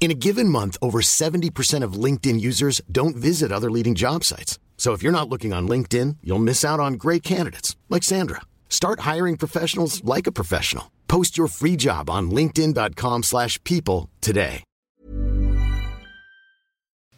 In 0.00 0.12
a 0.12 0.14
given 0.14 0.48
month, 0.48 0.78
over 0.80 1.00
70% 1.00 1.84
of 1.84 2.04
LinkedIn 2.04 2.40
users 2.40 2.80
don't 2.90 3.16
visit 3.16 3.52
other 3.52 3.70
leading 3.70 3.94
job 3.94 4.24
sites. 4.24 4.58
So 4.76 4.94
if 4.94 5.02
you're 5.02 5.12
not 5.20 5.28
looking 5.28 5.52
on 5.52 5.68
LinkedIn, 5.68 6.16
you'll 6.22 6.38
miss 6.38 6.64
out 6.64 6.80
on 6.80 6.94
great 6.94 7.22
candidates 7.22 7.76
like 7.90 8.04
Sandra. 8.04 8.40
Start 8.68 9.00
hiring 9.00 9.36
professionals 9.36 10.02
like 10.04 10.28
a 10.28 10.32
professional. 10.32 10.84
Post 11.08 11.38
your 11.38 11.48
free 11.48 11.76
job 11.76 12.08
on 12.10 12.30
linkedin.com/people 12.30 14.08
today. 14.20 14.62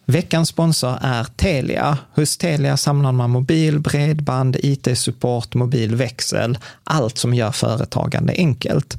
Veckans 0.06 0.48
sponsor 0.48 0.98
är 1.01 1.25
Telia. 1.25 1.98
Hos 2.14 2.36
Telia 2.36 2.77
samlar 2.77 3.12
man 3.12 3.31
mobil, 3.31 3.78
bredband, 3.81 4.56
IT-support, 4.62 5.55
mobilväxel, 5.55 6.58
allt 6.84 7.19
som 7.19 7.34
gör 7.34 7.51
företagande 7.51 8.33
enkelt. 8.36 8.98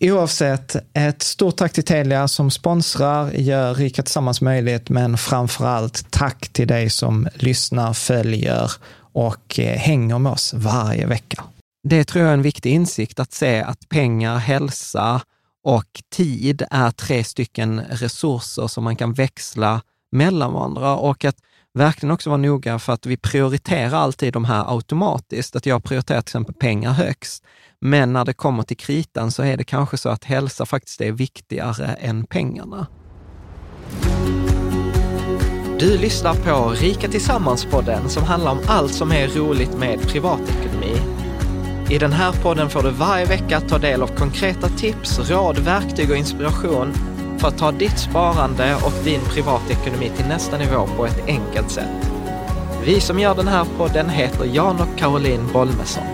Oavsett, 0.00 0.76
ett 0.92 1.22
stort 1.22 1.56
tack 1.56 1.72
till 1.72 1.84
Telia 1.84 2.28
som 2.28 2.50
sponsrar, 2.50 3.30
gör 3.30 3.74
Rika 3.74 4.02
Tillsammans 4.02 4.40
möjligt, 4.40 4.88
men 4.88 5.18
framför 5.18 5.66
allt 5.66 6.10
tack 6.10 6.48
till 6.48 6.68
dig 6.68 6.90
som 6.90 7.28
lyssnar, 7.34 7.92
följer 7.92 8.72
och 8.98 9.58
eh, 9.58 9.78
hänger 9.78 10.18
med 10.18 10.32
oss 10.32 10.54
varje 10.54 11.06
vecka. 11.06 11.44
Det 11.88 12.04
tror 12.04 12.22
jag 12.22 12.30
är 12.30 12.34
en 12.34 12.42
viktig 12.42 12.72
insikt, 12.72 13.20
att 13.20 13.32
se 13.32 13.62
att 13.62 13.88
pengar, 13.88 14.36
hälsa 14.36 15.20
och 15.64 16.02
tid 16.12 16.62
är 16.70 16.90
tre 16.90 17.24
stycken 17.24 17.80
resurser 17.90 18.66
som 18.66 18.84
man 18.84 18.96
kan 18.96 19.12
växla 19.12 19.80
mellan 20.12 20.52
varandra 20.52 20.96
och 20.96 21.24
att 21.24 21.36
verkligen 21.74 22.10
också 22.10 22.30
vara 22.30 22.40
noga 22.40 22.78
för 22.78 22.92
att 22.92 23.06
vi 23.06 23.16
prioriterar 23.16 23.98
alltid 23.98 24.32
de 24.32 24.44
här 24.44 24.74
automatiskt. 24.76 25.56
Att 25.56 25.66
jag 25.66 25.84
prioriterar 25.84 26.20
till 26.20 26.28
exempel 26.28 26.54
pengar 26.54 26.92
högst. 26.92 27.44
Men 27.80 28.12
när 28.12 28.24
det 28.24 28.34
kommer 28.34 28.62
till 28.62 28.76
kritan 28.76 29.30
så 29.30 29.42
är 29.42 29.56
det 29.56 29.64
kanske 29.64 29.96
så 29.96 30.08
att 30.08 30.24
hälsa 30.24 30.66
faktiskt 30.66 31.00
är 31.00 31.12
viktigare 31.12 31.86
än 31.86 32.26
pengarna. 32.26 32.86
Du 35.78 35.98
lyssnar 35.98 36.34
på 36.34 36.70
Rika 36.70 37.08
Tillsammans-podden 37.08 38.08
som 38.08 38.22
handlar 38.22 38.52
om 38.52 38.60
allt 38.66 38.94
som 38.94 39.12
är 39.12 39.28
roligt 39.28 39.78
med 39.78 40.00
privatekonomi. 40.00 41.16
I 41.90 41.98
den 41.98 42.12
här 42.12 42.32
podden 42.32 42.70
får 42.70 42.82
du 42.82 42.90
varje 42.90 43.24
vecka 43.24 43.60
ta 43.60 43.78
del 43.78 44.02
av 44.02 44.06
konkreta 44.06 44.68
tips, 44.68 45.30
råd, 45.30 45.58
verktyg 45.58 46.10
och 46.10 46.16
inspiration 46.16 46.92
för 47.38 47.48
att 47.48 47.58
ta 47.58 47.72
ditt 47.72 47.98
sparande 47.98 48.74
och 48.74 49.04
din 49.04 49.20
privatekonomi 49.20 50.10
till 50.16 50.26
nästa 50.26 50.58
nivå 50.58 50.86
på 50.96 51.06
ett 51.06 51.26
enkelt 51.26 51.70
sätt. 51.70 52.10
Vi 52.84 53.00
som 53.00 53.18
gör 53.18 53.34
den 53.34 53.48
här 53.48 53.66
podden 53.78 54.08
heter 54.08 54.44
Jan 54.44 54.80
och 54.80 54.98
Caroline 54.98 55.52
Bolmesson. 55.52 56.04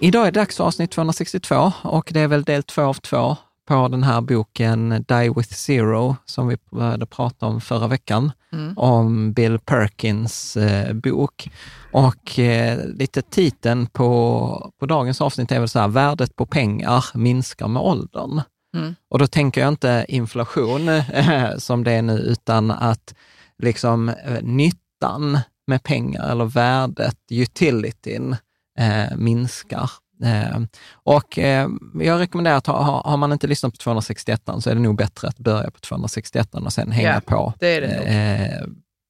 Idag 0.00 0.26
är 0.26 0.32
det 0.32 0.40
dags 0.40 0.56
för 0.56 0.64
avsnitt 0.64 0.90
262 0.90 1.72
och 1.82 2.10
det 2.14 2.20
är 2.20 2.28
väl 2.28 2.42
del 2.42 2.62
två 2.62 2.82
av 2.82 2.94
två 2.94 3.36
på 3.68 3.88
den 3.88 4.02
här 4.02 4.20
boken 4.20 5.04
Die 5.08 5.32
with 5.36 5.52
Zero 5.54 6.16
som 6.24 6.48
vi 6.48 6.56
började 6.70 7.06
prata 7.06 7.46
om 7.46 7.60
förra 7.60 7.86
veckan, 7.86 8.32
mm. 8.52 8.78
om 8.78 9.32
Bill 9.32 9.58
Perkins 9.58 10.56
eh, 10.56 10.92
bok. 10.92 11.50
Och 11.92 12.38
eh, 12.38 12.86
lite 12.86 13.22
titeln 13.22 13.86
på, 13.86 14.72
på 14.80 14.86
dagens 14.86 15.20
avsnitt 15.20 15.52
är 15.52 15.58
väl 15.58 15.68
så 15.68 15.78
här, 15.78 15.88
värdet 15.88 16.36
på 16.36 16.46
pengar 16.46 17.04
minskar 17.14 17.68
med 17.68 17.82
åldern. 17.82 18.40
Mm. 18.76 18.94
Och 19.10 19.18
då 19.18 19.26
tänker 19.26 19.60
jag 19.60 19.68
inte 19.68 20.04
inflation 20.08 20.88
eh, 20.88 21.56
som 21.56 21.84
det 21.84 21.92
är 21.92 22.02
nu, 22.02 22.18
utan 22.18 22.70
att 22.70 23.14
liksom 23.62 24.08
eh, 24.08 24.42
nyttan 24.42 25.38
med 25.66 25.82
pengar 25.82 26.30
eller 26.30 26.44
värdet, 26.44 27.16
utilityn, 27.30 28.36
eh, 28.78 29.16
minskar. 29.16 29.90
Eh, 30.24 30.60
och 30.92 31.38
eh, 31.38 31.68
jag 31.94 32.20
rekommenderar 32.20 32.56
att 32.56 32.66
ha, 32.66 33.02
har 33.04 33.16
man 33.16 33.32
inte 33.32 33.46
lyssnat 33.46 33.72
på 33.72 33.76
261 33.76 34.42
så 34.58 34.70
är 34.70 34.74
det 34.74 34.80
nog 34.80 34.96
bättre 34.96 35.28
att 35.28 35.38
börja 35.38 35.70
på 35.70 35.80
261 35.80 36.54
och 36.54 36.72
sen 36.72 36.92
hänga 36.92 37.08
yeah, 37.08 37.20
på. 37.20 37.52
Det 37.58 37.80
det 37.80 37.86
eh, 37.86 38.66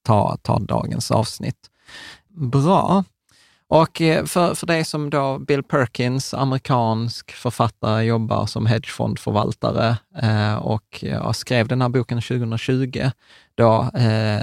ta, 0.06 0.36
ta 0.42 0.58
dagens 0.58 1.10
avsnitt. 1.10 1.70
Bra. 2.28 3.04
Och 3.70 4.00
eh, 4.00 4.24
för, 4.24 4.54
för 4.54 4.66
dig 4.66 4.84
som 4.84 5.10
då 5.10 5.38
Bill 5.38 5.62
Perkins, 5.62 6.34
amerikansk 6.34 7.32
författare, 7.32 8.04
jobbar 8.04 8.46
som 8.46 8.66
hedgefondförvaltare 8.66 9.96
eh, 10.22 10.54
och 10.54 11.04
skrev 11.32 11.68
den 11.68 11.82
här 11.82 11.88
boken 11.88 12.20
2020, 12.20 13.10
då 13.54 13.90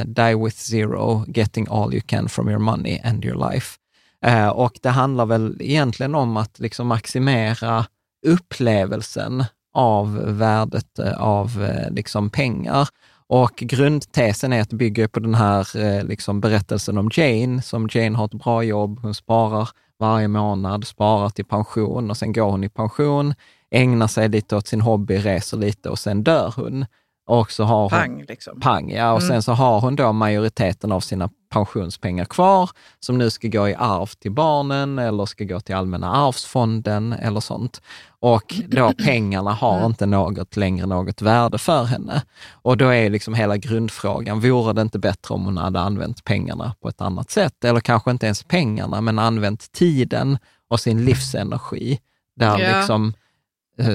Die 0.06 0.36
with 0.36 0.58
Zero, 0.58 1.26
Getting 1.28 1.68
All 1.70 1.94
You 1.94 2.02
Can 2.06 2.30
From 2.30 2.50
Your 2.50 2.60
Money 2.60 3.00
and 3.04 3.26
Your 3.26 3.52
Life. 3.52 3.78
Eh, 4.26 4.48
och 4.48 4.80
det 4.82 4.90
handlar 4.90 5.26
väl 5.26 5.58
egentligen 5.60 6.16
om 6.16 6.38
att 6.38 6.60
liksom 6.60 6.88
maximera 6.88 7.86
upplevelsen 8.28 9.44
av 9.74 10.16
värdet 10.18 11.00
eh, 11.00 11.22
av 11.22 11.64
eh, 11.64 11.92
liksom 11.92 12.30
pengar. 12.30 12.88
Och 13.28 13.56
grundtesen 13.56 14.54
är 14.54 14.62
att 14.62 14.70
det 14.70 14.76
bygger 14.76 15.08
på 15.08 15.20
den 15.20 15.36
här 15.36 15.78
eh, 15.78 16.04
liksom 16.04 16.42
berättelsen 16.42 16.98
om 16.98 17.10
Jane, 17.14 17.62
som 17.62 17.90
Jane 17.92 18.18
har 18.18 18.26
ett 18.26 18.34
bra 18.34 18.64
jobb, 18.64 19.00
hon 19.02 19.14
sparar 19.14 19.70
varje 20.00 20.28
månad, 20.28 20.88
sparar 20.88 21.30
till 21.30 21.46
pension 21.46 22.10
och 22.10 22.18
sen 22.18 22.34
går 22.34 22.52
hon 22.52 22.64
i 22.64 22.70
pension, 22.70 23.34
ägnar 23.72 24.08
sig 24.08 24.30
lite 24.30 24.56
åt 24.56 24.68
sin 24.68 24.82
hobby, 24.82 25.18
reser 25.18 25.58
lite 25.58 25.90
och 25.90 26.00
sen 26.00 26.24
dör 26.24 26.54
hon. 26.56 26.86
Och 27.28 27.52
så 27.52 27.64
har 27.64 27.82
hon, 27.82 27.90
Pang 27.90 28.24
liksom. 28.28 28.60
pang, 28.60 28.92
ja. 28.92 29.12
Och 29.14 29.22
Mm. 29.22 29.30
sen 29.30 29.44
så 29.44 29.52
har 29.54 29.80
hon 29.82 29.96
då 29.96 30.12
majoriteten 30.12 30.92
av 30.92 31.00
sina 31.00 31.30
pensionspengar 31.52 32.26
kvar 32.26 32.70
som 33.00 33.18
nu 33.18 33.30
ska 33.30 33.48
gå 33.48 33.70
i 33.70 33.76
arv 33.76 34.06
till 34.20 34.32
barnen 34.32 35.00
eller 35.00 35.26
ska 35.26 35.44
gå 35.44 35.60
till 35.60 35.76
Allmänna 35.76 36.12
arvsfonden 36.16 37.14
eller 37.14 37.40
sånt. 37.40 37.82
Och 38.20 38.56
då 38.68 38.94
pengarna 39.06 39.52
har 39.54 39.86
inte 39.86 40.06
något 40.06 40.56
längre 40.58 40.86
något 40.86 41.22
värde 41.22 41.58
för 41.58 41.84
henne. 41.84 42.22
Och 42.52 42.78
då 42.78 42.90
är 42.90 43.10
liksom 43.10 43.34
hela 43.34 43.58
grundfrågan, 43.58 44.40
vore 44.40 44.74
det 44.74 44.82
inte 44.82 45.00
bättre 45.00 45.34
om 45.36 45.46
hon 45.46 45.58
hade 45.58 45.80
använt 45.80 46.24
pengarna 46.24 46.76
på 46.82 46.90
ett 46.90 47.02
annat 47.02 47.30
sätt? 47.32 47.64
Eller 47.64 47.80
kanske 47.80 48.12
inte 48.12 48.26
ens 48.26 48.44
pengarna, 48.44 49.02
men 49.02 49.20
använt 49.20 49.72
tiden 49.72 50.38
och 50.70 50.80
sin 50.80 51.06
livsenergi 51.06 52.00
där 52.36 52.60
Ja. 52.60 52.78
liksom 52.78 53.14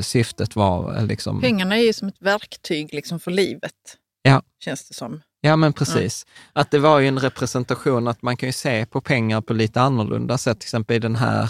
syftet 0.03 0.56
var 0.56 0.97
eh, 0.97 1.06
liksom... 1.06 1.41
Pengarna 1.41 1.77
är 1.77 1.82
ju 1.82 1.93
som 1.93 2.09
ett 2.09 2.23
verktyg 2.23 2.94
liksom 2.94 3.21
för 3.21 3.31
livet. 3.31 3.73
Ja. 4.23 4.43
Känns 4.65 4.88
det 4.88 4.94
som. 4.94 5.21
Ja, 5.41 5.56
men 5.56 5.73
precis. 5.73 6.27
Att 6.53 6.71
det 6.71 6.79
var 6.79 6.99
ju 6.99 7.09
en 7.09 7.19
representation, 7.19 8.09
att 8.09 8.23
man 8.23 8.37
kan 8.37 8.49
ju 8.49 8.53
se 8.53 8.87
på 8.87 9.00
pengar 9.00 9.41
på 9.41 9.53
lite 9.53 9.81
annorlunda 9.81 10.38
sätt. 10.38 10.61
Till 10.61 10.67
exempel 10.67 10.97
i 10.97 10.99
den 10.99 11.17
här 11.17 11.43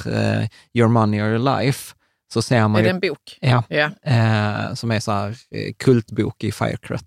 eh, 0.42 0.48
Your 0.74 0.88
Money 0.88 1.20
or 1.22 1.26
Your 1.28 1.58
Life, 1.58 1.94
så 2.32 2.42
ser 2.42 2.68
man 2.68 2.74
Är 2.76 2.82
det 2.82 2.88
ju, 2.88 2.94
en 2.94 3.00
bok? 3.00 3.38
ja, 3.40 3.64
Ja. 3.68 3.90
eh, 4.02 4.74
som 4.74 4.90
är 4.90 5.00
så 5.00 5.12
här 5.12 5.28
eh, 5.30 5.72
kultbok 5.78 6.44
i 6.44 6.52
Firekretsar. 6.52 7.06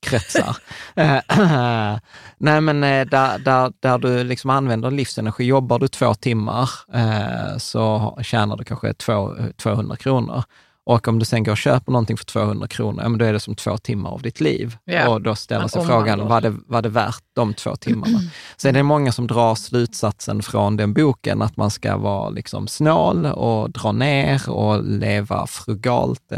Kretsar. 0.00 0.56
Eh, 0.96 1.20
Nej, 2.38 2.60
men 2.60 2.84
eh, 2.84 3.06
där, 3.06 3.38
där, 3.38 3.72
där 3.80 3.98
du 3.98 4.24
liksom 4.24 4.50
använder 4.50 4.90
livsenergi, 4.90 5.44
jobbar 5.44 5.78
du 5.78 5.88
två 5.88 6.14
timmar 6.14 6.70
eh, 6.94 7.56
så 7.58 8.18
tjänar 8.22 8.56
du 8.56 8.64
kanske 8.64 8.94
två, 8.94 9.34
200 9.56 9.96
kronor. 9.96 10.44
Och 10.86 11.08
om 11.08 11.18
du 11.18 11.24
sen 11.24 11.44
går 11.44 11.52
och 11.52 11.58
köper 11.58 11.92
någonting 11.92 12.16
för 12.16 12.24
200 12.24 12.68
kronor, 12.68 13.02
ja, 13.02 13.08
men 13.08 13.18
då 13.18 13.24
är 13.24 13.32
det 13.32 13.40
som 13.40 13.54
två 13.54 13.78
timmar 13.78 14.10
av 14.10 14.22
ditt 14.22 14.40
liv. 14.40 14.76
Ja. 14.84 15.08
Och 15.08 15.22
då 15.22 15.34
ställer 15.34 15.68
sig 15.68 15.86
frågan, 15.86 16.28
var 16.28 16.40
det, 16.40 16.54
var 16.66 16.82
det 16.82 16.88
värt 16.88 17.22
de 17.32 17.54
två 17.54 17.76
timmarna? 17.76 18.20
Sen 18.56 18.74
är 18.74 18.78
det 18.78 18.82
många 18.82 19.12
som 19.12 19.26
drar 19.26 19.54
slutsatsen 19.54 20.42
från 20.42 20.76
den 20.76 20.92
boken 20.94 21.42
att 21.42 21.56
man 21.56 21.70
ska 21.70 21.96
vara 21.96 22.30
liksom 22.30 22.68
snål 22.68 23.26
och 23.26 23.70
dra 23.70 23.92
ner 23.92 24.50
och 24.50 24.84
leva 24.84 25.46
frugalt. 25.46 26.32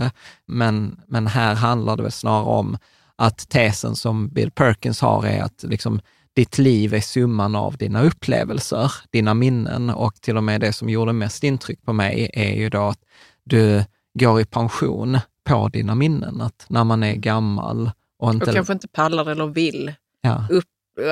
Men, 0.47 1.01
men 1.07 1.27
här 1.27 1.55
handlar 1.55 1.97
det 1.97 2.03
väl 2.03 2.13
snarare 2.13 2.45
om 2.45 2.79
att 3.17 3.49
tesen 3.49 3.97
som 3.97 4.29
Bill 4.29 4.51
Perkins 4.51 5.01
har 5.01 5.27
är 5.27 5.43
att 5.43 5.63
liksom, 5.63 6.01
ditt 6.37 6.59
liv 6.59 6.95
är 6.95 7.01
summan 7.01 7.57
av 7.57 7.77
dina 7.77 8.03
upplevelser, 8.03 8.93
dina 9.11 9.35
minnen 9.35 9.91
och 9.91 10.15
till 10.15 10.37
och 10.37 10.45
med 10.45 10.61
det 10.61 10.73
som 10.73 10.89
gjorde 10.89 11.13
mest 11.13 11.45
intryck 11.45 11.85
på 11.85 11.93
mig 11.93 12.31
är 12.35 12.55
ju 12.55 12.71
då 12.71 12.83
att 12.83 13.01
du 13.45 13.85
går 14.19 14.41
i 14.41 14.45
pension 14.45 15.19
på 15.45 15.69
dina 15.69 15.95
minnen. 15.95 16.41
Att 16.41 16.67
när 16.69 16.85
man 16.85 17.03
är 17.03 17.15
gammal 17.15 17.91
och 18.19 18.31
inte... 18.35 18.47
Och 18.47 18.53
kanske 18.55 18.73
inte 18.73 18.89
pallar 18.89 19.31
eller 19.31 19.47
vill 19.47 19.93
ja. 20.21 20.45
upp, 20.51 20.65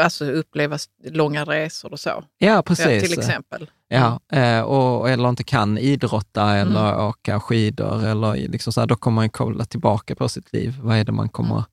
alltså 0.05 0.25
uppleva 0.31 0.79
långa 1.05 1.45
resor 1.45 1.93
och 1.93 2.01
så. 2.01 2.25
ja, 2.39 2.63
precis. 2.67 3.03
till 3.11 3.19
exempel. 3.19 3.71
Ja, 3.89 4.21
eh, 4.33 4.61
och, 4.61 5.11
eller 5.11 5.29
inte 5.29 5.45
kan 5.45 5.79
idrotta 5.79 6.55
eller 6.57 6.93
Mm. 6.93 7.07
åka 7.07 7.41
skidor 7.41 8.05
eller 8.05 8.35
liksom 8.35 8.73
så 8.73 8.81
här, 8.81 8.87
då 8.87 8.97
kommer 8.97 9.15
man 9.15 9.31
kolla 9.31 9.65
tillbaka 9.65 10.15
på 10.17 10.29
sitt 10.29 10.53
liv. 10.53 10.75
Vad 10.83 10.97
är 10.97 11.05
det 11.05 11.13
man 11.13 11.29
kommer 11.29 11.55
Mm. 11.55 11.65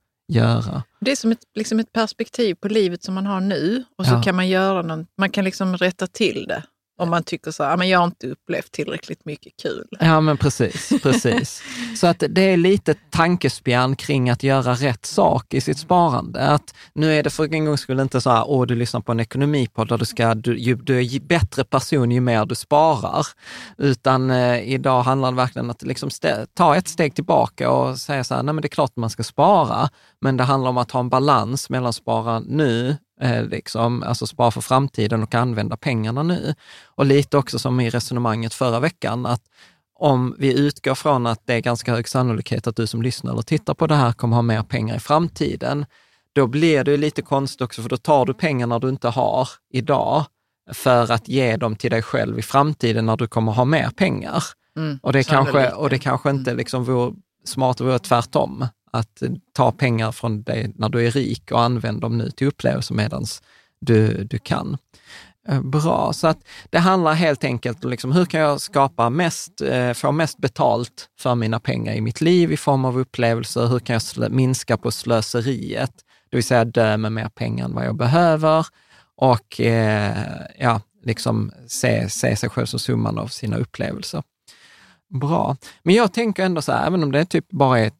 göra? 0.47 0.83
Det 0.99 1.11
är 1.11 1.15
som 1.15 1.31
ett, 1.31 1.39
liksom 1.55 1.79
ett 1.79 1.93
perspektiv 1.93 2.55
på 2.55 2.67
livet 2.67 3.03
som 3.03 3.13
man 3.13 3.25
har 3.25 3.41
nu 3.41 3.83
och 3.97 4.05
så 4.05 4.13
Ja. 4.13 4.21
kan 4.23 4.35
man 4.35 4.47
göra 4.47 4.81
någon, 4.81 5.07
man 5.17 5.29
kan 5.29 5.45
liksom 5.45 5.77
rätta 5.77 6.07
till 6.07 6.45
det. 6.47 6.63
Om 7.01 7.09
man 7.09 7.23
tycker 7.23 7.51
så 7.51 7.63
här, 7.63 7.73
"Ah, 7.73 7.77
men 7.77 7.89
jag 7.89 7.99
har 7.99 8.05
inte 8.05 8.27
upplevt 8.27 8.71
tillräckligt 8.71 9.25
mycket 9.25 9.53
kul. 9.61 9.87
Ja, 9.99 10.21
men 10.21 10.37
precis. 10.37 10.89
precis. 11.03 11.63
Så 11.97 12.07
att 12.07 12.23
det 12.29 12.41
är 12.41 12.57
lite 12.57 12.93
tankespjärn 12.93 13.95
kring 13.95 14.29
att 14.29 14.43
göra 14.43 14.73
rätt 14.73 15.05
sak 15.05 15.53
i 15.53 15.61
sitt 15.61 15.77
sparande. 15.77 16.47
Att 16.47 16.75
nu 16.93 17.13
är 17.13 17.23
det 17.23 17.29
för 17.29 17.53
en 17.53 17.65
gångs 17.65 17.81
skull 17.81 17.99
inte 17.99 18.21
så 18.21 18.29
här, 18.29 18.43
åh, 18.47 18.65
du 18.65 18.75
lyssnar 18.75 19.01
på 19.01 19.11
en 19.11 19.19
ekonomipodd 19.19 19.89
där 19.89 19.97
du 19.97 20.05
ska, 20.05 20.35
du, 20.35 20.59
ju, 20.59 20.75
du 20.75 20.99
är 20.99 21.19
bättre 21.19 21.63
person 21.63 22.11
ju 22.11 22.21
mer 22.21 22.45
du 22.45 22.55
sparar. 22.55 23.27
Utan 23.77 24.31
eh, 24.31 24.73
idag 24.73 25.03
handlar 25.03 25.31
det 25.31 25.37
verkligen 25.37 25.65
om 25.65 25.69
att 25.69 25.83
liksom 25.83 26.09
ta 26.53 26.75
ett 26.75 26.87
steg 26.87 27.15
tillbaka 27.15 27.69
och 27.69 27.97
säga 27.97 28.23
så 28.23 28.35
här, 28.35 28.43
nej 28.43 28.53
men 28.53 28.61
det 28.61 28.65
är 28.65 28.69
klart 28.69 28.95
man 28.95 29.09
ska 29.09 29.23
spara, 29.23 29.89
men 30.21 30.37
det 30.37 30.43
handlar 30.43 30.69
om 30.69 30.77
att 30.77 30.91
ha 30.91 30.99
en 30.99 31.09
balans 31.09 31.69
mellan 31.69 31.93
spara 31.93 32.39
nu, 32.39 32.97
eh, 33.21 33.43
liksom, 33.45 34.03
alltså 34.03 34.27
spara 34.27 34.51
för 34.51 34.61
framtiden 34.61 35.23
och 35.23 35.35
använda 35.35 35.77
pengarna 35.77 36.23
nu. 36.23 36.53
Och 36.85 37.05
lite 37.05 37.37
också 37.37 37.59
som 37.59 37.79
i 37.79 37.89
resonemanget 37.89 38.53
förra 38.53 38.79
veckan, 38.79 39.25
att 39.25 39.41
om 39.99 40.35
vi 40.39 40.59
utgår 40.59 40.95
från 40.95 41.27
att 41.27 41.41
det 41.45 41.53
är 41.53 41.59
ganska 41.59 41.91
hög 41.91 42.07
sannolikhet 42.07 42.67
att 42.67 42.75
du 42.75 42.87
som 42.87 43.01
lyssnar 43.01 43.31
eller 43.31 43.41
tittar 43.41 43.73
på 43.73 43.87
det 43.87 43.95
här 43.95 44.13
kommer 44.13 44.35
ha 44.35 44.41
mer 44.41 44.63
pengar 44.63 44.95
i 44.95 44.99
framtiden, 44.99 45.85
då 46.33 46.47
blir 46.47 46.83
det 46.83 46.97
lite 46.97 47.21
konstigt 47.21 47.61
också, 47.61 47.81
för 47.81 47.89
då 47.89 47.97
tar 47.97 48.25
du 48.25 48.33
pengarna 48.33 48.79
du 48.79 48.89
inte 48.89 49.07
har 49.07 49.49
idag 49.73 50.25
för 50.71 51.11
att 51.11 51.27
ge 51.27 51.57
dem 51.57 51.75
till 51.75 51.91
dig 51.91 52.01
själv 52.01 52.39
i 52.39 52.41
framtiden 52.41 53.05
när 53.05 53.17
du 53.17 53.27
kommer 53.27 53.51
ha 53.51 53.65
mer 53.65 53.89
pengar. 53.89 54.43
Mm, 54.77 54.99
Och 55.03 55.13
det, 55.13 55.23
kanske, 55.23 55.69
och 55.71 55.89
det 55.89 55.99
kanske 55.99 56.29
inte 56.29 56.53
liksom 56.53 56.83
vore 56.83 57.13
smart, 57.45 57.81
vore 57.81 57.99
tvärtom. 57.99 58.65
Att 58.91 59.23
ta 59.53 59.71
pengar 59.71 60.11
från 60.11 60.43
dig 60.43 60.71
när 60.75 60.89
du 60.89 61.07
är 61.07 61.11
rik 61.11 61.51
och 61.51 61.61
använda 61.61 61.99
dem 61.99 62.17
nu 62.17 62.31
till 62.31 62.47
upplevelser 62.47 62.95
medan 62.95 63.25
du, 63.79 64.23
du 64.23 64.39
kan. 64.39 64.77
Eh, 65.47 65.61
bra, 65.61 66.13
så 66.13 66.27
att 66.27 66.37
det 66.69 66.79
handlar 66.79 67.13
helt 67.13 67.43
enkelt 67.43 67.85
om 67.85 67.91
liksom, 67.91 68.11
hur 68.11 68.25
kan 68.25 68.39
jag 68.39 68.61
skapa 68.61 69.09
mest, 69.09 69.61
eh, 69.61 69.93
få 69.93 70.11
mest 70.11 70.37
betalt 70.37 71.09
för 71.19 71.35
mina 71.35 71.59
pengar 71.59 71.93
i 71.93 72.01
mitt 72.01 72.21
liv 72.21 72.51
i 72.51 72.57
form 72.57 72.85
av 72.85 72.99
upplevelser? 72.99 73.67
Hur 73.67 73.79
kan 73.79 73.93
jag 73.93 74.01
slö, 74.01 74.29
minska 74.29 74.77
på 74.77 74.91
slöseriet? 74.91 75.93
Det 76.29 76.37
vill 76.37 76.43
säga 76.43 76.65
dö 76.65 76.97
med 76.97 77.11
mer 77.11 77.29
pengar 77.29 77.65
än 77.65 77.73
vad 77.73 77.85
jag 77.85 77.95
behöver 77.95 78.65
och 79.15 79.61
eh, 79.61 80.41
ja, 80.59 80.81
liksom 81.03 81.51
se, 81.67 82.09
se 82.09 82.35
sig 82.35 82.49
själv 82.49 82.65
som 82.65 82.79
summan 82.79 83.17
av 83.17 83.27
sina 83.27 83.57
upplevelser. 83.57 84.23
Bra. 85.09 85.57
Men 85.83 85.95
jag 85.95 86.13
tänker 86.13 86.45
ändå 86.45 86.61
så 86.61 86.71
här, 86.71 86.87
även 86.87 87.03
om 87.03 87.11
det 87.11 87.25
typ 87.25 87.49
bara 87.49 87.79
är 87.79 87.91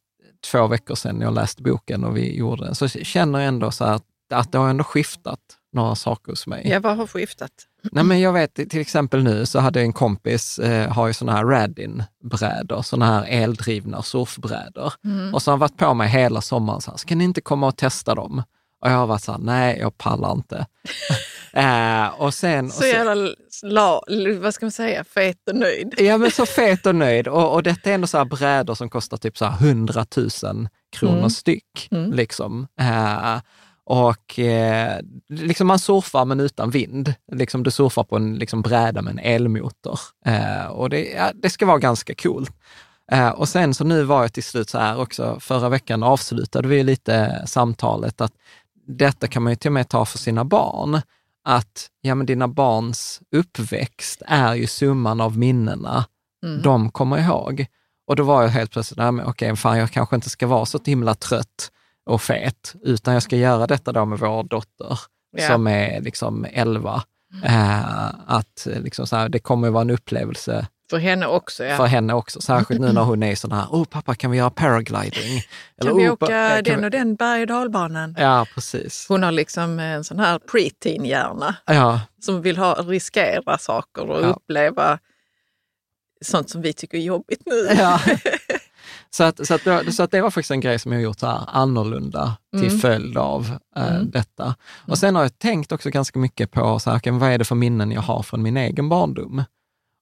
två 0.42 0.68
veckor 0.68 0.96
sedan 0.96 1.22
jag 1.22 1.34
läste 1.34 1.64
boken 1.64 2.04
och 2.04 2.18
vi 2.18 2.36
gjorde 2.36 2.66
den, 2.66 2.76
så 2.76 2.88
känner 2.88 3.40
jag 3.40 3.48
ändå 3.48 3.72
så 3.72 3.84
att, 3.84 4.04
att 4.34 4.52
det 4.52 4.58
har 4.58 4.70
ändå 4.70 4.84
skiftat 4.84 5.40
några 5.74 5.96
saker 5.96 6.32
hos 6.32 6.48
mig. 6.48 6.68
Ja, 6.70 6.80
vad 6.80 6.98
har 6.98 7.08
skiftat? 7.08 7.52
Nej, 7.92 8.04
men 8.04 8.20
jag 8.20 8.34
vet 8.34 8.56
till 8.56 8.82
exempel 8.82 9.24
nu 9.24 9.46
så 9.46 9.60
hade 9.60 9.80
jag 9.80 9.86
en 9.86 9.94
kompis, 9.94 10.60
eh, 10.60 10.92
har 10.92 11.08
ju 11.08 11.14
sådana 11.14 11.38
här 11.38 11.46
Radin-brädor, 11.46 12.82
sådana 12.82 13.06
här 13.06 13.26
eldrivna 13.28 14.02
surfbrädor. 14.02 14.94
Mm. 15.04 15.34
Och 15.34 15.42
så 15.42 15.52
har 15.52 15.54
han 15.54 15.60
varit 15.60 15.78
på 15.78 15.94
mig 15.94 16.10
hela 16.10 16.42
sommaren, 16.42 16.82
så 16.82 16.92
här, 16.92 16.98
ska 16.98 17.16
ni 17.16 17.24
inte 17.24 17.42
komma 17.42 17.68
och 17.68 17.78
testa 17.78 18.16
dem? 18.16 18.44
Och 18.81 18.89
jag 18.92 19.07
varit 19.07 19.22
så 19.24 19.31
här, 19.31 19.39
nej, 19.39 19.78
jag 19.80 19.98
pallar 19.98 20.31
inte. 20.31 20.66
eh, 21.54 22.07
och 22.22 22.33
sen, 22.33 22.66
och 22.66 22.72
Så 22.72 22.80
sen, 22.81 22.89
jävla, 22.89 23.36
la, 23.63 24.01
vad 24.39 24.54
ska 24.54 24.66
man 24.66 24.72
säga, 24.72 25.04
fet 25.04 25.38
och 25.50 25.56
nöjd. 25.56 25.94
Ja, 25.97 26.18
men 26.18 26.31
så 26.31 26.45
fet 26.45 26.85
och 26.85 26.95
nöjd. 26.95 27.28
Och, 27.28 27.54
och 27.54 27.64
detta 27.64 27.90
är 27.90 27.94
ändå 27.94 28.07
så 28.07 28.18
här 28.18 28.26
brädor 28.26 28.76
som 28.76 28.90
kostar 28.90 29.18
typ 29.18 29.38
så 29.38 29.45
här 29.45 29.68
100 29.68 30.06
000 30.18 30.30
kronor 30.97 31.18
Mm. 31.18 31.30
styck. 31.30 31.88
Mm. 31.92 32.14
Liksom. 32.14 32.68
Eh, 32.80 33.38
och 33.83 34.40
eh, 34.40 35.00
liksom 35.30 35.68
man 35.68 35.80
surfar 35.80 36.26
men 36.26 36.40
utan 36.40 36.69
vind. 36.69 37.14
Liksom 37.31 37.64
du 37.64 37.71
surfar 37.71 38.04
på 38.04 38.16
en 38.16 38.35
liksom 38.35 38.61
bräda 38.61 39.02
med 39.02 39.11
en 39.11 39.19
elmotor. 39.19 40.00
Eh, 40.26 40.66
och 40.66 40.90
det, 40.90 41.06
ja, 41.09 41.31
det 41.35 41.50
ska 41.50 41.66
vara 41.66 41.78
ganska 41.80 42.14
coolt. 42.16 42.52
Eh, 43.11 43.30
och 43.30 43.50
sen 43.50 43.73
så 43.73 43.83
nu 43.83 44.04
var 44.04 44.21
jag 44.21 44.33
till 44.33 44.44
slut 44.44 44.69
så 44.69 44.78
här 44.80 45.00
också, 45.00 45.38
förra 45.40 45.69
veckan 45.69 46.04
avslutade 46.04 46.68
vi 46.68 46.83
lite 46.83 47.44
samtalet 47.47 48.21
att 48.21 48.33
detta 48.98 49.28
kan 49.28 49.44
man 49.44 49.52
ju 49.52 49.56
till 49.56 49.69
och 49.69 49.74
med 49.74 49.90
ta 49.90 50.06
för 50.06 50.18
sina 50.18 50.45
barn. 50.45 51.02
Att 51.44 51.90
ja, 52.02 52.16
men 52.16 52.26
dina 52.26 52.48
barns 52.48 53.21
uppväxt 53.36 54.21
är 54.28 54.54
ju 54.56 54.68
summan 54.68 55.21
av 55.21 55.38
minnena 55.38 56.06
Mm. 56.45 56.62
de 56.62 56.92
kommer 56.92 57.18
ihåg. 57.18 57.66
Och 58.07 58.16
då 58.16 58.24
var 58.24 58.42
jag 58.42 58.50
helt 58.50 58.71
plötsligt, 58.71 58.98
nej 58.98 59.12
men 59.12 59.26
okej, 59.26 59.56
fan 59.56 59.78
jag 59.78 59.92
kanske 59.92 60.16
inte 60.16 60.30
ska 60.30 60.48
vara 60.48 60.66
så 60.66 60.80
himla 60.86 61.16
trött 61.16 61.71
och 62.06 62.21
fet, 62.21 62.76
utan 62.83 63.14
jag 63.14 63.24
ska 63.24 63.36
göra 63.36 63.68
detta 63.68 63.92
då 63.92 64.06
med 64.06 64.19
vår 64.19 64.44
dotter 64.44 65.00
Ja. 65.38 65.48
som 65.48 65.68
är 65.68 66.02
liksom 66.02 66.45
11. 66.52 67.04
Eh, 67.44 68.06
att 68.28 68.68
liksom 68.76 69.07
så 69.07 69.16
här, 69.16 69.30
det 69.30 69.40
kommer 69.40 69.68
att 69.68 69.74
vara 69.74 69.81
en 69.81 69.90
upplevelse 69.90 70.68
För 70.92 70.98
henne 70.98 71.26
också, 71.26 71.64
ja. 71.66 71.78
för 71.78 71.86
henne 71.86 72.14
också, 72.14 72.42
särskilt 72.42 72.81
nu 72.81 72.92
när 72.94 73.02
hon 73.04 73.24
är 73.24 73.36
sån 73.36 73.52
här, 73.52 73.66
åh 73.69 73.83
pappa 73.86 74.16
kan 74.16 74.31
vi 74.31 74.38
göra 74.38 74.50
paragliding? 74.50 75.42
kan 75.81 75.98
vi 75.98 76.07
"Oh, 76.10 76.14
åka 76.14 76.62
den 76.62 76.80
vi-" 76.80 76.86
och 76.86 76.92
den 76.92 77.16
berg 77.16 77.42
och 77.42 77.48
dalbanan? 77.48 78.16
Ja, 78.19 78.45
precis. 78.56 79.06
Hon 79.10 79.24
har 79.24 79.31
liksom 79.31 79.80
en 79.80 80.04
sån 80.04 80.19
här 80.19 80.40
preteen-hjärna 80.40 81.56
Ja, 81.66 82.02
som 82.21 82.42
vill 82.42 82.57
ha, 82.57 82.74
riskera 82.74 83.57
saker 83.57 84.10
och 84.10 84.21
Ja. 84.24 84.28
uppleva 84.28 85.00
sånt 86.21 86.50
som 86.50 86.62
vi 86.62 86.74
tycker 86.74 86.98
är 86.98 87.02
jobbigt 87.02 87.42
nu. 87.45 87.68
Ja. 87.78 88.00
Så, 89.14 89.24
att, 89.24 89.48
så, 89.48 89.54
att, 89.54 89.64
det- 89.64 89.92
så 89.92 90.04
att 90.04 90.12
det 90.12 90.21
var 90.21 90.31
faktiskt 90.31 90.52
en 90.52 90.60
grej 90.60 90.80
som 90.80 90.92
jag 90.92 91.02
gjort 91.02 91.19
så 91.19 91.28
här 91.28 91.40
annorlunda 91.48 92.38
till 92.52 92.68
Mm. 92.68 92.80
följd 92.80 93.18
av 93.18 93.57
eh, 93.78 93.88
Mm. 93.95 94.12
detta. 94.12 94.56
Och 94.88 94.98
sen 94.98 95.16
har 95.16 95.21
jag 95.21 95.40
tänkt 95.40 95.71
också 95.71 95.90
ganska 95.90 96.19
mycket 96.19 96.52
på 96.52 96.80
så 96.80 96.92
här, 96.92 97.12
vad 97.12 97.31
är 97.31 97.38
det 97.38 97.45
för 97.45 97.56
minnen 97.56 97.92
jag 97.92 98.02
har 98.02 98.24
från 98.24 98.42
min 98.42 98.57
egen 98.57 98.90
barndom? 98.90 99.44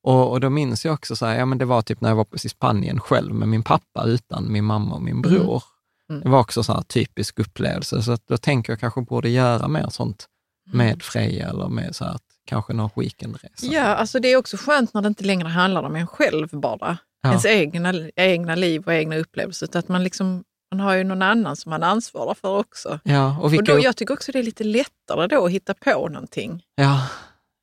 Och, 0.10 0.32
och 0.32 0.40
då 0.40 0.50
minns 0.50 0.86
jag 0.86 0.94
också 0.94 1.16
så 1.16 1.26
här, 1.26 1.36
ja 1.38 1.46
men 1.46 1.58
det 1.58 1.66
var 1.66 1.82
typ 1.82 2.02
när 2.02 2.10
jag 2.10 2.16
var 2.16 2.28
i 2.44 2.50
Spanien 2.50 3.00
själv 3.00 3.34
med 3.34 3.48
min 3.48 3.64
pappa 3.64 4.04
utan 4.06 4.52
min 4.52 4.66
mamma 4.66 4.96
och 4.96 5.02
min 5.02 5.22
bror. 5.22 5.64
Mm. 6.10 6.22
Det 6.22 6.30
var 6.30 6.40
också 6.40 6.64
så 6.64 6.74
här 6.74 6.82
typisk 6.82 7.40
upplevelse, 7.40 8.02
så 8.02 8.12
att 8.12 8.28
då 8.28 8.38
tänker 8.38 8.72
jag 8.74 8.80
kanske 8.80 9.02
borde 9.02 9.30
göra 9.30 9.68
mer 9.68 9.88
sånt 9.90 10.26
Mm. 10.74 10.78
med 10.88 11.04
Freja 11.04 11.50
eller 11.50 11.68
med 11.68 11.96
så 11.96 12.06
här, 12.06 12.12
att 12.12 12.22
kanske 12.46 12.74
någon 12.74 12.90
weekendresa. 12.96 13.66
Ja, 13.66 13.84
alltså 13.84 14.20
det 14.20 14.28
är 14.28 14.38
också 14.38 14.58
skönt 14.58 14.94
när 14.94 15.02
det 15.02 15.08
inte 15.08 15.24
längre 15.24 15.48
handlar 15.48 15.84
om 15.84 15.96
en 15.96 16.08
själv 16.08 16.48
bara. 16.52 16.98
Ja. 17.22 17.30
Ens 17.30 17.46
egna, 17.46 17.94
egna 18.16 18.56
liv 18.56 18.84
och 18.86 18.94
egna 18.94 19.18
upplevelser. 19.18 19.66
Utan 19.66 19.80
att 19.80 19.88
man, 19.88 20.04
liksom, 20.04 20.44
man 20.72 20.80
har 20.80 20.94
ju 20.96 21.04
någon 21.04 21.22
annan 21.22 21.56
som 21.56 21.70
man 21.70 21.84
ansvarar 21.84 22.34
för 22.34 22.58
också. 22.58 23.00
Ja, 23.04 23.38
och 23.38 23.44
Och 23.46 23.54
vilka, 23.54 23.74
då, 23.74 23.80
jag 23.80 23.96
tycker 23.96 24.14
också 24.14 24.32
det 24.32 24.40
är 24.40 24.44
lite 24.44 24.64
lättare 24.64 25.28
då 25.28 25.46
att 25.46 25.52
hitta 25.52 25.74
på 25.74 26.08
någonting. 26.10 26.64
ja, 26.76 27.02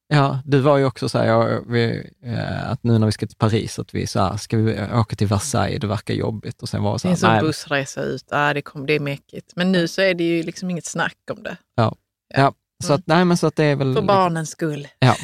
ja, 0.09 0.41
du 0.45 0.59
var 0.61 0.77
ju 0.79 0.85
också 0.85 1.09
så 1.09 1.19
här, 1.19 1.27
jag, 1.27 1.65
vi, 1.67 2.11
eh, 2.25 2.71
att 2.71 2.83
nu 2.85 2.99
när 2.99 3.07
vi 3.07 3.13
ska 3.13 3.27
till 3.27 3.37
Paris, 3.37 3.79
att 3.79 3.95
vi 3.95 4.07
så 4.07 4.21
här, 4.21 4.37
ska 4.37 4.57
vi 4.57 4.81
åka 4.95 5.17
till 5.17 5.27
Versailles, 5.27 5.81
det 5.81 5.87
verkar 5.87 6.15
jobbigt. 6.15 6.63
Och 6.63 6.69
sen 6.69 6.83
var 6.83 6.93
det 6.93 6.99
så 6.99 7.09
Det 7.09 7.09
är 7.09 7.11
här, 7.11 7.15
en 7.15 7.19
sån 7.21 7.31
nej, 7.31 7.43
bussresa 7.43 8.03
ut, 8.03 8.25
ah, 8.31 8.55
det, 8.55 8.63
kom, 8.63 8.87
det 8.87 8.93
är 8.93 9.01
mäckigt. 9.01 9.53
Men 9.57 9.73
nu 9.73 9.89
så 9.89 10.03
är 10.03 10.15
det 10.15 10.25
ju 10.25 10.43
liksom 10.43 10.71
inget 10.71 10.87
snack 10.87 11.17
om 11.31 11.43
det. 11.43 11.57
ja, 12.35 12.53
så 12.85 12.93
att, 12.93 13.03
nej 13.07 13.25
men 13.25 13.37
så 13.37 13.47
att 13.47 13.57
det 13.57 13.65
är 13.65 13.77
väl... 13.77 13.95
För 13.95 14.03
barnens 14.03 14.51
skull. 14.51 14.89
Ja, 14.99 15.17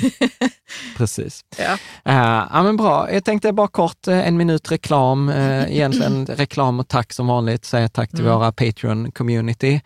precis. 0.96 1.44
Ja. 1.58 1.72
Uh, 2.08 2.48
ja, 2.52 2.62
men 2.62 2.76
bra. 2.76 3.12
Jag 3.12 3.24
tänkte 3.24 3.52
bara 3.52 3.68
kort, 3.68 4.08
eh, 4.08 4.28
en 4.28 4.36
minut 4.36 4.72
reklam. 4.72 5.28
Uh, 5.28 5.72
egentligen 5.72 6.26
reklam 6.36 6.80
och 6.80 6.88
tack 6.88 7.12
som 7.12 7.26
vanligt. 7.26 7.64
Säga 7.64 7.88
tack 7.88 8.10
till 8.10 8.20
Mm. 8.20 8.32
våra 8.32 8.50
Patreon-community 8.52 9.80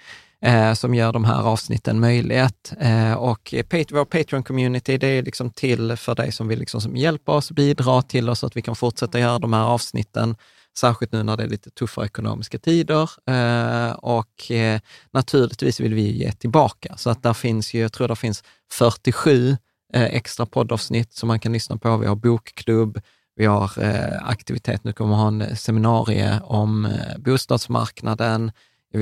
eh, 0.44 0.72
som 0.74 0.94
gör 0.94 1.12
de 1.12 1.24
här 1.24 1.42
avsnitten 1.42 2.00
möjligt. 2.00 2.72
Eh, 2.80 3.12
och 3.12 3.54
pat- 3.68 3.92
vår 3.92 4.04
Patreon-community, 4.04 4.98
det 4.98 5.06
är 5.06 5.22
liksom 5.22 5.50
till 5.50 5.96
för 5.96 6.14
dig 6.14 6.32
som 6.32 6.48
vill 6.48 6.58
liksom 6.58 6.80
som 6.80 6.96
hjälpa 6.96 7.32
oss, 7.32 7.50
bidra 7.50 8.02
till 8.02 8.28
oss 8.30 8.38
så 8.38 8.46
att 8.46 8.56
vi 8.56 8.62
kan 8.62 8.76
fortsätta 8.76 9.18
göra 9.20 9.38
de 9.38 9.52
här 9.52 9.64
avsnitten. 9.64 10.36
Särskilt 10.78 11.12
nu 11.12 11.22
när 11.22 11.36
det 11.36 11.42
är 11.42 11.48
lite 11.48 11.70
tuffare 11.70 12.06
ekonomiska 12.06 12.58
tider. 12.58 13.10
Eh, 13.26 13.92
och 13.92 14.50
eh, 14.50 14.80
naturligtvis 15.12 15.80
vill 15.80 15.94
vi 15.94 16.10
ge 16.18 16.32
tillbaka. 16.32 16.94
Så 16.96 17.10
att 17.10 17.22
där 17.22 17.32
finns 17.32 17.74
ju, 17.74 17.80
jag 17.80 17.92
tror 17.92 18.08
det 18.08 18.16
finns 18.16 18.44
47 18.72 19.56
eh, 19.94 20.02
extra 20.02 20.46
poddavsnitt 20.46 21.12
som 21.12 21.26
man 21.26 21.40
kan 21.40 21.52
lyssna 21.52 21.76
på. 21.76 21.96
Vi 21.96 22.06
har 22.06 22.16
bokklubb, 22.16 23.00
vi 23.36 23.46
har 23.46 23.70
eh, 23.78 24.28
aktivitet, 24.28 24.84
nu 24.84 24.92
kommer 24.92 25.14
vi 25.14 25.20
ha 25.20 25.28
en 25.28 25.56
seminarie 25.56 26.40
om 26.44 26.84
eh, 26.84 27.18
bostadsmarknaden. 27.18 28.52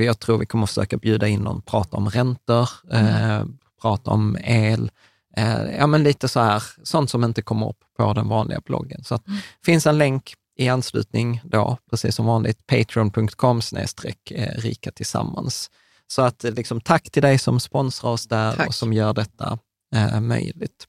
Jag 0.03 0.19
tror 0.19 0.37
vi 0.37 0.45
kommer 0.45 0.65
försöka 0.65 0.97
bjuda 0.97 1.27
in 1.27 1.41
någon, 1.41 1.61
prata 1.61 1.97
om 1.97 2.09
räntor, 2.09 2.69
eh, 2.91 3.43
prata 3.81 4.11
om 4.11 4.37
el, 4.43 4.91
eh, 5.37 5.75
ja 5.77 5.87
men 5.87 6.03
lite 6.03 6.27
så 6.27 6.39
här, 6.39 6.63
sånt 6.83 7.09
som 7.09 7.23
inte 7.23 7.41
kommer 7.41 7.69
upp 7.69 7.79
på 7.97 8.13
den 8.13 8.27
vanliga 8.27 8.61
bloggen. 8.65 9.03
Så 9.03 9.15
att, 9.15 9.23
finns 9.65 9.87
en 9.87 9.97
länk 9.97 10.33
i 10.57 10.69
anslutning 10.69 11.41
då, 11.43 11.77
precis 11.89 12.15
som 12.15 12.25
vanligt, 12.25 12.67
patreon.com 12.67 13.61
snedstreck 13.61 14.31
eh, 14.31 14.57
rika 14.57 14.91
tillsammans. 14.91 15.71
Så 16.07 16.21
att 16.21 16.43
liksom, 16.43 16.81
tack 16.81 17.09
till 17.11 17.21
dig 17.21 17.37
som 17.37 17.59
sponsrar 17.59 18.11
oss 18.11 18.27
där 18.27 18.55
Tack. 18.55 18.67
och 18.67 18.75
som 18.75 18.93
gör 18.93 19.13
detta 19.13 19.59
eh, 19.95 20.19
möjligt. 20.19 20.87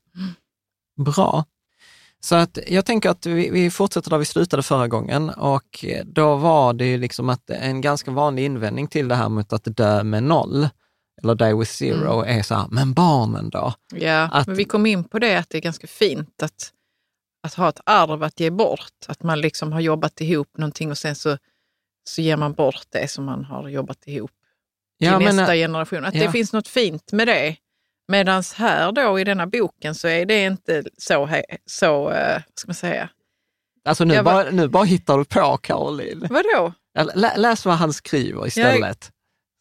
Bra. 0.96 1.44
Så 2.26 2.34
att 2.34 2.58
jag 2.66 2.86
tänker 2.86 3.10
att 3.10 3.26
vi, 3.26 3.50
vi 3.50 3.70
fortsätter 3.70 4.10
där 4.10 4.18
vi 4.18 4.24
slutade 4.24 4.62
förra 4.62 4.88
gången 4.88 5.30
och 5.30 5.84
då 6.04 6.36
var 6.36 6.72
det 6.72 6.86
ju 6.86 6.98
liksom 6.98 7.28
att 7.28 7.50
en 7.50 7.80
ganska 7.80 8.10
vanlig 8.10 8.44
invändning 8.44 8.86
till 8.86 9.08
det 9.08 9.14
här 9.14 9.28
med 9.28 9.52
att 9.52 9.64
dö 9.64 10.02
med 10.04 10.22
noll, 10.22 10.68
eller 11.22 11.34
die 11.34 11.54
with 11.54 11.70
zero, 11.70 12.22
är 12.22 12.42
så 12.42 12.54
här, 12.54 12.66
men 12.70 12.92
barnen 12.92 13.50
då? 13.50 13.72
Ja, 13.94 14.28
Att- 14.32 14.46
men 14.46 14.56
vi 14.56 14.64
kom 14.64 14.86
in 14.86 15.04
på 15.04 15.18
det 15.18 15.36
att 15.38 15.50
det 15.50 15.58
är 15.58 15.62
ganska 15.62 15.86
fint 15.86 16.42
att, 16.42 16.72
att 17.42 17.54
ha 17.54 17.68
ett 17.68 17.80
arv 17.86 18.22
att 18.22 18.40
ge 18.40 18.50
bort. 18.50 19.06
Att 19.08 19.22
man 19.22 19.40
liksom 19.40 19.72
har 19.72 19.80
jobbat 19.80 20.20
ihop 20.20 20.48
någonting 20.58 20.90
och 20.90 20.98
sen 20.98 21.14
så, 21.14 21.38
så 22.08 22.22
ger 22.22 22.36
man 22.36 22.52
bort 22.52 22.86
det 22.90 23.08
som 23.08 23.24
man 23.24 23.44
har 23.44 23.68
jobbat 23.68 24.06
ihop 24.06 24.30
till 24.98 25.06
Ja, 25.06 25.18
men, 25.18 25.36
nästa 25.36 25.54
eh, 25.54 25.58
generation. 25.58 26.04
Att 26.04 26.14
ja. 26.14 26.26
det 26.26 26.32
finns 26.32 26.52
något 26.52 26.68
fint 26.68 27.12
med 27.12 27.28
det. 27.28 27.56
Medan 28.08 28.42
här 28.56 28.92
då 28.92 29.20
i 29.20 29.24
denna 29.24 29.46
boken 29.46 29.94
så 29.94 30.08
är 30.08 30.26
det 30.26 30.44
inte 30.44 30.84
så, 30.98 31.28
så 31.66 32.10
eh, 32.10 32.32
vad 32.32 32.58
ska 32.58 32.68
man 32.68 32.74
säga, 32.74 33.08
Alltså 33.84 34.04
nu, 34.04 34.14
Jag 34.14 34.22
var- 34.22 34.32
bara, 34.44 34.50
nu 34.50 34.68
bara 34.68 34.84
hittar 34.84 35.18
du 35.18 35.24
på, 35.24 35.56
Caroline. 35.56 36.26
vadå? 36.30 36.72
Lä, 37.14 37.36
läs 37.36 37.64
vad 37.64 37.74
han 37.74 37.92
skriver 37.92 38.46
istället. 38.46 39.12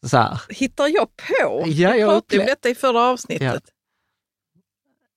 Så 0.06 0.16
här. 0.16 0.40
Hittar 0.48 0.86
jag 0.88 1.08
på? 1.16 1.64
Ja, 1.66 1.96
jag 1.96 2.08
pratade 2.10 2.40
om 2.40 2.46
detta 2.46 2.68
i 2.68 2.74
förra 2.74 3.00
avsnittet. 3.00 3.62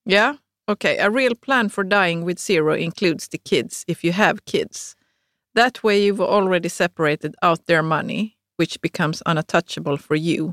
Ja, 0.04 0.36
okej. 0.66 1.00
A 1.00 1.08
real 1.10 1.36
plan 1.36 1.70
for 1.70 1.84
dying 1.84 2.26
with 2.26 2.40
zero 2.42 2.76
includes 2.76 3.28
the 3.28 3.38
kids 3.38 3.84
if 3.86 4.04
you 4.04 4.14
have 4.14 4.38
kids. 4.44 4.94
That 5.56 5.84
way 5.84 6.10
you've 6.10 6.24
already 6.24 6.68
separated 6.68 7.34
out 7.42 7.66
their 7.66 7.82
money, 7.82 8.30
which 8.58 8.80
becomes 8.80 9.22
unattouchable 9.22 9.98
for 9.98 10.16
you. 10.16 10.52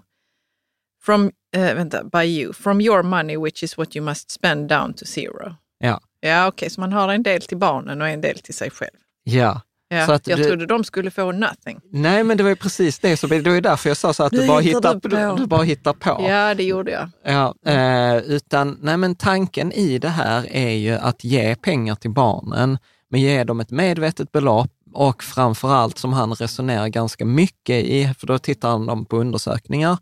From, 1.08 1.32
eh, 1.56 1.74
vänta, 1.76 2.04
by 2.04 2.24
you. 2.42 2.54
From 2.54 2.82
your 2.82 3.04
money, 3.04 3.38
which 3.38 3.64
is 3.64 3.78
what 3.78 3.96
you 3.96 4.06
must 4.06 4.32
spend 4.32 4.70
down 4.70 4.94
to 4.94 5.06
zero. 5.06 5.56
Ja. 5.80 6.00
Ja, 6.20 6.48
okej, 6.48 6.70
så 6.70 6.82
man 6.82 6.94
har 6.94 7.14
en 7.14 7.24
del 7.24 7.42
till 7.42 7.58
barnen 7.58 8.02
och 8.02 8.08
en 8.10 8.22
del 8.22 8.40
till 8.40 8.54
sig 8.54 8.70
själv. 8.72 8.92
Ja. 9.24 9.62
Ja, 9.90 10.06
Så 10.06 10.12
att 10.12 10.28
jag 10.28 10.40
du- 10.40 10.44
trodde 10.44 10.66
de 10.66 10.84
skulle 10.84 11.12
få 11.12 11.32
nothing. 11.32 11.80
Nej, 11.92 12.24
men 12.24 12.38
det 12.38 12.44
var 12.44 12.50
ju 12.50 12.56
precis 12.56 13.00
det. 13.00 13.18
Så 13.18 13.28
det 13.28 13.40
var 13.42 13.52
ju 13.56 13.62
därför 13.62 13.90
jag 13.90 13.98
sa 13.98 14.14
så 14.14 14.24
att 14.24 14.32
du 14.32 14.42
Nu 14.42 14.48
bara, 14.48 14.60
hittar 14.60 14.94
du 14.94 15.00
på. 15.00 15.08
du, 15.08 15.36
du 15.38 15.46
bara 15.46 15.64
hittar 15.64 15.94
på. 15.94 16.26
Ja, 16.30 16.54
det 16.54 16.64
gjorde 16.64 16.92
jag. 16.92 17.10
Ja, 17.34 17.56
eh, 17.72 18.18
utan 18.18 18.78
nej, 18.82 18.98
men 18.98 19.16
tanken 19.16 19.72
i 19.72 20.00
det 20.00 20.10
här 20.10 20.48
är 20.52 20.70
ju 20.72 20.94
att 20.96 21.24
ge 21.24 21.56
pengar 21.56 21.96
till 21.96 22.12
barnen, 22.12 22.78
men 23.10 23.22
ge 23.22 23.44
dem 23.44 23.60
ett 23.60 23.72
medvetet 23.72 24.32
belopp 24.32 24.72
och 24.94 25.24
framför 25.24 25.74
allt 25.74 25.98
som 25.98 26.14
han 26.14 26.34
resonerar 26.34 26.88
ganska 26.88 27.26
mycket 27.26 27.86
i, 27.86 28.14
för 28.20 28.28
då 28.28 28.40
tittar 28.40 28.70
han 28.70 29.06
på 29.06 29.18
undersökningar 29.18 29.98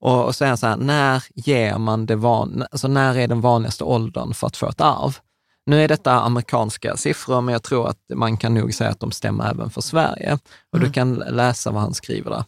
och, 0.00 0.24
och 0.24 0.34
säger 0.34 0.56
så 0.56 0.66
här, 0.66 0.76
när 0.76 1.24
ger 1.34 1.78
man 1.78 2.06
det 2.06 2.16
van, 2.16 2.64
alltså 2.70 2.88
när 2.88 3.18
är 3.18 3.28
den 3.28 3.40
vanligaste 3.40 3.84
åldern 3.84 4.34
för 4.34 4.46
att 4.46 4.56
få 4.56 4.68
ett 4.68 4.80
arv? 4.80 5.18
Nu 5.66 5.82
är 5.82 5.88
detta 5.88 6.12
amerikanska 6.12 6.96
siffror, 6.96 7.40
men 7.40 7.52
jag 7.52 7.62
tror 7.62 7.88
att 7.88 7.98
man 8.14 8.36
kan 8.36 8.54
nog 8.54 8.74
säga 8.74 8.90
att 8.90 9.00
de 9.00 9.10
stämmer 9.10 9.50
även 9.50 9.70
för 9.70 9.80
Sverige. 9.80 10.38
Och 10.72 10.80
du 10.80 10.92
kan 10.92 11.14
läsa 11.14 11.70
vad 11.70 11.82
han 11.82 11.94
skriver 11.94 12.30
där. 12.30 12.44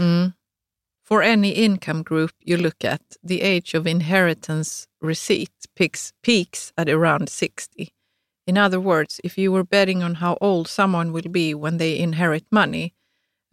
Mm. 0.00 0.32
For 1.08 1.22
any 1.22 1.52
income 1.52 2.02
group 2.02 2.30
you 2.44 2.58
look 2.58 2.84
at, 2.84 3.00
the 3.28 3.56
age 3.56 3.74
of 3.74 3.86
inheritance 3.86 4.86
receipt 5.04 5.66
peaks, 5.78 6.12
peaks 6.26 6.72
at 6.76 6.88
around 6.88 7.28
60. 7.28 7.88
In 8.46 8.58
other 8.58 8.78
words, 8.78 9.20
if 9.24 9.38
you 9.38 9.52
were 9.52 9.64
betting 9.64 10.04
on 10.04 10.14
how 10.14 10.36
old 10.40 10.68
someone 10.68 11.12
will 11.12 11.30
be 11.30 11.54
when 11.54 11.78
they 11.78 11.98
inherit 11.98 12.44
money, 12.50 12.92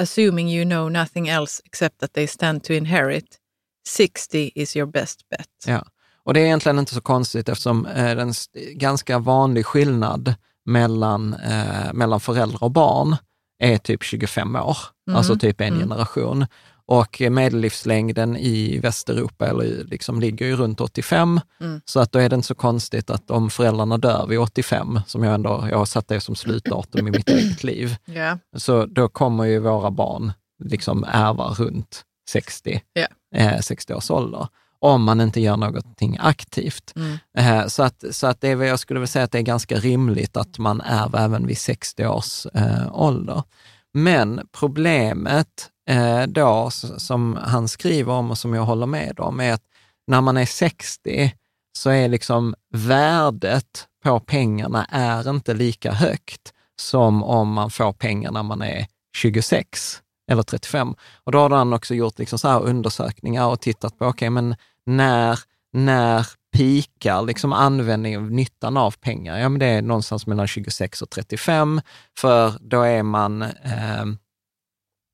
assuming 0.02 0.50
you 0.50 0.66
know 0.66 0.90
nothing 0.90 1.28
else 1.30 1.62
except 1.66 2.00
that 2.00 2.14
they 2.14 2.28
stand 2.28 2.64
to 2.64 2.74
inherit, 2.74 3.26
60 3.88 4.52
is 4.56 4.76
your 4.76 4.88
best 4.92 5.30
bet. 5.30 5.48
Ja, 5.68 5.86
och 6.24 6.34
det 6.34 6.40
är 6.40 6.46
egentligen 6.46 6.80
inte 6.80 6.94
så 6.94 7.02
konstigt 7.02 7.50
eftersom 7.50 7.86
eh, 7.86 8.16
den 8.16 8.30
st- 8.30 8.74
ganska 8.74 9.20
vanlig 9.20 9.66
skillnad 9.66 10.36
mellan, 10.66 11.34
eh, 11.34 11.94
mellan 11.94 12.20
föräldrar 12.20 12.64
och 12.64 12.72
barn 12.72 13.16
är 13.60 13.78
typ 13.78 14.04
25 14.04 14.56
år, 14.56 14.78
Mm. 15.08 15.18
alltså 15.18 15.36
typ 15.36 15.62
en 15.62 15.68
Mm. 15.68 15.80
generation. 15.80 16.46
Och 16.88 17.22
medellivslängden 17.32 18.38
i 18.38 18.80
Västeuropa 18.80 19.48
eller 19.48 19.84
liksom 19.84 20.20
ligger 20.20 20.46
ju 20.46 20.56
runt 20.56 20.82
85, 20.82 21.40
Mm. 21.62 21.82
så 21.86 22.00
att 22.00 22.12
då 22.12 22.20
är 22.20 22.30
det 22.30 22.36
inte 22.36 22.48
så 22.48 22.56
konstigt 22.56 23.10
att 23.10 23.32
om 23.32 23.50
föräldrarna 23.50 23.98
dör 23.98 24.28
vid 24.28 24.40
85, 24.40 25.00
som 25.08 25.24
jag 25.24 25.34
ändå, 25.34 25.68
jag 25.72 25.78
har 25.78 25.86
satt 25.86 26.08
det 26.08 26.20
som 26.22 26.36
slutdatum 26.36 27.08
i 27.08 27.12
mitt 27.12 27.30
eget 27.30 27.64
liv, 27.64 27.96
Ja. 28.06 28.38
så 28.58 28.86
då 28.86 29.10
kommer 29.10 29.44
ju 29.44 29.60
våra 29.60 29.92
barn 29.92 30.34
liksom 30.64 31.04
ärva 31.04 31.48
runt 31.48 32.04
60, 32.30 32.82
Ja. 32.94 33.08
eh, 33.36 33.60
60 33.60 33.94
års 33.94 34.12
ålder, 34.12 34.48
om 34.80 35.04
man 35.04 35.22
inte 35.22 35.42
gör 35.42 35.58
någonting 35.58 36.18
aktivt. 36.22 36.94
Mm. 36.96 37.18
Eh, 37.38 37.68
så 37.68 37.84
att, 37.84 38.04
så 38.12 38.28
att 38.28 38.42
det 38.42 38.48
är, 38.50 38.64
jag 38.64 38.80
skulle 38.80 39.00
vilja 39.00 39.08
säga 39.08 39.26
att 39.26 39.32
det 39.32 39.38
är 39.38 39.42
ganska 39.42 39.76
rimligt 39.76 40.38
att 40.38 40.58
man 40.60 40.82
ärver 40.82 41.20
även 41.26 41.48
vid 41.48 41.58
60 41.58 42.06
års 42.08 42.46
eh, 42.54 42.88
ålder. 43.02 43.44
Men 43.94 44.42
problemet 44.60 45.70
Eh, 45.90 46.24
då, 46.24 46.70
som 46.98 47.40
han 47.44 47.68
skriver 47.68 48.14
om 48.14 48.32
och 48.32 48.38
som 48.38 48.54
jag 48.54 48.64
håller 48.64 48.86
med 48.86 49.20
om, 49.20 49.40
är 49.40 49.54
att 49.54 49.64
när 50.08 50.22
man 50.22 50.38
är 50.38 50.46
60 50.46 51.34
så 51.78 51.90
är 51.90 52.08
liksom 52.08 52.56
värdet 52.74 53.88
på 54.04 54.20
pengarna 54.20 54.86
är 54.86 55.30
inte 55.30 55.54
lika 55.54 55.92
högt 55.92 56.54
som 56.82 57.24
om 57.24 57.54
man 57.54 57.70
får 57.70 57.94
pengar 57.94 58.32
när 58.32 58.44
man 58.44 58.62
är 58.62 58.88
26 59.18 60.02
eller 60.32 60.44
35. 60.44 60.96
Och 61.24 61.32
då 61.32 61.40
har 61.40 61.50
han 61.50 61.74
också 61.74 61.96
gjort 61.96 62.20
liksom 62.20 62.40
så 62.40 62.48
här 62.48 62.64
undersökningar 62.64 63.48
och 63.48 63.62
tittat 63.62 63.98
på, 63.98 64.06
okej, 64.06 64.30
men 64.30 64.56
när, 64.86 65.40
när 65.74 66.28
pikar 66.58 67.22
liksom 67.22 67.54
användningen 67.54 68.24
av 68.24 68.32
nyttan 68.32 68.78
av 68.78 68.92
pengar? 68.92 69.38
Ja, 69.38 69.50
men 69.50 69.60
det 69.60 69.66
är 69.66 69.82
någonstans 69.82 70.28
mellan 70.28 70.48
26 70.48 71.02
och 71.02 71.10
35, 71.10 71.82
för 72.18 72.54
då 72.60 72.82
är 72.82 73.04
man, 73.04 73.42
eh, 73.42 74.06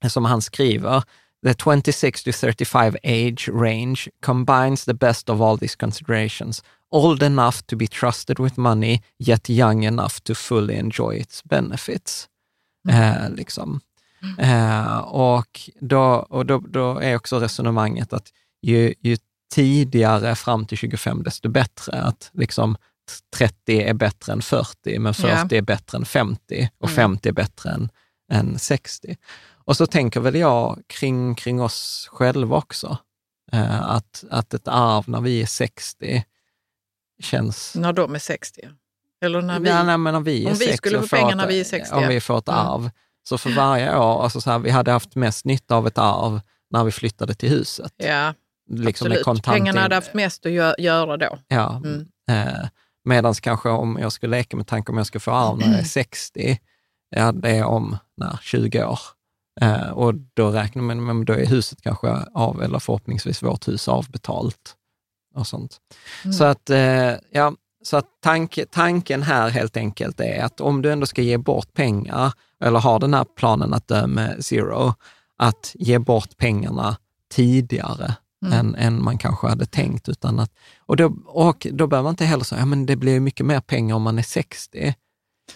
som 0.10 0.25
han 0.25 0.41
skriver, 0.41 1.03
The 1.46 1.53
26 1.53 2.24
to 2.24 2.31
35 2.31 2.96
age 3.03 3.50
range 3.53 4.10
combines 4.25 4.86
the 4.86 4.93
best 4.93 5.29
of 5.29 5.41
all 5.41 5.58
these 5.58 5.75
considerations. 5.75 6.63
Old 6.91 7.24
enough 7.24 7.62
to 7.67 7.75
be 7.75 7.88
trusted 7.88 8.39
with 8.39 8.60
money, 8.60 9.01
yet 9.20 9.50
young 9.50 9.86
enough 9.86 10.20
to 10.24 10.34
fully 10.36 10.75
enjoy 10.75 11.15
its 11.15 11.43
benefits. 11.43 12.27
Eh, 12.89 13.29
liksom. 13.29 13.79
Eh, 14.38 14.98
och 14.98 15.60
då, 15.79 16.03
och 16.29 16.46
då, 16.46 16.60
då 16.60 17.00
är 17.00 17.15
också 17.15 17.39
resonemanget 17.39 18.13
att 18.13 18.27
ju, 18.62 18.93
ju 19.01 19.17
tidigare 19.53 20.36
fram 20.36 20.65
till 20.65 20.77
25, 20.77 21.24
desto 21.24 21.50
bättre. 21.50 22.01
Att 22.01 22.29
liksom 22.34 22.77
30 23.38 23.81
är 23.81 23.93
bättre 23.93 24.34
än 24.34 24.41
40, 24.41 25.00
men 25.00 25.13
40 25.13 25.27
Ja. 25.55 25.58
är 25.58 25.62
bättre 25.62 25.98
än 25.98 26.05
50 26.05 26.70
och 26.79 26.89
Mm. 26.89 26.96
50 26.96 27.29
är 27.29 27.34
bättre 27.34 27.70
än, 27.70 27.89
än 28.31 28.60
60. 28.60 29.17
Och 29.65 29.77
så 29.77 29.86
tänker 29.88 30.20
väl 30.20 30.36
jag 30.36 30.82
kring, 30.88 31.36
kring 31.36 31.62
oss 31.62 32.10
själva 32.12 32.58
också, 32.58 32.98
eh, 33.51 33.82
att, 33.91 34.24
att 34.30 34.53
ett 34.53 34.68
arv 34.68 35.10
när 35.10 35.22
vi 35.22 35.41
är 35.41 35.46
60 35.46 36.24
känns... 37.24 37.75
När 37.75 37.94
de 37.94 38.15
är 38.15 38.20
60. 38.20 38.62
Eller 39.24 39.41
när 39.41 39.60
vi... 39.60 39.70
Ja, 39.70 39.84
nej, 39.84 39.98
men 39.98 40.13
när 40.13 40.22
vi 40.22 40.44
är 40.44 40.48
om 40.48 40.53
vi 40.53 40.65
60 40.65 40.77
skulle 40.77 41.01
få 41.01 41.08
pengar 41.15 41.36
när 41.36 41.48
vi 41.48 41.60
är 41.60 41.63
60, 41.63 41.96
Om 41.96 42.08
vi 42.08 42.22
får 42.22 42.38
ett 42.38 42.48
Mm. 42.50 42.60
arv. 42.60 42.89
Så 43.24 43.38
för 43.38 43.50
varje 43.50 43.98
år, 43.98 44.24
alltså 44.24 44.41
så 44.41 44.51
här, 44.51 44.60
vi 44.60 44.70
hade 44.70 44.91
haft 44.91 45.15
mest 45.15 45.46
nytta 45.46 45.75
av 45.75 45.88
ett 45.88 45.98
arv 45.98 46.41
när 46.70 46.84
vi 46.84 46.91
flyttade 46.91 47.34
till 47.34 47.50
huset. 47.50 47.94
Ja, 47.98 48.34
Liksom 48.70 49.06
absolut. 49.08 49.24
kontant 49.25 49.58
Pengarna 49.58 49.82
hade 49.82 49.96
haft 49.96 50.13
mest 50.13 50.46
att 50.46 50.51
gö- 50.51 50.75
göra 50.80 51.18
då. 51.18 51.39
Ja. 51.48 51.75
Mm. 51.86 52.08
Eh, 52.30 52.68
Medan 53.03 53.34
kanske 53.34 53.70
om 53.70 53.98
jag 54.01 54.12
skulle 54.12 54.38
leka 54.38 54.58
med 54.58 54.68
tanken 54.68 54.94
om 54.94 54.98
jag 54.98 55.08
ska 55.08 55.20
få 55.20 55.32
arv 55.32 55.58
när 55.58 55.68
jag 55.68 55.80
är 55.80 55.84
60, 55.84 56.60
ja, 57.10 57.32
det 57.32 57.50
är 57.50 57.63
om 57.63 57.98
när, 58.18 58.39
20 58.41 58.84
år. 58.86 59.00
Eh, 59.62 59.89
och 59.89 60.13
då 60.34 60.50
räknar 60.50 60.84
man 60.84 61.25
då 61.25 61.34
är 61.34 61.46
huset 61.46 61.82
kanske 61.82 62.10
av, 62.34 62.63
eller 62.63 62.80
förhoppningsvis 62.80 63.44
vårt 63.44 63.68
hus 63.68 63.88
avbetalt. 63.88 64.75
Och 65.36 65.48
sånt. 65.48 65.77
Mm. 66.24 66.34
Så 66.34 66.44
att, 66.44 66.70
eh, 66.70 67.13
ja, 67.32 67.53
så 67.84 67.98
att 67.98 68.06
tanke, 68.24 68.65
tanken 68.65 69.24
här 69.24 69.50
helt 69.50 69.77
enkelt 69.77 70.20
är 70.20 70.44
att 70.44 70.62
om 70.62 70.82
du 70.82 70.91
ändå 70.91 71.06
ska 71.06 71.22
ge 71.22 71.38
bort 71.38 71.74
pengar, 71.74 72.34
eller 72.63 72.80
har 72.80 73.00
den 73.00 73.13
här 73.13 73.25
planen 73.38 73.74
att 73.74 73.88
dö 73.88 74.08
med 74.08 74.46
zero, 74.46 74.94
att 75.38 75.72
ge 75.74 76.00
bort 76.00 76.38
pengarna 76.38 76.98
tidigare 77.32 78.15
Mm. 78.46 78.60
än, 78.60 78.75
än 78.75 79.03
man 79.03 79.18
kanske 79.18 79.48
hade 79.48 79.65
tänkt. 79.65 80.10
Utan 80.10 80.39
att, 80.39 80.51
och, 80.80 80.98
då, 80.98 81.15
och 81.25 81.68
då 81.72 81.88
behöver 81.88 82.03
man 82.03 82.13
inte 82.13 82.25
heller 82.25 82.44
säga, 82.44 82.60
ja 82.62 82.65
men 82.65 82.86
det 82.86 82.96
blir 82.96 83.20
mycket 83.20 83.46
mer 83.46 83.60
pengar 83.60 83.96
om 83.96 84.01
man 84.01 84.20
är 84.20 84.24
60. 84.24 84.94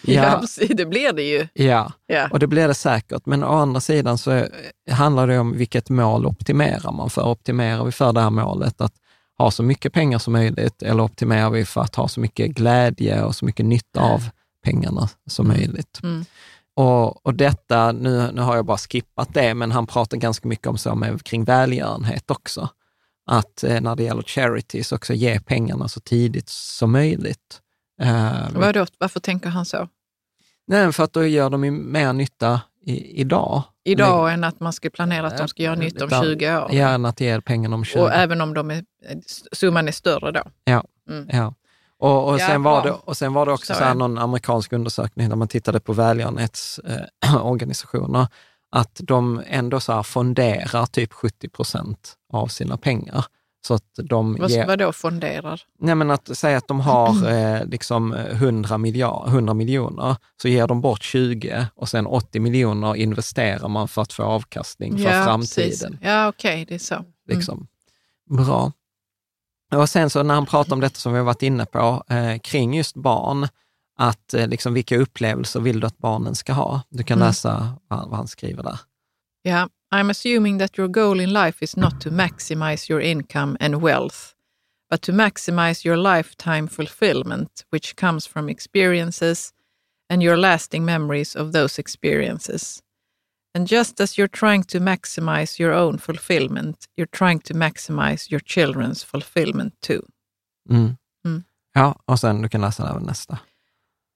Ja, 0.02 0.42
det 0.68 0.86
blir 0.86 1.12
det 1.12 1.22
ju. 1.22 1.48
ja, 1.54 1.92
Ja. 2.06 2.28
och 2.32 2.38
det 2.38 2.46
blir 2.46 2.68
det 2.68 2.74
säkert. 2.74 3.26
Men 3.26 3.44
å 3.44 3.52
andra 3.52 3.80
sidan 3.80 4.18
så 4.18 4.46
handlar 4.90 5.26
det 5.26 5.38
om 5.38 5.56
vilket 5.56 5.88
mål 5.88 6.26
optimerar 6.26 6.92
man 6.92 7.10
för. 7.10 7.22
Optimerar 7.22 7.84
vi 7.84 7.92
för 7.92 8.12
det 8.12 8.20
här 8.20 8.30
målet 8.30 8.80
att 8.80 8.92
ha 9.38 9.50
så 9.50 9.62
mycket 9.62 9.92
pengar 9.92 10.18
som 10.18 10.32
möjligt 10.32 10.82
eller 10.82 11.02
optimerar 11.02 11.50
vi 11.50 11.64
för 11.64 11.80
att 11.80 11.94
ha 11.94 12.08
så 12.08 12.20
mycket 12.20 12.50
glädje 12.50 13.22
och 13.22 13.34
så 13.36 13.44
mycket 13.44 13.66
nytta 13.66 14.00
av 14.00 14.28
pengarna 14.64 15.08
som 15.26 15.48
möjligt? 15.48 16.00
Mm. 16.02 16.24
Och, 16.76 17.26
och 17.26 17.34
detta, 17.34 17.92
nu, 17.92 18.30
nu 18.32 18.40
har 18.40 18.56
jag 18.56 18.64
bara 18.64 18.78
skippat 18.78 19.34
det, 19.34 19.54
men 19.54 19.72
han 19.72 19.86
pratar 19.86 20.16
ganska 20.16 20.48
mycket 20.48 20.66
om 20.66 20.78
så 20.78 20.94
med, 20.94 21.22
kring 21.22 21.44
välgörenhet 21.44 22.30
också. 22.30 22.68
Att 23.26 23.64
eh, 23.64 23.80
när 23.80 23.96
det 23.96 24.02
gäller 24.02 24.22
charities 24.22 24.92
också 24.92 25.14
ge 25.14 25.40
pengarna 25.40 25.88
så 25.88 26.00
tidigt 26.00 26.48
som 26.48 26.92
möjligt. 26.92 27.60
Eh, 28.00 28.50
Vadå, 28.54 28.86
varför 28.98 29.20
tänker 29.20 29.48
han 29.48 29.64
så? 29.64 29.88
nej, 30.68 30.92
för 30.92 31.04
att 31.04 31.12
då 31.12 31.26
gör 31.26 31.50
de 31.50 31.64
ju 31.64 31.70
mer 31.70 32.12
nytta 32.12 32.60
i, 32.86 33.20
idag. 33.20 33.62
Idag 33.84 34.32
än 34.32 34.44
att 34.44 34.60
man 34.60 34.72
ska 34.72 34.90
planera 34.90 35.26
att 35.26 35.38
de 35.38 35.48
ska 35.48 35.62
göra 35.62 35.74
nytta 35.74 36.04
om 36.04 36.10
Lite- 36.10 36.22
20 36.22 36.56
år. 36.56 36.68
Ja, 36.72 36.88
än 36.88 37.04
att 37.04 37.20
ge 37.20 37.40
pengarna 37.40 37.74
om 37.76 37.84
20. 37.84 38.00
Och 38.02 38.12
även 38.12 38.40
om 38.40 38.54
de 38.54 38.70
är, 38.70 38.84
summan 39.52 39.88
är 39.88 39.92
större 39.92 40.32
då. 40.32 40.42
Ja. 40.64 40.84
Mm. 41.10 41.28
Ja. 41.32 41.54
Och, 41.98 42.28
och, 42.28 42.34
Ja, 42.40 42.46
sen 42.46 42.62
var 42.62 42.82
bra. 42.82 42.90
det, 42.92 42.98
och 43.04 43.16
sen 43.16 43.32
var 43.32 43.46
det 43.46 43.52
också 43.52 43.74
Så 43.74 43.78
så 43.80 43.94
någon 43.94 44.18
amerikansk 44.18 44.72
undersökning 44.72 45.28
där 45.28 45.36
man 45.36 45.48
tittade 45.48 45.80
på 45.80 45.92
välgörenhetsorganisationer, 45.92 48.26
att 48.70 49.00
de 49.04 49.42
ändå 49.46 49.80
så 49.80 50.02
fonderar 50.02 50.86
typ 50.86 51.12
70 51.12 51.48
procent 51.48 52.14
av 52.32 52.46
sina 52.46 52.76
pengar. 52.76 53.24
Så 53.66 53.74
att 53.74 53.82
de 54.08 54.36
Vad, 54.40 54.50
ger, 54.50 54.66
vadå 54.66 54.92
fonderar? 54.92 55.60
nej 55.78 55.94
men 55.94 56.10
att 56.10 56.36
säga 56.38 56.58
att 56.58 56.68
de 56.68 56.80
har 56.80 57.28
eh, 57.32 57.64
liksom 57.66 58.12
100, 58.12 58.78
miljard, 58.78 59.28
100 59.28 59.54
miljoner, 59.54 60.16
så 60.42 60.48
ger 60.48 60.66
de 60.66 60.80
bort 60.80 61.02
20 61.02 61.66
och 61.74 61.88
sen 61.88 62.06
80 62.06 62.40
miljoner 62.40 62.96
investerar 62.96 63.68
man 63.68 63.88
för 63.88 64.02
att 64.02 64.12
få 64.12 64.22
avkastning 64.22 64.98
för 64.98 65.24
framtiden. 65.24 65.90
precis. 65.92 65.98
Ja, 66.02 66.28
okej, 66.28 66.64
det 66.68 66.74
är 66.74 66.78
så. 66.78 66.94
Mm. 66.94 67.06
Liksom. 67.28 67.66
Bra. 68.30 68.72
Och 69.74 69.88
sen 69.88 70.10
så 70.10 70.22
när 70.22 70.34
han 70.34 70.46
pratar 70.46 70.72
om 70.72 70.80
detta 70.80 70.96
som 70.96 71.12
vi 71.12 71.18
har 71.18 71.24
varit 71.26 71.42
inne 71.42 71.66
på, 71.66 72.02
eh, 72.08 72.38
kring 72.38 72.74
just 72.74 72.96
barn, 72.96 73.48
att 73.98 74.34
eh, 74.34 74.48
liksom, 74.48 74.74
vilka 74.74 74.98
upplevelser 74.98 75.60
vill 75.60 75.80
du 75.80 75.86
att 75.86 75.98
barnen 75.98 76.34
ska 76.34 76.52
ha? 76.52 76.80
Du 76.88 77.02
kan 77.02 77.18
Mm. 77.18 77.28
läsa 77.28 77.72
vad, 77.88 78.08
vad 78.08 78.16
han 78.16 78.28
skriver 78.28 78.62
där. 78.62 78.78
Yeah, 79.46 79.68
I'm 79.92 80.10
assuming 80.10 80.58
that 80.58 80.76
your 80.76 80.88
goal 80.88 81.20
in 81.20 81.32
life 81.32 81.62
is 81.62 81.76
not 81.76 82.00
to 82.00 82.10
maximize 82.10 82.88
your 82.88 83.00
income 83.00 83.56
and 83.60 83.80
wealth, 83.80 84.34
but 84.90 85.02
to 85.02 85.12
maximize 85.12 85.84
your 85.84 85.96
lifetime 85.96 86.66
fulfillment, 86.66 87.64
which 87.70 87.96
comes 87.96 88.26
from 88.26 88.48
experiences 88.48 89.52
and 90.10 90.22
your 90.22 90.36
lasting 90.36 90.84
memories 90.84 91.36
of 91.36 91.52
those 91.52 91.78
experiences. 91.78 92.82
And 93.54 93.66
just 93.66 94.00
as 94.00 94.18
you're 94.18 94.28
trying 94.28 94.64
to 94.64 94.80
maximize 94.80 95.58
your 95.58 95.72
own 95.72 95.98
fulfillment, 95.98 96.86
you're 96.96 97.06
trying 97.10 97.40
to 97.40 97.54
maximize 97.54 98.30
your 98.30 98.40
children's 98.40 99.02
fulfillment 99.02 99.72
too. 99.80 100.02
Mm. 100.68 100.96
Mm. 101.26 101.44
Ja, 101.74 101.96
och 102.06 102.20
sen 102.20 102.42
du 102.42 102.48
kan 102.48 102.60
läsa 102.60 102.90
även 102.90 103.02
nästa. 103.02 103.38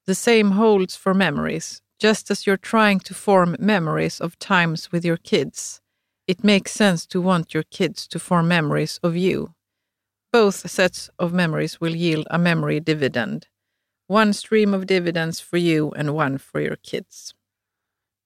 The 0.06 0.14
same 0.14 0.54
holds 0.54 0.96
for 0.96 1.14
memories. 1.14 1.82
Just 2.02 2.30
as 2.30 2.46
you're 2.46 2.56
trying 2.56 3.00
to 3.00 3.14
form 3.14 3.56
memories 3.58 4.20
of 4.20 4.38
times 4.38 4.92
with 4.92 5.04
your 5.04 5.18
kids, 5.18 5.80
it 6.26 6.42
makes 6.44 6.72
sense 6.72 7.06
to 7.08 7.20
want 7.22 7.54
your 7.54 7.64
kids 7.64 8.08
to 8.08 8.18
form 8.18 8.48
memories 8.48 8.98
of 9.02 9.16
you. 9.16 9.48
Both 10.32 10.70
sets 10.70 11.10
of 11.18 11.32
memories 11.32 11.80
will 11.80 11.96
yield 11.96 12.26
a 12.30 12.38
memory 12.38 12.80
dividend. 12.80 13.46
One 14.08 14.32
stream 14.32 14.74
of 14.74 14.86
dividends 14.86 15.40
for 15.40 15.58
you 15.58 15.92
and 15.96 16.10
one 16.10 16.38
for 16.38 16.60
your 16.60 16.76
kids. 16.82 17.34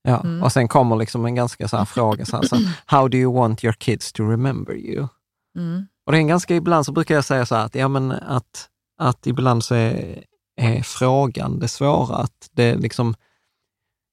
Ja, 0.08 0.20
Mm. 0.20 0.42
och 0.42 0.52
sen 0.52 0.68
kommer 0.68 0.96
liksom 0.96 1.24
en 1.26 1.34
ganska 1.34 1.68
så 1.68 1.84
fråga, 1.86 2.24
så 2.24 2.36
här, 2.36 2.42
så, 2.42 2.56
how 2.86 3.08
do 3.08 3.16
you 3.18 3.32
want 3.34 3.64
your 3.64 3.72
kids 3.72 4.12
to 4.12 4.22
remember 4.30 4.74
you? 4.74 5.08
Mm. 5.56 5.86
Och 6.06 6.12
det 6.12 6.18
är 6.18 6.20
en 6.20 6.26
ganska, 6.28 6.54
ibland 6.56 6.86
så 6.86 6.92
brukar 6.92 7.14
jag 7.14 7.24
säga 7.24 7.46
så 7.46 7.54
här, 7.54 7.64
att, 7.64 7.74
ja, 7.74 7.88
men 7.88 8.12
att, 8.12 8.68
att 8.98 9.26
ibland 9.26 9.64
så 9.64 9.74
är, 9.74 10.24
är 10.56 10.82
frågan 10.82 11.58
det 11.58 11.68
svåra. 11.68 12.16
Att 12.16 12.48
det 12.52 12.74
liksom, 12.76 13.14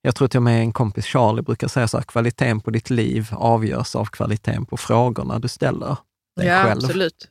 jag 0.01 0.15
tror 0.15 0.27
till 0.27 0.37
och 0.37 0.43
med 0.43 0.59
en 0.61 0.73
kompis 0.73 1.05
Charlie 1.05 1.41
brukar 1.41 1.67
säga 1.67 1.87
så 1.87 1.97
här, 1.97 2.03
kvaliteten 2.03 2.59
på 2.61 2.71
ditt 2.71 2.89
liv 2.89 3.27
avgörs 3.31 3.95
av 3.95 4.05
kvaliteten 4.05 4.65
på 4.65 4.77
frågorna 4.77 5.39
du 5.39 5.47
ställer 5.47 5.97
dig 6.37 6.47
Ja, 6.47 6.63
själv. 6.63 6.81
absolut. 6.83 7.27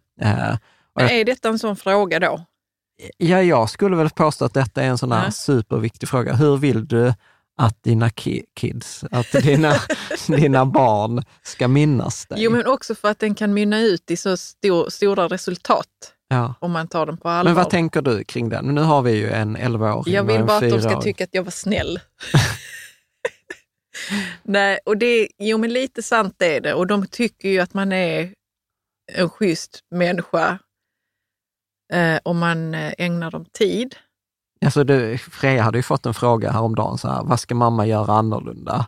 Och 0.95 1.03
Men 1.03 1.09
är 1.11 1.25
detta 1.25 1.49
en 1.49 1.59
sån 1.59 1.77
fråga 1.77 2.21
då? 2.21 2.45
ja, 3.17 3.43
jag 3.43 3.71
skulle 3.71 3.97
väl 3.97 4.11
påstå 4.11 4.45
att 4.45 4.55
detta 4.55 4.83
är 4.83 4.87
en 4.89 4.99
sån 4.99 5.13
här 5.13 5.25
Ja. 5.25 5.31
superviktig 5.31 6.09
fråga. 6.09 6.35
Hur 6.35 6.57
vill 6.57 6.87
du 6.89 7.15
att 7.57 7.83
dina 7.83 8.09
ki- 8.09 8.43
kids, 8.57 9.05
att 9.11 9.33
dina, 9.33 9.75
dina 10.27 10.67
barn 10.67 11.23
ska 11.43 11.69
minnas 11.69 12.27
dig? 12.27 12.43
Jo, 12.43 12.51
men 12.51 12.67
också 12.67 12.95
för 12.95 13.09
att 13.11 13.19
den 13.19 13.35
kan 13.35 13.55
mynna 13.55 13.81
ut 13.81 14.11
i 14.11 14.17
så 14.17 14.37
stor, 14.37 14.91
stora 14.91 15.29
resultat 15.29 15.87
ja. 16.29 16.55
om 16.61 16.73
man 16.73 16.89
tar 16.89 17.07
den 17.07 17.17
på 17.17 17.29
allvar. 17.29 17.45
Men 17.45 17.55
vad 17.55 17.71
tänker 17.71 18.03
du 18.03 18.25
kring 18.25 18.49
den? 18.49 18.65
Nu 18.65 18.81
har 18.81 19.03
vi 19.03 19.13
ju 19.13 19.31
en 19.31 19.57
11-åring 19.57 20.15
Jag 20.15 20.25
vill 20.25 20.45
bara 20.45 20.57
att 20.57 20.63
de 20.63 20.71
ska 20.81 20.89
4-åring. 20.89 21.03
tycka 21.03 21.25
att 21.25 21.31
jag 21.35 21.43
var 21.43 21.51
snäll. 21.51 22.01
Nej, 24.51 24.79
och 24.87 24.97
det, 24.97 25.29
jo 25.39 25.59
men 25.59 25.73
lite 25.73 26.03
sant 26.03 26.43
är 26.43 26.61
det. 26.61 26.75
Och 26.75 26.87
de 26.87 27.07
tycker 27.07 27.49
ju 27.49 27.61
att 27.61 27.75
man 27.75 27.93
är 27.93 28.35
en 29.13 29.29
schysst 29.29 29.81
människa 29.91 30.59
eh, 31.93 32.19
om 32.23 32.39
man 32.39 32.75
eh, 32.75 32.93
ägnar 32.99 33.31
dem 33.31 33.45
tid. 33.53 33.97
Alltså 34.65 34.85
det, 34.85 35.19
Freja 35.19 35.63
hade 35.63 35.79
ju 35.79 35.83
fått 35.83 36.07
en 36.07 36.15
fråga 36.15 36.51
häromdagen, 36.51 36.99
så 36.99 37.09
här, 37.09 37.23
vad 37.25 37.41
ska 37.41 37.55
mamma 37.55 37.87
göra 37.87 38.13
annorlunda? 38.13 38.87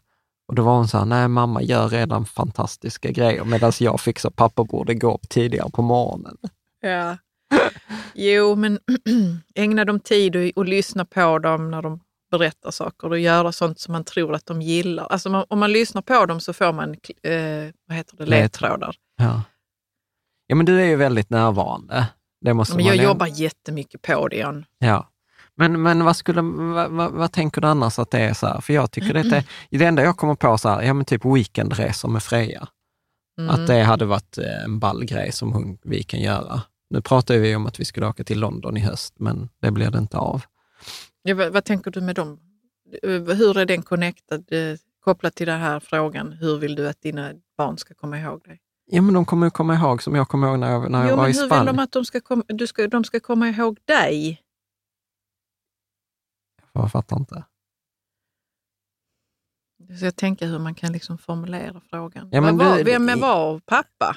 Och 0.49 0.55
då 0.55 0.63
var 0.63 0.77
hon 0.77 0.89
så 0.89 0.99
här, 0.99 1.05
nej 1.05 1.29
mamma 1.29 1.63
gör 1.63 1.89
redan 1.89 2.25
fantastiska 2.25 3.11
grejer 3.11 3.45
medan 3.45 3.73
jag 3.81 4.01
fixar 4.01 4.31
pappa 4.31 4.65
borde 4.65 4.95
gå 4.95 5.15
upp 5.15 5.29
tidigare 5.29 5.71
på 5.71 5.83
morgonen. 5.83 6.37
Ja. 6.81 7.17
Jo, 8.15 8.55
men 8.55 8.79
ägna 9.55 9.85
dem 9.85 10.01
tid 10.01 10.37
och, 10.37 10.43
och 10.57 10.65
lyssna 10.65 11.05
på 11.05 11.39
dem 11.39 11.71
när 11.71 11.83
de 11.83 12.01
berättar 12.39 12.71
saker 12.71 13.09
och 13.11 13.19
göra 13.19 13.53
sånt 13.53 13.81
som 13.81 13.93
man 13.93 14.05
tror 14.05 14.35
att 14.35 14.47
de 14.47 14.63
gillar. 14.63 15.05
Alltså 15.07 15.31
man, 15.31 15.45
om 15.49 15.59
man 15.59 15.73
lyssnar 15.73 16.03
på 16.03 16.27
dem 16.27 16.41
så 16.41 16.53
får 16.53 16.73
man 16.73 16.91
eh, 17.23 17.73
vad 17.87 17.97
heter 17.97 18.17
det, 18.17 18.27
ledtrådar. 18.27 18.97
Ja. 19.19 19.43
ja, 20.47 20.55
men 20.57 20.67
du 20.67 20.81
är 20.81 20.87
ju 20.87 20.97
väldigt 20.97 21.31
närvarande. 21.31 22.07
Det 22.41 22.55
måste 22.55 22.77
Men 22.77 22.85
man 22.85 22.87
jag 22.87 22.97
ändå- 22.97 23.11
jobbar 23.11 23.27
jättemycket 23.27 24.03
på 24.03 24.29
det, 24.29 24.37
Jan. 24.37 24.65
Ja. 24.79 25.09
Men, 25.55 25.83
men 25.83 26.05
vad, 26.05 26.17
skulle, 26.17 26.43
vad, 26.43 26.91
vad, 26.91 27.13
vad 27.13 27.33
tänker 27.33 27.61
du 27.61 27.67
annars 27.69 27.99
att 27.99 28.11
det 28.11 28.19
är 28.21 28.35
så 28.35 28.47
här? 28.47 28.61
För 28.61 28.73
jag 28.73 28.91
tycker 28.91 29.15
det 29.15 29.37
är, 29.37 29.45
det 29.79 29.85
enda 29.85 30.03
jag 30.03 30.17
kommer 30.17 30.35
på 30.35 30.59
så 30.59 30.69
här, 30.69 30.83
ja 30.83 30.95
men 30.95 31.05
typ 31.05 31.25
weekendresor 31.25 32.09
med 32.09 32.23
Freja. 32.23 32.69
Mm. 33.39 33.51
Att 33.51 33.67
det 33.67 33.83
hade 33.83 34.05
varit 34.05 34.39
eh, 34.39 34.65
en 34.65 34.79
ball 34.79 35.05
grej 35.05 35.33
som 35.33 35.53
hon, 35.53 35.79
vi 35.83 36.03
kan 36.03 36.21
göra. 36.21 36.63
Nu 36.91 37.01
pratar 37.03 37.35
vi 37.39 37.57
om 37.57 37.67
att 37.67 37.81
vi 37.81 37.85
skulle 37.85 38.07
åka 38.07 38.25
till 38.25 38.41
London 38.41 38.77
i 38.77 38.81
höst, 38.81 39.15
men 39.19 39.49
det 39.61 39.71
blir 39.71 39.91
det 39.91 39.99
inte 39.99 40.19
av. 40.19 40.43
Ja, 41.23 41.35
vad, 41.35 41.53
vad 41.53 41.65
tänker 41.65 41.91
du 41.91 42.01
med 42.01 42.15
dem? 42.17 42.41
Eh, 43.03 43.11
Hur 43.11 43.59
är 43.59 43.67
den 43.67 43.83
connectad? 43.83 44.45
Eh, 44.53 44.77
kopplat 45.01 45.35
till 45.35 45.47
den 45.47 45.61
här 45.61 45.81
frågan, 45.81 46.33
hur 46.33 46.59
vill 46.59 46.75
du 46.75 46.89
att 46.89 47.01
dina 47.03 47.33
barn 47.57 47.79
ska 47.79 47.95
komma 47.95 48.19
ihåg 48.19 48.43
dig? 48.45 48.61
Ja, 48.87 49.03
men 49.03 49.15
de 49.15 49.25
kommer 49.25 49.47
ju 49.47 49.51
komma 49.51 49.75
ihåg 49.75 50.03
som 50.03 50.15
jag 50.15 50.29
kommer 50.29 50.49
ihåg 50.49 50.59
när 50.59 50.71
jag, 50.71 50.91
när 50.91 51.01
jag 51.01 51.11
Jo, 51.11 51.17
var 51.17 51.23
men 51.23 51.31
i 51.31 51.35
hur 51.35 51.41
vill 51.43 51.49
Spanien. 51.49 51.77
de 51.77 51.83
att 51.83 51.93
de 51.93 52.05
ska, 52.05 52.21
kom, 52.21 52.43
du 52.49 52.67
ska, 52.67 52.89
de 52.89 53.05
ska 53.05 53.21
komma 53.21 53.49
ihåg 53.49 53.79
dig? 53.85 54.43
Jag 56.73 56.93
fattar 56.93 57.17
inte. 57.17 57.45
Jag 59.89 59.99
ska 59.99 60.11
tänka 60.13 60.47
hur 60.47 60.59
man 60.59 60.75
kan 60.75 60.93
liksom 60.93 61.19
formulera 61.19 61.81
frågan. 61.91 62.29
Ja, 62.33 62.41
men 62.41 62.59
var, 62.59 62.77
du- 62.79 62.85
vem 62.85 63.21
var 63.21 63.59
pappa? 63.59 64.17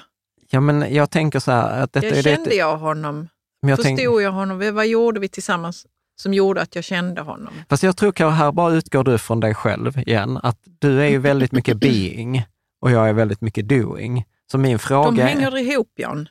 Ja, 0.50 0.60
men 0.60 0.94
jag 0.94 1.10
tänker 1.10 1.38
så 1.38 1.50
här 1.50 1.82
att 1.82 1.92
detta 1.92 2.06
Jag 2.06 2.24
kände 2.24 2.50
det, 2.50 2.56
jag 2.56 2.76
honom? 2.78 3.28
jag 3.60 3.76
Förstod 3.76 3.84
tänk, 3.96 4.00
jag 4.00 4.32
honom? 4.32 4.74
Vad 4.74 4.86
gjorde 4.86 5.20
vi 5.20 5.28
tillsammans 5.28 5.86
som 6.16 6.34
gjorde 6.34 6.62
att 6.62 6.74
jag 6.74 6.84
kände 6.84 7.20
honom? 7.20 7.54
Fast 7.68 7.82
jag 7.82 7.96
tror 7.96 8.12
kanske 8.12 8.36
här 8.38 8.52
bara 8.52 8.72
utgår 8.74 9.04
du 9.04 9.18
från 9.18 9.40
dig 9.40 9.54
själv 9.54 9.98
igen, 9.98 10.38
att 10.42 10.58
du 10.78 11.00
är 11.02 11.08
ju 11.08 11.18
väldigt 11.18 11.52
mycket 11.52 11.76
being 11.76 12.42
och 12.80 12.90
jag 12.90 13.08
är 13.08 13.12
väldigt 13.12 13.40
mycket 13.40 13.68
doing. 13.68 14.24
Så 14.50 14.58
min 14.58 14.72
De 14.72 14.78
fråga 14.78 15.22
är, 15.22 15.28
hänger 15.28 15.56
ihop, 15.58 15.92
Jan. 15.96 16.28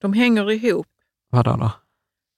De 0.00 0.12
hänger 0.12 0.50
ihop. 0.50 0.86
vadå 1.30 1.56
då? 1.56 1.70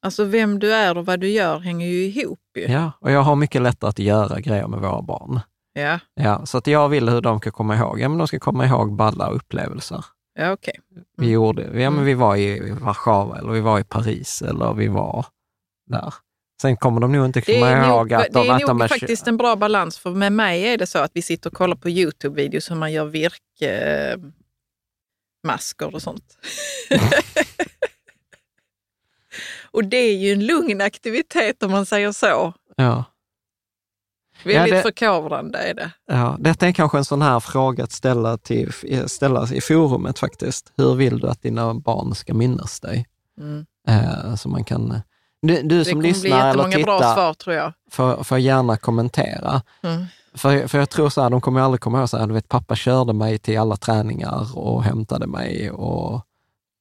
Alltså 0.05 0.25
vem 0.25 0.59
du 0.59 0.75
är 0.75 0.99
och 0.99 1.07
vad 1.07 1.21
du 1.21 1.29
gör 1.29 1.59
hänger 1.59 1.87
ju 1.87 2.05
ihop. 2.05 2.41
Ju. 2.57 2.63
Ja, 2.63 2.93
och 3.01 3.11
jag 3.11 3.23
har 3.23 3.37
mycket 3.37 3.63
lättare 3.63 3.89
att 3.89 3.99
göra 3.99 4.41
grejer 4.41 4.67
med 4.69 4.81
våra 4.81 5.03
barn. 5.03 5.41
Ja, 5.73 5.99
Ja, 6.15 6.47
så 6.47 6.59
att 6.59 6.67
jag 6.67 6.89
vill 6.89 7.09
hur 7.09 7.21
de 7.21 7.39
ska 7.41 7.51
komma 7.51 7.77
ihåg. 7.77 8.01
Ja, 8.01 8.09
men 8.09 8.19
de 8.19 8.27
ska 8.29 8.39
komma 8.39 8.67
ihåg 8.67 8.97
balla 8.97 9.31
upplevelser. 9.31 10.05
ja 10.39 10.53
okej. 10.53 10.75
Vi 11.17 11.25
Mm. 11.27 11.35
gjorde, 11.35 11.63
ja, 11.63 11.69
men 11.73 11.83
Mm. 11.93 12.05
vi 12.05 12.15
var 12.15 12.37
i 12.37 12.71
Warszawa 12.81 13.39
eller 13.39 13.51
vi 13.53 13.61
var 13.61 13.79
i 13.81 13.85
Paris 13.85 14.43
eller 14.43 14.75
vi 14.75 14.89
var 14.89 15.27
där. 15.87 16.15
Sen 16.63 16.77
kommer 16.77 17.01
de 17.01 17.13
nog 17.13 17.25
inte 17.27 17.41
Det 17.41 17.55
komma 17.55 17.69
är, 17.69 17.89
ihåg 17.89 18.11
nog, 18.11 18.13
att 18.13 18.25
det 18.25 18.31
de, 18.33 18.49
är 18.49 18.53
att 18.53 18.61
nog 18.61 18.69
de 18.71 18.81
är... 18.81 18.89
faktiskt 18.89 19.27
en 19.29 19.37
bra 19.37 19.57
balans, 19.57 19.99
för 19.99 20.11
med 20.11 20.33
mig 20.33 20.63
är 20.67 20.79
det 20.79 20.87
så 20.87 20.99
att 20.99 21.11
vi 21.15 21.23
sitter 21.23 21.51
och 21.51 21.57
kollar 21.57 21.77
på 21.77 21.89
Youtube-videos 21.89 22.71
hur 22.71 22.77
man 22.77 22.93
gör 22.93 23.05
virkmasker 23.05 24.35
och 25.95 26.03
sånt. 26.03 26.39
och 29.71 29.85
det 29.85 29.97
är 29.97 30.17
ju 30.17 30.33
en 30.33 30.47
lugn 30.47 30.81
aktivitet 30.81 31.63
om 31.63 31.71
man 31.71 31.87
säger 31.87 32.13
så. 32.13 32.53
Ja, 32.77 33.05
Väldigt 34.45 34.73
det- 34.75 34.83
förkovrande 34.83 35.59
är 35.59 35.75
det. 35.75 35.91
ja, 36.07 36.37
detta 36.41 36.69
är 36.69 36.73
kanske 36.73 36.99
en 36.99 37.05
sån 37.05 37.23
här 37.23 37.41
fråga 37.41 37.85
att 37.85 37.93
ställa, 37.93 38.39
till, 38.39 38.73
ställa 39.07 39.49
i 39.53 39.61
forumet 39.61 40.19
faktiskt. 40.19 40.73
Hur 40.77 40.95
vill 40.95 41.19
du 41.19 41.29
att 41.29 41.43
dina 41.43 41.75
barn 41.75 42.15
ska 42.15 42.35
minnas 42.35 42.81
dig? 42.81 43.07
Mm. 43.41 43.67
Eh, 43.89 44.35
så 44.35 44.49
man 44.49 44.65
kan... 44.65 45.01
Du, 45.43 45.63
du 45.63 45.85
som 45.85 46.03
lyssnar 46.03 46.51
eller 46.51 46.65
tittar 46.65 47.15
svar 47.15 47.35
tror 47.35 47.57
jag. 47.57 47.73
får, 47.91 48.25
får 48.25 48.39
gärna 48.39 48.77
kommentera. 48.77 49.63
Mm. 49.83 50.05
För, 50.35 50.67
för 50.67 50.79
jag 50.79 50.91
tror 50.91 51.09
så 51.11 51.23
här, 51.23 51.31
de 51.31 51.41
kommer 51.41 51.61
aldrig 51.61 51.81
komma 51.81 51.99
ihåg 51.99 52.09
så 52.09 52.19
här, 52.19 52.27
du 52.27 52.35
vet 52.35 52.49
pappa 52.49 52.77
körde 52.77 53.13
mig 53.13 53.39
till 53.39 53.59
alla 53.59 53.77
träningar 53.77 54.59
och 54.59 54.83
hämtade 54.85 55.27
mig 55.27 55.71
och 55.71 56.15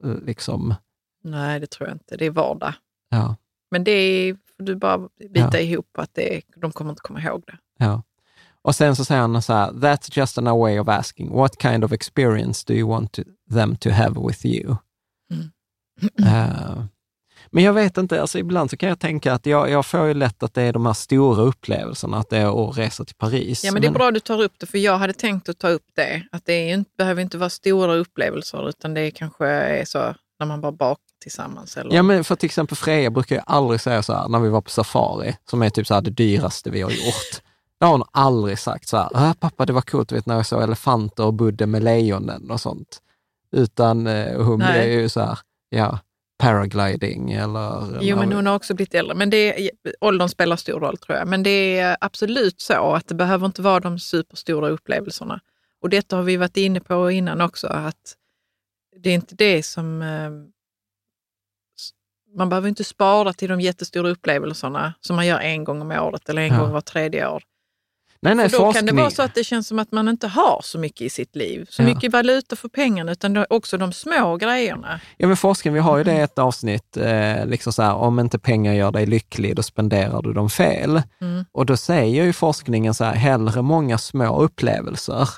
eh, 0.04 0.12
liksom, 0.26 0.76
Nej, 1.24 1.60
det 1.60 1.67
tror 1.67 1.89
jag 1.89 1.95
inte. 1.95 2.17
Det 2.17 2.26
är 2.26 2.32
vardag. 2.32 2.74
ja, 3.10 3.36
Men 3.71 3.84
det 3.84 3.91
är, 3.91 4.38
du 4.58 4.76
bara 4.76 4.97
bita 5.34 5.50
Ja. 5.54 5.60
ihop 5.60 5.89
att 5.97 6.10
det 6.13 6.36
är, 6.38 6.41
de 6.56 6.71
kommer 6.71 6.89
inte 6.91 7.02
komma 7.02 7.21
ihåg 7.21 7.43
det. 7.47 7.58
ja. 7.86 8.04
Och 8.63 8.76
sen 8.76 8.95
så 8.95 9.06
säger 9.06 9.21
han 9.21 9.41
så 9.41 9.54
här, 9.54 9.71
that's 9.71 10.19
just 10.19 10.38
another 10.38 10.60
way 10.60 10.80
of 10.80 10.88
asking, 10.88 11.34
what 11.36 11.62
kind 11.62 11.84
of 11.84 11.91
experience 11.91 12.63
do 12.67 12.74
you 12.74 12.89
want 12.89 13.12
to, 13.12 13.21
them 13.54 13.76
to 13.76 13.89
have 13.89 14.28
with 14.28 14.45
you? 14.45 14.76
Mm. 15.34 15.52
Eh, 16.28 16.84
men 17.52 17.64
jag 17.64 17.74
vet 17.74 17.98
inte, 17.98 18.22
alltså 18.22 18.40
ibland 18.40 18.70
så 18.70 18.78
kan 18.78 18.90
jag 18.90 19.00
tänka 19.00 19.34
att 19.34 19.46
jag, 19.46 19.70
jag 19.70 19.86
får 19.86 20.08
ju 20.08 20.14
lätt 20.14 20.44
att 20.44 20.54
det 20.54 20.62
är 20.62 20.74
de 20.74 20.86
här 20.86 20.94
stora 20.94 21.42
upplevelserna, 21.42 22.18
att 22.18 22.30
det 22.30 22.38
är 22.38 22.70
att 22.70 22.78
resa 22.78 23.06
till 23.06 23.16
Paris. 23.16 23.64
Ja, 23.64 23.72
men 23.72 23.82
det 23.82 23.88
är 23.88 23.92
bra 23.92 24.08
att 24.08 24.14
du 24.14 24.20
tar 24.20 24.42
upp 24.42 24.54
det, 24.58 24.66
för 24.66 24.78
jag 24.78 24.98
hade 24.98 25.14
tänkt 25.14 25.50
att 25.50 25.60
ta 25.60 25.70
upp 25.70 25.86
det. 25.96 26.24
Att 26.32 26.46
det 26.46 26.54
är 26.54 26.78
ju 26.78 26.84
behöver 26.98 27.22
inte 27.22 27.38
vara 27.38 27.50
stora 27.50 27.96
upplevelser, 27.96 28.70
utan 28.70 28.94
det 28.94 29.12
kanske 29.12 29.46
är 29.48 29.86
så 29.86 30.16
när 30.40 30.46
man 30.46 30.62
bara 30.62 30.72
bakar 30.72 31.02
tillsammans. 31.22 31.78
Eller? 31.78 31.96
Ja, 31.96 32.04
men 32.04 32.24
för 32.24 32.36
till 32.36 32.48
exempel 32.48 32.78
Freja 32.78 33.10
brukar 33.10 33.36
jag 33.36 33.44
aldrig 33.48 33.82
säga 33.82 34.04
så 34.04 34.14
här 34.14 34.28
när 34.28 34.40
vi 34.40 34.50
var 34.50 34.62
på 34.62 34.70
safari, 34.70 35.36
som 35.50 35.62
är 35.62 35.70
typ 35.70 35.88
så 35.88 35.94
här 35.94 36.02
det 36.02 36.12
dyraste 36.12 36.70
vi 36.70 36.82
har 36.82 36.92
gjort. 36.92 37.42
Det 37.80 37.86
har 37.86 37.92
hon 37.92 38.04
aldrig 38.12 38.60
sagt 38.60 38.88
så 38.88 38.98
här, 38.98 39.10
"Ah, 39.14 39.34
pappa 39.40 39.66
det 39.66 39.74
var 39.74 39.82
coolt 39.82 40.12
vet, 40.12 40.26
när 40.26 40.36
jag 40.36 40.46
såg 40.46 40.64
elefanter 40.64 41.26
och 41.26 41.34
Budde 41.34 41.66
med 41.66 41.84
lejonen 41.84 42.52
och 42.52 42.62
sånt. 42.62 43.02
Utan 43.52 44.08
eh, 44.08 44.42
hon 44.42 44.60
Nej. 44.60 44.72
blir 44.88 45.00
ju 45.02 45.10
så 45.10 45.20
här, 45.20 45.40
ja, 45.70 46.00
paragliding 46.41 47.32
eller... 47.32 47.97
Jo, 48.01 48.17
men 48.17 48.32
hon 48.34 48.45
har 48.47 48.56
också 48.56 48.73
blivit 48.73 48.93
äldre. 48.95 49.15
Men 49.15 49.30
det, 49.30 49.67
är- 49.67 49.71
åldern 50.01 50.30
spelar 50.30 50.56
stor 50.56 50.80
roll 50.80 50.97
tror 50.97 51.17
jag. 51.17 51.27
Men 51.27 51.43
det 51.43 51.80
är 51.80 51.97
absolut 52.01 52.62
så 52.62 52.93
att 52.95 53.08
det 53.08 53.15
behöver 53.15 53.45
inte 53.45 53.62
vara 53.62 53.80
de 53.80 53.99
superstora 53.99 54.69
upplevelserna. 54.69 55.39
Och 55.82 55.89
detta 55.89 56.15
har 56.15 56.23
vi 56.23 56.38
varit 56.38 56.58
inne 56.58 56.80
på 56.80 57.12
innan 57.12 57.41
också, 57.41 57.67
att 57.67 58.15
det 59.01 59.10
är 59.10 59.13
inte 59.13 59.36
det 59.36 59.63
som... 59.63 60.01
eh, 60.01 60.32
Man 62.38 62.49
behöver 62.49 62.69
inte 62.69 62.84
spara 62.84 63.34
till 63.34 63.49
de 63.49 63.62
jättestora 63.62 64.10
upplevelserna 64.10 64.93
som 64.99 65.15
man 65.15 65.27
gör 65.27 65.39
en 65.39 65.63
gång 65.63 65.82
om 65.82 65.91
året 65.91 66.30
eller 66.30 66.41
en 66.41 66.54
Ja. 66.54 66.60
gång 66.60 66.71
var 66.71 66.82
tredje 66.82 67.27
år. 67.27 67.43
Nej, 68.22 68.36
nej, 68.36 68.50
För 68.50 68.58
då 68.58 68.64
forskning. 68.66 68.88
kan 68.88 68.96
det 68.96 69.02
vara 69.02 69.12
så 69.12 69.22
att 69.22 69.36
det 69.36 69.44
känns 69.44 69.68
som 69.68 69.80
att 69.80 69.92
man 69.92 70.08
inte 70.08 70.28
har 70.28 70.62
så 70.64 70.80
mycket 70.80 71.02
i 71.02 71.10
sitt 71.10 71.36
liv. 71.36 71.66
Så 71.70 71.82
Ja. 71.82 71.86
mycket 71.86 72.14
valuta 72.14 72.56
för 72.56 72.68
pengarna, 72.70 73.12
utan 73.12 73.46
också 73.50 73.78
de 73.78 73.94
små 73.94 74.36
grejerna. 74.38 75.00
Ja, 75.18 75.28
men 75.28 75.38
forskning, 75.38 75.74
vi 75.74 75.80
har 75.80 75.98
ju 75.98 76.04
det 76.04 76.14
i 76.14 76.22
ett 76.22 76.40
avsnitt, 76.40 76.98
eh, 76.98 77.46
liksom 77.46 77.74
så 77.74 77.82
här, 77.82 77.94
om 77.94 78.20
inte 78.20 78.40
pengar 78.40 78.74
gör 78.74 78.92
dig 78.92 79.06
lycklig, 79.06 79.56
då 79.56 79.64
spenderar 79.64 80.22
du 80.22 80.34
dem 80.34 80.50
fel. 80.50 81.02
Mm. 81.22 81.46
Och 81.52 81.66
då 81.66 81.78
säger 81.78 82.24
ju 82.24 82.34
forskningen 82.34 82.94
så 82.94 83.04
här, 83.04 83.14
hellre 83.16 83.62
många 83.62 83.98
små 83.98 84.40
upplevelser. 84.42 85.30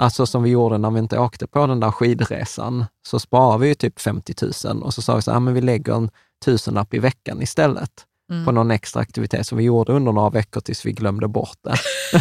Alltså 0.00 0.26
som 0.26 0.42
vi 0.42 0.50
gjorde 0.50 0.78
när 0.78 0.90
vi 0.90 0.98
inte 0.98 1.18
åkte 1.18 1.46
på 1.46 1.66
den 1.66 1.80
där 1.80 1.90
skidresan, 1.90 2.84
så 3.08 3.18
sparar 3.20 3.58
vi 3.58 3.68
ju 3.68 3.74
typ 3.74 4.00
50 4.00 4.34
000 4.66 4.82
och 4.82 4.94
så 4.94 5.02
sa 5.02 5.16
vi 5.16 5.22
så 5.22 5.32
här, 5.32 5.40
men 5.40 5.54
vi 5.54 5.60
lägger 5.60 5.92
en 5.94 6.10
tusenlapp 6.44 6.94
i 6.94 6.98
veckan 6.98 7.42
istället 7.42 7.90
Mm. 8.30 8.44
på 8.44 8.52
någon 8.52 8.70
extra 8.70 9.02
aktivitet 9.02 9.46
som 9.46 9.58
vi 9.58 9.64
gjorde 9.64 9.92
under 9.92 10.12
några 10.12 10.30
veckor 10.30 10.60
tills 10.60 10.86
vi 10.86 10.92
glömde 10.92 11.28
bort 11.28 11.58
det. 11.62 11.74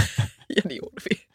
Ja, 0.47 0.61
det 0.65 0.73
gjorde 0.75 1.01
vi. 1.05 1.17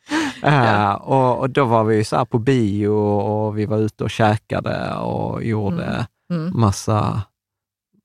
Eh, 0.43 0.93
och, 0.93 1.39
och 1.39 1.51
då 1.51 1.65
var 1.65 1.85
vi 1.85 1.97
ju 1.97 2.05
så 2.05 2.27
på 2.27 2.39
bio 2.39 2.89
och 2.89 3.59
vi 3.59 3.67
var 3.67 3.79
ute 3.79 4.05
och 4.05 4.11
käkade 4.11 4.95
och 4.95 5.45
gjorde 5.45 6.07
Mm. 6.33 6.61
massa, 6.61 7.23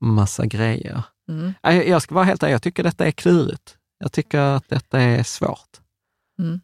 massa 0.02 0.46
grejer. 0.46 1.04
Mm. 1.30 1.54
Nej, 1.64 1.90
Jag 1.90 2.02
ska 2.02 2.16
vara 2.16 2.26
helt 2.26 2.44
ärlig, 2.44 2.54
jag 2.54 2.62
tycker 2.62 2.84
detta 2.84 3.06
är 3.08 3.12
klurigt. 3.12 3.78
Jag 4.00 4.12
tycker 4.12 4.40
att 4.40 4.70
detta 4.70 5.00
är 5.00 5.24
svårt. 5.24 5.70
Mm. 6.40 6.62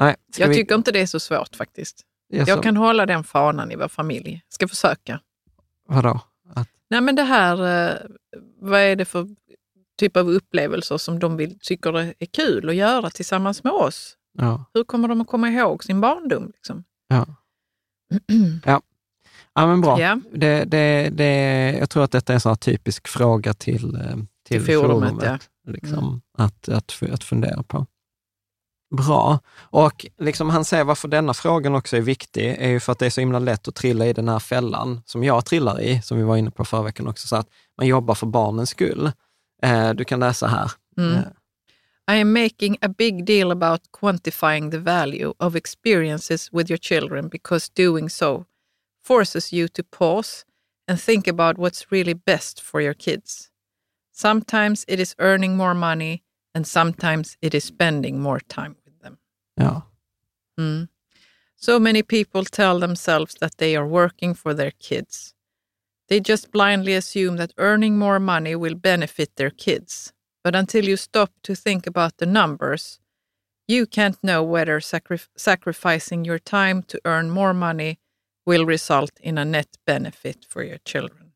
Nej, 0.00 0.16
Jag 0.36 0.48
vi- 0.48 0.54
tycker 0.54 0.74
inte 0.74 0.92
det 0.92 1.00
är 1.00 1.06
så 1.06 1.20
svårt 1.20 1.56
faktiskt. 1.56 2.00
jag 2.28 2.48
Jag 2.48 2.56
så- 2.58 2.62
kan 2.62 2.76
hålla 2.76 3.06
den 3.06 3.24
fanan 3.24 3.72
i 3.72 3.76
vår 3.76 3.88
familj. 3.88 4.42
Ska 4.48 4.68
försöka. 4.68 5.20
Vadå? 5.88 6.20
Att, 6.54 6.68
Nej, 6.90 7.00
men 7.00 7.14
det 7.16 7.22
här, 7.22 7.88
eh, 7.90 7.96
vad 8.60 8.80
är 8.80 8.96
det 8.96 9.04
för 9.04 9.28
typ 9.98 10.16
av 10.16 10.30
upplevelser 10.30 10.98
som 10.98 11.18
de 11.18 11.36
vill, 11.36 11.58
tycker 11.60 11.96
är 11.96 12.26
kul 12.32 12.68
att 12.68 12.74
göra 12.74 13.10
tillsammans 13.10 13.64
med 13.64 13.72
oss? 13.72 14.16
ja, 14.38 14.64
Hur 14.74 14.84
kommer 14.84 15.08
de 15.08 15.20
att 15.20 15.26
komma 15.26 15.48
ihåg 15.48 15.84
sin 15.84 16.00
barndom? 16.00 16.46
Liksom? 16.54 16.84
ja. 17.08 17.26
ja. 18.64 18.80
ja, 19.54 19.66
men 19.66 19.80
bra. 19.80 20.00
Ja. 20.00 20.20
Det, 20.32 20.64
det, 20.64 21.10
det, 21.12 21.32
jag 21.78 21.90
tror 21.90 22.04
att 22.04 22.12
detta 22.12 22.32
är 22.32 22.34
en 22.34 22.40
sån 22.40 22.56
typisk 22.56 23.08
fråga 23.08 23.54
till, 23.54 23.94
eh, 23.94 24.16
till, 24.48 24.64
Till 24.64 24.76
forumet. 24.76 25.22
Mm. 25.22 25.38
liksom, 25.64 26.20
att, 26.38 26.68
att, 26.68 27.02
att 27.12 27.24
fundera 27.24 27.62
på. 27.62 27.86
Bra. 28.90 29.38
Och 29.60 30.06
liksom 30.18 30.50
han 30.50 30.64
säger 30.64 30.84
varför 30.84 31.08
denna 31.08 31.34
frågan 31.34 31.74
också 31.74 31.96
är 31.96 32.00
viktig, 32.00 32.46
är 32.58 32.68
ju 32.68 32.80
för 32.80 32.92
att 32.92 32.98
det 32.98 33.06
är 33.06 33.10
så 33.10 33.20
himla 33.20 33.38
lätt 33.38 33.68
att 33.68 33.74
trilla 33.74 34.06
i 34.06 34.12
den 34.12 34.28
här 34.28 34.38
fällan 34.38 35.02
som 35.06 35.24
jag 35.24 35.44
trillar 35.44 35.80
i, 35.80 36.02
som 36.02 36.18
vi 36.18 36.24
var 36.24 36.36
inne 36.36 36.50
på 36.50 36.64
förra 36.64 36.82
veckan 36.82 37.08
också, 37.08 37.28
så 37.28 37.36
att 37.36 37.48
man 37.78 37.86
jobbar 37.86 38.14
för 38.14 38.26
barnens 38.26 38.70
skull. 38.70 39.12
Eh, 39.62 39.90
du 39.90 40.04
kan 40.04 40.20
läsa 40.20 40.46
här. 40.46 40.72
Mm. 40.98 41.14
Eh, 41.14 41.24
I 42.10 42.20
am 42.20 42.32
making 42.32 42.76
a 42.82 42.88
big 42.88 43.24
deal 43.24 43.52
about 43.52 43.80
quantifying 43.92 44.70
the 44.70 44.78
value 44.78 45.32
of 45.38 45.56
experiences 45.56 46.52
with 46.52 46.70
your 46.70 46.78
children 46.78 47.28
because 47.28 47.68
doing 47.68 48.08
so 48.08 48.46
forces 49.04 49.52
you 49.52 49.68
to 49.68 49.82
pause 49.84 50.44
and 50.88 51.00
think 51.00 51.28
about 51.28 51.56
what's 51.56 51.92
really 51.92 52.14
best 52.14 52.60
for 52.60 52.80
your 52.80 52.94
kids. 52.94 53.50
Sometimes 54.12 54.84
it 54.88 54.98
is 54.98 55.14
earning 55.18 55.56
more 55.56 55.74
money 55.74 56.22
and 56.52 56.66
sometimes 56.66 57.36
it 57.40 57.54
is 57.54 57.64
spending 57.64 58.20
more 58.20 58.40
time. 58.40 58.74
Ja. 59.60 59.82
Mm. 60.58 60.88
So 61.56 61.78
many 61.78 62.02
people 62.02 62.44
tell 62.44 62.80
themselves 62.80 63.34
that 63.34 63.56
they 63.56 63.76
are 63.76 63.86
working 63.88 64.34
for 64.34 64.54
their 64.54 64.70
kids. 64.88 65.34
They 66.08 66.20
just 66.28 66.50
blindly 66.50 66.96
assume 66.96 67.36
that 67.36 67.50
earning 67.56 67.98
more 67.98 68.18
money 68.18 68.56
will 68.56 68.74
benefit 68.74 69.36
their 69.36 69.50
kids. 69.50 70.12
But 70.44 70.54
until 70.56 70.84
you 70.88 70.96
stop 70.96 71.30
to 71.46 71.54
think 71.54 71.86
about 71.86 72.16
the 72.16 72.26
numbers, 72.26 73.00
you 73.68 73.86
can't 73.86 74.18
know 74.20 74.42
whether 74.52 74.80
sacri- 74.80 75.28
sacrificing 75.36 76.24
your 76.26 76.38
time 76.38 76.82
to 76.82 76.98
earn 77.04 77.30
more 77.30 77.52
money 77.52 77.98
will 78.46 78.66
result 78.66 79.12
in 79.20 79.38
a 79.38 79.44
net 79.44 79.68
benefit 79.86 80.44
for 80.48 80.62
your 80.64 80.78
children. 80.84 81.26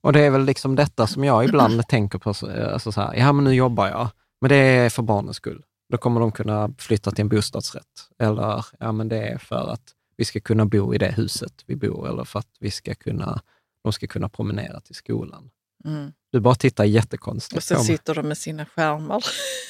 Och 0.00 0.12
det 0.12 0.20
är 0.20 0.30
väl 0.30 0.44
liksom 0.44 0.76
detta 0.76 1.06
som 1.06 1.24
jag 1.24 1.44
ibland 1.44 1.82
tänker 1.88 2.18
på, 2.18 2.34
så- 2.34 2.66
alltså 2.72 2.92
så 2.92 3.00
här, 3.00 3.14
ja 3.14 3.32
men 3.32 3.44
nu 3.44 3.54
jobbar 3.54 3.88
jag, 3.88 4.08
men 4.40 4.48
det 4.48 4.56
är 4.56 4.90
för 4.90 5.02
barnens 5.02 5.36
skull. 5.36 5.64
Då 5.90 5.98
kommer 5.98 6.20
de 6.20 6.32
kunna 6.32 6.74
flytta 6.78 7.10
till 7.10 7.22
en 7.22 7.28
bostadsrätt. 7.28 8.08
Eller, 8.18 8.66
ja 8.78 8.92
men 8.92 9.08
det 9.08 9.28
är 9.28 9.38
för 9.38 9.72
att 9.72 9.94
vi 10.16 10.24
ska 10.24 10.40
kunna 10.40 10.66
bo 10.66 10.94
i 10.94 10.98
det 10.98 11.12
huset 11.12 11.64
vi 11.66 11.76
bor 11.76 12.08
eller 12.08 12.24
för 12.24 12.38
att 12.38 12.56
vi 12.60 12.70
ska 12.70 12.94
kunna, 12.94 13.42
de 13.84 13.92
ska 13.92 14.06
kunna 14.06 14.28
promenera 14.28 14.80
till 14.80 14.94
skolan. 14.94 15.50
Mm. 15.84 16.12
Du 16.32 16.40
bara 16.40 16.54
tittar 16.54 16.84
jättekonstigt 16.84 17.70
Och 17.70 17.76
mig. 17.76 17.84
sitter 17.86 18.14
de 18.14 18.28
med 18.28 18.38
sina 18.38 18.66
skärmar 18.66 19.24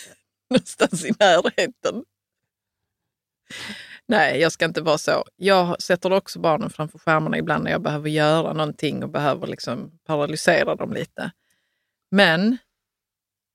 någonstans 0.50 1.04
i 1.04 1.12
närheten. 1.18 2.04
Nej, 4.08 4.40
jag 4.40 4.52
ska 4.52 4.64
inte 4.64 4.80
vara 4.80 4.98
så. 4.98 5.24
Jag 5.36 5.82
sätter 5.82 6.12
också 6.12 6.40
barnen 6.40 6.70
framför 6.70 6.98
skärmarna 6.98 7.38
ibland 7.38 7.64
när 7.64 7.70
jag 7.70 7.82
behöver 7.82 8.08
göra 8.10 8.52
någonting 8.52 9.02
och 9.02 9.10
behöver 9.10 9.46
liksom 9.46 9.98
paralysera 10.06 10.74
dem 10.74 10.92
lite. 10.92 11.32
Men 12.10 12.58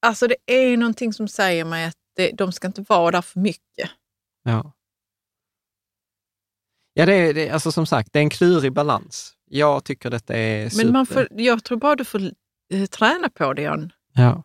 alltså 0.02 0.28
det 0.28 0.36
är 0.46 0.78
någonting 0.78 1.14
som 1.14 1.28
säger 1.28 1.66
mig 1.66 1.86
att 1.86 1.98
det, 2.16 2.32
de 2.32 2.52
ska 2.52 2.68
inte 2.68 2.86
vara 2.88 3.12
där 3.12 3.22
för 3.22 3.40
mycket. 3.40 3.90
Ja. 4.44 4.72
Ja, 6.94 7.06
det 7.06 7.14
är, 7.14 7.34
det, 7.34 7.50
alltså 7.50 7.72
som 7.72 7.86
sagt, 7.86 8.14
det 8.14 8.20
är 8.20 8.24
en 8.24 8.30
klurig 8.30 8.74
balans. 8.74 9.34
Jag 9.50 9.84
tycker 9.84 10.10
detta 10.10 10.34
är 10.34 10.70
super... 10.70 10.84
Men 10.86 10.94
man 10.94 11.06
får, 11.06 11.28
jag 11.32 11.64
tror 11.64 11.78
bara 11.78 11.96
du 11.96 12.06
får 12.06 12.22
eh, 12.74 12.86
träna 12.86 13.30
på 13.30 13.54
det, 13.54 13.62
Jan. 13.62 13.92
Ja. 14.14 14.44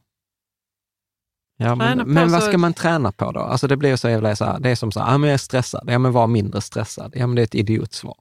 Ja, 1.56 1.74
men, 1.74 1.98
men 2.12 2.30
vad 2.30 2.42
så- 2.42 2.48
ska 2.48 2.58
man 2.58 2.74
träna 2.74 3.12
på 3.12 3.32
då? 3.32 3.40
Alltså 3.40 3.66
det 3.66 3.76
blir 3.76 3.96
så 3.96 4.08
jävla 4.08 4.36
så 4.36 4.44
här, 4.44 4.60
det 4.60 4.70
är 4.70 4.76
som 4.76 4.92
så 4.92 5.00
här, 5.00 5.12
ja 5.12 5.18
men 5.18 5.28
jag 5.30 5.34
är 5.34 5.38
stressad, 5.38 5.84
ja 5.90 5.98
men 5.98 6.12
var 6.12 6.26
mindre 6.26 6.60
stressad, 6.60 7.12
ja 7.16 7.26
men 7.26 7.36
det 7.36 7.42
är 7.42 7.44
ett 7.44 7.54
idiotsvar. 7.54 8.16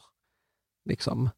Liksom. 0.86 1.30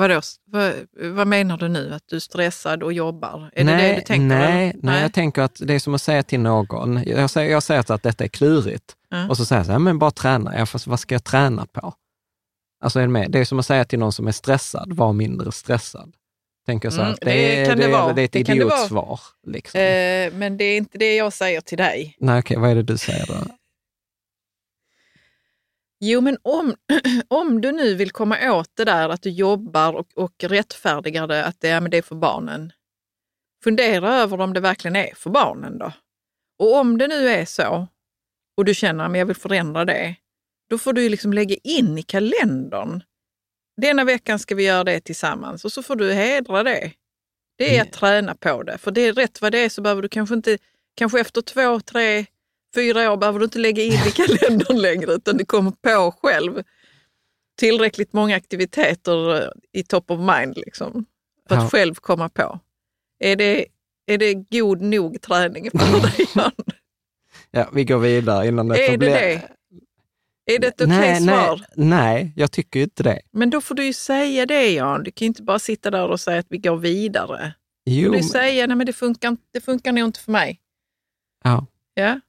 Vadå, 0.00 0.20
vad, 0.46 0.72
vad 1.14 1.26
menar 1.26 1.56
du 1.58 1.68
nu? 1.68 1.94
Att 1.94 2.02
du 2.06 2.16
är 2.16 2.20
stressad 2.20 2.82
och 2.82 2.92
jobbar? 2.92 3.50
Är 3.54 3.64
nej, 3.64 3.76
det 3.82 3.88
det 3.88 3.94
du 3.94 4.00
tänker? 4.00 4.26
nej, 4.26 4.70
eller? 4.70 4.80
nej, 4.82 5.02
jag 5.02 5.12
tänker 5.12 5.42
att 5.42 5.60
det 5.64 5.74
är 5.74 5.78
som 5.78 5.94
att 5.94 6.02
säga 6.02 6.22
till 6.22 6.40
någon, 6.40 7.02
jag 7.06 7.30
säger, 7.30 7.50
jag 7.52 7.62
säger 7.62 7.92
att 7.92 8.02
detta 8.02 8.24
är 8.24 8.28
klurigt, 8.28 8.94
Ja. 9.08 9.28
och 9.28 9.36
så 9.36 9.44
säger 9.44 9.58
jag 9.60 9.66
så 9.66 9.72
här, 9.72 9.78
men 9.78 9.98
bara 9.98 10.10
träna, 10.10 10.58
ja 10.58 10.66
fast 10.66 10.86
vad 10.86 11.00
ska 11.00 11.14
jag 11.14 11.24
träna 11.24 11.66
på? 11.66 11.94
Alltså 12.84 12.98
är 12.98 13.02
du 13.02 13.08
med? 13.08 13.30
Det 13.30 13.38
är 13.38 13.44
som 13.44 13.58
att 13.58 13.66
säga 13.66 13.84
till 13.84 13.98
någon 13.98 14.12
som 14.12 14.28
är 14.28 14.32
stressad, 14.32 14.92
var 14.92 15.12
mindre 15.12 15.52
stressad. 15.52 16.12
Tänker 16.66 16.86
jag 16.86 16.92
så 16.92 17.00
Mm, 17.00 17.14
det 17.20 17.26
det, 17.32 17.66
kan 17.66 17.78
det 17.78 17.86
det, 17.86 17.92
vara. 17.92 18.12
det 18.12 18.22
är 18.22 18.24
ett 18.24 18.32
Det 18.32 18.42
det 18.42 18.52
idiotsvar. 18.52 19.20
Liksom. 19.46 19.80
Eh, 19.80 20.32
men 20.32 20.56
det 20.56 20.64
är 20.64 20.76
inte 20.76 20.98
det 20.98 21.16
jag 21.16 21.32
säger 21.32 21.60
till 21.60 21.78
dig. 21.78 22.16
Nej, 22.20 22.38
okej, 22.38 22.56
vad 22.58 22.70
är 22.70 22.74
det 22.74 22.82
du 22.82 22.96
säger 22.98 23.26
då? 23.26 23.34
Jo, 26.00 26.20
men 26.20 26.38
om, 26.42 26.74
om 27.28 27.60
du 27.60 27.72
nu 27.72 27.94
vill 27.94 28.10
komma 28.10 28.52
åt 28.52 28.70
det 28.74 28.84
där 28.84 29.08
att 29.08 29.22
du 29.22 29.30
jobbar 29.30 29.92
och, 29.92 30.08
och 30.14 30.44
rättfärdigar 30.44 31.26
det 31.26 31.44
att 31.44 31.60
det, 31.60 31.68
ja, 31.68 31.80
men 31.80 31.90
det 31.90 31.98
är 31.98 32.02
för 32.02 32.14
barnen. 32.14 32.72
Fundera 33.64 34.14
över 34.14 34.40
om 34.40 34.52
det 34.52 34.60
verkligen 34.60 34.96
är 34.96 35.14
för 35.14 35.30
barnen 35.30 35.78
då. 35.78 35.92
Och 36.58 36.76
om 36.76 36.98
det 36.98 37.08
nu 37.08 37.28
är 37.28 37.44
så 37.44 37.88
och 38.56 38.64
du 38.64 38.74
känner 38.74 39.04
att 39.04 39.18
jag 39.18 39.26
vill 39.26 39.36
förändra 39.36 39.84
det, 39.84 40.16
då 40.70 40.78
får 40.78 40.92
du 40.92 41.08
liksom 41.08 41.32
lägga 41.32 41.56
in 41.64 41.98
i 41.98 42.02
kalendern. 42.02 43.02
Denna 43.76 44.04
veckan 44.04 44.38
ska 44.38 44.54
vi 44.54 44.64
göra 44.64 44.84
det 44.84 45.00
tillsammans 45.00 45.64
och 45.64 45.72
så 45.72 45.82
får 45.82 45.96
du 45.96 46.12
hedra 46.12 46.62
det. 46.62 46.92
Det 47.58 47.76
är 47.76 47.82
att 47.82 47.92
träna 47.92 48.34
på 48.34 48.62
det. 48.62 48.78
För 48.78 48.90
det 48.90 49.00
är 49.00 49.12
rätt 49.12 49.42
vad 49.42 49.52
det 49.52 49.58
är 49.58 49.68
så 49.68 49.82
behöver 49.82 50.02
du 50.02 50.08
kanske 50.08 50.34
inte, 50.34 50.58
kanske 50.94 51.20
efter 51.20 51.42
två, 51.42 51.80
tre, 51.80 52.26
fyra 52.74 53.12
år 53.12 53.16
behöver 53.16 53.38
du 53.38 53.44
inte 53.44 53.58
lägga 53.58 53.82
in 53.82 53.92
i 53.92 54.10
kalendern 54.14 54.76
längre 54.78 55.12
utan 55.12 55.36
du 55.36 55.44
kommer 55.44 55.70
på 55.70 56.14
själv 56.22 56.62
tillräckligt 57.58 58.12
många 58.12 58.36
aktiviteter 58.36 59.36
eh, 59.42 59.48
i 59.72 59.82
top 59.82 60.10
of 60.10 60.20
mind 60.20 60.56
liksom, 60.56 61.04
för 61.48 61.56
att 61.56 61.62
Ja. 61.62 61.68
själv 61.68 61.94
komma 61.94 62.28
på. 62.28 62.60
Är 63.18 63.36
det, 63.36 63.66
är 64.06 64.18
det 64.18 64.34
god 64.34 64.80
nog 64.80 65.20
träning 65.22 65.70
för 65.70 66.00
dig, 66.02 66.26
Jan? 66.34 66.50
Ja, 67.50 67.68
vi 67.74 67.84
går 67.84 67.98
vidare 67.98 68.46
innan 68.48 68.68
det 68.68 68.82
Är 68.84 68.86
får 68.86 68.92
det 68.92 68.98
bli... 68.98 69.08
det? 69.08 69.48
Är 70.54 70.58
det 70.58 70.66
ett 70.66 70.80
okej 70.80 70.88
nej, 70.88 71.20
svar? 71.22 71.64
nej, 71.76 71.88
nej, 71.88 72.32
jag 72.36 72.52
tycker 72.52 72.80
inte 72.80 73.02
det. 73.02 73.20
Men 73.30 73.50
då 73.50 73.60
får 73.60 73.74
du 73.74 73.84
ju 73.84 73.92
säga 73.92 74.46
det, 74.46 74.70
Jan. 74.72 75.02
Du 75.02 75.10
kan 75.10 75.24
ju 75.24 75.26
inte 75.26 75.42
bara 75.42 75.58
sitta 75.58 75.90
där 75.90 76.08
och 76.08 76.20
säga 76.20 76.38
att 76.40 76.46
vi 76.48 76.58
går 76.58 76.76
vidare. 76.76 77.54
Du 77.84 77.92
Jo, 77.92 78.08
får 78.08 78.16
ju 78.16 78.20
men- 78.22 78.28
säga, 78.28 78.66
nej 78.66 78.76
men 78.76 78.86
det 78.86 78.92
funkar, 78.92 79.36
det 79.52 79.60
funkar 79.60 79.92
nog 79.92 80.04
inte 80.08 80.20
för 80.20 80.32
mig. 80.32 80.60
ja. 81.44 81.66
Ja? 81.94 82.20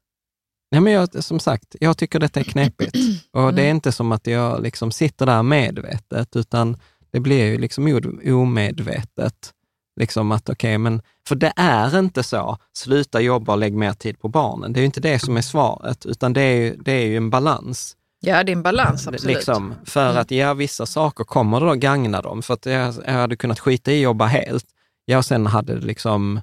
Nej, 0.71 0.81
men 0.81 0.93
jag, 0.93 1.23
som 1.23 1.39
sagt, 1.39 1.75
jag 1.79 1.97
tycker 1.97 2.19
detta 2.19 2.39
är 2.39 2.43
knepigt. 2.43 2.95
Och 3.31 3.53
det 3.53 3.63
är 3.63 3.69
inte 3.69 3.91
som 3.91 4.11
att 4.11 4.27
jag 4.27 4.61
liksom 4.61 4.91
sitter 4.91 5.25
där 5.25 5.43
medvetet, 5.43 6.35
utan 6.35 6.77
det 7.11 7.19
blir 7.19 7.45
ju 7.45 7.57
liksom 7.57 8.01
omedvetet. 8.25 9.53
Liksom 9.99 10.31
att 10.31 10.49
okej, 10.49 10.77
men, 10.77 11.01
för 11.27 11.35
det 11.35 11.53
är 11.55 11.99
inte 11.99 12.23
så, 12.23 12.57
sluta 12.73 13.21
jobba 13.21 13.51
och 13.51 13.57
lägg 13.57 13.73
mer 13.73 13.93
tid 13.93 14.19
på 14.19 14.27
barnen. 14.27 14.73
Det 14.73 14.79
är 14.79 14.81
ju 14.81 14.85
inte 14.85 14.99
det 15.01 15.19
som 15.19 15.37
är 15.37 15.41
svaret, 15.41 16.05
utan 16.05 16.33
det 16.33 16.41
är 16.41 16.55
ju, 16.55 16.75
det 16.75 16.91
är 16.91 17.05
ju 17.05 17.17
en 17.17 17.29
balans. 17.29 17.95
Ja, 18.19 18.43
det 18.43 18.51
är 18.51 18.55
en 18.55 18.63
balans, 18.63 19.07
absolut. 19.07 19.35
Liksom, 19.35 19.73
för 19.85 20.17
att 20.17 20.31
ja, 20.31 20.53
vissa 20.53 20.85
saker 20.85 21.23
kommer 21.23 21.59
då 21.59 21.73
gagna 21.73 22.21
dem. 22.21 22.41
För 22.41 22.53
att 22.53 22.65
jag, 22.65 22.93
jag 23.05 23.13
hade 23.13 23.35
kunnat 23.35 23.59
skita 23.59 23.91
i 23.91 23.95
att 23.95 24.03
jobba 24.03 24.25
helt. 24.25 24.65
Ja, 25.05 25.17
och 25.17 25.25
sen 25.25 25.47
hade 25.47 25.79
det 25.79 25.85
liksom, 25.85 26.41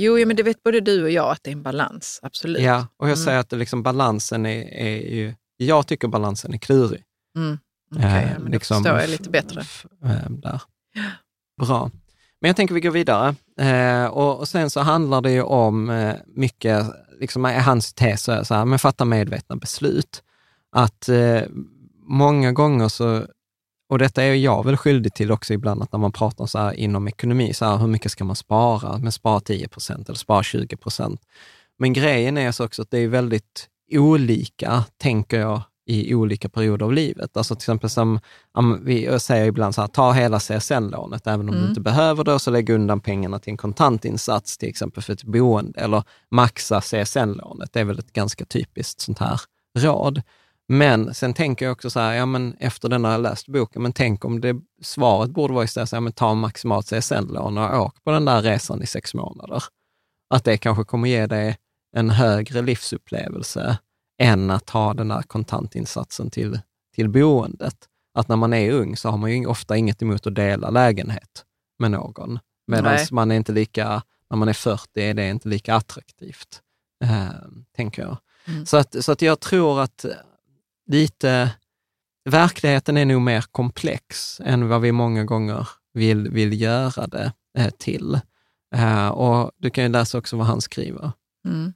Jo, 0.00 0.18
ja, 0.18 0.26
men 0.26 0.36
det 0.36 0.42
vet 0.42 0.62
både 0.62 0.80
du 0.80 1.02
och 1.02 1.10
jag 1.10 1.30
att 1.30 1.38
det 1.42 1.50
är 1.50 1.52
en 1.52 1.62
balans, 1.62 2.20
absolut. 2.22 2.62
ja, 2.62 2.86
och 2.96 3.06
jag 3.08 3.16
Mm. 3.18 3.24
säger 3.24 3.38
att 3.38 3.52
liksom, 3.52 3.82
balansen 3.82 4.46
är, 4.46 4.74
är 4.74 5.14
ju, 5.14 5.34
jag 5.56 5.86
tycker 5.86 6.08
balansen 6.08 6.54
är 6.54 6.58
klurig. 6.58 7.02
Mm. 7.36 7.58
Okej, 7.96 8.04
Eh, 8.06 8.32
ja, 8.32 8.38
men 8.38 8.52
liksom, 8.52 8.82
förstår 8.82 9.00
jag 9.00 9.10
lite 9.10 9.30
bättre. 9.30 9.60
eh, 10.04 10.30
Där. 10.30 10.62
Bra. 11.60 11.90
Men 12.40 12.48
jag 12.48 12.56
tänker 12.56 12.74
vi 12.74 12.80
går 12.80 12.90
vidare. 12.90 13.34
Eh, 13.60 14.06
och, 14.06 14.38
och 14.38 14.48
sen 14.48 14.70
så 14.70 14.80
handlar 14.80 15.20
det 15.20 15.30
ju 15.32 15.42
om 15.42 15.90
eh, 15.90 16.14
mycket, 16.26 16.86
liksom 17.20 17.44
hans 17.44 17.94
tes 17.94 18.22
så 18.24 18.32
här, 18.54 18.64
men 18.64 18.78
fatta 18.78 19.04
medvetna 19.04 19.56
beslut. 19.56 20.22
Att 20.72 21.08
eh, 21.08 21.42
många 22.02 22.52
gånger 22.52 22.88
så, 22.88 23.26
och 23.88 23.98
detta 23.98 24.22
är 24.22 24.34
jag 24.34 24.64
väl 24.64 24.76
skyldig 24.76 25.14
till 25.14 25.32
också 25.32 25.54
ibland, 25.54 25.82
att 25.82 25.92
när 25.92 25.98
man 26.00 26.12
pratar 26.12 26.46
så 26.46 26.58
här 26.58 26.72
inom 26.72 27.08
ekonomi, 27.08 27.54
så 27.54 27.64
här, 27.64 27.76
hur 27.76 27.86
mycket 27.86 28.12
ska 28.12 28.24
man 28.24 28.36
spara? 28.36 28.98
Men 28.98 29.12
spara 29.12 29.40
10 29.40 29.68
procent 29.68 30.08
eller 30.08 30.18
spara 30.18 30.42
20 30.42 30.76
procent. 30.76 31.20
Men 31.78 31.92
grejen 31.92 32.38
är 32.38 32.52
så 32.52 32.64
också 32.64 32.82
att 32.82 32.90
det 32.90 32.98
är 32.98 33.08
väldigt 33.08 33.68
olika, 33.92 34.84
tänker 34.96 35.40
jag, 35.40 35.62
i 35.86 36.14
olika 36.14 36.48
perioder 36.48 36.86
av 36.86 36.92
livet. 36.92 37.36
Alltså 37.36 37.54
till 37.54 37.62
exempel 37.62 37.90
som, 37.90 38.20
om 38.52 38.84
vi 38.84 39.20
säger 39.20 39.46
ibland 39.46 39.74
så 39.74 39.80
här, 39.80 39.88
ta 39.88 40.12
hela 40.12 40.38
CSN-lånet, 40.38 41.26
även 41.26 41.48
om 41.48 41.54
du 41.54 41.68
inte 41.68 41.80
behöver 41.80 42.24
det, 42.24 42.32
och 42.32 42.42
så 42.42 42.50
lägg 42.50 42.70
undan 42.70 43.00
pengarna 43.00 43.38
till 43.38 43.50
en 43.50 43.56
kontantinsats, 43.56 44.58
till 44.58 44.68
exempel 44.68 45.02
för 45.02 45.12
ett 45.12 45.24
boende, 45.24 45.80
eller 45.80 46.02
maxa 46.30 46.80
CSN-lånet. 46.80 47.72
Det 47.72 47.80
är 47.80 47.84
väl 47.84 47.98
ett 47.98 48.12
ganska 48.12 48.44
typiskt 48.44 49.00
sånt 49.00 49.18
här 49.18 49.40
råd. 49.78 50.22
Men 50.68 51.14
sen 51.14 51.34
tänker 51.34 51.64
jag 51.64 51.72
också 51.72 51.90
så 51.90 52.00
här, 52.00 52.14
ja 52.14 52.26
men 52.26 52.56
efter 52.60 52.88
den 52.88 53.04
har 53.04 53.18
läst 53.18 53.48
boken, 53.48 53.82
men 53.82 53.92
tänk 53.92 54.24
om 54.24 54.40
det 54.40 54.56
svaret 54.82 55.30
borde 55.30 55.54
vara 55.54 55.64
istället 55.64 55.88
så 55.88 55.96
här, 55.96 56.00
men 56.00 56.12
ta 56.12 56.34
maximalt 56.34 56.86
CSN-lån 56.86 57.58
och 57.58 57.82
åk 57.82 58.04
på 58.04 58.10
den 58.10 58.24
där 58.24 58.42
resan 58.42 58.82
i 58.82 58.86
sex 58.86 59.14
månader. 59.14 59.62
Att 60.30 60.44
det 60.44 60.56
kanske 60.56 60.84
kommer 60.84 61.08
ge 61.08 61.26
dig 61.26 61.56
en 61.96 62.10
högre 62.10 62.62
livsupplevelse 62.62 63.78
än 64.18 64.50
att 64.50 64.70
ha 64.70 64.94
den 64.94 65.08
där 65.08 65.22
kontantinsatsen 65.22 66.30
till, 66.30 66.60
till 66.94 67.08
boendet. 67.08 67.76
Att 68.14 68.28
när 68.28 68.36
man 68.36 68.54
är 68.54 68.72
ung 68.72 68.96
så 68.96 69.08
har 69.08 69.18
man 69.18 69.32
ju 69.32 69.46
ofta 69.46 69.76
inget 69.76 70.02
emot 70.02 70.26
att 70.26 70.34
dela 70.34 70.70
lägenhet 70.70 71.44
med 71.78 71.90
någon. 71.90 72.38
Medan 72.66 72.98
man 73.10 73.30
är 73.30 73.36
inte 73.36 73.52
lika, 73.52 74.02
när 74.30 74.36
man 74.36 74.48
är 74.48 74.52
40 74.52 75.00
är 75.02 75.14
det 75.14 75.28
inte 75.28 75.48
lika 75.48 75.74
attraktivt, 75.74 76.62
eh, 77.04 77.28
tänker 77.76 78.02
jag. 78.02 78.16
Mm. 78.46 78.66
Så, 78.66 78.76
att, 78.76 79.04
så 79.04 79.12
att 79.12 79.22
jag 79.22 79.40
tror 79.40 79.80
att 79.80 80.04
lite, 80.88 81.50
verkligheten 82.30 82.96
är 82.96 83.04
nog 83.04 83.22
mer 83.22 83.44
komplex 83.52 84.40
än 84.44 84.68
vad 84.68 84.80
vi 84.80 84.92
många 84.92 85.24
gånger 85.24 85.68
vill, 85.92 86.30
vill 86.30 86.60
göra 86.60 87.06
det 87.06 87.32
eh, 87.58 87.70
till. 87.70 88.20
Eh, 88.74 89.08
och 89.08 89.50
du 89.56 89.70
kan 89.70 89.84
ju 89.84 89.90
läsa 89.90 90.18
också 90.18 90.36
vad 90.36 90.46
han 90.46 90.60
skriver. 90.60 91.12
Mm. 91.46 91.72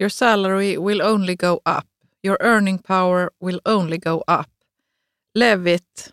Your 0.00 0.08
salary 0.08 0.76
will 0.86 1.02
only 1.02 1.36
go 1.36 1.54
up. 1.54 1.86
Your 2.22 2.42
earning 2.42 2.78
power 2.78 3.30
will 3.40 3.60
only 3.64 3.98
go 3.98 4.24
up. 4.26 4.48
Levitt, 5.34 6.12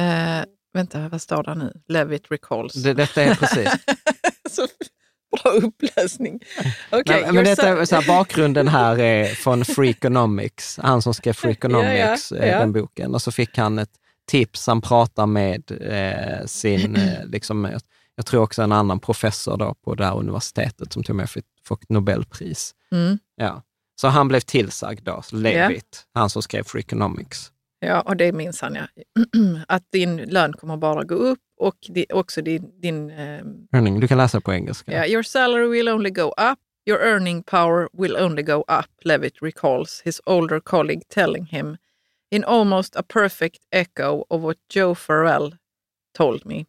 eh, 0.00 0.44
vänta 0.72 1.08
vad 1.08 1.22
står 1.22 1.42
det 1.42 1.54
nu? 1.54 1.82
Levitt 1.88 2.30
recalls. 2.30 2.72
Det, 2.74 2.94
detta 2.94 3.22
är 3.22 3.34
precis. 3.34 3.70
Så 4.50 4.66
bra 5.30 5.52
uppläsning. 5.52 6.40
Okej, 6.90 7.22
Nej, 7.22 7.32
men 7.32 7.44
detta, 7.44 7.86
så 7.86 7.96
här, 7.96 8.06
bakgrunden 8.06 8.68
här 8.68 8.98
är 9.00 9.24
från 9.24 9.64
Freakonomics, 9.64 10.78
han 10.82 11.02
som 11.02 11.14
skrev 11.14 11.32
Freakonomics, 11.32 12.30
Ja, 12.32 12.36
ja, 12.36 12.42
eh, 12.42 12.50
ja. 12.50 12.58
den 12.58 12.72
boken. 12.72 13.14
Och 13.14 13.22
så 13.22 13.32
fick 13.32 13.58
han 13.58 13.78
ett 13.78 13.90
tips, 14.26 14.66
han 14.66 14.80
pratar 14.80 15.26
med 15.26 15.70
eh, 15.80 16.46
sin, 16.46 16.96
eh, 16.96 17.24
liksom, 17.26 17.64
jag, 18.16 18.26
tror 18.26 18.42
också 18.42 18.62
en 18.62 18.72
annan 18.72 19.00
professor 19.00 19.56
då 19.56 19.74
på 19.84 19.94
det 19.94 20.04
här 20.04 20.16
universitetet 20.18 20.92
som 20.92 21.02
tog 21.02 21.16
med 21.16 21.30
fick, 21.30 21.44
fick 21.68 21.88
Nobelpris. 21.88 22.74
Mm. 22.92 23.18
Ja. 23.36 23.62
Så 24.00 24.08
han 24.08 24.28
blev 24.28 24.40
tillsagd 24.40 25.04
då, 25.04 25.22
Levitt, 25.32 26.04
han 26.14 26.30
som 26.30 26.42
skrev 26.42 26.62
Freakonomics. 26.62 27.52
Ja, 27.80 28.00
och 28.00 28.16
det 28.16 28.32
minns 28.32 28.60
han 28.60 28.74
ja. 28.74 28.86
Att 29.68 29.92
din 29.92 30.16
lön 30.16 30.52
kommer 30.52 30.76
bara 30.76 31.04
gå 31.04 31.14
upp 31.14 31.38
och 31.56 31.76
di, 31.88 32.06
också 32.10 32.42
din, 32.42 32.80
din 32.80 33.10
ehm, 33.10 33.68
Earning, 33.72 34.00
du 34.00 34.08
kan 34.08 34.18
läsa 34.18 34.40
på 34.40 34.52
engelska. 34.52 34.92
ja, 34.92 35.06
your 35.06 35.22
salary 35.22 35.68
will 35.68 35.88
only 35.88 36.10
go 36.10 36.28
up. 36.28 36.58
your 36.86 37.00
earning 37.00 37.42
power 37.42 37.88
will 37.92 38.16
only 38.16 38.42
go 38.42 38.64
up, 38.68 38.88
Levitt 39.04 39.42
recalls 39.42 40.00
his 40.04 40.22
older 40.26 40.60
colleague 40.60 41.02
telling 41.08 41.46
him 41.46 41.78
in 42.30 42.44
almost 42.44 42.94
a 42.96 43.02
perfect 43.02 43.58
echo 43.72 44.24
of 44.30 44.42
what 44.42 44.56
Joe 44.68 44.94
Farrell 44.94 45.52
told 46.14 46.46
me. 46.46 46.66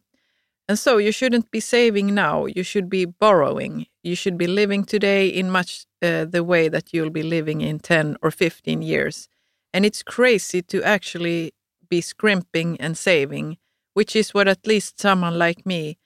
And 0.68 0.78
so 0.78 0.98
you 0.98 1.12
shouldn't 1.12 1.50
be 1.50 1.60
saving 1.60 2.14
now, 2.14 2.46
you 2.46 2.62
should 2.62 2.90
be 2.90 3.06
borrowing. 3.06 3.86
You 4.02 4.14
should 4.14 4.36
be 4.36 4.46
living 4.46 4.84
today 4.84 5.28
in 5.28 5.50
much 5.50 5.86
uh, 6.02 6.26
the 6.26 6.44
way 6.44 6.68
that 6.68 6.92
you'll 6.92 7.10
be 7.10 7.22
living 7.22 7.60
in 7.60 7.78
10 7.78 8.16
or 8.20 8.30
15 8.30 8.82
years. 8.82 9.28
And 9.72 9.84
it's 9.84 10.02
crazy 10.02 10.62
to 10.62 10.82
actually 10.82 11.52
be 11.88 12.00
scrimping 12.00 12.80
and 12.80 12.96
saving, 12.96 13.58
which 13.94 14.16
is 14.16 14.34
what 14.34 14.48
at 14.48 14.66
least 14.66 15.00
someone 15.00 15.38
like 15.38 15.66
me, 15.66 15.98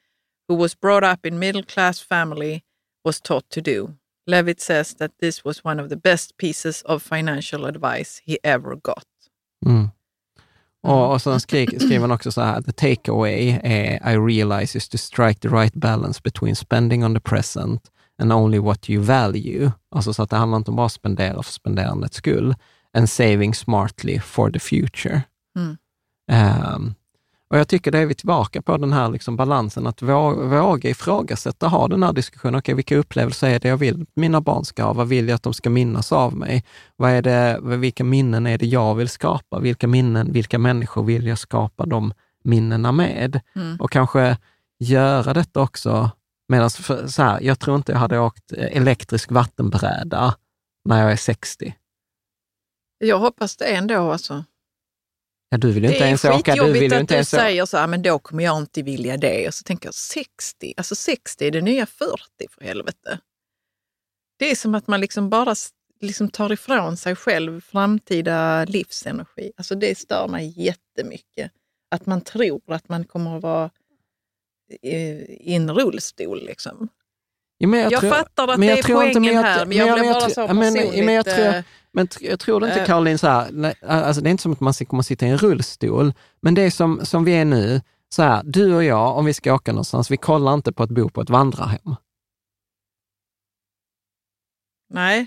who 0.48 0.54
was 0.54 0.74
brought 0.74 1.04
up 1.04 1.26
in 1.26 1.38
middle 1.38 1.62
class 1.62 2.00
family, 2.00 2.64
was 3.04 3.20
taught 3.20 3.48
to 3.50 3.60
do. 3.60 3.96
Levitt 4.26 4.60
says 4.60 4.94
that 4.94 5.18
this 5.18 5.44
was 5.44 5.64
one 5.64 5.80
of 5.80 5.88
the 5.88 5.96
best 5.96 6.36
pieces 6.36 6.82
of 6.82 7.02
financial 7.02 7.66
advice 7.66 8.22
he 8.24 8.38
ever 8.44 8.76
got. 8.76 9.06
Mm. 9.66 9.90
Och, 10.82 11.12
och 11.12 11.22
sen 11.22 11.40
skri, 11.40 11.66
skriver 11.66 12.00
han 12.00 12.10
också 12.10 12.32
så 12.32 12.40
här, 12.40 12.60
the 12.60 12.72
takeaway 12.72 13.60
är 13.64 14.12
I 14.12 14.16
realize 14.16 14.78
is 14.78 14.88
to 14.88 14.98
strike 14.98 15.40
the 15.40 15.48
right 15.48 15.74
balance 15.74 16.20
between 16.24 16.56
spending 16.56 17.04
on 17.04 17.14
the 17.14 17.20
present 17.20 17.90
and 18.18 18.32
only 18.32 18.58
what 18.58 18.90
you 18.90 19.02
value. 19.02 19.72
Alltså 19.90 20.14
så 20.14 20.22
att 20.22 20.30
det 20.30 20.36
handlar 20.36 20.58
inte 20.58 20.70
om 20.70 20.76
bara 20.76 20.88
spendera 20.88 21.42
för 21.42 21.52
spenderandets 21.52 22.16
skull, 22.16 22.54
and 22.94 23.10
saving 23.10 23.54
smartly 23.54 24.20
for 24.20 24.50
the 24.50 24.58
future. 24.58 25.22
Mm. 25.56 25.76
Um, 26.32 26.94
och 27.52 27.58
jag 27.58 27.68
tycker 27.68 27.90
det 27.90 27.98
är 27.98 28.06
vi 28.06 28.14
tillbaka 28.14 28.62
på 28.62 28.76
den 28.76 28.92
här 28.92 29.08
liksom 29.08 29.36
balansen, 29.36 29.86
att 29.86 30.02
våga 30.02 30.90
ifrågasätta, 30.90 31.68
ha 31.68 31.88
den 31.88 32.02
här 32.02 32.12
diskussionen. 32.12 32.58
Okej, 32.58 32.74
vilka 32.74 32.96
upplevelser 32.96 33.48
är 33.48 33.58
det 33.58 33.68
jag 33.68 33.76
vill 33.76 34.02
att 34.02 34.08
mina 34.14 34.40
barn 34.40 34.64
ska 34.64 34.84
ha? 34.84 34.92
Vad 34.92 35.08
vill 35.08 35.28
jag 35.28 35.36
att 35.36 35.42
de 35.42 35.54
ska 35.54 35.70
minnas 35.70 36.12
av 36.12 36.36
mig? 36.36 36.64
Vad 36.96 37.10
är 37.10 37.22
det, 37.22 37.58
vilka 37.62 38.04
minnen 38.04 38.46
är 38.46 38.58
det 38.58 38.66
jag 38.66 38.94
vill 38.94 39.08
skapa? 39.08 39.58
Vilka 39.58 39.86
minnen, 39.88 40.32
vilka 40.32 40.58
människor 40.58 41.02
vill 41.02 41.26
jag 41.26 41.38
skapa 41.38 41.86
de 41.86 42.12
minnena 42.44 42.92
med? 42.92 43.40
Mm. 43.54 43.76
Och 43.76 43.90
kanske 43.90 44.36
göra 44.78 45.34
detta 45.34 45.60
också 45.60 46.10
medan, 46.48 46.70
så 46.70 47.22
här, 47.22 47.40
jag 47.40 47.58
tror 47.58 47.76
inte 47.76 47.92
jag 47.92 47.98
hade 47.98 48.18
åkt 48.18 48.52
elektrisk 48.52 49.30
vattenbräda 49.30 50.34
när 50.84 51.02
jag 51.02 51.12
är 51.12 51.16
60. 51.16 51.74
Jag 53.06 53.18
hoppas 53.18 53.56
det 53.56 53.66
ändå 53.66 54.12
alltså. 54.12 54.44
Ja, 55.48 55.58
du 55.58 55.72
vill 55.72 55.84
inte 55.84 56.04
ens 56.04 56.24
åka. 56.24 56.54
Du 56.54 56.72
vill 56.72 56.92
att 56.92 57.00
inte 57.00 57.14
du 57.14 57.16
ens 57.16 57.30
säger 57.30 57.66
så 57.66 57.76
här, 57.76 57.86
men 57.86 58.02
då 58.02 58.18
kommer 58.18 58.44
jag 58.44 58.58
inte 58.58 58.82
vilja 58.82 59.16
det. 59.16 59.48
Och 59.48 59.54
så 59.54 59.62
tänker 59.62 59.86
jag 59.86 59.94
60, 59.94 60.74
alltså 60.76 60.94
60 60.94 61.46
är 61.46 61.50
det 61.50 61.60
nya 61.60 61.86
40 61.86 62.18
för 62.50 62.64
helvete. 62.64 63.18
Det 64.38 64.50
är 64.50 64.56
som 64.56 64.74
att 64.74 64.86
man 64.86 65.00
liksom 65.00 65.30
bara 65.30 65.54
liksom 66.00 66.28
tar 66.28 66.52
ifrån 66.52 66.96
sig 66.96 67.16
själv 67.16 67.60
framtida 67.60 68.64
livsenergi. 68.64 69.52
Alltså 69.56 69.74
det 69.74 69.98
stör 69.98 70.28
mig 70.28 70.54
jättemycket. 70.56 71.52
Att 71.90 72.06
man 72.06 72.20
tror 72.20 72.72
att 72.72 72.88
man 72.88 73.04
kommer 73.04 73.36
att 73.36 73.42
vara 73.42 73.70
i 74.82 75.54
en 75.54 75.74
rullstol. 75.74 76.46
Liksom. 76.46 76.88
Ja, 77.62 77.76
jag, 77.78 77.92
jag 77.92 78.00
tror, 78.00 78.10
fattar 78.10 78.48
att 78.48 78.60
det 78.60 78.70
är 78.70 78.94
poängen 78.94 79.24
jag, 79.24 79.42
här, 79.42 79.66
men 79.66 79.76
jag, 79.76 79.88
jag 79.88 79.94
blev 80.00 80.12
bara 80.12 80.20
så 80.20 80.46
personligt... 80.46 80.94
Men, 80.94 81.04
men 81.06 81.14
jag 81.14 81.24
tror, 81.24 81.64
men 81.92 82.08
jag 82.20 82.40
tror 82.40 82.64
inte, 82.64 82.80
äh, 82.80 82.86
Caroline, 82.86 83.18
så 83.18 83.26
här, 83.26 83.74
alltså 83.86 84.22
det 84.22 84.28
är 84.28 84.30
inte 84.30 84.42
som 84.42 84.52
att 84.52 84.60
man 84.60 84.72
kommer 84.72 85.02
sitta 85.02 85.26
i 85.26 85.28
en 85.28 85.38
rullstol, 85.38 86.12
men 86.40 86.54
det 86.54 86.62
är 86.62 86.70
som, 86.70 87.00
som 87.04 87.24
vi 87.24 87.32
är 87.32 87.44
nu, 87.44 87.80
så 88.08 88.22
här, 88.22 88.42
du 88.44 88.74
och 88.74 88.84
jag, 88.84 89.16
om 89.16 89.24
vi 89.24 89.34
ska 89.34 89.54
åka 89.54 89.72
någonstans, 89.72 90.10
vi 90.10 90.16
kollar 90.16 90.54
inte 90.54 90.72
på 90.72 90.82
att 90.82 90.90
bo 90.90 91.08
på 91.08 91.20
ett 91.20 91.30
vandrarhem. 91.30 91.96
Nej, 94.90 95.20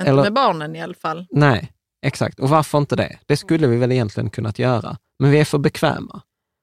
inte 0.00 0.10
Eller, 0.10 0.22
med 0.22 0.32
barnen 0.32 0.76
i 0.76 0.82
alla 0.82 0.94
fall. 0.94 1.26
Nej, 1.30 1.72
exakt. 2.06 2.40
Och 2.40 2.48
varför 2.48 2.78
inte 2.78 2.96
det? 2.96 3.18
Det 3.26 3.36
skulle 3.36 3.66
vi 3.66 3.76
väl 3.76 3.92
egentligen 3.92 4.30
kunnat 4.30 4.58
göra, 4.58 4.96
men 5.18 5.30
vi 5.30 5.40
är 5.40 5.44
för 5.44 5.58
bekväma. 5.58 6.22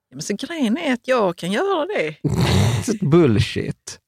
Ja, 0.10 0.16
men 0.16 0.22
så 0.22 0.36
grejen 0.36 0.78
är 0.78 0.94
att 0.94 1.08
jag 1.08 1.38
kan 1.38 1.52
göra 1.52 1.86
det. 1.86 2.16
Bullshit. 3.02 4.00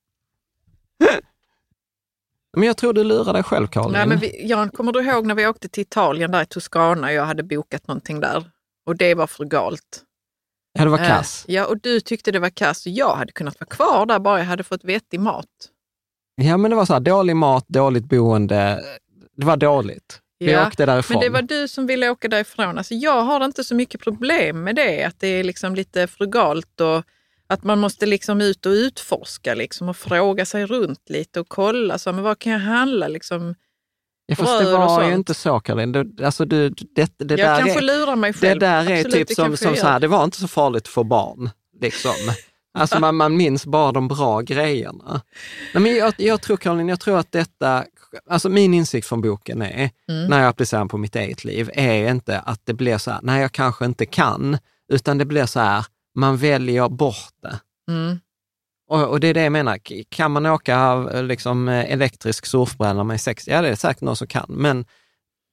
Men 2.57 2.67
jag 2.67 2.77
tror 2.77 2.93
du 2.93 3.03
lurar 3.03 3.33
dig 3.33 3.43
själv, 3.43 3.67
Karin. 3.67 3.91
Nej, 3.91 4.07
men 4.07 4.17
vi, 4.17 4.47
Jan, 4.47 4.69
kommer 4.69 4.91
du 4.91 5.01
ihåg 5.01 5.25
när 5.25 5.35
vi 5.35 5.47
åkte 5.47 5.69
till 5.69 5.81
Italien, 5.81 6.31
där 6.31 6.41
i 6.41 6.45
Toscana, 6.45 7.07
och 7.07 7.13
jag 7.13 7.25
hade 7.25 7.43
bokat 7.43 7.87
någonting 7.87 8.19
där 8.19 8.51
och 8.85 8.95
det 8.95 9.13
var 9.13 9.27
frugalt. 9.27 10.03
Ja, 10.73 10.83
det 10.83 10.89
var 10.89 10.99
eh, 10.99 11.07
kass. 11.07 11.45
ja, 11.47 11.65
och 11.65 11.79
du 11.81 11.99
tyckte 11.99 12.31
det 12.31 12.39
var 12.39 12.49
kass 12.49 12.85
och 12.85 12.91
jag 12.91 13.15
hade 13.15 13.31
kunnat 13.31 13.59
vara 13.59 13.69
kvar 13.69 14.05
där 14.05 14.19
bara 14.19 14.39
jag 14.39 14.45
hade 14.45 14.63
fått 14.63 14.83
vettig 14.83 15.19
mat. 15.19 15.45
Ja, 16.35 16.57
men 16.57 16.71
det 16.71 16.75
var 16.77 16.85
så 16.85 16.93
här, 16.93 16.99
dålig 16.99 17.35
mat, 17.35 17.65
dåligt 17.67 18.05
boende. 18.05 18.83
Det 19.37 19.45
var 19.45 19.57
dåligt. 19.57 20.19
Vi 20.39 20.51
ja, 20.51 20.67
åkte 20.67 20.85
därifrån. 20.85 21.15
Men 21.15 21.21
det 21.21 21.29
var 21.29 21.41
du 21.41 21.67
som 21.67 21.87
ville 21.87 22.09
åka 22.09 22.27
därifrån. 22.27 22.77
Alltså, 22.77 22.93
jag 22.93 23.21
har 23.21 23.45
inte 23.45 23.63
så 23.63 23.75
mycket 23.75 24.01
problem 24.01 24.63
med 24.63 24.75
det, 24.75 25.03
att 25.03 25.19
det 25.19 25.27
är 25.27 25.43
liksom 25.43 25.75
lite 25.75 26.07
frugalt 26.07 26.81
och 26.81 27.03
att 27.47 27.63
man 27.63 27.79
måste 27.79 28.05
liksom 28.05 28.41
ut 28.41 28.65
och 28.65 28.71
utforska 28.71 29.53
liksom 29.53 29.89
och 29.89 29.97
fråga 29.97 30.45
sig 30.45 30.65
runt 30.65 31.09
lite 31.09 31.39
och 31.39 31.49
kolla. 31.49 31.97
Så, 31.97 32.13
men 32.13 32.23
vad 32.23 32.39
kan 32.39 32.51
jag 32.51 32.59
handla? 32.59 33.07
Liksom, 33.07 33.55
Ja, 34.27 34.35
fast 34.35 34.59
det 34.59 34.71
var 34.71 35.03
ju 35.03 35.13
inte 35.13 35.33
så, 35.33 35.59
Caroline. 35.59 36.15
alltså, 36.23 36.45
du, 36.45 36.69
det, 36.69 37.13
det 37.17 37.35
jag 37.35 37.37
där 37.37 37.59
kanske 37.59 37.79
är, 37.79 37.81
lurar 37.81 38.15
mig 38.15 38.33
själv. 38.33 38.59
Det 38.59 38.65
där 38.65 38.91
är 38.91 39.05
Absolut, 39.05 39.27
typ 39.27 39.35
som, 39.35 39.57
som 39.57 39.75
så 39.75 39.87
här, 39.87 39.99
det 39.99 40.07
var 40.07 40.23
inte 40.23 40.37
så 40.37 40.47
farligt 40.47 40.87
få 40.87 41.03
barn. 41.03 41.49
Liksom. 41.81 42.15
Alltså 42.77 42.99
man, 42.99 43.15
man 43.15 43.37
minns 43.37 43.65
bara 43.65 43.91
de 43.91 44.07
bra 44.07 44.41
grejerna. 44.41 45.21
Nej, 45.73 45.83
men 45.83 45.95
jag, 45.95 46.13
jag 46.17 46.41
tror, 46.41 46.57
Caroline, 46.57 46.89
jag 46.89 46.99
tror 46.99 47.19
att 47.19 47.31
detta, 47.31 47.85
alltså 48.29 48.49
min 48.49 48.73
insikt 48.73 49.07
från 49.07 49.21
boken 49.21 49.61
är, 49.61 49.89
mm. 50.09 50.27
när 50.29 50.39
jag 50.39 50.47
applicerar 50.47 50.85
på 50.85 50.97
mitt 50.97 51.15
eget 51.15 51.43
liv, 51.43 51.69
är 51.73 52.11
inte 52.11 52.39
att 52.39 52.61
det 52.63 52.73
blir 52.73 52.97
så 52.97 53.11
här, 53.11 53.19
nej 53.23 53.41
jag 53.41 53.51
kanske 53.51 53.85
inte 53.85 54.05
kan, 54.05 54.57
utan 54.93 55.17
det 55.17 55.25
blir 55.25 55.45
så 55.45 55.59
här, 55.59 55.85
man 56.15 56.37
väljer 56.37 56.89
bort 56.89 57.33
det. 57.41 57.59
Mm. 57.91 58.19
Och, 58.87 59.03
och, 59.03 59.19
det 59.19 59.27
är 59.27 59.33
det 59.33 59.43
jag 59.43 59.51
menar, 59.51 59.79
kan 60.09 60.31
man 60.31 60.45
åka 60.45 60.95
liksom, 61.21 61.67
elektrisk 61.67 62.45
surfbräda 62.45 63.03
med 63.03 63.21
60? 63.21 63.51
Ja, 63.51 63.61
det 63.61 63.69
är 63.69 63.75
säkert 63.75 64.01
någon 64.01 64.15
som 64.15 64.27
kan, 64.27 64.45
men 64.49 64.85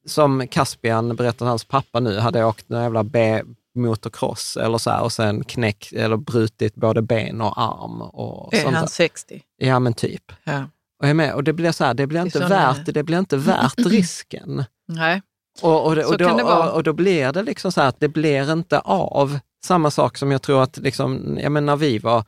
som 0.07 0.48
Caspian 0.48 1.16
berättade, 1.16 1.48
hans 1.48 1.64
pappa 1.64 2.01
nu, 2.01 2.18
hade 2.18 2.44
åkt 2.44 2.70
en 2.70 2.83
jävla 2.83 3.05
B 3.05 3.42
motocross 3.75 4.57
eller 4.57 4.79
så 4.79 4.90
här, 4.90 5.03
och 5.03 5.12
sen 5.12 5.44
knäckt 5.44 5.92
eller 5.92 6.16
brutit 6.16 6.75
både 6.75 7.03
ben 7.03 7.40
och 7.40 7.62
arm. 7.62 8.03
Och 8.03 8.55
är 8.55 8.72
han 8.72 8.88
60? 8.88 9.42
Ja, 9.57 9.79
men 9.79 9.94
typ. 9.94 10.33
Ja. 10.44 10.64
Och, 11.01 11.09
jag 11.09 11.16
med, 11.16 11.35
och 11.35 11.44
det 11.44 11.53
blir 11.53 11.72
så 11.72 11.85
här, 11.85 11.94
det 11.94 12.07
blir 12.07 12.22
inte, 12.22 12.38
värt, 12.38 12.87
det 12.87 13.03
blir 13.03 13.18
inte 13.18 13.37
värt 13.37 13.79
risken. 13.87 14.64
Nej. 14.88 15.22
Och, 15.62 15.87
och, 15.87 15.98
och, 15.98 16.18
då, 16.18 16.31
och, 16.31 16.75
och, 16.75 16.83
då 16.83 16.92
blir 16.92 17.33
det 17.33 17.42
liksom 17.42 17.72
så 17.72 17.81
här 17.81 17.88
att 17.88 18.01
det 18.01 18.09
blir 18.09 18.53
inte 18.53 18.79
av. 18.79 19.38
Samma 19.64 19.90
sak 19.90 20.18
som 20.18 20.31
jag 20.31 20.42
tror 20.42 20.62
att, 20.62 20.77
liksom, 20.77 21.38
jag 21.42 21.53
menar, 21.53 21.66
när 21.66 21.77
vi 21.77 21.98
var 21.98 22.25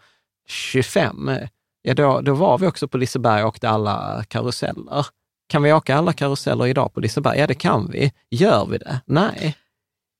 25, 0.48 1.30
ja 1.82 1.94
då, 1.94 2.20
då 2.20 2.34
var 2.34 2.58
vi 2.58 2.66
också 2.66 2.88
på 2.88 2.98
Liseberg 2.98 3.42
och 3.42 3.48
åkte 3.48 3.68
alla 3.68 4.24
karuseller. 4.28 5.06
Kan 5.48 5.62
vi 5.62 5.72
åka 5.72 5.96
alla 5.96 6.12
karuseller 6.12 6.66
idag 6.66 6.94
på 6.94 7.00
Liseberg? 7.00 7.38
Ja, 7.38 7.46
det 7.46 7.54
kan 7.54 7.90
vi. 7.90 8.12
Gör 8.30 8.66
vi 8.66 8.78
det? 8.78 9.00
Nej. 9.06 9.56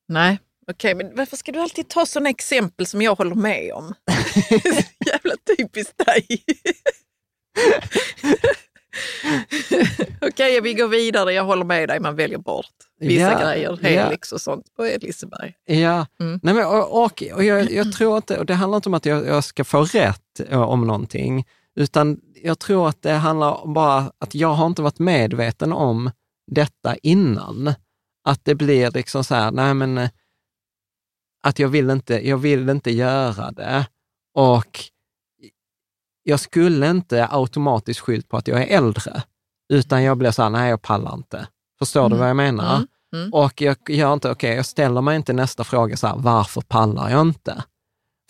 Nej, 0.08 0.38
okej, 0.70 0.94
okay, 0.94 1.06
men 1.06 1.16
varför 1.16 1.36
ska 1.36 1.52
du 1.52 1.60
alltid 1.60 1.88
ta 1.88 2.06
sådana 2.06 2.30
exempel 2.30 2.86
som 2.86 3.02
jag 3.02 3.14
håller 3.14 3.34
med 3.34 3.72
om? 3.72 3.94
Jävla 5.06 5.34
typiskt 5.56 6.06
dig. 6.06 6.26
Okej, 10.20 10.28
okay, 10.28 10.60
vi 10.60 10.74
går 10.74 10.88
vidare. 10.88 11.32
Jag 11.32 11.44
håller 11.44 11.64
med 11.64 11.88
dig, 11.88 12.00
man 12.00 12.16
väljer 12.16 12.38
bort 12.38 12.66
vissa 13.00 13.32
ja, 13.32 13.40
grejer, 13.40 13.78
Helix 13.82 14.32
ja. 14.32 14.34
och 14.34 14.40
sånt 14.40 14.74
på 14.76 14.90
Liseberg. 15.00 15.54
Ja, 15.64 16.06
mm. 16.20 16.40
Nej, 16.42 16.54
men, 16.54 16.66
och, 16.66 17.04
och, 17.04 17.22
och 17.34 17.44
jag, 17.44 17.72
jag, 17.72 17.92
tror 17.92 18.16
inte, 18.16 18.38
och 18.38 18.46
det 18.46 18.54
handlar 18.54 18.76
inte 18.76 18.88
om 18.88 18.94
att 18.94 19.06
jag, 19.06 19.26
jag 19.26 19.44
ska 19.44 19.64
få 19.64 19.84
rätt 19.84 20.40
eh, 20.48 20.60
om 20.60 20.86
någonting, 20.86 21.46
utan 21.76 22.20
jag 22.42 22.58
tror 22.58 22.88
att 22.88 23.02
det 23.02 23.12
handlar 23.12 23.64
om 23.64 23.74
bara 23.74 24.12
att 24.18 24.34
jag 24.34 24.54
har 24.54 24.66
inte 24.66 24.82
varit 24.82 24.98
medveten 24.98 25.72
om 25.72 26.10
detta 26.46 26.96
innan. 26.96 27.74
Att 28.24 28.44
det 28.44 28.54
blir 28.54 28.90
liksom 28.90 29.24
så 29.24 29.34
här, 29.34 29.50
nej 29.50 29.74
men, 29.74 29.98
eh, 29.98 30.10
att 31.42 31.58
jag 31.58 31.68
vill 31.68 31.90
inte, 31.90 32.28
jag 32.28 32.36
vill 32.36 32.68
inte 32.68 32.90
göra 32.90 33.50
det. 33.50 33.86
Och 34.34 34.80
jag 36.24 36.40
skulle 36.40 36.90
inte 36.90 37.28
automatiskt 37.30 38.00
skyllt 38.00 38.28
på 38.28 38.36
att 38.36 38.48
jag 38.48 38.62
är 38.62 38.76
äldre, 38.76 39.22
utan 39.68 40.02
jag 40.02 40.18
blir 40.18 40.30
så 40.30 40.42
här, 40.42 40.50
nej 40.50 40.70
jag 40.70 40.82
pallar 40.82 41.14
inte. 41.14 41.46
Förstår 41.78 42.00
mm. 42.00 42.12
du 42.12 42.18
vad 42.18 42.28
jag 42.28 42.36
menar? 42.36 42.76
Mm. 42.76 42.86
Mm. 43.14 43.32
Och 43.32 43.60
jag 43.60 43.76
gör 43.88 44.12
inte, 44.12 44.30
okej, 44.30 44.48
okay, 44.48 44.56
jag 44.56 44.66
ställer 44.66 45.00
mig 45.00 45.16
inte 45.16 45.32
nästa 45.32 45.64
fråga 45.64 45.96
så 45.96 46.06
här, 46.06 46.16
varför 46.16 46.60
pallar 46.60 47.10
jag 47.10 47.20
inte? 47.20 47.64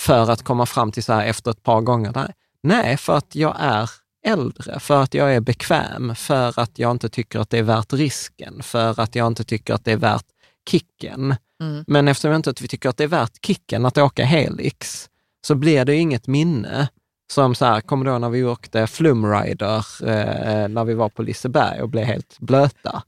För 0.00 0.30
att 0.30 0.42
komma 0.42 0.66
fram 0.66 0.92
till 0.92 1.02
så 1.04 1.12
här 1.12 1.26
efter 1.26 1.50
ett 1.50 1.62
par 1.62 1.80
gånger, 1.80 2.12
där. 2.12 2.34
nej, 2.62 2.96
för 2.96 3.16
att 3.16 3.34
jag 3.34 3.56
är 3.58 3.90
äldre, 4.26 4.80
för 4.80 5.02
att 5.02 5.14
jag 5.14 5.34
är 5.34 5.40
bekväm, 5.40 6.14
för 6.14 6.60
att 6.60 6.78
jag 6.78 6.90
inte 6.90 7.08
tycker 7.08 7.38
att 7.38 7.50
det 7.50 7.58
är 7.58 7.62
värt 7.62 7.92
risken, 7.92 8.62
för 8.62 9.00
att 9.00 9.14
jag 9.14 9.26
inte 9.26 9.44
tycker 9.44 9.74
att 9.74 9.84
det 9.84 9.92
är 9.92 9.96
värt 9.96 10.26
kicken. 10.70 11.36
Mm. 11.60 11.84
Men 11.86 12.08
eftersom 12.08 12.30
jag 12.30 12.38
inte 12.38 12.54
tycker 12.54 12.88
att 12.88 12.96
det 12.96 13.04
är 13.04 13.08
värt 13.08 13.46
kicken 13.46 13.86
att 13.86 13.98
åka 13.98 14.24
Helix, 14.24 15.08
så 15.46 15.54
blir 15.54 15.84
det 15.84 15.96
inget 15.96 16.26
minne 16.26 16.88
Som 17.34 17.54
så 17.54 17.64
här, 17.64 17.80
kommer 17.80 18.04
då 18.04 18.18
när 18.18 18.28
vi 18.28 18.44
åkte 18.44 18.86
Flumrider, 18.86 19.78
eh, 20.08 20.68
när 20.68 20.84
vi 20.84 20.94
var 20.94 21.08
på 21.08 21.22
Liseberg 21.22 21.82
och 21.82 21.88
blev 21.88 22.04
helt 22.04 22.38
blöta. 22.38 23.02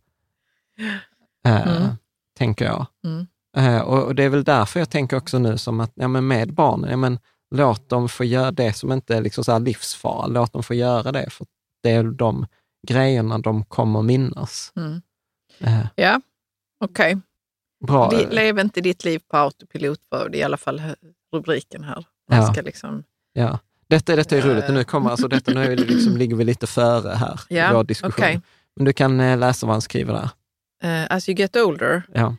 Eh, 1.47 1.69
Mm. 1.77 1.89
Tänker 2.39 2.65
jag. 2.65 2.87
Mm. 3.05 3.27
Eh, 3.57 3.81
och, 3.83 4.03
och 4.05 4.15
det 4.15 4.25
är 4.25 4.29
väl 4.29 4.45
därför 4.45 4.81
jag 4.81 4.91
tänker 4.91 5.17
också 5.17 5.39
nu 5.39 5.59
som 5.59 5.81
att, 5.81 5.93
ja 5.95 6.09
men 6.09 6.27
med 6.27 6.53
barnen, 6.55 6.91
ja 6.91 6.97
men 6.97 7.19
låt 7.55 7.89
dem 7.89 8.09
få 8.09 8.25
göra 8.25 8.51
det 8.51 8.73
som 8.73 8.93
inte 8.93 9.17
är 9.17 9.21
liksom 9.21 9.45
så 9.45 9.53
här 9.53 9.61
livsfara, 9.61 10.27
låt 10.27 10.53
dem 10.53 10.63
få 10.63 10.75
göra 10.75 11.13
det, 11.13 11.31
för 11.31 11.47
det 11.83 11.91
är 11.91 12.05
de 12.05 12.47
grejerna 12.89 13.39
de 13.39 13.65
kommer 13.65 14.03
minnas. 14.03 14.73
Mm. 14.77 15.03
Eh, 15.61 15.87
Ja, 15.95 16.21
okej. 16.85 17.19
bra. 17.87 18.11
Li- 18.11 18.27
Lev 18.31 18.59
inte 18.59 18.81
ditt 18.81 19.05
liv 19.05 19.23
på 19.31 19.37
autopilot 19.37 20.01
var 20.09 20.29
det 20.29 20.39
i 20.39 20.43
alla 20.43 20.57
fall 20.57 20.83
rubriken 21.33 21.85
här. 21.85 22.05
Ja. 22.31 22.37
Man 22.37 22.53
ska 22.53 22.63
liksom, 22.63 23.03
Ja. 23.33 23.59
Detta, 23.89 24.17
detta 24.17 24.37
är 24.37 24.43
roligt, 24.43 24.69
och 24.69 24.75
nu 24.75 24.85
kommer 24.85 25.11
alltså 25.11 25.29
detta, 25.29 25.53
nu 25.53 25.61
är 25.73 25.77
liksom, 25.77 26.17
ligger 26.23 26.37
vi 26.37 26.45
lite 26.45 26.67
före 26.67 27.15
här 27.15 27.41
i 27.51 27.57
Ja, 27.57 27.73
vår 27.73 27.85
diskussion. 27.85 28.25
okej. 28.25 28.41
Men 28.77 28.85
du 28.85 28.93
kan 28.93 29.21
eh, 29.21 29.39
läsa 29.39 29.67
vad 29.67 29.75
han 29.75 29.83
skriver 29.83 30.13
där. 30.13 30.31
eh, 30.83 31.07
as 31.17 31.29
you 31.29 31.37
get 31.39 31.57
older, 31.57 32.03
Ja. 32.15 32.37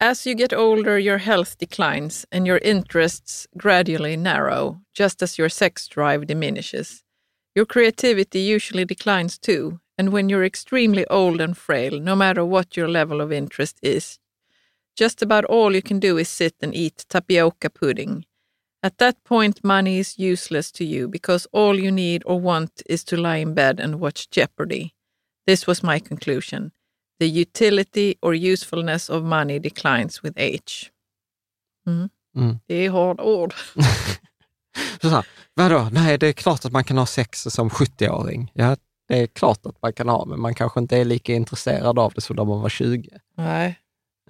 As 0.00 0.26
you 0.26 0.36
get 0.36 0.52
older, 0.52 0.98
your 0.98 1.18
health 1.18 1.56
declines 1.58 2.26
and 2.30 2.46
your 2.46 2.58
interests 2.62 3.46
gradually 3.62 4.16
narrow, 4.16 4.80
just 4.98 5.22
as 5.22 5.38
your 5.38 5.48
sex 5.48 5.88
drive 5.88 6.26
diminishes. 6.26 7.00
Your 7.56 7.66
creativity 7.66 8.38
usually 8.54 8.84
declines 8.84 9.38
too, 9.38 9.78
and 9.98 10.12
when 10.12 10.28
you're 10.30 10.46
extremely 10.46 11.04
old 11.10 11.40
and 11.40 11.56
frail, 11.58 12.00
no 12.00 12.14
matter 12.16 12.44
what 12.44 12.76
your 12.76 12.88
level 12.88 13.20
of 13.20 13.32
interest 13.32 13.78
is, 13.82 14.18
just 15.00 15.22
about 15.22 15.44
all 15.44 15.72
you 15.74 15.82
can 15.82 15.98
do 16.00 16.16
is 16.18 16.28
sit 16.28 16.54
and 16.62 16.74
eat 16.74 17.04
tapioca 17.08 17.70
pudding. 17.70 18.24
At 18.82 18.98
that 18.98 19.24
point, 19.24 19.64
money 19.64 19.98
is 19.98 20.18
useless 20.18 20.72
to 20.72 20.84
you 20.84 21.08
because 21.08 21.48
all 21.52 21.80
you 21.80 21.90
need 21.90 22.22
or 22.26 22.40
want 22.40 22.82
is 22.86 23.04
to 23.04 23.16
lie 23.16 23.38
in 23.38 23.54
bed 23.54 23.80
and 23.80 23.94
watch 24.00 24.30
Jeopardy. 24.30 24.94
This 25.46 25.66
was 25.66 25.82
my 25.82 26.00
conclusion. 26.00 26.70
The 27.18 27.40
utility 27.40 28.14
or 28.22 28.34
usefulness 28.34 29.10
of 29.10 29.24
money 29.24 29.58
declines 29.58 30.22
with 30.22 30.34
age. 30.36 30.92
Mm. 31.88 32.10
Mm. 32.36 32.58
Det 32.66 32.74
är 32.74 32.90
hårda 32.90 33.22
ord. 33.22 33.54
Så 35.02 35.08
här, 35.08 35.26
vadå, 35.54 35.88
nej 35.92 36.18
det 36.18 36.28
är 36.28 36.32
klart 36.32 36.64
att 36.64 36.72
man 36.72 36.84
kan 36.84 36.98
ha 36.98 37.06
sex 37.06 37.42
som 37.42 37.70
70-åring. 37.70 38.50
Ja, 38.54 38.76
det 39.08 39.22
är 39.22 39.26
klart 39.26 39.66
att 39.66 39.82
man 39.82 39.92
kan 39.92 40.08
ha, 40.08 40.24
men 40.24 40.40
man 40.40 40.54
kanske 40.54 40.80
inte 40.80 40.96
är 40.96 41.04
lika 41.04 41.34
intresserad 41.34 41.98
av 41.98 42.12
det 42.14 42.20
som 42.20 42.36
när 42.36 42.44
man 42.44 42.60
var 42.60 42.68
20. 42.68 43.10
Nej. 43.34 43.78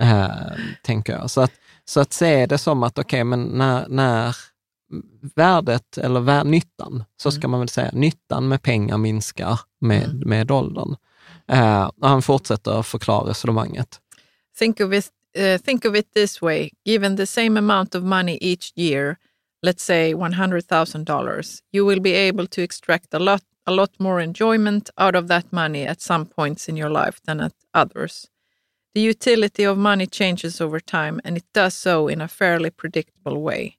eh, 0.01 0.59
tänker 0.83 1.13
jag. 1.13 1.31
Så 1.31 1.41
att, 1.41 1.53
så 1.89 2.01
att 2.01 2.13
se 2.13 2.47
det 2.47 2.59
som 2.59 2.83
att, 2.83 2.99
okej, 2.99 3.25
men 3.25 3.45
när, 3.45 3.89
när 3.89 4.37
värdet 5.35 5.99
eller 5.99 6.21
vär, 6.21 6.45
nyttan, 6.45 7.05
så 7.17 7.31
ska 7.31 7.49
man 7.49 7.61
väl 7.61 7.69
säga, 7.69 7.91
nyttan 7.93 8.49
med 8.49 8.63
pengar 8.63 8.99
minskar 8.99 9.61
med, 9.81 10.27
med 10.27 10.51
åldern. 10.51 10.97
Eh, 11.47 11.85
och 11.85 12.09
han 12.09 12.23
fortsätter 12.23 12.83
förklara 12.83 13.31
resonemanget. 13.31 14.01
Think 14.59 14.81
of 14.81 14.93
it. 14.93 15.11
Uh, 15.39 15.59
think 15.59 15.85
of 15.85 15.97
it 15.97 16.15
this 16.15 16.43
way: 16.43 16.71
given 16.85 17.17
the 17.17 17.27
same 17.27 17.59
amount 17.59 17.95
of 17.95 18.03
money 18.03 18.39
each 18.41 18.73
year, 18.77 19.17
let's 19.67 19.83
say 19.83 20.15
one 20.15 20.35
hundred 20.35 20.69
thousand 20.69 21.07
dollars, 21.07 21.59
you 21.73 21.89
will 21.89 22.01
be 22.01 22.29
able 22.29 22.47
to 22.47 22.61
extract 22.63 23.15
a 23.15 23.19
lot, 23.19 23.43
a 23.67 23.71
lot 23.71 23.91
more 23.99 24.23
enjoyment 24.23 24.91
out 24.97 25.15
of 25.15 25.29
that 25.29 25.53
money 25.53 25.87
at 25.87 26.01
some 26.01 26.25
points 26.27 26.69
in 26.69 26.77
your 26.77 26.91
life 26.91 27.21
than 27.27 27.41
at 27.41 27.53
others. 27.75 28.27
The 28.99 29.05
utility 29.11 29.63
of 29.63 29.79
money 29.79 30.07
changes 30.07 30.61
over 30.61 30.81
time, 30.81 31.21
and 31.25 31.37
it 31.37 31.45
does 31.55 31.75
so 31.75 32.09
in 32.09 32.21
a 32.21 32.27
fairly 32.27 32.71
predictable 32.71 33.41
way. 33.41 33.77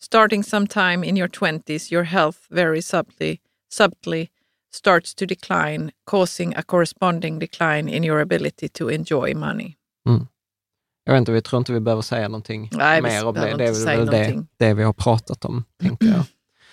Starting 0.00 0.42
sometime 0.42 1.04
in 1.04 1.16
your 1.16 1.28
twenties, 1.28 1.92
your 1.92 2.04
health 2.04 2.46
very 2.50 2.80
subtly, 2.80 3.40
subtly 3.68 4.30
starts 4.70 5.14
to 5.14 5.26
decline, 5.26 5.92
causing 6.06 6.56
a 6.56 6.62
corresponding 6.62 7.38
decline 7.38 7.90
in 7.90 8.04
your 8.04 8.20
ability 8.20 8.68
to 8.68 8.88
enjoy 8.88 9.34
money. 9.34 9.76
Jag 11.04 11.12
vet 11.12 11.18
inte, 11.18 11.32
vi 11.32 11.42
tror 11.42 11.58
inte 11.58 11.72
vi 11.72 11.80
behöver 11.80 12.02
säga 12.02 12.28
någonting 12.28 12.70
Nej, 12.72 13.02
mer 13.02 13.26
om 13.26 13.34
det. 13.34 13.56
Det 13.56 13.64
är 13.68 13.96
väl 13.96 14.06
det, 14.06 14.44
det 14.56 14.74
vi 14.74 14.82
har 14.82 14.92
pratat 14.92 15.44
om, 15.44 15.64
tänker 15.80 16.06
jag. 16.06 16.24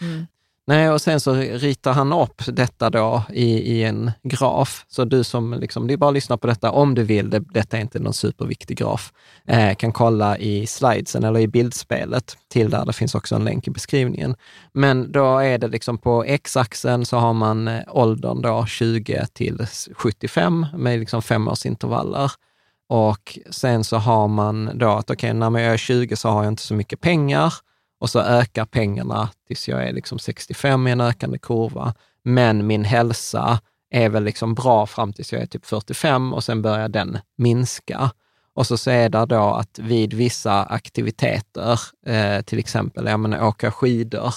Mm. 0.01 0.27
Nej, 0.68 0.89
och 0.89 1.01
sen 1.01 1.20
så 1.20 1.34
ritar 1.34 1.93
han 1.93 2.14
upp 2.14 2.41
detta 2.47 2.89
då 2.89 3.24
i, 3.30 3.45
i 3.45 3.84
en 3.84 4.12
graf. 4.24 4.86
Så 4.88 5.05
du 5.05 5.24
som, 5.24 5.53
liksom, 5.53 5.88
det 5.88 5.93
är 5.93 5.97
bara 5.97 6.07
att 6.07 6.14
lyssna 6.14 6.38
på 6.38 6.47
detta 6.47 6.72
om 6.72 6.95
du 6.95 7.03
vill. 7.03 7.30
Det, 7.30 7.39
detta 7.39 7.78
är 7.78 7.82
inte 7.82 7.99
någon 7.99 8.14
superviktig 8.14 8.78
graf. 8.78 9.14
Eh, 9.47 9.76
kan 9.76 9.91
kolla 9.91 10.38
i 10.38 10.68
slidesen 10.68 11.24
eller 11.24 11.39
i 11.39 11.47
bildspelet 11.47 12.38
till 12.49 12.70
där. 12.70 12.86
Det 12.86 12.93
finns 12.93 13.16
också 13.16 13.36
en 13.36 13.43
länk 13.43 13.68
i 13.68 13.72
beskrivningen. 13.72 14.36
Men 14.74 15.12
då 15.12 15.38
är 15.38 15.57
det 15.57 15.68
liksom 15.68 15.97
på 15.97 16.24
x-axeln 16.24 17.05
så 17.05 17.18
har 17.18 17.34
man 17.34 17.68
eh, 17.68 17.82
åldern 17.88 18.41
då 18.41 18.66
20 18.66 19.26
till 19.34 19.66
75 19.95 20.66
med 20.78 20.99
liksom 20.99 21.22
femårsintervaller. 21.22 22.32
Och 22.89 23.39
sen 23.49 23.84
så 23.84 23.97
har 23.97 24.28
man 24.28 24.72
då 24.74 24.89
att 24.89 25.09
okej, 25.09 25.34
när 25.34 25.59
jag 25.59 25.74
är 25.74 25.78
20 25.78 26.16
så 26.16 26.30
har 26.30 26.43
jag 26.43 26.51
inte 26.51 26.64
så 26.64 26.74
mycket 26.74 27.01
pengar 27.01 27.53
och 28.02 28.10
så 28.10 28.20
ökar 28.20 28.66
pengarna 28.66 29.30
tills 29.47 29.68
jag 29.68 29.88
är 29.88 29.93
liksom 29.93 30.20
65 30.20 30.88
i 30.88 30.91
en 30.91 31.02
ökande 31.02 31.38
kurva. 31.38 31.93
Men 32.24 32.68
min 32.68 32.84
hälsa 32.84 33.60
är 33.89 34.10
väl 34.10 34.24
liksom 34.24 34.54
bra 34.54 34.86
fram 34.86 35.14
tills 35.14 35.34
jag 35.34 35.41
är 35.41 35.45
typ 35.45 35.66
45 35.66 36.34
och 36.34 36.43
sen 36.43 36.62
börjar 36.62 36.89
den 36.89 37.18
minska. 37.38 38.12
Och 38.54 38.68
så, 38.68 38.78
så 38.78 38.91
är 38.91 39.10
det 39.10 39.26
då 39.26 39.54
att 39.54 39.80
vid 39.80 40.14
vissa 40.14 40.64
aktiviteter, 40.64 41.80
eh, 42.06 42.41
till 42.41 42.60
exempel 42.60 43.06
jag 43.06 43.20
menar, 43.20 43.47
åka 43.47 43.72
skidor, 43.72 44.34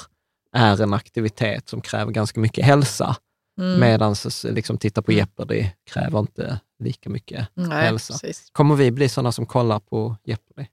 är 0.53 0.83
en 0.83 0.95
aktivitet 0.95 1.69
som 1.69 1.81
kräver 1.81 2.12
ganska 2.12 2.41
mycket 2.41 2.65
hälsa. 2.65 3.17
Mm. 3.61 3.81
Medan 3.81 4.15
liksom, 4.45 4.79
titta 4.79 5.03
på 5.03 5.12
Jeopardy 5.12 5.67
kräver 5.91 6.19
inte 6.19 6.61
lika 6.79 7.11
mycket 7.11 7.49
Nej, 7.55 7.85
hälsa. 7.85 8.12
precis. 8.12 8.49
Kommer 8.53 8.75
vi 8.75 8.91
bli 8.91 9.09
sådana 9.09 9.33
som 9.33 9.47
kollar 9.47 9.81
på 9.81 10.17
Jeopardy? 10.25 10.67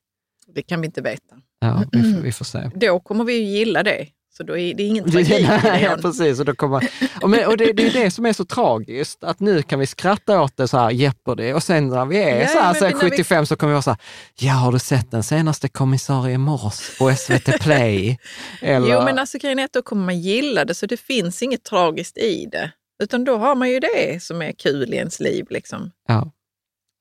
Det 0.47 0.61
kan 0.61 0.81
vi 0.81 0.85
inte 0.85 1.01
veta. 1.01 1.35
Ja, 1.61 1.83
vi, 1.91 2.13
får- 2.13 2.21
vi 2.21 2.31
får 2.31 2.45
se. 2.45 2.69
Då 2.75 2.99
kommer 2.99 3.23
vi 3.23 3.33
ju 3.33 3.43
gilla 3.43 3.83
det. 3.83 4.07
Så 4.37 4.43
då 4.43 4.57
är 4.57 4.73
det 4.73 4.83
ingen 4.83 5.11
tragik 5.11 5.29
i 5.39 5.43
det. 5.43 5.97
precis. 6.01 6.39
Och, 6.39 6.45
då 6.45 6.55
kommer, 6.55 6.89
och, 7.21 7.29
men, 7.29 7.47
och 7.47 7.57
det, 7.57 7.73
det 7.73 7.87
är 7.87 8.03
det 8.03 8.11
som 8.11 8.25
är 8.25 8.33
så 8.33 8.45
tragiskt, 8.45 9.23
att 9.23 9.39
nu 9.39 9.61
kan 9.63 9.79
vi 9.79 9.85
skratta 9.87 10.41
åt 10.41 10.57
det 10.57 10.67
så 10.67 10.77
här, 10.77 10.91
Jeopardy, 10.91 11.53
och 11.53 11.63
sen 11.63 11.87
när 11.87 12.05
vi 12.05 12.17
är 12.17 12.41
Ja, 12.41 12.47
så 12.47 12.59
här, 12.59 12.73
så 12.73 12.85
här 12.85 12.93
när 12.93 13.03
vi- 13.03 13.09
75 13.09 13.45
så 13.45 13.55
kommer 13.55 13.71
vi 13.71 13.73
vara 13.73 13.81
så 13.81 13.89
här, 13.89 13.99
ja 14.39 14.53
har 14.53 14.71
du 14.71 14.79
sett 14.79 15.11
den 15.11 15.23
senaste 15.23 15.67
kommissarie 15.69 16.37
Morse 16.37 16.97
på 16.99 17.13
SVT 17.15 17.59
Play? 17.61 18.17
Eller, 18.61 18.93
Jo, 18.93 19.01
men 19.03 19.19
alltså 19.19 19.37
grejen 19.37 19.59
är 19.59 19.65
att 19.65 19.73
då 19.73 19.81
kommer 19.81 20.05
man 20.05 20.19
gilla 20.19 20.65
det, 20.65 20.73
så 20.75 20.85
det 20.85 20.97
finns 20.97 21.43
inget 21.43 21.63
tragiskt 21.63 22.17
i 22.17 22.45
det. 22.51 22.71
Utan 23.03 23.23
då 23.23 23.37
har 23.37 23.55
man 23.55 23.69
ju 23.69 23.79
det 23.79 24.23
som 24.23 24.41
är 24.41 24.51
kul 24.51 24.93
i 24.93 24.97
ens 24.97 25.19
liv. 25.19 25.45
Liksom. 25.49 25.91
ja. 26.07 26.31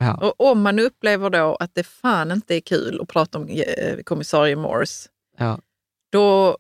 Ja. 0.02 0.14
Och 0.14 0.50
om 0.50 0.62
man 0.62 0.78
upplever 0.78 1.30
då 1.30 1.56
att 1.60 1.74
det 1.74 1.82
fan 1.86 2.30
inte 2.32 2.54
är 2.56 2.60
kul 2.60 3.00
att 3.02 3.08
prata 3.08 3.38
om 3.38 3.48
eh, 3.48 3.96
kommissarie 4.04 4.56
Morse, 4.56 5.08
Ja. 5.38 5.58
då, 6.12 6.58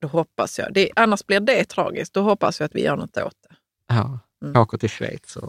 då 0.00 0.08
hoppas 0.08 0.58
jag, 0.58 0.72
det, 0.74 0.90
annars 0.96 1.26
blir 1.26 1.40
det 1.40 1.64
tragiskt, 1.64 2.14
då 2.14 2.20
hoppas 2.22 2.60
jag 2.60 2.66
att 2.66 2.74
vi 2.74 2.82
gör 2.84 2.96
något 2.96 3.16
åt 3.16 3.34
det. 3.48 3.54
Ja. 3.88 4.18
Mm. 4.44 4.60
Åker 4.62 4.78
till 4.78 4.90
Schweiz 4.90 5.36
och 5.36 5.48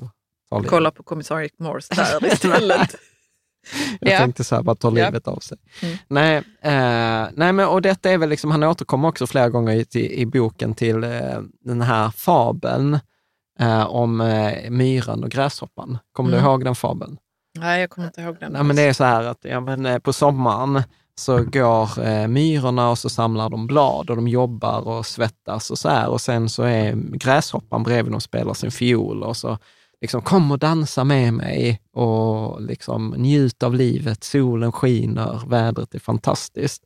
tar 0.49 0.57
livet. 0.57 0.69
Kolla 0.69 0.91
på 0.91 1.03
kommissarie 1.03 1.49
Morse 1.57 1.93
där 1.95 2.25
istället. 2.33 2.95
Jag 3.99 4.11
Ja. 4.13 4.17
tänkte 4.17 4.43
så 4.43 4.55
här, 4.55 4.63
bara 4.63 4.75
ta 4.75 4.89
livet 4.89 5.27
av 5.27 5.39
sig. 5.39 5.57
Mm. 5.81 5.97
Nej, 6.07 6.37
eh, 6.61 7.27
nej, 7.33 7.53
men 7.53 7.67
och 7.67 7.81
detta 7.81 8.09
är 8.11 8.17
väl 8.17 8.29
liksom, 8.29 8.51
han 8.51 8.63
återkommer 8.63 9.07
också 9.07 9.27
flera 9.27 9.49
gånger 9.49 9.73
i, 9.73 9.85
i, 9.99 10.21
i 10.21 10.25
boken 10.25 10.73
till 10.75 11.03
eh, 11.03 11.39
den 11.59 11.81
här 11.81 12.09
fabeln 12.09 12.99
eh, 13.59 13.85
om 13.85 14.21
eh, 14.21 14.69
myran 14.69 15.23
och 15.23 15.31
gräshoppan. 15.31 15.97
Kommer 16.13 16.29
Mm. 16.29 16.43
du 16.43 16.49
ihåg 16.49 16.63
den 16.65 16.75
fabeln? 16.75 17.17
Nej, 17.59 17.81
jag 17.81 17.89
kommer 17.89 18.07
inte 18.07 18.21
ihåg 18.21 18.37
den. 18.39 18.51
Nej, 18.51 18.63
men 18.63 18.75
det 18.75 18.81
är 18.81 18.93
så 18.93 19.03
här 19.03 19.23
att 19.23 19.39
ja, 19.41 19.59
men, 19.59 19.85
eh, 19.85 19.99
på 19.99 20.13
sommaren 20.13 20.83
så 21.15 21.43
går 21.43 22.03
eh, 22.07 22.27
myrorna 22.27 22.89
och 22.89 22.97
så 22.97 23.09
samlar 23.09 23.49
de 23.49 23.67
blad 23.67 24.09
och 24.09 24.15
de 24.15 24.27
jobbar 24.27 24.87
och 24.87 25.05
svettas 25.05 25.71
och 25.71 25.77
så 25.79 25.89
här. 25.89 26.09
Och 26.09 26.21
sen 26.21 26.49
så 26.49 26.63
är 26.63 26.93
gräshoppan 27.17 27.83
bredvid 27.83 28.13
och 28.15 28.23
spelar 28.23 28.53
sin 28.53 28.71
fiol 28.71 29.23
och 29.23 29.37
så 29.37 29.57
liksom 30.01 30.21
kom 30.21 30.51
och 30.51 30.59
dansa 30.59 31.03
med 31.03 31.33
mig 31.33 31.81
och 31.93 32.61
liksom 32.61 33.13
njut 33.17 33.63
av 33.63 33.75
livet. 33.75 34.23
Solen 34.23 34.71
skiner, 34.71 35.41
vädret 35.47 35.95
är 35.95 35.99
fantastiskt. 35.99 36.83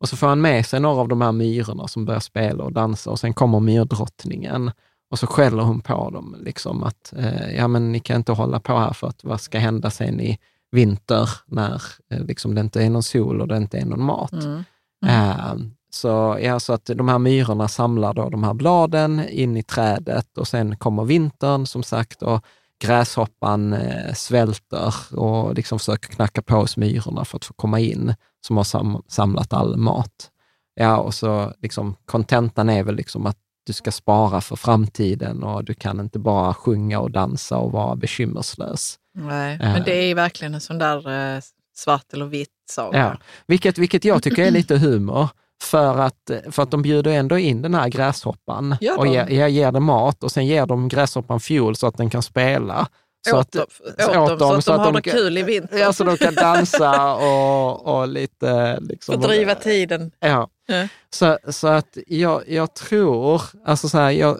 Och 0.00 0.08
så 0.08 0.16
får 0.16 0.26
han 0.26 0.40
med 0.40 0.66
sig 0.66 0.80
några 0.80 1.00
av 1.00 1.08
de 1.08 1.20
här 1.20 1.32
myrorna 1.32 1.88
som 1.88 2.04
börjar 2.04 2.20
spela 2.20 2.64
och 2.64 2.72
dansa 2.72 3.10
och 3.10 3.20
sen 3.20 3.34
kommer 3.34 3.60
myrdrottningen 3.60 4.70
och 5.10 5.18
så 5.18 5.26
skäller 5.26 5.62
hon 5.62 5.80
på 5.80 6.10
dem, 6.10 6.36
liksom 6.40 6.82
att 6.82 7.12
eh, 7.16 7.56
ja, 7.56 7.68
men 7.68 7.92
ni 7.92 8.00
kan 8.00 8.16
inte 8.16 8.32
hålla 8.32 8.60
på 8.60 8.78
här 8.78 8.92
för 8.92 9.06
att 9.06 9.24
vad 9.24 9.40
ska 9.40 9.58
hända 9.58 9.90
sen 9.90 10.20
i 10.20 10.38
vinter 10.70 11.30
när 11.46 11.82
eh, 12.10 12.24
liksom, 12.24 12.54
det 12.54 12.60
inte 12.60 12.84
är 12.84 12.90
någon 12.90 13.02
sol 13.02 13.40
och 13.40 13.48
det 13.48 13.56
inte 13.56 13.78
är 13.78 13.84
någon 13.84 14.02
mat. 14.02 14.32
Mm. 14.32 14.64
Eh, 15.06 15.54
så, 15.90 16.38
ja, 16.42 16.60
så 16.60 16.72
att 16.72 16.90
de 16.94 17.08
här 17.08 17.18
myrorna 17.18 17.68
samlar 17.68 18.14
då 18.14 18.28
de 18.28 18.44
här 18.44 18.54
bladen 18.54 19.28
in 19.28 19.56
i 19.56 19.62
trädet 19.62 20.38
och 20.38 20.48
sen 20.48 20.76
kommer 20.76 21.04
vintern 21.04 21.66
som 21.66 21.82
sagt 21.82 22.22
och 22.22 22.44
gräshoppan 22.78 23.72
eh, 23.72 24.12
svälter 24.14 24.94
och 25.18 25.54
liksom 25.54 25.78
försöker 25.78 26.08
knacka 26.08 26.42
på 26.42 26.54
hos 26.54 26.76
myrorna 26.76 27.24
för 27.24 27.36
att 27.36 27.44
få 27.44 27.54
komma 27.54 27.80
in, 27.80 28.14
som 28.46 28.56
har 28.56 28.64
sam 28.64 29.02
samlat 29.08 29.52
all 29.52 29.76
mat. 29.76 30.30
Ja, 30.74 30.96
och 30.96 31.14
så 31.14 31.52
liksom 31.62 31.96
kontentan 32.04 32.68
är 32.68 32.82
väl 32.82 32.96
liksom 32.96 33.26
att 33.26 33.38
du 33.66 33.72
ska 33.72 33.92
spara 33.92 34.40
för 34.40 34.56
framtiden 34.56 35.42
och 35.42 35.64
du 35.64 35.74
kan 35.74 36.00
inte 36.00 36.18
bara 36.18 36.54
sjunga 36.54 37.00
och 37.00 37.10
dansa 37.10 37.58
och 37.58 37.72
vara 37.72 37.96
bekymmerslös. 37.96 38.98
Nej, 39.14 39.54
Eh. 39.62 39.72
men 39.72 39.82
det 39.84 39.94
är 40.10 40.14
verkligen 40.14 40.54
en 40.54 40.60
sån 40.60 40.78
där 40.78 41.34
eh, 41.36 41.40
svart 41.76 42.12
eller 42.12 42.26
vitt 42.26 42.48
saga. 42.70 42.98
Ja. 42.98 43.16
Vilket, 43.46 43.78
vilket 43.78 44.04
jag 44.04 44.22
tycker 44.22 44.42
är 44.46 44.50
lite 44.50 44.76
humor. 44.78 45.28
För 45.62 45.98
att, 45.98 46.30
för 46.50 46.62
att 46.62 46.70
de 46.70 46.82
bjuder 46.82 47.10
ändå 47.12 47.38
in 47.38 47.62
den 47.62 47.74
här 47.74 47.88
gräshoppan 47.88 48.76
och 48.98 49.06
ger, 49.06 49.26
ger, 49.28 49.46
ger 49.46 49.72
den 49.72 49.82
mat 49.82 50.22
och 50.24 50.32
sen 50.32 50.46
ger 50.46 50.66
de 50.66 50.88
gräshoppan 50.88 51.40
fuel 51.40 51.76
så 51.76 51.86
att 51.86 51.96
den 51.96 52.10
kan 52.10 52.22
spela. 52.22 52.88
Så 53.30 53.38
åt, 53.38 53.56
att, 53.56 53.72
så 53.98 54.10
åt, 54.10 54.16
åt 54.16 54.38
dem, 54.38 54.38
dem, 54.38 54.62
så 54.62 54.72
att 54.72 54.78
de 54.78 54.84
har 54.84 54.92
de 54.92 55.02
kan- 55.02 55.12
kul 55.12 55.38
i 55.38 55.42
vinter. 55.42 55.78
Ja, 55.78 55.92
så 55.92 56.04
de 56.04 56.16
kan 56.16 56.34
dansa 56.34 57.14
och, 57.14 57.86
och 57.98 58.08
lite... 58.08 58.80
Liksom, 58.80 59.22
Fördriva 59.22 59.54
tiden. 59.54 60.10
Ja. 60.20 60.48
Ja. 60.66 60.88
Så, 61.10 61.38
så 61.48 61.68
att 61.68 61.98
jag, 62.06 62.42
jag 62.48 62.74
tror, 62.74 63.42
alltså 63.64 63.88
så 63.88 63.98
här, 63.98 64.10
jag, 64.10 64.38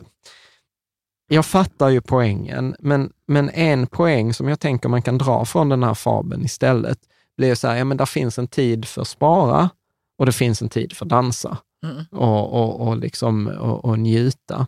jag 1.28 1.46
fattar 1.46 1.88
ju 1.88 2.00
poängen, 2.00 2.76
men, 2.78 3.12
men 3.26 3.50
en 3.50 3.86
poäng 3.86 4.34
som 4.34 4.48
jag 4.48 4.60
tänker 4.60 4.88
man 4.88 5.02
kan 5.02 5.18
dra 5.18 5.44
från 5.44 5.68
den 5.68 5.82
här 5.82 5.94
fabeln 5.94 6.44
istället 6.44 6.98
blir 7.36 7.54
så 7.54 7.68
här, 7.68 7.76
ja 7.76 7.84
men 7.84 7.96
där 7.96 8.06
finns 8.06 8.38
en 8.38 8.48
tid 8.48 8.84
för 8.88 9.04
spara 9.04 9.70
och 10.18 10.26
det 10.26 10.32
finns 10.32 10.62
en 10.62 10.68
tid 10.68 10.92
för 10.96 11.06
dansa 11.06 11.58
Mm. 11.84 12.04
och, 12.12 12.52
och, 12.54 12.88
och, 12.88 12.96
liksom, 12.96 13.46
och, 13.46 13.84
och 13.84 13.98
njuta. 13.98 14.66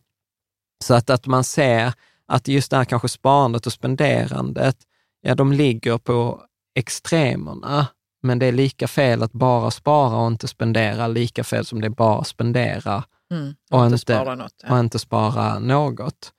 Så 0.84 0.94
att, 0.94 1.10
att 1.10 1.26
man 1.26 1.44
ser 1.44 1.92
att 2.28 2.48
just 2.48 2.70
det 2.70 2.76
här 2.76 2.84
kanske 2.84 3.08
sparandet 3.08 3.66
och 3.66 3.72
spenderandet, 3.72 4.76
ja 5.20 5.34
de 5.34 5.52
ligger 5.52 5.98
på 5.98 6.42
extremerna, 6.74 7.86
men 8.22 8.38
det 8.38 8.46
är 8.46 8.52
lika 8.52 8.88
fel 8.88 9.22
att 9.22 9.32
bara 9.32 9.70
spara 9.70 10.16
och 10.16 10.26
inte 10.26 10.48
spendera, 10.48 11.06
lika 11.06 11.44
fel 11.44 11.64
som 11.64 11.80
det 11.80 11.86
är 11.86 11.90
bara 11.90 12.24
spendera 12.24 13.04
Mm. 13.30 13.54
Och 13.70 13.80
Och 13.80 13.86
inte 13.86 13.98
spara 13.98 14.34
något. 14.34 14.54
Ja. 14.62 14.72
och 14.72 14.80
inte 14.80 14.98
spara 14.98 15.58
något. 15.58 16.32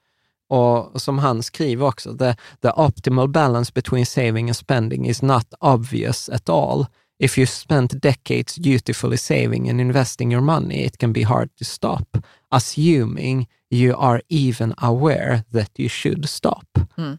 Och 0.48 1.02
som 1.02 1.18
han 1.18 1.42
skriver 1.42 1.86
också, 1.86 2.18
the, 2.18 2.34
the 2.62 2.70
optimal 2.76 3.28
balance 3.28 3.72
between 3.74 4.06
saving 4.06 4.48
and 4.48 4.56
spending 4.56 5.08
is 5.08 5.22
not 5.22 5.54
obvious 5.60 6.28
at 6.28 6.48
all. 6.48 6.86
If 7.18 7.38
you 7.38 7.46
spent 7.46 8.02
decades 8.02 8.54
dutifully 8.54 9.16
saving 9.16 9.70
and 9.70 9.80
investing 9.80 10.32
your 10.32 10.42
money, 10.42 10.84
it 10.84 10.98
can 10.98 11.12
be 11.12 11.22
hard 11.22 11.56
to 11.56 11.64
stop, 11.64 12.16
assuming 12.50 13.48
you 13.70 13.96
are 13.98 14.22
even 14.28 14.74
aware 14.76 15.42
that 15.52 15.80
you 15.80 15.88
should 15.88 16.28
stop. 16.28 16.66
Mm. 16.98 17.18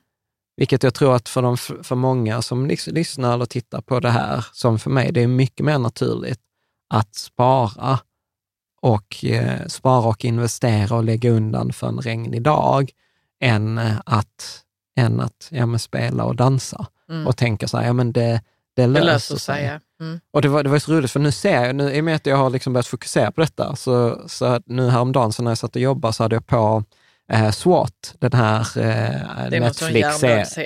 Vilket 0.58 0.84
jag 0.84 0.94
tror 0.94 1.16
att 1.16 1.30
för, 1.30 1.42
de, 1.42 1.58
för 1.58 1.96
många 1.96 2.42
som 2.42 2.68
lys- 2.72 2.92
lyssnar 2.92 3.34
eller 3.34 3.46
tittar 3.46 3.82
på 3.82 4.00
det 4.00 4.10
här, 4.10 4.46
som 4.54 4.80
för 4.80 4.90
mig, 4.90 5.12
det 5.12 5.22
är 5.24 5.28
mycket 5.28 5.66
mer 5.66 5.78
naturligt 5.78 6.40
att 6.94 7.16
spara 7.16 8.00
och 8.82 9.26
eh, 9.26 9.68
spara 9.68 10.08
och 10.08 10.26
investera 10.26 10.96
och 10.96 11.04
lägga 11.04 11.30
undan 11.32 11.74
för 11.74 11.88
en 11.88 12.00
regnig 12.02 12.42
dag 12.42 12.92
än 13.40 13.78
att, 14.06 14.64
än 14.96 15.20
att 15.20 15.48
ja, 15.52 15.66
men 15.66 15.80
spela 15.80 16.24
och 16.24 16.36
dansa 16.36 16.88
Mm. 17.10 17.28
och 17.28 17.38
tänka 17.38 17.68
så 17.68 17.78
här, 17.78 17.86
ja 17.86 17.94
men 17.94 18.12
det, 18.12 18.42
det 18.76 18.88
löser, 18.88 19.36
sig. 19.36 19.80
Mm. 20.02 20.20
Och 20.34 20.42
det 20.42 20.48
var, 20.48 20.64
det 20.64 20.70
var 20.70 20.80
så 20.80 20.94
roligt, 20.94 21.12
för 21.12 21.20
nu 21.20 21.32
ser 21.32 21.66
jag, 21.66 21.76
nu, 21.76 21.94
i 21.94 22.00
och 22.00 22.04
med 22.04 22.16
att 22.16 22.26
jag 22.26 22.38
har 22.38 22.50
liksom 22.50 22.74
börjat 22.74 22.88
fokusera 22.88 23.32
på 23.32 23.42
detta, 23.42 23.76
så, 23.76 24.22
så 24.28 24.62
nu 24.66 24.90
häromdagen 24.90 25.34
så 25.34 25.44
när 25.44 25.52
jag 25.52 25.58
satt 25.58 25.76
och 25.76 25.82
jobbade 25.82 26.14
så 26.14 26.24
hade 26.24 26.36
jag 26.36 26.48
på 26.48 26.84
eh, 27.32 27.52
SWAT, 27.52 28.16
den 28.20 28.34
här 28.34 28.60
eh, 28.60 29.50
Det 29.50 29.58
är 29.58 29.60
någon 29.60 29.74
sån 29.74 29.94
Netflix 29.94 30.58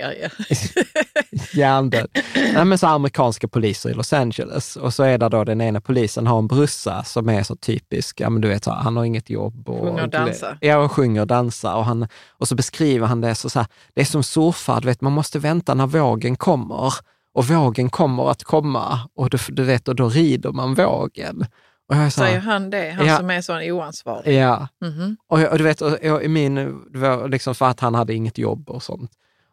hjärndöd. 1.53 2.07
Nej, 2.35 2.65
men 2.65 2.77
så 2.77 2.87
amerikanska 2.87 3.47
poliser 3.47 3.89
i 3.89 3.93
Los 3.93 4.13
Angeles. 4.13 4.75
Och 4.75 4.93
så 4.93 5.03
är 5.03 5.17
det 5.17 5.29
då 5.29 5.43
den 5.43 5.61
ena 5.61 5.81
polisen 5.81 6.27
har 6.27 6.39
en 6.39 6.47
brorsa 6.47 7.03
som 7.03 7.29
är 7.29 7.43
så 7.43 7.55
typisk, 7.55 8.21
ja 8.21 8.29
men 8.29 8.41
du 8.41 8.47
vet, 8.47 8.63
så 8.63 8.71
han 8.71 8.97
har 8.97 9.05
inget 9.05 9.29
jobb. 9.29 9.69
Och, 9.69 9.87
Sjunger 9.87 10.03
och 10.03 10.09
dansar. 10.09 10.57
Ja, 10.61 10.77
och 10.77 10.91
sjunger 10.91 11.21
och 11.21 11.27
dansar. 11.27 11.75
Och, 11.75 11.85
han, 11.85 12.07
och 12.31 12.47
så 12.47 12.55
beskriver 12.55 13.07
han 13.07 13.21
det 13.21 13.35
så, 13.35 13.49
så 13.49 13.59
här, 13.59 13.67
det 13.93 14.01
är 14.01 14.05
som 14.05 14.23
surfar, 14.23 14.81
du 14.81 14.87
vet, 14.87 15.01
man 15.01 15.13
måste 15.13 15.39
vänta 15.39 15.73
när 15.73 15.87
vågen 15.87 16.35
kommer. 16.35 16.93
Och 17.35 17.47
vågen 17.47 17.89
kommer 17.89 18.29
att 18.31 18.43
komma 18.43 18.99
och 19.15 19.29
du, 19.29 19.37
du 19.47 19.63
vet, 19.63 19.87
och 19.87 19.95
då 19.95 20.09
rider 20.09 20.51
man 20.51 20.73
vågen. 20.73 21.45
Och 21.89 21.95
jag 21.95 22.13
Säger 22.13 22.39
han 22.39 22.69
det? 22.69 22.91
Han 22.91 23.07
Ja. 23.07 23.17
som 23.17 23.29
är 23.29 23.41
sån 23.41 23.61
oansvarig? 23.71 24.35
ja, 24.41 24.67
Mhm. 24.81 25.17
och, 25.27 25.41
jag- 25.41 25.51
och 25.51 25.57
du 25.57 25.63
vet, 25.63 25.81
och, 25.81 26.23
i 26.23 26.27
min, 26.27 26.81
liksom 27.29 27.55
för 27.55 27.65
att 27.65 27.79
han 27.79 27.95
hade 27.95 28.13
inget 28.13 28.37
jobb 28.37 28.69
och 28.69 28.83
sånt. 28.83 29.11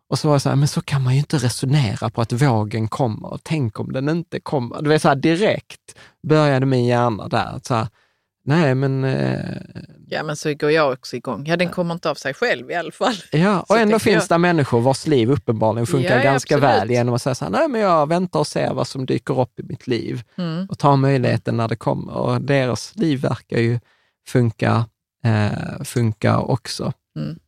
Och 0.09 0.19
så 0.19 0.29
var 0.29 0.35
jag 0.35 0.43
så 0.43 0.49
här, 0.49 0.57
men 0.57 0.69
så 0.69 0.81
kan 0.83 1.03
man 1.03 1.13
ju 1.13 1.19
inte 1.19 1.37
resonera 1.39 2.11
på 2.11 2.21
att 2.21 2.33
vågen 2.33 2.89
kommer. 2.89 3.39
Tänk 3.43 3.81
om 3.81 3.93
den 3.93 4.09
inte 4.09 4.41
kommer. 4.41 4.83
Du 4.83 4.89
vet, 4.89 5.03
så 5.03 5.09
här 5.09 5.15
direkt 5.17 5.99
började 6.29 6.67
min 6.67 6.85
hjärna 6.85 7.29
där. 7.29 7.61
Så 7.63 7.75
här, 7.75 7.89
nej, 8.45 8.75
men... 8.75 9.05
Eh, 9.05 9.57
Ja, 10.09 10.23
men 10.23 10.37
så 10.37 10.55
går 10.55 10.71
jag 10.71 10.93
också 10.93 11.17
igång. 11.17 11.47
Ja, 11.47 11.57
den 11.57 11.69
kommer 11.69 11.95
inte 11.95 12.11
av 12.11 12.15
sig 12.15 12.35
själv 12.35 12.71
i 12.71 12.75
alla 12.75 12.93
fall. 12.93 13.15
ja, 13.33 13.61
och 13.61 13.67
Så 13.67 13.77
ändå 13.77 13.99
finns 13.99 14.27
jag- 14.31 14.37
det 14.37 14.39
människor 14.39 14.81
vars 14.81 15.07
liv 15.07 15.31
uppenbarligen 15.31 15.87
funkar 15.87 16.17
ja, 16.17 16.23
ganska 16.23 16.55
absolut. 16.55 16.75
väl 16.83 16.91
genom 16.91 17.15
att 17.15 17.23
säga 17.23 17.35
så 17.35 17.45
här, 17.45 17.53
nej 17.53 17.69
men 17.69 17.81
jag 17.81 18.09
väntar 18.09 18.39
och 18.41 18.47
ser 18.47 18.75
vad 18.75 18.87
som 18.87 19.07
dyker 19.07 19.41
upp 19.41 19.61
i 19.61 19.63
mitt 19.63 19.87
liv 19.87 20.23
Mm. 20.39 20.67
och 20.71 20.79
tar 20.79 20.97
möjligheten 20.97 21.57
när 21.57 21.69
det 21.69 21.77
kommer. 21.77 22.13
Och 22.13 22.41
deras 22.41 22.97
liv 22.97 23.21
verkar 23.21 23.59
ju 23.59 23.81
funka, 24.29 24.87
eh, 25.25 25.83
funka 25.85 26.39
också. 26.39 26.93
Mm. 27.17 27.39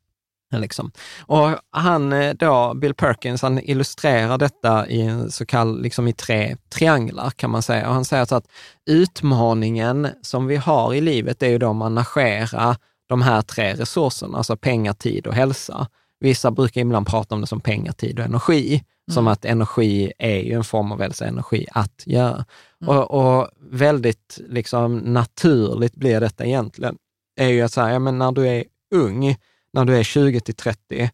Liksom. 0.58 0.90
Och 1.26 1.50
han 1.70 2.12
eh, 2.12 2.34
då, 2.34 2.74
Bill 2.74 2.94
Perkins, 2.94 3.42
han 3.42 3.58
illustrerar 3.58 4.38
detta 4.38 4.88
i 4.88 5.00
en 5.00 5.30
så 5.30 5.46
kallad, 5.46 5.82
liksom 5.82 6.08
i 6.08 6.12
tre 6.12 6.56
trianglar 6.68 7.30
kan 7.30 7.50
man 7.50 7.62
säga. 7.62 7.88
Och 7.88 7.94
han 7.94 8.04
säger 8.04 8.24
så 8.24 8.34
att 8.34 8.48
utmaningen 8.90 10.08
som 10.22 10.46
vi 10.46 10.56
har 10.56 10.94
i 10.94 11.00
livet 11.00 11.42
är 11.42 11.48
ju 11.48 11.58
då 11.58 11.70
att 11.70 11.76
managera 11.76 12.76
de 13.08 13.22
här 13.22 13.42
tre 13.42 13.74
resurserna, 13.74 14.38
alltså 14.38 14.56
pengar, 14.56 14.92
tid 14.92 15.26
och 15.26 15.34
hälsa. 15.34 15.88
Vissa 16.20 16.50
brukar 16.50 16.80
ibland 16.80 17.06
prata 17.06 17.34
om 17.34 17.40
det 17.40 17.46
som 17.46 17.60
pengar, 17.60 17.92
tid 17.92 18.18
och 18.18 18.24
energi, 18.24 18.84
som 19.10 19.28
att 19.28 19.44
energi 19.44 20.12
är 20.18 20.38
ju 20.38 20.52
en 20.52 20.64
form 20.64 20.92
av 20.92 21.00
hälsa, 21.00 21.26
energi 21.26 21.66
att 21.72 22.02
göra. 22.06 22.44
Och, 22.86 23.10
och 23.10 23.48
väldigt 23.70 24.40
liksom 24.48 24.96
naturligt 24.96 25.94
blir 25.94 26.20
detta 26.20 26.44
egentligen, 26.44 26.96
är 27.40 27.48
ju 27.48 27.62
att 27.62 27.72
säga, 27.72 27.92
ja, 27.92 27.98
men 27.98 28.18
när 28.18 28.32
du 28.32 28.48
är 28.48 28.64
ung, 28.94 29.36
när 29.74 29.84
du 29.84 29.96
är 29.96 30.02
20 30.02 30.40
till 30.40 30.54
30, 30.54 31.10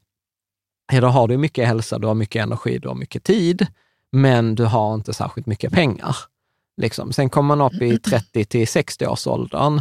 ja, 0.93 1.01
då 1.01 1.07
har 1.07 1.29
du 1.29 1.37
mycket 1.37 1.67
hälsa, 1.67 1.99
du 1.99 2.07
har 2.07 2.15
mycket 2.15 2.43
energi, 2.43 2.79
du 2.79 2.89
har 2.89 2.95
mycket 2.95 3.25
tid, 3.25 3.67
men 4.13 4.55
du 4.55 4.65
har 4.65 4.95
inte 4.95 5.15
särskilt 5.15 5.47
mycket 5.47 5.73
pengar. 5.73 6.17
Liksom. 6.77 7.13
Sen 7.13 7.31
kommer 7.31 7.57
man 7.57 7.73
upp 7.73 7.83
i 7.83 7.99
30 7.99 8.45
till 8.45 8.65
60-årsåldern, 8.65 9.81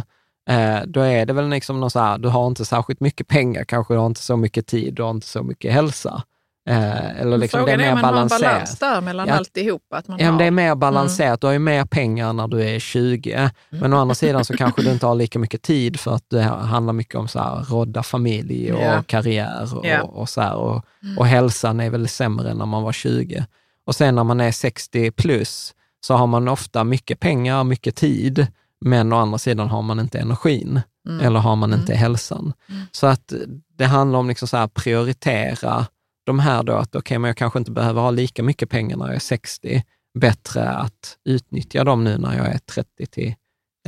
eh, 0.50 0.78
då 0.86 1.00
är 1.00 1.26
det 1.26 1.32
väl 1.32 1.48
liksom 1.48 1.80
någon 1.80 1.90
så 1.90 2.00
här, 2.00 2.18
du 2.18 2.28
har 2.28 2.46
inte 2.46 2.64
särskilt 2.64 3.00
mycket 3.00 3.28
pengar, 3.28 3.64
kanske 3.64 3.94
du 3.94 3.98
har 3.98 4.06
inte 4.06 4.22
så 4.22 4.36
mycket 4.36 4.66
tid, 4.66 4.94
du 4.94 5.02
har 5.02 5.10
inte 5.10 5.26
så 5.26 5.42
mycket 5.42 5.72
hälsa. 5.72 6.22
Eh, 6.70 7.20
eller 7.20 7.38
liksom 7.38 7.64
det 7.64 7.72
är 7.72 7.76
Frågan 7.76 7.80
är 7.80 7.92
om 7.92 8.00
man 8.00 8.14
har 8.14 8.22
en 8.22 8.28
balans 8.28 8.78
där 8.78 9.00
mellan 9.00 9.28
Ja. 9.28 9.34
alltihopa. 9.34 9.96
Att 9.96 10.08
man 10.08 10.18
Ja, 10.18 10.24
men 10.26 10.38
det 10.38 10.44
är 10.44 10.46
har. 10.46 10.50
mer 10.50 10.74
balanserat. 10.74 11.40
Du 11.40 11.46
har 11.46 11.52
ju 11.52 11.58
mer 11.58 11.84
pengar 11.84 12.32
när 12.32 12.48
du 12.48 12.62
är 12.64 12.78
20, 12.78 13.50
men 13.70 13.92
å 13.92 13.96
andra 13.98 14.14
sidan 14.14 14.44
så 14.44 14.56
kanske 14.56 14.82
du 14.82 14.90
inte 14.92 15.06
har 15.06 15.14
lika 15.14 15.38
mycket 15.38 15.62
tid 15.62 16.00
för 16.00 16.14
att 16.14 16.24
det 16.30 16.42
handlar 16.42 16.92
mycket 16.92 17.14
om 17.14 17.28
så 17.28 17.38
här, 17.38 17.64
rodda 17.70 18.02
familj 18.02 18.72
och 18.72 18.82
Ja. 18.82 19.02
karriär 19.06 19.76
och, 19.78 19.86
Ja. 19.86 20.02
och 20.02 20.28
så 20.28 20.40
här, 20.40 20.54
och, 20.54 20.84
och 21.16 21.26
hälsan 21.26 21.80
är 21.80 21.90
väl 21.90 22.08
sämre 22.08 22.50
än 22.50 22.56
när 22.58 22.66
man 22.66 22.82
var 22.82 22.92
20. 22.92 23.46
Och 23.86 23.94
sen 23.94 24.14
när 24.14 24.24
man 24.24 24.40
är 24.40 24.52
60 24.52 25.10
plus 25.10 25.74
så 26.00 26.14
har 26.14 26.26
man 26.26 26.48
ofta 26.48 26.84
mycket 26.84 27.20
pengar, 27.20 27.64
mycket 27.64 27.96
tid, 27.96 28.46
men 28.80 29.12
å 29.12 29.16
andra 29.16 29.38
sidan 29.38 29.68
har 29.68 29.82
man 29.82 30.00
inte 30.00 30.18
energin 30.18 30.80
Mm. 31.08 31.26
eller 31.26 31.40
har 31.40 31.56
man 31.56 31.74
inte 31.74 31.94
hälsan. 31.94 32.52
Så 32.92 33.06
att 33.06 33.32
det 33.78 33.84
handlar 33.84 34.18
om 34.18 34.28
liksom 34.28 34.48
så 34.48 34.56
här 34.56 34.66
prioritera 34.66 35.86
de 36.30 36.38
här 36.38 36.62
då, 36.62 36.72
att 36.72 36.94
okej, 36.96 37.18
men 37.18 37.28
jag 37.28 37.36
kanske 37.36 37.58
inte 37.58 37.70
behöver 37.70 38.00
ha 38.00 38.10
lika 38.10 38.42
mycket 38.42 38.70
pengar 38.70 38.96
när 38.96 39.06
jag 39.06 39.14
är 39.14 39.18
60, 39.20 39.84
bättre 40.18 40.68
att 40.70 41.18
utnyttja 41.24 41.84
dem 41.84 42.04
nu 42.04 42.18
när 42.18 42.36
jag 42.36 42.46
är 42.46 42.58
30 42.58 43.06
till 43.06 43.34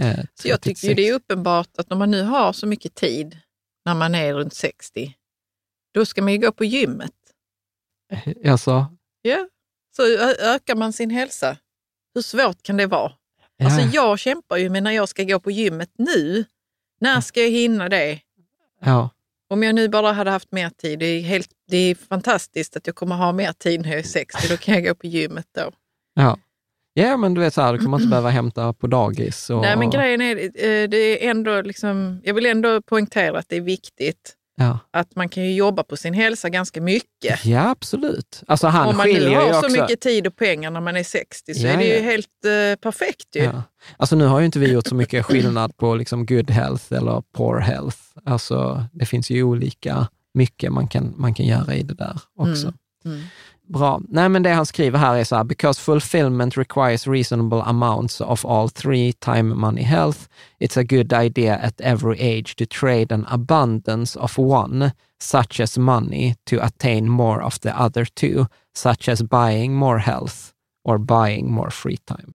eh, 0.00 0.18
Så 0.34 0.48
jag 0.48 0.60
tycker 0.60 0.88
ju 0.88 0.94
36. 0.94 0.96
det 0.96 1.08
är 1.08 1.14
uppenbart 1.14 1.68
att 1.78 1.90
när 1.90 1.96
man 1.96 2.10
nu 2.10 2.22
har 2.22 2.52
så 2.52 2.66
mycket 2.66 2.94
tid 2.94 3.38
när 3.84 3.94
man 3.94 4.14
är 4.14 4.34
runt 4.34 4.54
60, 4.54 5.14
då 5.94 6.06
ska 6.06 6.22
man 6.22 6.32
ju 6.32 6.38
gå 6.38 6.52
på 6.52 6.64
gymmet. 6.64 7.12
Alltså, 8.46 8.86
Ja. 9.22 9.48
Så 9.96 10.02
ökar 10.40 10.74
man 10.74 10.92
sin 10.92 11.10
hälsa. 11.10 11.56
Hur 12.14 12.22
svårt 12.22 12.62
kan 12.62 12.76
det 12.76 12.86
vara? 12.86 13.12
ja, 13.56 13.64
Alltså 13.66 13.96
jag 13.96 14.18
kämpar 14.18 14.56
ju 14.56 14.70
med 14.70 14.82
när 14.82 14.90
jag 14.90 15.08
ska 15.08 15.24
gå 15.24 15.40
på 15.40 15.50
gymmet 15.50 15.90
nu. 15.98 16.44
När 17.00 17.20
ska 17.20 17.40
jag 17.40 17.50
hinna 17.50 17.88
det? 17.88 18.20
ja, 18.80 19.10
Om 19.52 19.62
jag 19.62 19.74
nu 19.74 19.88
bara 19.88 20.12
hade 20.12 20.30
haft 20.30 20.52
mer 20.52 20.70
tid, 20.70 20.98
det 20.98 21.06
är, 21.06 21.20
helt, 21.20 21.50
det 21.70 21.76
är 21.76 21.94
fantastiskt 21.94 22.76
att 22.76 22.86
jag 22.86 22.96
kommer 22.96 23.16
ha 23.16 23.32
mer 23.32 23.52
tid 23.52 23.80
när 23.80 23.88
jag 23.88 23.98
är 23.98 24.02
60, 24.02 24.48
då 24.48 24.56
kan 24.56 24.74
jag 24.74 24.84
gå 24.84 24.94
på 24.94 25.06
gymmet 25.06 25.46
då. 25.54 25.70
ja. 26.14 26.38
Ja, 26.94 27.16
men 27.16 27.34
du 27.34 27.40
vet, 27.40 27.54
så 27.54 27.62
här, 27.62 27.72
du 27.72 27.78
kommer 27.78 27.96
inte 27.96 28.08
behöva 28.08 28.30
hämta 28.30 28.72
på 28.72 28.86
dagis. 28.86 29.50
Och, 29.50 29.62
Nej, 29.62 29.76
men 29.76 29.90
grejen 29.90 30.20
är, 30.20 30.36
eh, 30.36 30.88
det 30.88 31.26
är 31.26 31.30
ändå 31.30 31.62
liksom, 31.62 32.20
jag 32.24 32.34
vill 32.34 32.46
ändå 32.46 32.82
poängtera 32.82 33.38
att 33.38 33.48
det 33.48 33.56
är 33.56 33.60
viktigt 33.60 34.34
Ja. 34.56 34.78
Att 34.90 35.16
man 35.16 35.28
kan 35.28 35.42
ju 35.44 35.54
jobba 35.54 35.82
på 35.82 35.96
sin 35.96 36.14
hälsa 36.14 36.48
ganska 36.48 36.80
mycket. 36.80 37.44
ja, 37.44 37.70
absolut. 37.70 38.42
Alltså 38.46 38.66
han 38.66 38.88
Om 38.88 38.96
man 38.96 39.08
nu 39.08 39.34
har 39.34 39.46
ju 39.46 39.52
så 39.52 39.58
också... 39.58 39.80
mycket 39.80 40.00
tid 40.00 40.26
och 40.26 40.36
pengar 40.36 40.70
när 40.70 40.80
man 40.80 40.96
är 40.96 41.04
60 41.04 41.54
så 41.54 41.66
Ja, 41.66 41.72
är 41.72 41.76
det 41.76 41.84
ju 41.84 41.94
ja. 41.94 42.02
helt 42.02 42.26
eh, 42.44 42.80
perfekt 42.80 43.36
ju. 43.36 43.42
Ja. 43.42 43.62
Alltså 43.96 44.16
nu 44.16 44.24
har 44.26 44.38
ju 44.40 44.46
inte 44.46 44.58
vi 44.58 44.72
gjort 44.72 44.86
så 44.86 44.94
mycket 44.94 45.26
skillnad 45.26 45.76
på 45.76 45.94
liksom 45.94 46.26
good 46.26 46.50
health 46.50 46.84
eller 46.92 47.22
poor 47.32 47.58
health. 47.58 47.98
Alltså 48.24 48.84
det 48.92 49.06
finns 49.06 49.30
ju 49.30 49.42
olika 49.42 50.08
mycket 50.34 50.72
man 50.72 50.88
kan, 50.88 51.14
man 51.16 51.34
kan 51.34 51.46
göra 51.46 51.74
i 51.74 51.82
det 51.82 51.94
där 51.94 52.20
också. 52.36 52.66
Mm. 52.66 52.76
Mm. 53.04 53.20
Bra. 53.68 54.00
Nej, 54.08 54.28
men 54.28 54.42
det 54.42 54.50
han 54.50 54.66
skriver 54.66 54.98
här 54.98 55.16
är 55.16 55.24
så 55.24 55.36
här, 55.36 55.44
because 55.44 55.80
fulfillment 55.80 56.56
requires 56.56 57.06
reasonable 57.06 57.62
amounts 57.62 58.20
of 58.20 58.44
all 58.44 58.68
three, 58.68 59.12
time, 59.12 59.42
money, 59.42 59.82
health, 59.82 60.28
it's 60.60 60.76
a 60.80 60.84
good 60.84 61.12
idea 61.12 61.56
at 61.56 61.80
every 61.80 62.20
age 62.20 62.56
to 62.56 62.66
trade 62.66 63.14
an 63.14 63.26
abundance 63.28 64.18
of 64.18 64.38
one, 64.38 64.90
such 65.20 65.60
as 65.60 65.78
money, 65.78 66.34
to 66.44 66.56
attain 66.64 67.08
more 67.08 67.42
of 67.42 67.60
the 67.60 67.80
other 67.80 68.04
two, 68.04 68.46
such 68.74 69.08
as 69.08 69.22
buying 69.22 69.74
more 69.74 69.98
health 69.98 70.52
or 70.84 70.98
buying 70.98 71.50
more 71.50 71.70
free 71.70 71.98
time. 72.06 72.34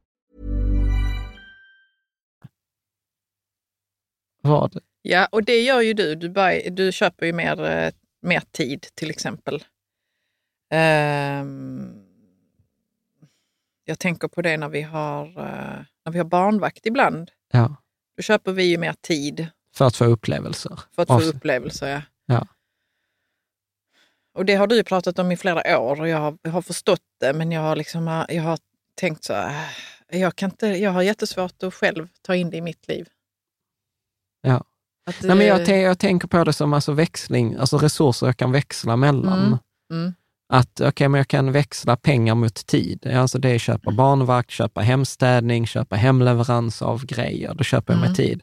Vad? 4.41 4.77
Ja, 5.01 5.27
och 5.31 5.43
det 5.43 5.61
gör 5.61 5.81
ju 5.81 5.93
du. 5.93 6.15
Du, 6.15 6.29
buy, 6.29 6.69
du 6.69 6.91
köper 6.91 7.25
ju 7.25 7.33
mer, 7.33 7.63
eh, 7.65 7.91
mer 8.21 8.41
tid 8.51 8.87
till 8.95 9.09
exempel. 9.09 9.63
Ehm, 10.69 12.05
jag 13.85 13.99
tänker 13.99 14.27
på 14.27 14.41
det 14.41 14.57
när 14.57 14.69
vi 14.69 14.81
har, 14.81 15.25
eh, 15.25 15.79
när 16.05 16.11
vi 16.11 16.17
har 16.17 16.25
barnvakt 16.25 16.85
ibland. 16.85 17.31
Ja, 17.51 17.75
Då 18.17 18.23
köper 18.23 18.51
vi 18.51 18.63
ju 18.63 18.77
mer 18.77 18.93
tid 19.01 19.47
för 19.75 19.85
att 19.85 19.95
få 19.95 20.05
upplevelser. 20.05 20.79
för 20.95 21.01
att 21.01 21.07
få 21.07 21.21
upplevelser. 21.21 21.87
Ja. 21.87 22.01
Ja. 22.25 22.47
Och 24.33 24.45
det 24.45 24.55
har 24.55 24.67
du 24.67 24.83
pratat 24.83 25.19
om 25.19 25.31
i 25.31 25.37
flera 25.37 25.79
år 25.79 26.01
och 26.01 26.07
jag 26.07 26.17
har, 26.17 26.37
jag 26.41 26.51
har 26.51 26.61
förstått 26.61 27.01
det, 27.19 27.33
men 27.33 27.51
jag 27.51 27.61
har, 27.61 27.75
liksom, 27.75 28.25
jag 28.29 28.43
har 28.43 28.59
tänkt 28.95 29.23
så 29.23 29.33
här, 29.33 29.69
"Äh, 30.07 30.21
jag, 30.21 30.35
kan 30.35 30.49
inte, 30.49 30.67
jag 30.67 30.91
har 30.91 31.01
jättesvårt 31.01 31.63
att 31.63 31.73
själv 31.73 32.07
ta 32.21 32.35
in 32.35 32.49
det 32.49 32.57
i 32.57 32.61
mitt 32.61 32.87
liv. 32.87 33.07
Ja. 34.41 34.63
Att, 35.09 35.15
Nej, 35.21 35.35
men 35.35 35.47
jag, 35.47 35.67
jag 35.81 35.99
tänker 35.99 36.27
på 36.27 36.43
det 36.43 36.53
som 36.53 36.73
alltså 36.73 36.91
växling, 36.91 37.55
alltså 37.55 37.77
resurser 37.77 38.25
jag 38.25 38.37
kan 38.37 38.51
växla 38.51 38.95
mellan. 38.95 39.39
Mm. 39.45 39.57
Mm. 39.93 40.13
Att 40.53 40.81
okej, 40.81 41.07
men 41.07 41.17
jag 41.17 41.27
kan 41.27 41.51
växla 41.51 41.95
pengar 41.95 42.35
mot 42.35 42.65
tid. 42.67 43.07
Alltså 43.07 43.39
det 43.39 43.49
är 43.49 43.57
köpa 43.57 43.91
barnvakt, 43.91 44.51
köpa 44.51 44.81
hemstädning, 44.81 45.67
köpa 45.67 45.95
hemleverans 45.95 46.81
av 46.81 47.05
grejer. 47.05 47.53
Då 47.53 47.63
köper 47.63 47.93
jag 47.93 47.99
mig 47.99 48.07
Mm. 48.07 48.15
tid. 48.15 48.41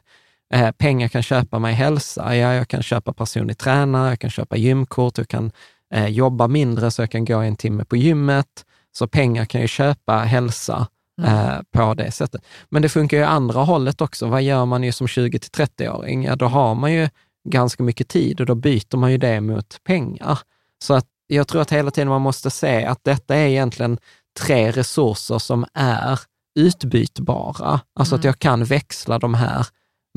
Eh, 0.53 0.71
pengar 0.71 1.07
kan 1.07 1.23
köpa 1.23 1.59
mig 1.59 1.73
hälsa. 1.73 2.35
Ja, 2.35 2.53
jag 2.53 2.67
kan 2.67 2.83
köpa 2.83 3.13
personlig 3.13 3.57
tränare, 3.57 4.09
jag 4.09 4.19
kan 4.19 4.29
köpa 4.29 4.57
gymkort, 4.57 5.17
jag 5.17 5.27
kan 5.27 5.51
eh, 5.93 6.07
jobba 6.07 6.47
mindre 6.47 6.91
så 6.91 7.01
jag 7.01 7.11
kan 7.11 7.25
gå 7.25 7.37
en 7.37 7.55
timme 7.55 7.85
på 7.85 7.95
gymmet. 7.97 8.65
Så 8.91 9.07
pengar 9.07 9.45
kan 9.45 9.61
ju 9.61 9.67
köpa 9.67 10.17
hälsa 10.17 10.87
Mm. 11.23 11.49
eh, 11.49 11.59
på 11.71 11.93
det 11.93 12.11
sättet. 12.11 12.41
Men 12.69 12.81
det 12.81 12.89
funkar 12.89 13.17
ju 13.17 13.23
andra 13.23 13.59
hållet 13.63 14.01
också. 14.01 14.27
Vad 14.27 14.41
gör 14.43 14.65
man 14.65 14.83
ju 14.83 14.91
som 14.91 15.07
20 15.07 15.39
till 15.39 15.51
30-åring? 15.65 16.23
Ja, 16.23 16.35
då 16.35 16.45
har 16.45 16.75
man 16.75 16.93
ju 16.93 17.09
ganska 17.49 17.83
mycket 17.83 18.07
tid 18.07 18.39
och 18.39 18.45
då 18.45 18.55
byter 18.55 18.97
man 18.97 19.11
ju 19.11 19.17
det 19.17 19.41
mot 19.41 19.77
pengar. 19.83 20.39
Så 20.83 20.93
att 20.93 21.05
jag 21.27 21.47
tror 21.47 21.61
att 21.61 21.71
hela 21.71 21.91
tiden 21.91 22.07
man 22.09 22.21
måste 22.21 22.49
se 22.49 22.85
att 22.85 22.99
detta 23.03 23.35
är 23.35 23.47
egentligen 23.47 23.97
tre 24.39 24.71
resurser 24.71 25.39
som 25.39 25.65
är 25.73 26.19
utbytbara. 26.59 27.79
Alltså 27.99 28.15
att 28.15 28.21
Mm. 28.23 28.27
jag 28.29 28.39
kan 28.39 28.63
växla 28.63 29.19
de 29.19 29.33
här 29.33 29.67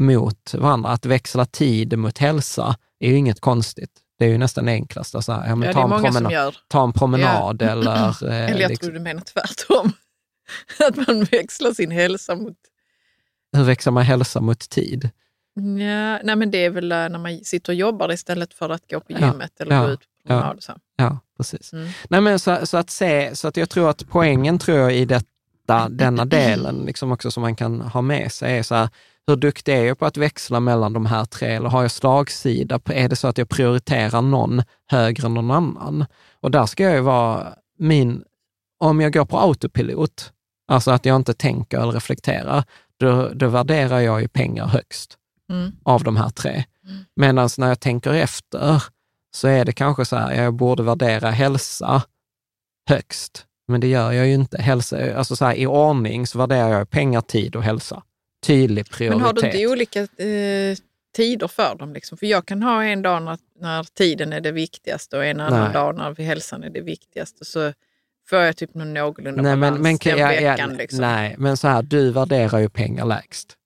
mot 0.00 0.54
varandra. 0.54 0.90
Att 0.90 1.06
växla 1.06 1.44
tid 1.46 1.98
mot 1.98 2.18
hälsa 2.18 2.76
är 3.00 3.08
ju 3.08 3.16
inget 3.16 3.40
konstigt. 3.40 3.90
Det 4.18 4.24
är 4.24 4.28
ju 4.28 4.38
nästan 4.38 4.66
det 4.66 4.72
enklaste. 4.72 5.22
Så 5.22 5.32
här, 5.32 5.48
ja, 5.48 5.56
men 5.56 5.66
Ja, 5.68 5.72
ta, 5.72 5.82
en 5.96 6.02
promenad, 6.02 6.54
ta 6.68 6.84
en 6.84 6.92
promenad 6.92 7.62
eller... 7.62 8.08
eh, 8.28 8.50
Eller 8.50 8.60
jag 8.60 8.68
liksom- 8.68 8.86
tror 8.86 8.94
du 8.94 9.00
menar 9.00 9.20
tvärtom. 9.22 9.92
Att 10.88 10.96
man 10.96 11.24
växlar 11.24 11.72
sin 11.72 11.90
hälsa 11.90 12.34
mot... 12.36 12.56
Hur 13.56 13.64
växlar 13.64 13.92
man 13.92 14.02
hälsa 14.02 14.40
mot 14.40 14.70
tid? 14.70 15.10
Ja, 15.54 16.18
nej 16.22 16.36
men 16.36 16.50
det 16.50 16.64
är 16.64 16.70
väl 16.70 16.92
eh, 16.92 16.98
när 16.98 17.18
man 17.18 17.44
sitter 17.44 17.72
och 17.72 17.76
jobbar 17.76 18.12
istället 18.12 18.54
för 18.54 18.70
att 18.70 18.90
gå 18.90 19.00
på 19.00 19.06
Ja, 19.12 19.18
gymmet 19.18 19.60
eller 19.60 19.76
ja, 19.76 19.86
gå 19.86 19.90
ut 19.90 20.00
på 20.00 20.06
ja. 20.22 20.28
promenad. 20.28 20.62
Så. 20.62 20.72
Ja, 20.96 21.18
precis. 21.36 21.72
Mm. 21.72 21.88
Nej, 22.08 22.20
men 22.20 22.38
så, 22.38 22.66
så 22.66 22.76
att 22.76 22.90
se, 22.90 23.36
så 23.36 23.48
att 23.48 23.56
jag 23.56 23.70
tror 23.70 23.90
att 23.90 24.08
poängen 24.08 24.58
tror 24.58 24.78
jag 24.78 24.96
i 24.96 25.04
detta, 25.04 25.88
denna 25.88 26.24
delen, 26.38 26.82
liksom 26.86 27.12
också 27.12 27.30
som 27.30 27.40
man 27.40 27.56
kan 27.56 27.80
ha 27.80 28.02
med 28.02 28.32
sig, 28.32 28.58
är 28.58 28.62
så 28.62 28.74
här, 28.74 28.88
hur 29.26 29.36
duktig 29.36 29.74
är 29.74 29.84
jag 29.84 29.98
på 29.98 30.06
att 30.06 30.16
växla 30.16 30.60
mellan 30.60 30.92
de 30.92 31.06
här 31.06 31.24
tre? 31.24 31.48
Eller 31.48 31.68
har 31.68 31.82
jag 31.82 31.90
slagsida? 31.90 32.80
Är 32.84 33.08
det 33.08 33.16
så 33.16 33.28
att 33.28 33.38
jag 33.38 33.48
prioriterar 33.48 34.22
någon 34.22 34.62
högre 34.86 35.26
än 35.26 35.34
någon 35.34 35.50
annan? 35.50 36.04
Och 36.40 36.50
där 36.50 36.66
ska 36.66 36.82
jag 36.82 36.94
ju 36.94 37.00
vara 37.00 37.54
min, 37.78 38.24
om 38.78 39.00
jag 39.00 39.12
går 39.12 39.24
på 39.24 39.38
autopilot, 39.38 40.31
alltså 40.68 40.90
att 40.90 41.04
jag 41.04 41.16
inte 41.16 41.34
tänker 41.34 41.80
eller 41.80 41.92
reflekterar, 41.92 42.64
då, 42.96 43.28
då 43.34 43.48
värderar 43.48 44.00
jag 44.00 44.22
ju 44.22 44.28
pengar 44.28 44.66
högst 44.66 45.18
Mm. 45.50 45.72
av 45.82 46.04
de 46.04 46.16
här 46.16 46.30
tre. 46.30 46.64
Medan 47.16 47.48
när 47.58 47.68
jag 47.68 47.80
tänker 47.80 48.12
efter 48.12 48.82
så 49.34 49.48
är 49.48 49.64
det 49.64 49.72
kanske 49.72 50.04
så 50.04 50.16
här, 50.16 50.42
jag 50.42 50.54
borde 50.54 50.82
värdera 50.82 51.30
hälsa 51.30 52.02
högst, 52.88 53.46
men 53.68 53.80
det 53.80 53.86
gör 53.86 54.12
jag 54.12 54.26
ju 54.26 54.34
inte. 54.34 54.62
Hälsa, 54.62 55.14
alltså 55.16 55.36
så 55.36 55.44
här, 55.44 55.54
I 55.54 55.66
ordning 55.66 56.26
så 56.26 56.38
värderar 56.38 56.68
jag 56.68 56.90
pengar, 56.90 57.20
tid 57.20 57.56
och 57.56 57.62
hälsa. 57.62 58.02
Tydlig 58.46 58.90
prioritet. 58.90 59.18
Men 59.18 59.26
har 59.26 59.32
du 59.32 59.46
inte 59.46 59.66
olika 59.66 60.00
eh, 60.00 60.76
tider 61.16 61.48
för 61.48 61.74
dem? 61.74 61.92
Liksom? 61.92 62.18
För 62.18 62.26
jag 62.26 62.46
kan 62.46 62.62
ha 62.62 62.84
en 62.84 63.02
dag 63.02 63.22
när, 63.22 63.38
när 63.60 63.84
tiden 63.84 64.32
är 64.32 64.40
det 64.40 64.52
viktigaste 64.52 65.16
och 65.16 65.24
en 65.24 65.40
annan 65.40 65.64
Nej. 65.64 65.72
dag 65.72 65.96
när 65.96 66.24
hälsan 66.24 66.64
är 66.64 66.70
det 66.70 66.80
viktigaste. 66.80 67.44
Så 67.44 67.72
får 68.36 68.44
jag 68.44 68.56
typ 68.56 68.74
någon 68.74 68.94
någorlunda 68.94 69.42
nej, 69.42 69.56
balans 69.56 69.74
men, 69.74 69.82
men, 69.82 69.98
den 70.04 70.18
ja, 70.18 70.32
ja, 70.32 70.50
veckan. 70.52 70.74
liksom. 70.76 71.00
nej, 71.00 71.34
men 71.38 71.56
så 71.56 71.68
här, 71.68 71.82
du 71.82 72.10
värderar 72.10 72.58
ju 72.58 72.68
pengar 72.68 73.06
lägst 73.06 73.56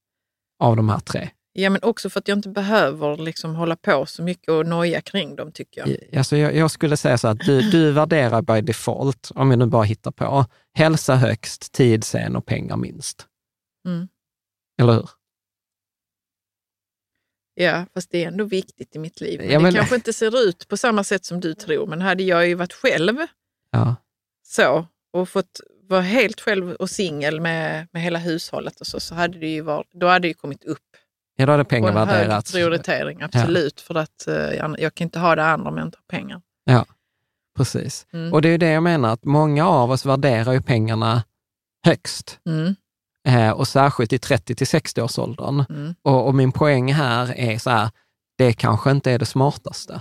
av 0.59 0.77
de 0.77 0.89
här 0.89 0.99
tre. 0.99 1.31
Ja, 1.53 1.71
men 1.71 1.83
också 1.83 2.11
för 2.11 2.21
att 2.21 2.29
jag 2.29 2.39
inte 2.39 2.49
behöver 2.49 3.17
liksom 3.17 3.55
hålla 3.55 3.77
på 3.77 4.07
så 4.07 4.23
mycket 4.23 4.49
och 4.49 4.67
noja 4.67 5.01
kring 5.01 5.37
dem 5.37 5.53
tycker 5.53 5.81
jag. 5.81 6.19
Alltså 6.19 6.37
jag, 6.37 6.57
jag 6.57 6.71
skulle 6.71 6.97
säga 6.97 7.19
så 7.19 7.29
att 7.29 7.39
du, 7.41 7.71
du 7.71 7.93
värderar 7.93 8.43
by 8.43 8.61
default, 8.61 9.31
om 9.35 9.51
jag 9.51 9.59
nu 9.59 9.67
bara 9.67 9.83
hittar 9.83 10.11
på, 10.11 10.45
hälsa 10.75 11.17
högst, 11.17 11.73
tid 11.73 12.05
sen 12.05 12.37
och 12.37 12.47
pengar 12.47 12.77
minst. 12.77 13.27
Mm. 13.87 14.09
Eller 14.81 14.93
hur? 14.93 15.09
Ja, 17.55 17.87
fast 17.95 18.11
det 18.11 18.25
är 18.25 18.29
ändå 18.29 18.45
viktigt 18.45 18.97
i 18.97 18.99
mitt 18.99 19.21
liv. 19.21 19.41
Men 19.41 19.51
Ja, 19.51 19.61
men- 19.61 19.73
Det 19.73 19.79
kanske 19.79 19.95
inte 19.95 20.12
ser 20.12 20.49
ut 20.49 20.69
på 20.69 20.77
samma 20.77 21.05
sätt 21.05 21.25
som 21.25 21.41
du 21.41 21.55
tror, 21.55 21.87
men 21.87 22.01
hade 22.03 22.23
jag 22.23 22.49
ju 22.49 22.55
varit 22.55 22.73
själv 22.73 23.17
Ja. 23.71 23.97
Så 24.47 24.86
och 25.12 25.28
fått 25.28 25.61
vara 25.88 26.01
helt 26.01 26.40
själv 26.40 26.70
och 26.72 26.90
singel 26.90 27.40
med, 27.40 27.88
med 27.92 28.03
hela 28.03 28.18
hushållet 28.18 28.80
och 28.80 28.86
så, 28.86 29.01
så 29.01 29.14
hade 29.14 29.38
det 29.38 29.47
ju 29.49 29.61
varit, 29.61 29.86
då 29.92 30.07
hade 30.07 30.22
det 30.22 30.28
ju 30.28 30.34
kommit 30.34 30.64
upp 30.64 30.78
ja, 31.36 31.47
då 31.47 31.53
hade 31.53 31.64
pengar 31.64 31.92
värderats. 31.92 32.53
prioritering, 32.53 33.22
absolut. 33.22 33.80
För 33.80 33.94
att 33.94 34.26
eh, 34.28 34.34
jag, 34.34 34.80
jag 34.80 34.94
kan 34.94 35.05
inte 35.05 35.18
ha 35.18 35.36
det 35.36 35.44
andra 35.44 35.70
om 35.70 35.76
jag 35.76 35.86
inte 35.86 35.99
har 35.99 36.18
pengar. 36.18 36.40
Precis. 37.57 38.07
Mm. 38.12 38.32
Och 38.32 38.42
det 38.42 38.49
är 38.49 38.51
ju 38.51 38.59
det 38.59 38.70
jag 38.70 38.82
menar, 38.82 39.12
att 39.12 39.24
många 39.24 39.68
av 39.68 39.90
oss 39.90 40.07
värderar 40.07 40.53
ju 40.53 40.62
pengarna 40.62 41.24
högst. 41.86 42.38
Mm, 42.49 42.74
Eh, 43.28 43.51
och 43.51 43.68
särskilt 43.68 44.12
i 44.12 44.18
30 44.18 44.55
till 44.55 44.66
60-årsåldern. 44.66 45.64
mm, 45.68 45.94
Och, 46.03 46.26
och 46.26 46.34
min 46.34 46.53
poäng 46.53 46.92
här 46.92 47.38
är 47.38 47.59
så 47.59 47.70
här, 47.70 47.90
det 48.38 48.53
kanske 48.53 48.90
inte 48.90 49.12
är 49.12 49.18
det 49.18 49.26
smartaste. 49.26 50.01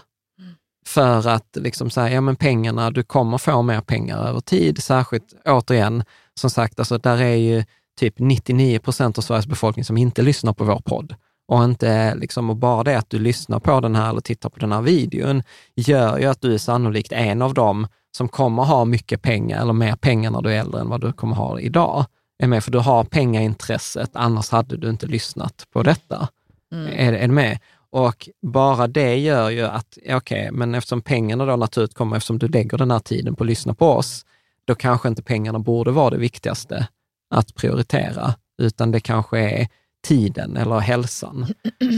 För 0.88 1.28
att 1.28 1.56
liksom 1.56 1.90
säga, 1.90 2.10
ja 2.10 2.22
men 2.22 2.36
pengarna, 2.36 2.92
du 2.92 3.04
kommer 3.04 3.38
få 3.38 3.62
mer 3.62 3.82
pengar 3.82 4.28
över 4.28 4.40
tid, 4.40 4.84
särskilt 4.84 5.34
återigen, 5.46 6.04
som 6.40 6.50
sagt, 6.50 6.80
alltså 6.80 6.98
där 6.98 7.22
är 7.22 7.36
ju 7.36 7.64
typ 8.00 8.14
99 8.18 8.80
procent 8.80 9.18
av 9.18 9.22
Sveriges 9.22 9.48
befolkning 9.48 9.86
som 9.86 9.98
inte 9.98 10.22
lyssnar 10.22 10.54
på 10.54 10.64
vår 10.64 10.80
podd. 10.86 11.16
Och 11.48 11.64
inte 11.64 12.16
liksom, 12.16 12.50
och 12.50 12.56
bara 12.56 12.84
det 12.84 12.98
att 12.98 13.10
du 13.10 13.20
lyssnar 13.20 13.60
på 13.60 13.80
den 13.80 13.96
här 13.96 14.10
eller 14.10 14.22
tittar 14.22 14.50
på 14.50 14.60
den 14.60 14.72
här 14.72 14.82
videon 14.82 15.44
gör 15.76 16.18
ju 16.18 16.26
att 16.26 16.42
du 16.42 16.54
är 16.54 16.58
sannolikt 16.58 17.12
en 17.12 17.42
av 17.42 17.54
dem 17.54 17.88
som 18.18 18.28
kommer 18.28 18.64
ha 18.64 18.86
mycket 18.86 19.22
pengar 19.22 19.62
eller 19.62 19.74
mer 19.74 19.96
pengar 19.96 20.32
när 20.32 20.42
du 20.42 20.54
är 20.54 20.60
äldre 20.60 20.82
än 20.82 20.90
vad 20.90 21.02
du 21.02 21.14
kommer 21.14 21.36
ha 21.36 21.60
idag. 21.60 22.06
Är 22.44 22.48
med, 22.48 22.64
för 22.64 22.72
du 22.72 22.80
har 22.80 23.04
pengaintresset, 23.04 24.10
annars 24.14 24.50
hade 24.50 24.78
du 24.78 24.90
inte 24.90 25.08
lyssnat 25.08 25.68
på 25.74 25.84
detta. 25.84 26.28
mm. 26.72 26.88
Är, 26.88 27.14
är 27.14 27.28
du 27.28 27.34
med? 27.34 27.60
Och 27.96 28.30
bara 28.42 28.88
det 28.88 29.18
gör 29.18 29.50
ju 29.50 29.62
att, 29.62 29.98
okej, 30.02 30.16
okej, 30.16 30.50
men 30.52 30.76
eftersom 30.76 31.02
pengarna 31.02 31.46
då 31.46 31.56
naturligt 31.56 31.94
kommer, 31.94 32.18
eftersom 32.18 32.40
du 32.40 32.48
lägger 32.48 32.78
den 32.78 32.92
här 32.92 33.00
tiden 33.00 33.36
på 33.36 33.44
att 33.44 33.48
lyssna 33.48 33.74
på 33.74 33.92
oss, 33.92 34.26
då 34.66 34.76
kanske 34.76 35.08
inte 35.08 35.24
pengarna 35.24 35.60
borde 35.60 35.92
vara 35.92 36.10
det 36.10 36.18
viktigaste 36.18 36.88
att 37.30 37.56
prioritera, 37.56 38.34
utan 38.62 38.92
det 38.92 39.00
kanske 39.00 39.40
är 39.40 39.68
tiden 40.08 40.58
eller 40.58 40.80
hälsan. 40.80 41.46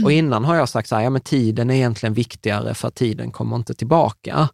Och 0.04 0.12
innan 0.12 0.44
har 0.44 0.54
jag 0.54 0.68
sagt 0.68 0.88
så 0.88 0.96
här, 0.96 1.02
ja 1.02 1.10
men 1.10 1.20
tiden 1.20 1.70
är 1.70 1.74
egentligen 1.74 2.14
viktigare 2.14 2.74
för 2.74 2.88
att 2.88 2.94
tiden 2.94 3.30
kommer 3.30 3.56
inte 3.56 3.74
tillbaka. 3.74 4.48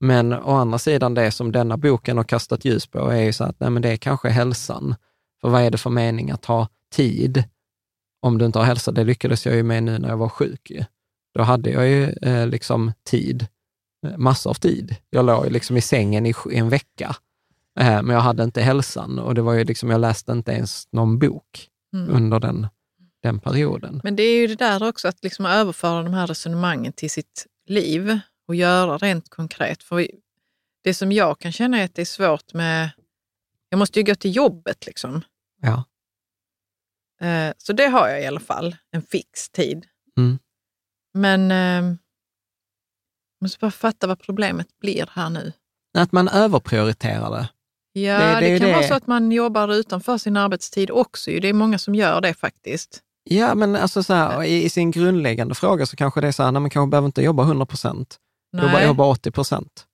Men 0.00 0.32
å 0.32 0.50
andra 0.50 0.78
sidan, 0.78 1.14
det 1.14 1.30
som 1.30 1.52
denna 1.52 1.76
boken 1.76 2.16
har 2.16 2.24
kastat 2.24 2.64
ljus 2.64 2.86
på 2.86 2.98
är 2.98 3.22
ju 3.22 3.32
så 3.32 3.44
att 3.44 3.60
nej, 3.60 3.70
men 3.70 3.82
det 3.82 3.88
är 3.90 3.96
kanske 3.96 4.28
hälsan. 4.28 4.94
För 5.40 5.48
vad 5.48 5.62
är 5.62 5.70
det 5.70 5.78
för 5.78 5.90
mening 5.90 6.30
att 6.30 6.44
ha 6.44 6.68
tid 6.94 7.44
om 8.22 8.38
du 8.38 8.44
inte 8.46 8.58
har 8.58 8.66
hälsa? 8.66 8.92
Det 8.92 9.04
lyckades 9.04 9.46
jag 9.46 9.54
ju 9.54 9.62
med 9.62 9.82
nu 9.82 9.98
när 9.98 10.08
jag 10.08 10.16
var 10.16 10.28
sjuk. 10.28 10.70
Ju. 10.70 10.84
Då 11.34 11.42
hade 11.42 11.70
jag 11.70 11.88
ju 11.88 12.04
eh, 12.04 12.46
liksom 12.46 12.92
tid, 13.04 13.46
eh, 14.06 14.16
massor 14.16 14.50
av 14.50 14.54
tid. 14.54 14.96
Jag 15.10 15.24
låg 15.24 15.50
liksom 15.52 15.76
i 15.76 15.80
sängen 15.80 16.26
i, 16.26 16.34
en 16.50 16.68
vecka, 16.68 17.16
eh, 17.80 18.02
men 18.02 18.08
jag 18.08 18.20
hade 18.20 18.42
inte 18.44 18.62
hälsan 18.62 19.18
och 19.18 19.34
det 19.34 19.42
var 19.42 19.52
ju 19.52 19.64
liksom, 19.64 19.90
jag 19.90 20.00
läste 20.00 20.32
inte 20.32 20.52
ens 20.52 20.88
någon 20.92 21.18
bok 21.18 21.68
Mm. 21.94 22.16
under 22.16 22.40
den, 22.40 22.66
den 23.22 23.40
perioden. 23.40 24.00
Men 24.04 24.16
det 24.16 24.22
är 24.22 24.36
ju 24.40 24.46
det 24.46 24.54
där 24.56 24.88
också, 24.88 25.08
att 25.08 25.22
liksom 25.24 25.46
överföra 25.46 26.02
de 26.02 26.14
här 26.14 26.26
resonemangen 26.26 26.92
till 26.92 27.10
sitt 27.10 27.46
liv 27.68 28.18
och 28.48 28.54
göra 28.54 28.98
rent 28.98 29.28
konkret. 29.30 29.82
För 29.82 30.06
det 30.84 30.94
som 30.94 31.12
jag 31.12 31.38
kan 31.38 31.52
känna 31.52 31.78
är 31.78 31.84
att 31.84 31.94
det 31.94 32.02
är 32.02 32.06
svårt 32.06 32.54
med... 32.54 32.90
Jag 33.68 33.78
måste 33.78 34.00
ju 34.00 34.04
gå 34.04 34.14
till 34.14 34.36
jobbet 34.36 34.86
liksom. 34.86 35.22
Ja. 35.62 35.84
Eh, 37.22 37.52
så 37.58 37.72
det 37.72 37.86
har 37.86 38.08
jag 38.08 38.22
i 38.22 38.26
alla 38.26 38.40
fall, 38.40 38.76
en 38.90 39.02
fix 39.02 39.50
tid. 39.50 39.86
Mm. 40.18 40.38
Men 41.14 41.50
eh, 41.50 41.96
jag 43.38 43.44
måste 43.44 43.58
bara 43.60 43.70
fatta 43.70 44.06
vad 44.06 44.18
problemet 44.20 44.66
blir 44.80 45.06
här 45.12 45.30
nu. 45.30 45.52
Att 45.98 46.12
man 46.12 46.28
överprioriterar 46.28 47.30
det. 47.30 47.48
Ja, 48.00 48.18
Det- 48.18 48.34
det, 48.40 48.40
det 48.52 48.58
kan 48.58 48.68
det. 48.68 48.74
vara 48.74 48.88
så 48.88 48.94
att 48.94 49.06
man 49.06 49.32
jobbar 49.32 49.72
utanför 49.74 50.18
sin 50.18 50.36
arbetstid 50.36 50.90
också. 50.90 51.30
Det 51.30 51.48
är 51.48 51.52
många 51.52 51.78
som 51.78 51.94
gör 51.94 52.20
det 52.20 52.34
faktiskt. 52.34 53.00
Ja, 53.24 53.54
men 53.54 53.76
alltså 53.76 54.02
så 54.02 54.14
här, 54.14 54.42
i, 54.42 54.64
i 54.64 54.70
sin 54.70 54.90
grundläggande 54.90 55.54
fråga 55.54 55.86
så 55.86 55.96
kanske 55.96 56.20
det 56.20 56.28
är 56.28 56.32
så 56.32 56.42
här, 56.42 56.52
nej, 56.52 56.60
man 56.60 56.70
kanske 56.70 56.90
behöver 56.90 57.06
inte 57.06 57.22
jobba 57.22 57.42
100 57.42 57.66
procent, 57.66 58.16
jobba, 58.56 58.84
jobba 58.84 59.04
80 59.04 59.30
procent. 59.30 59.86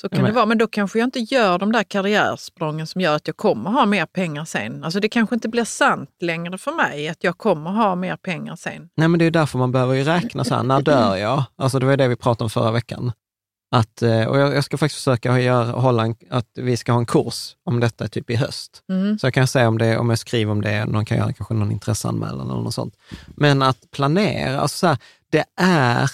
Så 0.00 0.08
kan 0.08 0.24
det 0.24 0.32
vara, 0.32 0.46
men 0.46 0.58
då 0.58 0.66
kanske 0.66 0.98
jag 0.98 1.06
inte 1.06 1.18
gör 1.18 1.58
de 1.58 1.72
där 1.72 1.82
karriärsprången 1.82 2.86
som 2.86 3.00
gör 3.00 3.16
att 3.16 3.26
jag 3.26 3.36
kommer 3.36 3.70
ha 3.70 3.86
mer 3.86 4.06
pengar 4.06 4.44
sen. 4.44 4.84
Alltså 4.84 5.00
det 5.00 5.08
kanske 5.08 5.34
inte 5.34 5.48
blir 5.48 5.64
sant 5.64 6.10
längre 6.20 6.58
för 6.58 6.72
mig 6.72 7.08
att 7.08 7.24
jag 7.24 7.38
kommer 7.38 7.70
ha 7.70 7.94
mer 7.94 8.16
pengar 8.16 8.56
sen. 8.56 8.88
Nej, 8.96 9.08
men 9.08 9.18
det 9.18 9.24
är 9.24 9.30
därför 9.30 9.58
man 9.58 9.72
behöver 9.72 9.94
ju 9.94 10.04
räkna 10.04 10.44
så 10.44 10.54
här, 10.54 10.62
när 10.62 10.82
dör 10.82 11.16
jag? 11.20 11.44
Alltså 11.56 11.78
det 11.78 11.86
var 11.86 11.96
det 11.96 12.08
vi 12.08 12.16
pratade 12.16 12.44
om 12.44 12.50
förra 12.50 12.70
veckan. 12.70 13.12
Att, 13.70 14.02
eh, 14.02 14.24
och 14.24 14.38
jag 14.38 14.64
ska 14.64 14.78
faktiskt 14.78 15.04
försöka 15.04 15.40
göra, 15.40 15.64
hålla 15.64 16.02
en, 16.02 16.14
att 16.30 16.50
vi 16.54 16.76
ska 16.76 16.92
ha 16.92 16.98
en 16.98 17.06
kurs 17.06 17.56
om 17.64 17.80
detta 17.80 18.08
typ 18.08 18.30
i 18.30 18.36
höst. 18.36 18.82
Mm. 18.88 19.18
Så 19.18 19.26
jag 19.26 19.34
kan 19.34 19.46
säga 19.46 19.68
om 19.68 19.78
det, 19.78 19.98
om 19.98 20.10
jag 20.10 20.18
skriver 20.18 20.52
om 20.52 20.62
det, 20.62 20.84
någon 20.84 21.04
kan 21.04 21.18
göra 21.18 21.32
kanske 21.32 21.54
någon 21.54 21.72
intresseanmälan 21.72 22.50
eller 22.50 22.60
något 22.60 22.74
sånt. 22.74 22.96
Men 23.28 23.62
att 23.62 23.90
planera, 23.90 24.60
alltså 24.60 24.76
så 24.78 24.86
här, 24.86 24.98
det 25.30 25.44
är, 25.60 26.10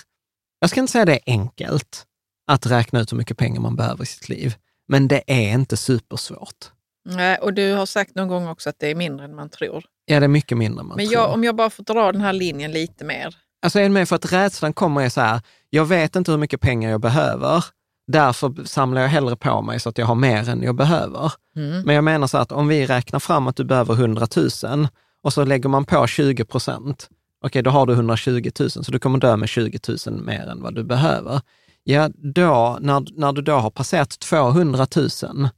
jag 0.61 0.71
ska 0.71 0.81
inte 0.81 0.93
säga 0.93 1.05
det 1.05 1.13
är 1.13 1.21
enkelt 1.27 2.07
att 2.53 2.67
räkna 2.67 3.01
ut 3.01 3.13
hur 3.13 3.17
mycket 3.17 3.39
pengar 3.39 3.61
man 3.61 3.77
behöver 3.77 4.03
i 4.03 4.07
sitt 4.07 4.29
liv, 4.29 4.55
men 4.89 5.09
det 5.09 5.23
är 5.27 5.53
inte 5.53 5.77
supersvårt. 5.77 6.71
Nej, 7.05 7.39
och 7.39 7.55
du 7.55 7.75
har 7.75 7.87
sagt 7.87 8.15
någon 8.15 8.29
gång 8.29 8.49
också 8.49 8.69
att 8.71 8.79
det 8.79 8.91
är 8.91 8.95
mindre 8.95 9.25
än 9.25 9.35
man 9.35 9.49
tror. 9.49 9.85
Ja, 10.05 10.21
det 10.21 10.27
är 10.27 10.29
mycket 10.29 10.59
mindre 10.59 10.81
än 10.81 10.87
man 10.87 10.97
men 10.97 11.07
tror. 11.07 11.21
jag, 11.21 11.33
om 11.33 11.45
jag 11.45 11.57
bara 11.57 11.71
får 11.71 11.85
dra 11.85 12.13
den 12.13 12.21
här 12.21 12.33
linjen 12.33 12.73
lite 12.73 13.05
mer. 13.05 13.37
Alltså 13.63 13.81
är 13.81 13.89
med 13.89 14.09
för 14.09 14.17
att 14.17 14.33
rädslan 14.33 14.73
kommer 14.73 15.01
är 15.03 15.09
så 15.09 15.21
här, 15.21 15.41
jag 15.71 15.85
vet 15.85 16.17
inte 16.17 16.31
hur 16.31 16.39
mycket 16.39 16.61
pengar 16.61 16.91
jag 16.91 17.01
behöver, 17.01 17.65
därför 18.07 18.65
samlar 18.65 19.01
jag 19.01 19.09
hellre 19.09 19.37
på 19.37 19.63
mig 19.63 19.81
så 19.81 19.89
att 19.89 19.99
jag 19.99 20.07
har 20.07 20.15
mer 20.15 20.49
än 20.49 20.63
jag 20.63 20.75
behöver. 20.75 21.33
Mm. 21.57 21.83
Men 21.83 21.95
jag 21.95 22.05
menar 22.05 22.27
så 22.27 22.39
att 22.39 22.53
om 22.53 22.69
vi 22.69 22.87
räknar 22.87 23.19
fram 23.19 23.47
att 23.47 23.57
du 23.57 23.65
behöver 23.65 23.95
100 23.95 24.27
000 24.65 24.89
och 25.23 25.33
så 25.33 25.45
lägger 25.45 25.69
man 25.69 25.85
på 25.85 26.07
20 26.07 26.45
procent, 26.45 27.09
okej 27.45 27.63
då 27.63 27.71
har 27.71 27.87
du 27.87 27.93
120 27.93 28.51
000, 28.61 28.71
så 28.71 28.93
du 28.93 28.99
kommer 28.99 29.19
dö 29.19 29.37
med 29.37 29.49
20 29.49 29.79
000 30.07 30.21
mer 30.21 30.49
än 30.49 30.63
vad 30.63 30.75
du 30.75 30.85
behöver. 30.85 31.41
Ja, 31.85 32.09
då, 32.15 32.79
när, 32.81 33.21
när 33.21 33.33
du 33.33 33.43
då 33.43 33.53
har 33.53 33.71
passerat 33.71 34.19
200 34.19 34.87
000, 34.97 35.49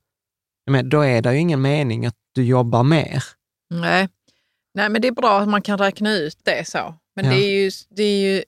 men 0.71 0.89
då 0.89 1.01
är 1.01 1.23
det 1.23 1.33
ju 1.33 1.39
ingen 1.41 1.63
mening 1.63 2.07
att 2.07 2.17
du 2.35 2.45
jobbar 2.45 2.83
mer. 2.83 3.25
Nej. 3.71 4.09
Nej, 4.75 4.89
men 4.89 5.03
det 5.03 5.09
är 5.09 5.13
bra 5.13 5.41
att 5.41 5.49
man 5.49 5.63
kan 5.63 5.79
räkna 5.79 6.13
ut 6.13 6.39
det 6.43 6.69
så. 6.69 6.95
Men 7.17 7.25
Ja. 7.25 7.31
det 7.31 7.37
är 7.37 7.63
ju... 7.65 7.71
Det 7.91 8.03
är 8.03 8.33
ju 8.33 8.43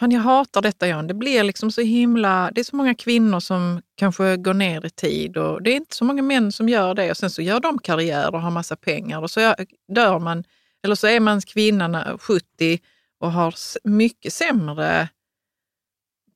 Fan, 0.00 0.10
jag 0.10 0.20
hatar 0.20 0.62
detta 0.62 0.88
Jan. 0.88 1.06
Det 1.06 1.14
blir 1.14 1.42
liksom 1.42 1.70
så 1.70 1.80
himla... 1.80 2.50
Det 2.54 2.60
är 2.60 2.64
så 2.64 2.76
många 2.76 2.94
kvinnor 2.94 3.40
som 3.40 3.82
kanske 3.94 4.36
går 4.36 4.54
ner 4.54 4.86
i 4.86 4.90
tid 4.90 5.36
och 5.36 5.62
det 5.62 5.70
är 5.70 5.76
inte 5.76 5.96
så 5.96 6.04
många 6.04 6.22
män 6.22 6.52
som 6.52 6.68
gör 6.68 6.94
det. 6.94 7.10
Och 7.10 7.16
sen 7.16 7.30
så 7.30 7.42
gör 7.42 7.60
de 7.60 7.78
karriär 7.78 8.34
och 8.34 8.40
har 8.40 8.50
massa 8.50 8.76
pengar 8.76 9.20
och 9.22 9.30
så 9.30 9.54
dör 9.94 10.18
man. 10.18 10.44
Eller 10.84 10.94
så 10.94 11.06
är 11.06 11.20
man 11.20 11.40
kvinnan 11.40 12.18
70 12.18 12.78
och 13.20 13.32
har 13.32 13.54
mycket 13.84 14.32
sämre 14.32 15.08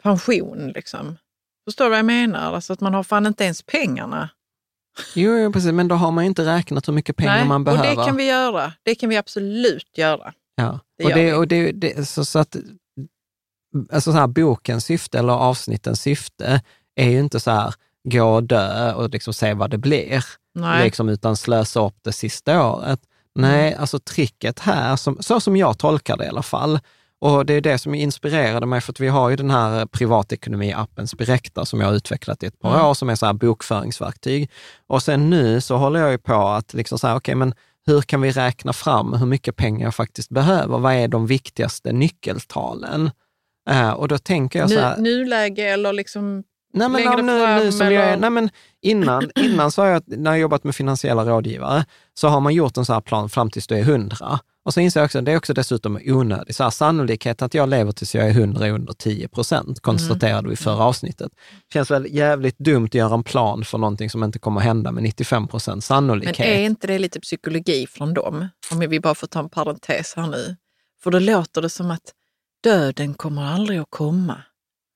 pension. 0.02 0.72
Liksom. 0.74 1.16
Förstår 1.64 1.84
du 1.84 1.88
vad 1.88 1.98
jag 1.98 2.06
menar? 2.06 2.54
Alltså 2.54 2.72
att 2.72 2.80
man 2.80 2.94
har 2.94 3.02
fan 3.02 3.26
inte 3.26 3.44
ens 3.44 3.62
pengarna. 3.62 4.28
Jo, 5.14 5.38
jo 5.38 5.52
precis, 5.52 5.72
men 5.72 5.88
då 5.88 5.94
har 5.94 6.10
man 6.10 6.24
ju 6.24 6.28
inte 6.28 6.44
räknat 6.44 6.88
hur 6.88 6.92
mycket 6.92 7.16
pengar 7.16 7.36
Nej, 7.36 7.48
man 7.48 7.64
behöver. 7.64 7.90
Och 7.90 7.96
det 7.96 8.04
kan 8.04 8.16
vi 8.16 8.28
göra. 8.28 8.72
Det 8.82 8.94
kan 8.94 9.08
vi 9.08 9.16
absolut 9.16 9.98
göra. 9.98 10.32
Ja, 10.54 10.80
Det 10.98 11.04
och 11.04 11.14
det, 11.14 11.34
och 11.34 11.48
det, 11.48 11.72
det, 11.72 12.08
så, 12.08 12.24
så 12.24 12.38
att 12.38 12.56
alltså 13.92 14.12
så 14.12 14.18
här, 14.18 14.26
bokens 14.26 14.84
syfte 14.84 15.18
eller 15.18 15.32
avsnittens 15.32 16.00
syfte 16.00 16.62
är 16.96 17.10
ju 17.10 17.20
inte 17.20 17.40
så 17.40 17.50
här, 17.50 17.74
gå 18.04 18.24
och 18.24 18.42
dö 18.42 18.92
och 18.92 19.10
liksom 19.10 19.34
se 19.34 19.54
vad 19.54 19.70
det 19.70 19.78
blir, 19.78 20.24
Nej. 20.54 20.84
liksom, 20.84 21.08
utan 21.08 21.36
slösa 21.36 21.86
upp 21.86 21.96
det 22.02 22.12
sista 22.12 22.66
året. 22.66 23.00
Nej, 23.34 23.74
alltså 23.74 23.98
tricket 23.98 24.58
här, 24.58 24.96
som, 24.96 25.22
så 25.22 25.40
som 25.40 25.56
jag 25.56 25.78
tolkar 25.78 26.16
det 26.16 26.24
i 26.24 26.28
alla 26.28 26.42
fall, 26.42 26.80
och 27.20 27.46
det 27.46 27.54
är 27.54 27.60
det 27.60 27.78
som 27.78 27.94
inspirerade 27.94 28.66
mig, 28.66 28.80
för 28.80 28.92
att 28.92 29.00
vi 29.00 29.08
har 29.08 29.30
ju 29.30 29.36
den 29.36 29.50
här 29.50 29.86
privatekonomi-appen 29.86 31.06
Spirecta 31.06 31.64
som 31.64 31.80
jag 31.80 31.86
har 31.86 31.94
utvecklat 31.94 32.42
i 32.42 32.46
ett 32.46 32.58
par 32.60 32.74
Mm. 32.74 32.86
år, 32.86 32.94
som 32.94 33.10
är 33.10 33.14
så 33.14 33.26
här 33.26 33.32
bokföringsverktyg. 33.32 34.50
Och 34.86 35.02
sen 35.02 35.30
nu 35.30 35.60
så 35.60 35.76
håller 35.76 36.00
jag 36.00 36.10
ju 36.10 36.18
på 36.18 36.48
att 36.48 36.74
liksom 36.74 36.98
säga, 36.98 37.16
okej, 37.16 37.34
men 37.34 37.54
hur 37.86 38.02
kan 38.02 38.20
vi 38.20 38.30
räkna 38.30 38.72
fram 38.72 39.12
hur 39.12 39.26
mycket 39.26 39.56
pengar 39.56 39.86
jag 39.86 39.94
faktiskt 39.94 40.30
behöver? 40.30 40.78
Vad 40.78 40.92
är 40.94 41.08
de 41.08 41.26
viktigaste 41.26 41.92
nyckeltalen? 41.92 43.10
Eh, 43.70 43.90
och 43.90 44.08
då 44.08 44.18
tänker 44.18 44.58
jag 44.58 44.70
så 44.70 44.80
här, 44.80 44.96
Nu, 44.96 45.02
nuläge 45.02 45.62
eller 45.62 45.92
liksom... 45.92 46.44
Nej, 46.72 46.88
men 46.88 47.02
längre 47.04 47.22
nu, 47.22 47.40
fram 47.40 47.58
nu 47.64 47.72
som 47.72 47.92
jag 47.92 48.20
nej, 48.20 48.30
men 48.30 48.50
innan, 48.82 49.30
innan 49.36 49.70
så 49.70 49.82
har 49.82 49.88
jag, 49.88 50.02
när 50.06 50.30
jag 50.30 50.40
jobbat 50.40 50.64
med 50.64 50.74
finansiella 50.74 51.24
rådgivare, 51.24 51.84
så 52.14 52.28
har 52.28 52.40
man 52.40 52.54
gjort 52.54 52.76
en 52.76 52.84
sån 52.84 52.94
här 52.94 53.00
plan 53.00 53.28
fram 53.28 53.50
tills 53.50 53.66
du 53.66 53.74
är 53.74 53.80
100. 53.82 54.16
Och 54.64 54.74
så 54.74 54.80
inser 54.80 55.00
jag 55.00 55.04
också, 55.04 55.20
det 55.20 55.32
är 55.32 55.36
också 55.36 55.54
dessutom 55.54 55.98
onödigt. 56.04 56.56
Så 56.56 56.62
här, 56.62 56.70
sannolikheten 56.70 57.46
att 57.46 57.54
jag 57.54 57.68
lever 57.68 57.92
tills 57.92 58.14
jag 58.14 58.26
är 58.26 58.30
100 58.30 58.66
är 58.66 58.72
under 58.72 58.92
10 58.92 59.28
procent, 59.28 59.80
konstaterade 59.80 60.48
vi 60.48 60.54
i 60.54 60.56
förra 60.56 60.84
avsnittet. 60.84 61.32
Känns 61.72 61.90
väl 61.90 62.06
jävligt 62.14 62.58
dumt 62.58 62.84
att 62.84 62.94
göra 62.94 63.14
en 63.14 63.24
plan 63.24 63.64
för 63.64 63.78
någonting 63.78 64.10
som 64.10 64.24
inte 64.24 64.38
kommer 64.38 64.60
hända 64.60 64.92
med 64.92 65.02
95 65.02 65.48
procent 65.48 65.84
Men 66.48 66.58
är 66.58 66.64
inte 66.64 66.86
det 66.86 66.98
lite 66.98 67.20
psykologi 67.20 67.86
från 67.86 68.14
dem? 68.14 68.48
Om 68.72 68.78
vi 68.78 69.00
bara 69.00 69.14
får 69.14 69.26
ta 69.26 69.40
en 69.40 69.48
parentes 69.48 70.14
här 70.16 70.26
nu. 70.26 70.56
För 71.02 71.10
då 71.10 71.18
låter 71.18 71.62
det 71.62 71.70
som 71.70 71.90
att 71.90 72.12
döden 72.62 73.14
kommer 73.14 73.42
aldrig 73.42 73.78
att 73.78 73.90
komma. 73.90 74.42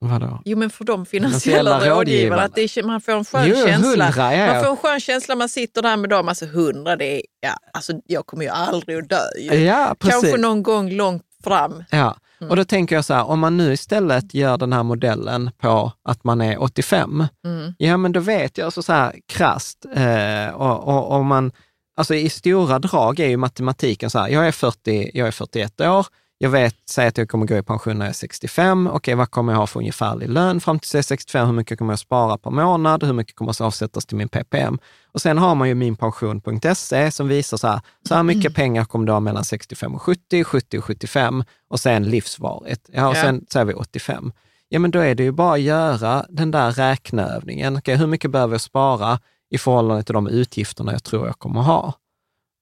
Vadå? 0.09 0.41
Jo, 0.45 0.59
men 0.59 0.71
för 0.71 0.85
de 0.85 1.07
Finansiella 1.07 1.71
finansiella 1.71 1.97
rådgivarna, 1.99 2.43
att 2.43 2.55
det 2.55 2.63
är, 2.77 2.83
man 2.83 3.01
får 3.01 3.13
en 3.13 3.25
skön 3.25 3.47
Jo, 3.49 3.55
känsla. 3.67 4.05
hundra, 4.05 4.35
ja, 4.35 4.47
Man 4.47 4.55
ja. 4.57 4.63
får 4.63 4.71
en 4.71 4.77
skön 4.77 5.01
känsla, 5.01 5.35
man 5.35 5.49
sitter 5.49 5.83
där 5.83 5.97
med 5.97 6.11
dem, 6.11 6.29
alltså 6.29 6.47
hundra, 6.47 6.97
det 6.97 7.17
är, 7.17 7.23
ja, 7.41 7.51
alltså 7.73 7.93
jag 8.07 8.27
kommer 8.27 8.45
ju 8.45 8.51
aldrig 8.51 8.99
att 8.99 9.09
dö. 9.09 9.21
Ju. 9.41 9.55
Ja, 9.55 9.95
precis. 9.99 10.21
Kanske 10.23 10.41
någon 10.41 10.63
gång 10.63 10.91
långt 10.91 11.23
fram. 11.45 11.85
Ja, 11.91 12.17
Mm. 12.41 12.51
och 12.51 12.57
då 12.57 12.65
tänker 12.65 12.95
jag 12.95 13.05
så 13.05 13.15
här, 13.15 13.25
om 13.25 13.39
man 13.41 13.57
nu 13.57 13.73
istället 13.73 14.35
gör 14.35 14.57
den 14.59 14.73
här 14.73 14.83
modellen 14.83 15.51
på 15.59 15.93
att 16.05 16.25
man 16.25 16.41
är 16.41 16.63
85, 16.63 17.27
Mm. 17.45 17.75
ja 17.79 17.97
men 17.97 18.13
då 18.13 18.21
vet 18.21 18.59
jag 18.59 18.65
alltså 18.65 18.83
så 18.83 18.93
här 18.93 19.15
krasst, 19.29 19.85
eh, 19.97 20.55
och, 20.55 20.89
och, 20.89 21.17
och 21.17 21.25
man, 21.25 21.53
alltså 21.97 22.15
i 22.15 22.31
stora 22.31 22.79
drag 22.79 23.21
är 23.21 23.29
ju 23.29 23.37
matematiken 23.37 24.11
så 24.11 24.19
här, 24.19 24.29
jag 24.29 24.47
är, 24.49 24.53
40, 24.53 25.11
jag 25.15 25.29
är 25.29 25.33
41 25.33 25.81
år, 25.81 26.07
jag 26.45 26.51
vet, 26.51 26.77
säg 26.91 27.07
att 27.07 27.19
jag 27.19 27.29
kommer 27.29 27.47
gå 27.47 27.57
i 27.57 27.63
pension 27.63 27.99
när 27.99 28.07
jag 28.07 28.11
är 28.11 28.15
65, 28.15 28.87
okej 28.87 29.15
vad 29.15 29.31
kommer 29.31 29.53
jag 29.53 29.59
ha 29.59 29.67
för 29.67 29.81
ungefärlig 29.81 30.29
lön 30.29 30.61
fram 30.61 30.79
till 30.79 30.89
jag 30.93 30.99
är 30.99 31.03
65, 31.03 31.47
hur 31.47 31.55
mycket 31.55 31.79
kommer 31.79 31.93
jag 31.93 31.99
spara 31.99 32.39
per 32.39 32.51
månad, 32.51 33.03
hur 33.03 33.13
mycket 33.13 33.37
kommer 33.37 33.51
att 33.51 33.61
avsättas 33.61 34.07
till 34.07 34.17
min 34.17 34.29
PPM? 34.29 34.79
Och 35.13 35.21
sen 35.21 35.39
har 35.39 35.55
man 35.55 35.69
ju 35.69 35.75
minpension.se 35.75 37.11
som 37.11 37.29
visar 37.29 37.57
så 37.57 37.67
här, 37.67 37.81
så 38.09 38.15
här 38.15 38.23
mycket 38.23 38.55
pengar 38.61 38.85
kommer 38.85 39.07
du 39.07 39.13
ha 39.13 39.21
mellan 39.21 39.45
65 39.45 39.95
och 39.95 40.03
70, 40.03 40.45
70 40.45 40.79
och 40.79 40.85
75 40.85 41.45
och 41.69 41.81
sen 41.81 42.05
livsvarigt. 42.05 42.91
Ja, 42.93 43.09
och 43.09 43.17
sen 43.17 43.47
så 43.49 43.59
är 43.59 43.65
vi 43.65 43.75
85. 43.75 44.33
Ja, 44.69 44.79
men 44.79 44.91
då 44.91 44.99
är 44.99 45.15
det 45.15 45.23
ju 45.23 45.33
bara 45.33 45.55
att 45.55 45.61
göra 45.61 46.27
den 46.29 46.51
där 46.51 46.73
räkneövningen. 46.73 47.77
Okej, 47.77 47.97
hur 47.97 48.07
mycket 48.07 48.31
behöver 48.31 48.55
jag 48.55 48.61
spara 48.61 49.19
i 49.51 49.59
förhållande 49.59 50.03
till 50.03 50.15
de 50.15 50.27
utgifterna 50.27 50.93
jag 50.93 51.05
tror 51.05 51.27
jag 51.27 51.39
kommer 51.39 51.61
ha? 51.61 51.95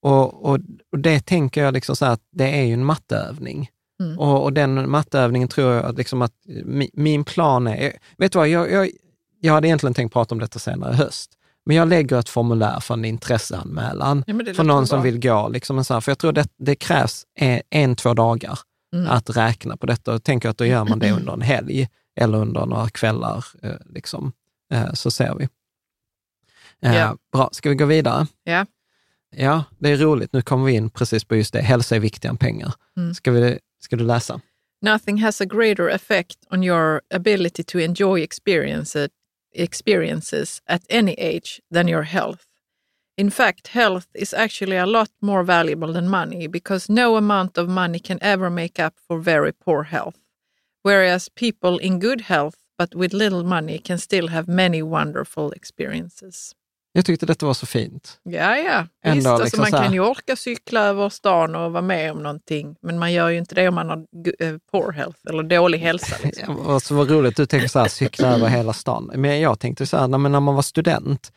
Och, 0.02 0.44
och, 0.44 0.58
och 0.92 0.98
det 0.98 1.20
tänker 1.20 1.64
jag 1.64 1.74
liksom 1.74 1.96
så 1.96 2.04
att 2.04 2.20
det 2.32 2.58
är 2.58 2.62
ju 2.64 2.72
en 2.72 2.84
matteövning. 2.84 3.68
Mm. 4.02 4.18
Och, 4.18 4.42
och 4.42 4.52
den 4.52 4.90
matteövningen 4.90 5.48
tror 5.48 5.72
jag 5.74 5.84
att 5.84 5.96
liksom 5.98 6.22
att 6.22 6.32
mi, 6.64 6.90
min 6.92 7.24
plan 7.24 7.66
är, 7.66 7.92
vet 8.18 8.32
du 8.32 8.38
vad, 8.38 8.48
jag, 8.48 8.70
jag, 8.72 8.90
jag 9.40 9.52
hade 9.52 9.68
egentligen 9.68 9.94
tänkt 9.94 10.12
prata 10.12 10.34
om 10.34 10.38
detta 10.38 10.58
senare 10.58 10.92
i 10.92 10.96
höst, 10.96 11.30
men 11.66 11.76
jag 11.76 11.88
lägger 11.88 12.18
ett 12.18 12.28
formulär 12.28 12.80
för 12.80 12.94
en 12.94 13.04
intresseanmälan 13.04 14.24
Ja, 14.26 14.34
för 14.54 14.64
någon 14.64 14.76
bra. 14.82 14.86
som 14.86 15.02
vill 15.02 15.20
gå. 15.20 15.48
Liksom 15.48 15.84
sån 15.84 15.94
här, 15.94 16.00
för 16.00 16.10
jag 16.10 16.18
tror 16.18 16.32
det, 16.32 16.46
det 16.58 16.74
krävs 16.74 17.26
en, 17.34 17.60
en, 17.70 17.96
två 17.96 18.14
dagar 18.14 18.58
Mm. 18.94 19.10
att 19.10 19.36
räkna 19.36 19.76
på 19.76 19.86
detta. 19.86 20.14
Och 20.14 20.22
tänker 20.24 20.48
att 20.48 20.58
då 20.58 20.64
gör 20.66 20.84
man 20.84 20.98
det 20.98 21.12
under 21.12 21.32
en 21.32 21.40
helg 21.42 21.88
eller 22.20 22.38
under 22.38 22.66
några 22.66 22.88
kvällar. 22.88 23.44
Eh, 23.62 23.70
liksom. 23.86 24.32
eh, 24.72 24.92
så 24.92 25.10
ser 25.10 25.34
vi. 25.34 25.48
Eh, 26.82 26.96
Ja. 26.96 27.16
Bra, 27.32 27.48
ska 27.52 27.68
vi 27.68 27.74
gå 27.74 27.84
vidare? 27.86 28.26
Ja. 28.44 28.66
Ja, 29.36 29.64
det 29.78 29.88
är 29.90 29.96
roligt. 29.96 30.32
Nu 30.32 30.42
kommer 30.42 30.64
vi 30.64 30.72
in 30.72 30.90
precis 30.90 31.24
på 31.24 31.36
just 31.36 31.52
det. 31.52 31.60
Hälsa 31.60 31.96
är 31.96 32.00
viktigare 32.00 32.30
än 32.30 32.36
pengar. 32.36 32.74
Mm. 32.96 33.14
Ska, 33.14 33.30
vi, 33.30 33.58
ska 33.80 33.96
du 33.96 34.04
läsa? 34.04 34.40
Nothing 34.82 35.22
has 35.22 35.40
a 35.40 35.44
greater 35.44 35.88
effect 35.88 36.36
on 36.50 36.62
your 36.62 37.00
ability 37.14 37.62
to 37.62 37.78
enjoy 37.78 38.20
experiences, 38.20 39.08
experiences 39.54 40.62
at 40.66 40.82
any 40.88 41.14
age 41.18 41.60
than 41.74 41.88
your 41.88 42.02
health. 42.02 42.42
In 43.16 43.30
fact, 43.30 43.68
health 43.68 44.06
is 44.14 44.34
actually 44.34 44.78
a 44.78 44.86
lot 44.86 45.10
more 45.20 45.44
valuable 45.44 45.92
than 45.92 46.08
money 46.08 46.48
because 46.48 46.92
no 46.92 47.16
amount 47.16 47.58
of 47.58 47.68
money 47.68 48.00
can 48.00 48.18
ever 48.20 48.50
make 48.50 48.86
up 48.86 48.94
for 49.08 49.20
very 49.20 49.52
poor 49.52 49.82
health. 49.84 50.18
Whereas 50.82 51.28
people 51.28 51.78
in 51.78 52.00
good 52.00 52.20
health 52.22 52.62
but 52.78 52.94
with 52.94 53.12
little 53.12 53.44
money 53.44 53.78
can 53.78 53.98
still 53.98 54.28
have 54.28 54.48
many 54.48 54.82
wonderful 54.82 55.52
experiences. 55.52 56.54
Jag 56.94 57.04
tyckte 57.04 57.26
detta 57.26 57.46
var 57.46 57.54
så 57.54 57.66
fint. 57.66 58.20
Ja, 58.22 58.56
ja. 58.56 58.86
Ändå 59.04 59.16
Visst, 59.16 59.26
alltså 59.26 59.44
liksom 59.44 59.60
man 59.60 59.82
kan 59.82 59.92
ju 59.92 60.00
orka 60.00 60.36
cykla 60.36 60.80
över 60.80 61.08
stan 61.08 61.54
och 61.54 61.72
vara 61.72 61.82
med 61.82 62.12
om 62.12 62.22
någonting, 62.22 62.76
men 62.82 62.98
man 62.98 63.12
gör 63.12 63.28
ju 63.28 63.38
inte 63.38 63.54
det 63.54 63.68
om 63.68 63.74
man 63.74 63.88
har 63.88 64.06
eh, 64.38 64.54
poor 64.72 64.92
health 64.92 65.18
eller 65.28 65.42
dålig 65.42 65.78
hälsa. 65.78 66.16
Liksom. 66.24 66.56
Ja, 66.66 66.74
Och 66.74 66.82
så 66.82 66.94
var 66.94 67.04
roligt, 67.04 67.36
du 67.36 67.46
tänker 67.46 67.68
så 67.68 67.78
här, 67.78 67.88
cykla 67.88 68.28
över 68.28 68.48
hela 68.56 68.72
stan. 68.72 69.10
Men 69.14 69.40
jag 69.40 69.58
tänkte 69.60 69.86
så 69.86 69.96
här, 69.96 70.08
när, 70.08 70.18
när 70.18 70.40
man 70.40 70.54
var 70.54 70.62
student, 70.62 71.32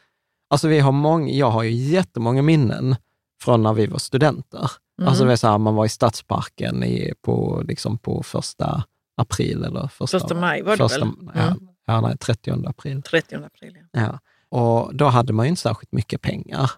alltså 0.49 0.68
vi 0.68 0.80
har 0.80 0.91
många, 0.91 1.30
jag 1.34 1.51
har 1.51 1.64
ju 1.64 1.72
jättemånga 1.72 2.41
minnen 2.41 2.95
från 3.41 3.64
när 3.64 3.74
vi 3.74 3.88
var 3.88 3.99
studenter. 3.99 4.72
Mm. 4.99 5.10
Alltså 5.10 5.26
det 5.26 5.32
är 5.32 5.36
så 5.36 5.47
här, 5.47 5.58
man 5.58 5.76
var 5.76 5.86
i 5.86 5.89
Stadsparken 5.89 6.84
i, 6.84 7.14
på, 7.22 7.64
liksom 7.68 7.97
på 7.97 8.24
första 8.24 8.84
april 9.18 9.64
eller 9.64 9.88
första, 9.88 10.20
Första 10.20 10.36
maj 10.36 10.62
var 10.62 10.72
det 10.72 10.78
första, 10.78 10.99
väl? 11.06 11.14
Ja, 11.36 11.41
Mm. 11.41 11.68
ja, 11.86 12.01
nej, 12.01 12.18
30 12.18 12.51
april. 12.68 13.01
30 13.01 13.36
april. 13.36 13.78
Ja. 13.91 14.01
Ja. 14.01 14.20
Och 14.56 14.95
då 14.95 15.06
hade 15.06 15.34
man 15.34 15.45
ju 15.45 15.49
inte 15.49 15.62
särskilt 15.62 15.91
mycket 15.91 16.22
pengar. 16.22 16.72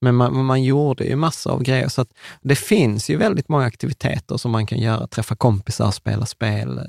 Men 0.00 0.14
man, 0.14 0.44
man 0.44 0.62
gjorde 0.64 1.04
ju 1.04 1.16
massor 1.16 1.50
av 1.52 1.62
grejer. 1.62 1.88
Så 1.88 2.06
det 2.42 2.54
finns 2.56 3.10
ju 3.10 3.16
väldigt 3.16 3.48
många 3.48 3.64
aktiviteter 3.64 4.36
som 4.36 4.50
man 4.50 4.66
kan 4.66 4.78
göra. 4.78 5.06
Träffa 5.06 5.36
kompisar, 5.36 5.90
spela 5.90 6.26
spel. 6.26 6.78
eh, 6.78 6.84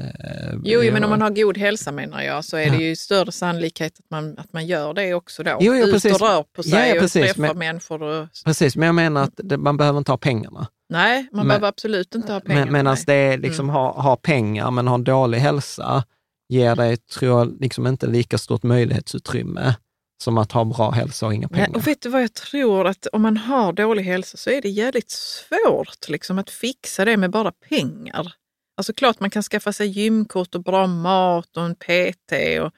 Jo, 0.63 0.81
jo, 0.83 0.93
men 0.93 1.03
om 1.03 1.09
man 1.09 1.21
har 1.21 1.29
god 1.29 1.57
hälsa 1.57 1.91
menar 1.91 2.21
jag, 2.21 2.45
så 2.45 2.57
är 2.57 2.65
Ja. 2.65 2.71
det 2.77 2.83
ju 2.83 2.95
större 2.95 3.31
sannolikhet 3.31 3.93
att 3.99 4.05
man, 4.11 4.37
att 4.37 4.53
man 4.53 4.65
gör 4.67 4.93
det 4.93 5.13
också 5.13 5.43
då. 5.43 5.57
Jo, 5.61 5.75
jo, 5.75 5.85
Ut 5.85 5.93
precis. 5.93 6.13
och 6.13 6.21
rör 6.21 6.43
på 6.55 6.63
sig 6.63 6.71
Ja, 6.71 6.85
ja, 6.85 6.93
och 6.93 6.99
precis, 6.99 7.21
träffar 7.25 7.41
men- 7.41 7.57
människor. 7.57 8.03
Och... 8.03 8.27
Precis, 8.45 8.75
men 8.75 8.85
jag 8.85 8.95
menar 8.95 9.23
att 9.23 9.33
det, 9.43 9.57
man 9.57 9.77
behöver 9.77 9.97
inte 9.97 10.11
ha 10.11 10.17
pengarna. 10.17 10.67
Nej, 10.89 11.21
man 11.31 11.37
Men- 11.39 11.47
behöver 11.47 11.67
absolut 11.67 12.15
inte 12.15 12.33
ha 12.33 12.39
pengar. 12.39 12.63
Men, 12.63 12.73
Medan 12.73 12.93
nej. 12.95 13.03
det 13.07 13.13
är 13.13 13.37
liksom 13.37 13.69
ha, 13.69 14.01
ha 14.01 14.15
pengar 14.15 14.71
men 14.71 14.87
ha 14.87 14.97
dålig 14.97 15.39
hälsa 15.39 16.03
ger 16.49 16.75
dig, 16.75 16.97
tror 16.97 17.39
jag, 17.39 17.61
liksom 17.61 17.87
inte 17.87 18.07
lika 18.07 18.37
stort 18.37 18.63
möjlighetsutrymme 18.63 19.75
som 20.17 20.37
att 20.37 20.51
ha 20.51 20.63
bra 20.65 20.91
hälsa 20.91 21.25
och 21.25 21.33
inga 21.33 21.47
pengar. 21.47 21.75
och 21.75 21.87
vet 21.87 22.01
du 22.01 22.09
vad 22.09 22.21
jag 22.23 22.33
tror? 22.33 22.87
Att 22.87 23.07
om 23.07 23.21
man 23.21 23.37
har 23.37 23.73
dålig 23.73 24.03
hälsa 24.03 24.37
så 24.37 24.49
är 24.49 24.61
det 24.61 24.69
jävligt 24.69 25.09
svårt 25.11 26.09
liksom, 26.09 26.39
att 26.39 26.49
fixa 26.49 27.05
det 27.05 27.17
med 27.17 27.31
bara 27.31 27.51
pengar. 27.51 28.33
Alltså 28.77 28.93
klart 28.93 29.19
man 29.19 29.29
kan 29.29 29.43
skaffa 29.43 29.73
sig 29.73 29.87
gymkort 29.87 30.55
och 30.55 30.63
bra 30.63 30.87
mat 30.87 31.57
och 31.57 31.63
en 31.63 31.75
PT 31.75 32.31
och, 32.61 32.71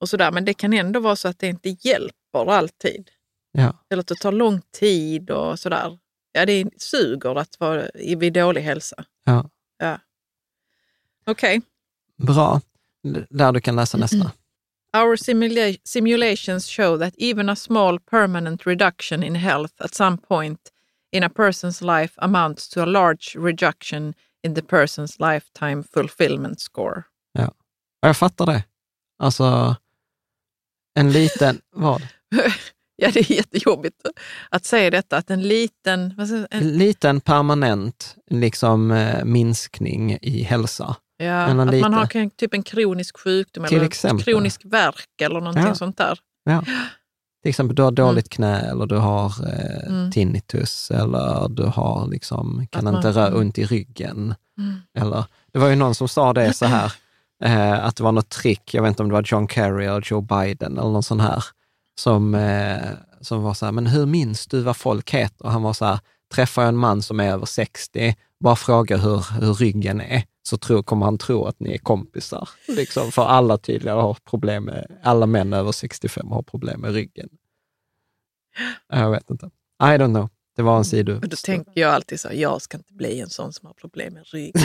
och 0.00 0.08
sådär, 0.08 0.32
men 0.32 0.44
det 0.44 0.54
kan 0.54 0.72
ändå 0.72 1.00
vara 1.00 1.16
så 1.16 1.28
att 1.28 1.38
det 1.38 1.46
inte 1.46 1.76
hjälper 1.80 2.50
alltid. 2.52 3.10
Ja. 3.52 3.84
Eller 3.90 4.00
att 4.00 4.06
det 4.06 4.14
tar 4.14 4.32
lång 4.32 4.60
tid 4.78 5.30
och 5.30 5.58
sådär. 5.58 5.98
Ja, 6.32 6.46
det 6.46 6.64
suger 6.78 7.34
att 7.38 7.60
vara 7.60 7.88
i- 7.90 8.14
vid 8.14 8.32
dålig 8.32 8.60
hälsa. 8.62 9.04
Ja. 9.24 9.50
Ja. 9.78 9.98
Okej. 11.26 11.62
Bra. 12.16 12.60
Där 13.30 13.52
du 13.52 13.60
kan 13.60 13.76
läsa 13.76 13.98
nästa. 13.98 14.32
Our 14.96 15.16
simula- 15.16 15.78
simulations 15.84 16.68
show 16.68 16.98
that 16.98 17.14
even 17.18 17.48
a 17.48 17.56
small 17.56 17.98
permanent 17.98 18.66
reduction 18.66 19.22
in 19.22 19.34
health 19.34 19.80
at 19.80 19.94
some 19.94 20.16
point 20.16 20.72
in 21.12 21.22
a 21.22 21.28
person's 21.28 21.82
life 21.82 22.14
amounts 22.16 22.68
to 22.68 22.82
a 22.82 22.86
large 22.86 23.36
reduction 23.38 24.14
in 24.42 24.54
the 24.54 24.62
person's 24.62 25.20
lifetime 25.20 25.82
fulfillment 25.82 26.60
score. 26.60 27.04
Ja, 27.32 27.52
jag 28.00 28.16
fattar 28.16 28.46
det. 28.46 28.64
Alltså, 29.18 29.76
en 30.94 31.12
liten, 31.12 31.60
vad? 31.74 32.02
ja, 32.96 33.10
det 33.10 33.20
är 33.20 33.32
jättejobbigt 33.32 34.02
att 34.50 34.64
säga 34.64 34.90
detta, 34.90 35.16
att 35.16 35.30
en 35.30 35.42
liten... 35.42 36.14
En 36.50 36.78
liten 36.78 37.20
permanent 37.20 38.16
liksom, 38.30 38.90
eh, 38.90 39.24
minskning 39.24 40.18
i 40.22 40.42
hälsa. 40.42 40.96
Ja, 41.16 41.34
att 41.44 41.66
lite- 41.70 41.80
man 41.88 41.94
har 41.94 42.28
typ 42.36 42.54
en 42.54 42.62
kronisk 42.62 43.18
sjukdom 43.20 43.64
Till 43.66 43.76
eller 43.76 43.86
exempel. 43.86 44.24
kronisk 44.24 44.60
värk 44.64 45.20
eller 45.22 45.40
någonting 45.40 45.64
Ja. 45.66 45.74
sånt 45.74 45.98
där. 45.98 46.18
Ja. 46.44 46.62
Till 47.42 47.50
exempel, 47.50 47.74
du 47.76 47.82
har 47.82 47.90
dåligt 47.90 48.28
knä 48.28 48.60
eller 48.60 48.86
du 48.86 48.96
har 48.96 49.26
eh, 49.48 49.86
Mm. 49.88 50.10
tinnitus 50.12 50.90
eller 50.90 51.48
du 51.48 51.62
har 51.62 52.08
liksom, 52.08 52.66
kan 52.70 52.84
man- 52.84 52.96
inte 52.96 53.10
röra 53.10 53.36
ont 53.38 53.58
i 53.58 53.64
ryggen. 53.66 54.34
Mm. 54.58 54.74
Eller, 54.98 55.24
det 55.52 55.58
var 55.58 55.68
ju 55.68 55.76
någon 55.76 55.94
som 55.94 56.08
sa 56.08 56.32
det 56.32 56.52
så 56.52 56.66
här, 56.66 56.92
eh, 57.44 57.84
att 57.84 57.96
det 57.96 58.02
var 58.02 58.12
något 58.12 58.28
trick, 58.28 58.74
jag 58.74 58.82
vet 58.82 58.88
inte 58.88 59.02
om 59.02 59.08
det 59.08 59.12
var 59.14 59.22
John 59.26 59.48
Kerry 59.48 59.84
eller 59.84 60.02
Joe 60.10 60.20
Biden 60.20 60.72
eller 60.78 60.90
någon 60.90 61.02
sån 61.02 61.20
här, 61.20 61.44
som, 62.00 62.34
eh, 62.34 62.76
som 63.20 63.42
var 63.42 63.54
så 63.54 63.64
här, 63.64 63.72
men 63.72 63.86
hur 63.86 64.06
minns 64.06 64.46
du 64.46 64.60
vad 64.62 64.76
folk 64.76 65.10
heter? 65.14 65.46
Och 65.46 65.52
han 65.52 65.62
var 65.62 65.72
så 65.72 65.84
här, 65.84 65.98
träffar 66.34 66.62
jag 66.62 66.68
en 66.68 66.76
man 66.76 67.02
som 67.02 67.20
är 67.20 67.30
över 67.32 67.46
60, 67.46 68.14
bara 68.44 68.56
fråga 68.56 68.96
hur, 68.96 69.40
hur 69.40 69.54
ryggen 69.54 70.00
är, 70.00 70.22
så 70.46 70.56
tror, 70.56 70.82
kommer 70.82 71.06
han 71.06 71.18
tro 71.18 71.44
att 71.44 71.60
ni 71.60 71.74
är 71.74 71.78
kompisar. 71.78 72.48
Liksom, 72.68 73.12
för 73.12 73.24
alla 73.26 73.58
tydligen 73.58 73.98
har 73.98 74.14
problem 74.24 74.64
med, 74.64 74.98
alla 75.02 75.26
män 75.26 75.52
över 75.52 75.72
65 75.72 76.28
har 76.30 76.42
problem 76.42 76.80
med 76.80 76.92
ryggen. 76.92 77.28
Jag 78.88 79.10
vet 79.10 79.30
inte. 79.30 79.46
I 79.80 79.84
don't 79.84 80.14
know. 80.14 80.28
Det 80.56 80.62
var 80.62 80.76
en 80.78 80.84
sido. 80.84 81.14
Och 81.14 81.28
då 81.28 81.36
tänker 81.44 81.80
jag 81.80 81.94
alltid 81.94 82.20
så, 82.20 82.28
jag 82.32 82.62
ska 82.62 82.76
inte 82.76 82.92
bli 82.92 83.20
en 83.20 83.30
sån 83.30 83.52
som 83.52 83.66
har 83.66 83.74
problem 83.74 84.14
med 84.14 84.24
rygg. 84.26 84.54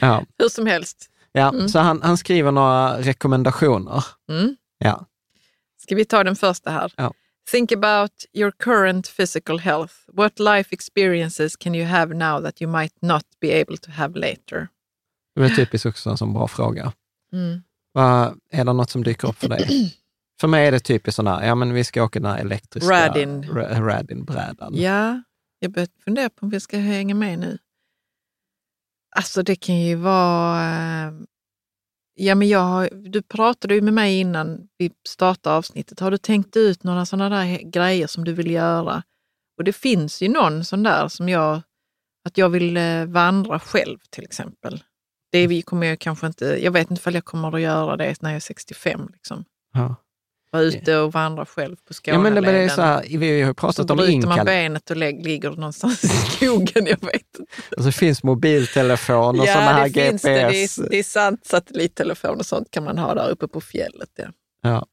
Ja, 0.00 0.24
Hur 0.38 0.48
som 0.48 0.66
helst. 0.66 1.10
ja. 1.32 1.48
Mm. 1.48 1.68
så 1.68 1.78
han, 1.78 2.02
han 2.02 2.16
skriver 2.18 2.50
några 2.52 3.00
rekommendationer. 3.02 4.04
Mm. 4.28 4.56
Ja. 4.78 5.06
Ska 5.82 5.94
vi 5.94 6.04
ta 6.04 6.24
den 6.24 6.36
första 6.36 6.70
här? 6.70 6.92
Ja. 6.96 7.12
Think 7.50 7.72
about 7.72 8.12
your 8.32 8.50
current 8.50 9.06
physical 9.08 9.58
health. 9.58 9.94
What 10.12 10.38
life 10.38 10.68
experiences 10.74 11.56
can 11.56 11.74
you 11.74 11.86
have 11.86 12.14
now 12.14 12.42
that 12.42 12.62
you 12.62 12.70
might 12.72 12.92
not 13.02 13.24
be 13.40 13.60
able 13.60 13.76
to 13.76 13.90
have 13.90 14.18
later? 14.18 14.68
Det 15.34 15.44
är 15.44 15.56
typiskt 15.56 15.86
också 15.86 16.10
en 16.10 16.16
sån 16.16 16.32
bra 16.32 16.48
fråga. 16.48 16.92
Mm. 17.32 17.62
Vad, 17.92 18.40
är 18.52 18.64
det 18.64 18.72
något 18.72 18.90
som 18.90 19.04
dyker 19.04 19.28
upp 19.28 19.36
för 19.38 19.48
dig? 19.48 19.96
för 20.40 20.48
mig 20.48 20.66
är 20.66 20.72
det 20.72 20.80
typiskt 20.80 21.16
sån 21.16 21.26
här, 21.26 21.46
ja 21.46 21.54
men 21.54 21.72
vi 21.72 21.84
ska 21.84 22.02
åka 22.02 22.20
den 22.20 22.30
här 22.32 22.38
elektriska 22.38 22.90
Radin. 23.08 23.44
Ra- 23.44 23.80
Radin-brädan. 23.82 24.72
Ja, 24.76 25.22
Jag 25.58 25.72
börjar 25.72 25.88
fundera 26.04 26.30
på 26.30 26.46
om 26.46 26.50
vi 26.50 26.60
ska 26.60 26.78
hänga 26.78 27.14
med 27.14 27.38
nu. 27.38 27.58
Alltså 29.16 29.42
det 29.42 29.56
kan 29.56 29.80
ju 29.80 29.94
vara... 29.94 31.12
Ja, 32.22 32.34
men 32.34 32.48
jag, 32.48 32.60
har- 32.60 32.88
du 32.92 33.22
pratade 33.22 33.74
ju 33.74 33.80
med 33.80 33.94
mig 33.94 34.20
innan 34.20 34.68
vi 34.78 34.90
startade 35.08 35.56
avsnittet. 35.56 36.00
Har 36.00 36.10
du 36.10 36.18
tänkt 36.18 36.56
ut 36.56 36.82
några 36.84 37.06
sådana 37.06 37.36
där 37.36 37.58
grejer 37.70 38.06
som 38.06 38.24
du 38.24 38.32
vill 38.32 38.50
göra? 38.50 39.02
Och 39.58 39.64
det 39.64 39.72
finns 39.72 40.22
ju 40.22 40.28
någon 40.28 40.64
sån 40.64 40.82
där 40.82 41.08
som 41.08 41.28
jag... 41.28 41.62
Att 42.24 42.38
jag 42.38 42.48
vill 42.48 42.76
eh, 42.76 43.04
vandra 43.06 43.58
själv 43.58 43.98
till 44.10 44.24
exempel. 44.24 44.82
Det 45.32 45.62
kommer 45.62 45.86
jag 45.86 45.98
kanske 45.98 46.26
inte... 46.26 46.44
Jag 46.44 46.70
vet 46.72 46.90
inte 46.90 47.00
ifall 47.00 47.14
jag 47.14 47.24
kommer 47.24 47.54
att 47.54 47.60
göra 47.60 47.96
det 47.96 48.22
när 48.22 48.30
jag 48.30 48.36
är 48.36 48.40
65. 48.40 49.08
Liksom. 49.12 49.44
Ja. 49.72 49.94
Vara 50.52 50.62
ute 50.62 50.96
och 50.98 51.12
vandra 51.12 51.46
själv 51.46 51.76
på 51.76 51.82
Ja, 51.88 51.94
Skåneleden. 51.94 52.34
men 52.34 52.42
det, 52.44 52.50
det 52.52 52.64
är 52.64 52.68
så 52.68 52.82
här, 52.82 53.04
vi 53.08 53.16
har 53.30 53.36
ju 53.36 53.46
så 53.46 53.54
pratat 53.54 53.90
om 53.90 53.96
bryter 53.96 54.12
man 54.28 54.32
inkall. 54.32 54.46
benet 54.46 54.90
och 54.90 54.96
ligger 54.96 55.50
någonstans 55.50 56.04
i 56.04 56.08
skogen. 56.08 56.86
Jag 56.86 57.00
vet 57.00 57.14
inte. 57.38 57.52
Alltså, 57.76 57.86
det 57.86 57.92
finns 57.92 58.22
mobiltelefon 58.22 59.40
och 59.40 59.46
ja, 59.46 59.52
sådana 59.52 59.72
här 59.72 59.88
det 59.88 60.08
finns 60.10 60.22
det. 60.22 60.30
Det 60.34 60.42
GPS. 60.42 60.78
är, 60.78 60.88
det 60.90 60.98
är 60.98 61.02
sant. 61.02 61.46
Satellittelefon 61.46 62.38
och 62.38 62.46
sånt 62.46 62.70
kan 62.70 62.84
man 62.84 62.98
ha 62.98 63.14
där 63.14 63.28
uppe 63.30 63.48
på 63.48 63.60
fjället. 63.60 64.08
Ja. 64.16 64.24
Ja. 64.62 64.86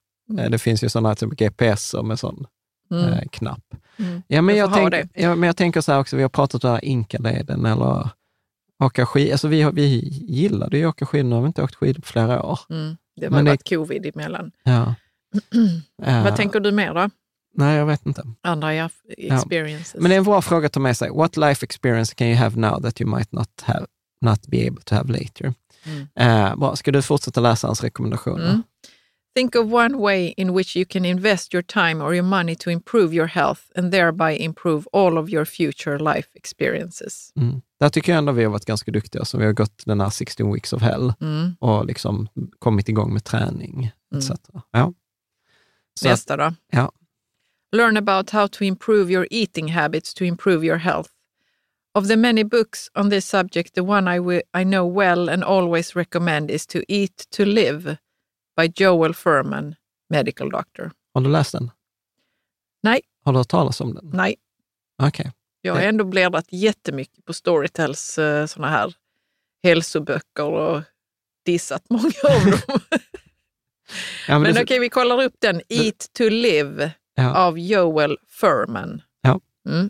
Eh, 0.44 0.50
Det 0.50 0.60
finns 0.60 0.84
ju 0.84 0.90
sådana 0.90 1.16
typ 1.16 1.30
GPS 1.38 1.96
med 2.04 2.20
sån 2.20 2.46
Mm. 2.92 3.14
eh, 3.14 3.20
knapp. 3.32 3.64
Mm. 4.00 4.22
Ja, 4.28 4.42
men 4.42 4.56
Jag 4.56 4.70
jag, 4.82 4.92
tänk, 4.92 5.12
ja, 5.14 5.36
men 5.36 5.48
jag 5.48 5.58
tänker 5.58 5.82
så 5.82 5.92
här 5.92 6.00
också, 6.00 6.16
vi 6.16 6.22
har 6.22 6.30
pratat 6.30 6.64
om 6.64 6.80
Inkaleden 6.84 7.66
eller 7.66 8.10
åka 8.84 9.06
skidor. 9.06 9.32
Alltså 9.32 9.48
vi, 9.48 9.70
vi 9.74 9.86
gillade 10.28 10.78
ju 10.78 10.84
att 10.86 10.90
åka 10.90 11.06
skidor, 11.06 11.30
nu 11.30 11.36
har 11.36 11.42
vi 11.42 11.48
inte 11.48 11.64
åkt 11.64 11.76
skidor 11.76 12.02
på 12.02 12.08
flera 12.08 12.44
år. 12.44 12.60
Mm. 12.70 12.98
Det 13.16 13.26
har 13.26 13.32
Men 13.32 13.46
det- 13.46 13.52
varit 13.52 13.70
covid 13.70 14.06
emellan. 14.16 14.52
Ja. 14.64 14.96
Eh, 16.04 16.24
Vad 16.24 16.36
tänker 16.36 16.60
du 16.60 16.72
mer 16.72 16.94
då? 16.94 17.10
Nej, 17.56 17.78
jag 17.78 17.86
vet 17.86 18.06
inte. 18.06 18.24
Andra 18.42 18.90
experiences? 19.18 19.96
Men 20.02 20.10
det 20.10 20.16
är 20.16 20.18
en 20.18 20.24
bra 20.24 20.42
fråga 20.42 20.66
att 20.66 20.74
ta 20.74 20.80
med 20.80 20.98
sig. 20.98 21.10
What 21.10 21.38
life 21.38 21.64
experience 21.66 22.16
can 22.16 22.28
you 22.28 22.36
have 22.38 22.56
now 22.60 22.82
that 22.82 23.02
you 23.02 23.16
might 23.16 23.32
not, 23.32 23.62
have, 23.62 23.86
not 24.22 24.48
be 24.48 24.68
able 24.68 24.82
to 24.84 24.96
have 24.96 25.12
later? 25.14 25.54
Mm. 26.16 26.60
Bra. 26.60 26.76
Ska 26.76 26.92
du 26.92 27.02
fortsätta 27.02 27.42
läsa 27.42 27.68
hans 27.68 27.84
rekommendationer? 27.84 28.50
Mm. 28.50 28.64
Think 29.36 29.56
of 29.56 29.74
one 29.74 29.98
way 29.98 30.34
in 30.38 30.54
which 30.54 30.78
you 30.78 30.86
can 30.90 31.06
invest 31.06 31.54
your 31.54 31.62
time 31.64 32.04
or 32.04 32.14
your 32.16 32.24
money 32.26 32.56
to 32.56 32.70
improve 32.72 33.16
your 33.16 33.28
health 33.28 33.62
and 33.76 33.92
thereby 33.92 34.38
improve 34.44 34.86
all 34.94 35.18
of 35.18 35.30
your 35.30 35.46
future 35.46 35.98
life 36.00 36.28
experiences. 36.36 37.32
Mm. 37.36 37.62
Där 37.80 37.90
tycker 37.90 38.12
jag 38.12 38.18
ändå 38.18 38.32
vi 38.32 38.44
har 38.44 38.52
varit 38.52 38.66
ganska 38.66 38.92
duktiga. 38.92 39.26
Så 39.26 39.38
vi 39.38 39.46
har 39.46 39.54
gått 39.54 39.84
den 39.86 40.02
här 40.02 40.10
16 40.10 40.54
weeks 40.54 40.74
of 40.74 40.82
hell 40.82 41.14
Mm. 41.22 41.56
och 41.60 41.86
liksom 41.86 42.28
kommit 42.60 42.90
igång 42.90 43.14
med 43.14 43.24
träning 43.24 43.92
etc. 44.16 44.32
Ja. 44.72 44.94
Nästa 46.06 46.38
då. 46.38 46.54
ja. 46.72 46.92
Learn 47.72 47.98
about 47.98 48.30
how 48.30 48.48
to 48.48 48.64
improve 48.64 49.14
your 49.14 49.28
eating 49.32 49.68
habits 49.68 50.14
to 50.14 50.24
improve 50.24 50.66
your 50.68 50.78
health. 50.78 51.10
Of 51.94 52.08
the 52.08 52.16
many 52.16 52.44
books 52.44 52.90
on 52.96 53.10
this 53.10 53.26
subject, 53.30 53.74
the 53.76 53.82
one 53.82 54.18
I, 54.18 54.42
I 54.62 54.64
know 54.64 54.98
well 54.98 55.30
and 55.30 55.44
always 55.44 55.96
recommend 55.96 56.52
is 56.52 56.68
To 56.68 56.80
Eat 56.88 57.26
to 57.30 57.46
Live 57.46 57.98
by 58.58 58.72
Joel 58.76 59.14
Furman, 59.14 59.76
medical 60.10 60.50
doctor. 60.50 60.92
Har 61.14 61.22
du 61.22 61.30
läst 61.30 61.52
den? 61.52 61.72
Nej, 62.84 63.02
Har 63.24 63.34
du 63.34 63.38
hört 63.40 63.48
talas 63.50 63.82
om 63.82 63.94
den? 63.96 64.10
nej. 64.14 64.36
Okej. 65.04 65.32
Jag 65.62 65.74
har 65.74 65.82
ändå 65.82 66.04
bläddrat 66.06 66.46
jättemycket 66.50 67.26
på 67.26 67.34
Storytels 67.34 68.18
eh, 68.18 68.46
såna 68.46 68.70
här 68.70 68.94
hälsoböcker 69.64 70.44
och 70.46 70.84
dissat 71.46 71.84
många 71.90 72.12
av 72.24 72.46
dem. 72.46 72.80
Ja, 74.28 74.40
Men 74.40 74.54
det- 74.56 74.64
okej, 74.64 74.80
vi 74.80 74.90
kollar 74.90 75.24
upp 75.24 75.36
den. 75.40 75.62
Eat 75.70 76.08
to 76.18 76.24
Live 76.30 76.92
ja. 77.16 77.36
av 77.36 77.60
Joel 77.60 78.18
Furman. 78.28 79.02
Ja. 79.22 79.40
Mm. 79.70 79.90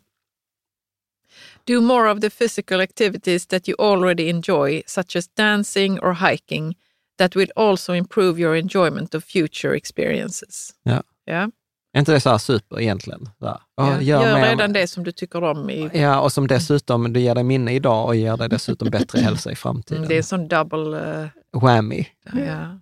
Do 1.65 1.81
more 1.81 2.11
of 2.11 2.19
the 2.21 2.29
physical 2.29 2.81
activities 2.81 3.47
that 3.47 3.69
you 3.69 3.75
already 3.81 4.29
enjoy, 4.29 4.81
such 4.87 5.15
as 5.15 5.27
dancing 5.27 5.99
or 5.99 6.13
hiking, 6.13 6.75
that 7.17 7.35
will 7.35 7.51
also 7.55 7.93
improve 7.95 8.41
your 8.41 8.55
enjoyment 8.55 9.15
of 9.15 9.23
future 9.25 9.77
experiences. 9.77 10.69
Ja. 10.83 11.03
Ja. 11.25 11.51
Är 11.93 11.99
inte 11.99 12.11
det 12.11 12.19
så 12.19 12.29
här 12.29 12.37
super 12.37 12.79
egentligen? 12.79 13.29
Här, 13.41 13.57
Ja. 13.77 14.01
Gör, 14.01 14.33
mer- 14.35 14.49
redan 14.49 14.73
det 14.73 14.87
som 14.87 15.03
du 15.03 15.11
tycker 15.11 15.43
om. 15.43 15.69
I, 15.69 15.89
Ja, 15.93 16.19
och 16.19 16.31
som 16.31 16.47
dessutom, 16.47 17.13
du 17.13 17.19
ger 17.19 17.35
dig 17.35 17.43
minne 17.43 17.73
idag 17.73 18.05
och 18.05 18.15
ger 18.15 18.37
dig 18.37 18.49
dessutom 18.49 18.89
bättre 18.89 19.19
hälsa 19.19 19.51
i 19.51 19.55
framtiden. 19.55 19.97
Mm, 19.97 20.09
det 20.09 20.15
är 20.15 20.17
en 20.17 20.23
sån 20.23 20.47
double... 20.47 21.21
eh, 21.21 21.27
Whammy. 21.61 22.05
Ja. 22.33 22.79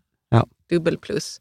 Dubbel 0.69 0.97
plus. 0.97 1.39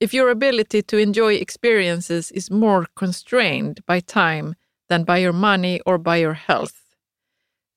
If 0.00 0.14
your 0.14 0.30
ability 0.30 0.82
to 0.82 0.96
enjoy 0.98 1.34
experiences 1.34 2.30
is 2.32 2.50
more 2.50 2.86
constrained 2.94 3.80
by 3.86 4.00
time 4.00 4.54
than 4.88 5.04
by 5.04 5.18
your 5.18 5.32
money 5.32 5.80
or 5.86 5.98
by 5.98 6.16
your 6.22 6.34
health, 6.34 6.74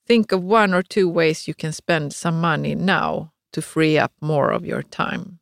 think 0.08 0.32
of 0.32 0.42
one 0.44 0.74
or 0.78 0.84
two 0.84 1.10
ways 1.14 1.48
you 1.48 1.54
can 1.58 1.74
spend 1.74 2.14
some 2.14 2.40
money 2.42 2.76
now 2.76 3.30
to 3.54 3.62
free 3.62 4.00
up 4.04 4.12
more 4.22 4.52
of 4.56 4.66
your 4.66 4.82
time. 4.82 5.38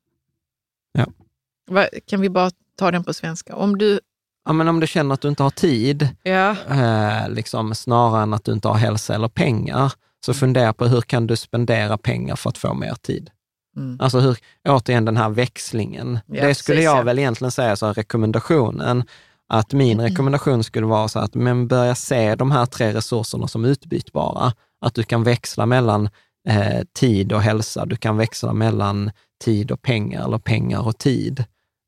Ja. 0.94 1.06
Va, 1.72 1.88
kan 2.08 2.22
vi 2.22 2.30
bara 2.30 2.52
ta 2.76 2.92
den 2.92 3.04
på 3.04 3.14
svenska? 3.14 3.56
Om 3.56 3.78
du... 3.78 4.00
Ja, 4.46 4.54
men 4.54 4.68
om 4.68 4.80
du 4.80 4.88
känner 4.88 5.14
att 5.14 5.22
du 5.22 5.28
inte 5.28 5.44
har 5.44 5.50
tid, 5.50 6.10
Ja. 6.24 6.56
eh, 6.70 7.30
liksom, 7.30 7.76
snarare 7.76 8.24
än 8.24 8.34
att 8.34 8.44
du 8.44 8.52
inte 8.52 8.68
har 8.68 8.76
hälsa 8.76 9.16
eller 9.16 9.28
pengar, 9.28 9.94
så 10.26 10.34
fundera 10.34 10.74
på 10.74 10.86
hur 10.86 11.02
kan 11.02 11.28
du 11.28 11.36
spendera 11.36 11.98
pengar 11.98 12.36
för 12.36 12.50
att 12.50 12.58
få 12.58 12.74
mer 12.74 12.96
tid? 13.02 13.30
Mm. 13.78 13.98
Alltså 14.02 14.20
hur, 14.20 14.38
återigen 14.70 15.06
den 15.06 15.18
här 15.18 15.30
växlingen. 15.30 16.20
Ja, 16.26 16.48
det 16.48 16.56
skulle 16.56 16.76
precis, 16.76 16.86
jag 16.86 16.98
ja. 16.98 17.04
väl 17.04 17.20
egentligen 17.20 17.52
säga 17.52 17.76
så 17.76 17.86
här, 17.86 17.94
rekommendationen, 17.94 19.04
att 19.50 19.74
min 19.74 20.02
rekommendation 20.02 20.64
skulle 20.64 20.86
vara 20.86 21.08
så 21.08 21.20
att 21.20 21.34
men 21.34 21.68
börja 21.68 21.96
se 21.96 22.36
de 22.36 22.52
här 22.52 22.66
tre 22.66 22.94
resurserna 22.94 23.48
som 23.48 23.66
utbytbara. 23.66 24.54
Att 24.86 24.94
du 24.94 25.04
kan 25.04 25.24
växla 25.24 25.66
mellan 25.66 26.10
eh, 26.50 26.82
tid 26.94 27.34
och 27.34 27.42
hälsa, 27.42 27.86
du 27.86 27.96
kan 27.96 28.18
växla 28.18 28.54
mellan 28.54 29.12
tid 29.44 29.72
och 29.72 29.82
pengar 29.82 30.26
eller 30.26 30.38
pengar 30.38 30.88
och 30.88 30.98
tid. 30.98 31.44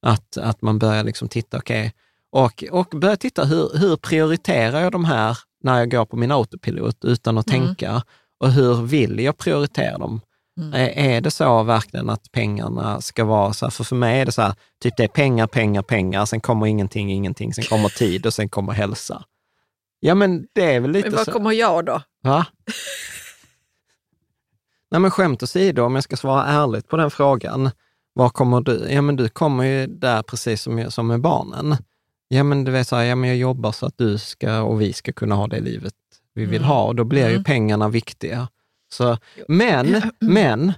Att, 0.06 0.38
att 0.38 0.62
man 0.62 0.80
börjar 0.80 1.04
liksom 1.04 1.28
titta, 1.28 1.58
okej, 1.58 1.94
och, 2.32 2.64
och 2.72 2.88
börja 3.00 3.16
titta 3.16 3.46
hur, 3.46 3.78
hur 3.78 3.96
prioriterar 3.96 4.82
jag 4.82 4.92
de 4.92 5.06
här 5.06 5.38
när 5.64 5.80
jag 5.80 5.92
går 5.92 6.06
på 6.06 6.16
min 6.18 6.32
autopilot 6.32 7.06
utan 7.06 7.38
att 7.38 7.48
Mm. 7.50 7.66
tänka? 7.66 8.04
Och 8.40 8.52
hur 8.52 8.82
vill 8.82 9.20
jag 9.20 9.38
prioritera 9.38 9.98
dem? 9.98 10.22
Mm. 10.58 10.74
Är, 10.96 11.22
det 11.22 11.32
så 11.32 11.64
verkligen 11.64 12.10
att 12.10 12.32
pengarna 12.32 13.02
ska 13.02 13.26
vara 13.26 13.54
så 13.54 13.66
här, 13.66 13.70
för 13.72 13.84
för 13.84 13.96
mig 13.96 14.20
är 14.22 14.26
det 14.26 14.32
så 14.32 14.42
här, 14.42 14.54
typ 14.84 14.94
det 14.98 15.04
är 15.04 15.08
pengar, 15.08 15.48
pengar, 15.48 15.82
pengar, 15.82 16.26
sen 16.26 16.42
kommer 16.42 16.66
ingenting, 16.68 17.12
ingenting, 17.12 17.54
sen 17.54 17.64
kommer 17.64 17.90
tid 17.90 18.26
och 18.26 18.34
sen 18.34 18.50
kommer 18.50 18.74
hälsa. 18.74 19.24
Ja 20.00 20.16
men 20.16 20.48
det 20.54 20.74
är 20.76 20.80
väl 20.80 20.92
lite 20.92 21.10
Men 21.10 21.16
vad 21.18 21.26
så. 21.26 21.32
kommer 21.32 21.52
jag 21.52 21.86
då? 21.86 22.02
Va? 22.24 22.46
Nej 24.92 25.02
men 25.02 25.12
skämt 25.12 25.44
åsido, 25.44 25.82
om 25.84 25.96
jag 25.96 26.04
ska 26.04 26.18
svara 26.18 26.46
ärligt 26.46 26.88
på 26.88 26.98
den 26.98 27.12
frågan, 27.12 27.70
var 28.14 28.30
kommer 28.30 28.62
du? 28.62 28.88
Ja 28.90 29.02
men 29.02 29.16
du 29.16 29.30
kommer 29.30 29.64
ju 29.64 29.88
där 29.88 30.22
precis 30.24 30.62
som, 30.62 30.92
som 30.92 31.08
med 31.08 31.22
barnen. 31.22 31.78
Ja 32.28 32.44
men 32.44 32.64
du 32.64 32.72
vet 32.72 32.88
så 32.88 32.96
här, 32.96 33.04
ja 33.04 33.16
men 33.16 33.30
jag 33.30 33.38
jobbar 33.38 33.72
så 33.72 33.86
att 33.86 33.98
du 33.98 34.18
ska 34.18 34.62
och 34.62 34.82
vi 34.82 34.94
ska 34.94 35.12
kunna 35.14 35.36
ha 35.36 35.48
det 35.48 35.60
livet 35.60 35.94
vi 36.34 36.46
vill 36.46 36.58
Mm. 36.62 36.70
ha 36.70 36.84
och 36.84 36.96
då 36.96 37.04
blir 37.04 37.26
ju 37.28 37.32
Mm. 37.32 37.44
pengarna 37.44 37.90
viktiga. 37.90 38.48
Så, 38.94 39.18
men, 39.48 40.02
men, 40.20 40.74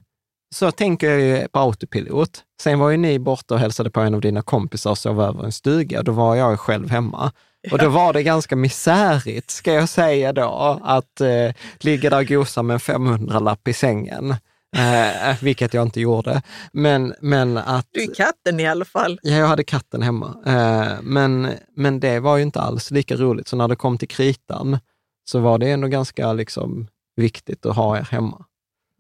så 0.56 0.72
tänker 0.72 1.10
jag 1.10 1.22
ju 1.22 1.48
på 1.48 1.60
autopilot. 1.60 2.44
Sen 2.62 2.80
var 2.80 2.90
ju 2.90 2.98
ni 2.98 3.20
borta 3.20 3.54
och 3.54 3.60
hälsade 3.60 3.90
på 3.90 4.00
en 4.00 4.14
av 4.14 4.22
dina 4.22 4.42
kompisar 4.42 4.92
och 4.92 4.98
sov 4.98 5.22
över 5.22 5.44
en 5.44 5.52
stuga. 5.52 6.04
Då 6.04 6.12
var 6.12 6.36
jag 6.36 6.60
själv 6.60 6.90
hemma. 6.90 7.32
Och 7.72 7.78
då 7.78 7.90
var 7.90 8.14
det 8.14 8.24
ganska 8.24 8.56
misärigt, 8.56 9.52
ska 9.52 9.74
jag 9.74 9.90
säga 9.90 10.34
då, 10.34 10.80
att 10.84 11.22
eh, 11.22 11.54
ligga 11.80 12.10
där 12.10 12.20
och 12.20 12.28
gosa 12.28 12.64
med 12.64 12.74
en 12.74 12.80
500-lapp 12.80 13.68
i 13.68 13.74
sängen. 13.74 14.36
Eh, 14.78 15.44
vilket 15.44 15.74
jag 15.74 15.84
inte 15.84 16.02
gjorde. 16.02 16.42
Men, 16.74 17.14
men 17.22 17.58
att... 17.58 17.88
Du 17.92 18.04
är 18.04 18.14
katten 18.16 18.60
i 18.60 18.68
alla 18.68 18.86
fall. 18.86 19.20
Ja, 19.24 19.36
jag 19.36 19.48
hade 19.48 19.64
katten 19.64 20.02
hemma. 20.02 20.36
Eh, 20.46 21.02
men, 21.02 21.50
men 21.76 22.00
det 22.00 22.20
var 22.20 22.38
ju 22.38 22.44
inte 22.44 22.62
alls 22.62 22.92
lika 22.92 23.16
roligt. 23.16 23.48
Så 23.48 23.56
när 23.56 23.68
det 23.68 23.76
kom 23.76 23.98
till 23.98 24.08
kritan 24.08 24.80
så 25.26 25.40
var 25.40 25.58
det 25.58 25.72
ändå 25.72 25.88
ganska 25.88 26.34
liksom, 26.34 26.88
viktigt 27.16 27.66
att 27.66 27.76
ha 27.76 27.98
er 27.98 28.02
hemma. 28.02 28.46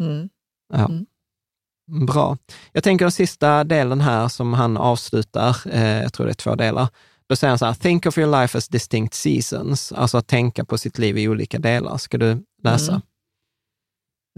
Mm. 0.04 0.30
Ja. 0.74 0.86
Mm. 0.86 1.06
Bra. 2.06 2.38
Jag 2.72 2.84
tänker 2.84 3.06
den 3.06 3.12
sista 3.12 3.64
delen 3.64 4.02
här 4.02 4.28
som 4.28 4.54
han 4.54 4.78
avslutar, 4.78 5.58
eh, 5.66 6.02
jag 6.02 6.14
tror 6.14 6.26
det 6.26 6.32
är 6.32 6.34
två 6.34 6.56
delar. 6.56 6.88
Då 7.30 7.36
säger 7.36 7.50
han 7.50 7.60
så 7.60 7.66
här, 7.66 7.74
think 7.74 8.06
of 8.06 8.18
your 8.18 8.42
life 8.42 8.58
as 8.58 8.68
distinct 8.68 9.14
seasons, 9.14 9.92
alltså 9.92 10.18
att 10.18 10.28
tänka 10.28 10.66
på 10.66 10.78
sitt 10.78 10.98
liv 10.98 11.18
i 11.18 11.28
olika 11.28 11.60
delar. 11.60 11.98
Ska 11.98 12.18
du 12.18 12.44
läsa? 12.64 12.92
Mm. 12.92 13.02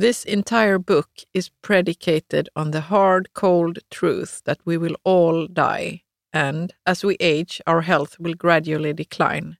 This 0.01 0.25
entire 0.25 0.79
book 0.79 1.09
is 1.33 1.49
predicated 1.67 2.49
on 2.55 2.71
the 2.71 2.79
hard, 2.79 3.33
cold 3.33 3.79
truth 3.99 4.43
that 4.45 4.57
we 4.63 4.77
will 4.77 4.95
all 5.03 5.47
die, 5.53 6.01
and 6.35 6.71
as 6.85 7.03
we 7.03 7.15
age, 7.19 7.61
our 7.65 7.81
health 7.81 8.15
will 8.19 8.35
gradually 8.35 8.93
decline. 8.93 9.55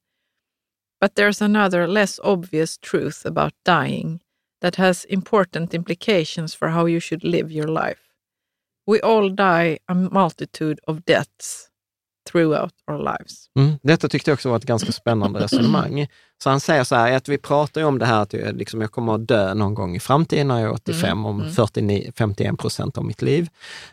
But 1.02 1.16
there's 1.16 1.42
another, 1.46 1.88
less 1.88 2.20
obvious 2.24 2.78
truth 2.78 3.26
about 3.26 3.54
dying 3.66 4.20
that 4.62 4.76
has 4.76 5.06
important 5.06 5.74
implications 5.74 6.56
for 6.56 6.68
how 6.70 6.88
you 6.88 7.00
should 7.00 7.24
live 7.24 7.54
your 7.54 7.68
life. 7.68 8.02
We 8.88 9.00
all 9.02 9.36
die 9.36 9.80
a 9.88 9.94
multitude 9.94 10.80
of 10.88 11.04
deaths. 11.06 11.70
throughout 12.32 12.74
our 12.92 12.98
lives. 12.98 13.50
Mm. 13.60 13.80
Detta 13.84 14.10
tyckte 14.10 14.32
jag 14.32 14.36
också 14.36 14.50
var 14.50 14.58
ett 14.58 14.66
ganska 14.66 14.92
spännande 14.92 15.40
resonemang. 15.40 16.08
Så 16.44 16.50
han 16.50 16.60
säger 16.60 16.84
så 16.84 16.96
här, 16.96 17.12
att 17.12 17.30
vi 17.30 17.38
pratar 17.38 17.82
ju 17.82 17.88
om 17.88 18.00
det 18.00 18.06
här 18.06 18.22
att 18.22 18.34
jag, 18.34 18.56
liksom, 18.58 18.82
jag 18.82 18.92
kommer 18.92 19.16
att 19.16 19.28
dö 19.28 19.54
någon 19.54 19.74
gång 19.74 19.96
i 19.96 20.00
framtiden 20.00 20.48
när 20.48 20.60
jag 20.60 20.70
är 20.70 20.74
85, 20.74 21.10
Mm. 21.10 21.26
om 21.26 21.52
49, 21.52 22.12
51 22.18 22.58
procent 22.60 22.98
av 22.98 23.06
mitt 23.06 23.22
liv. 23.22 23.50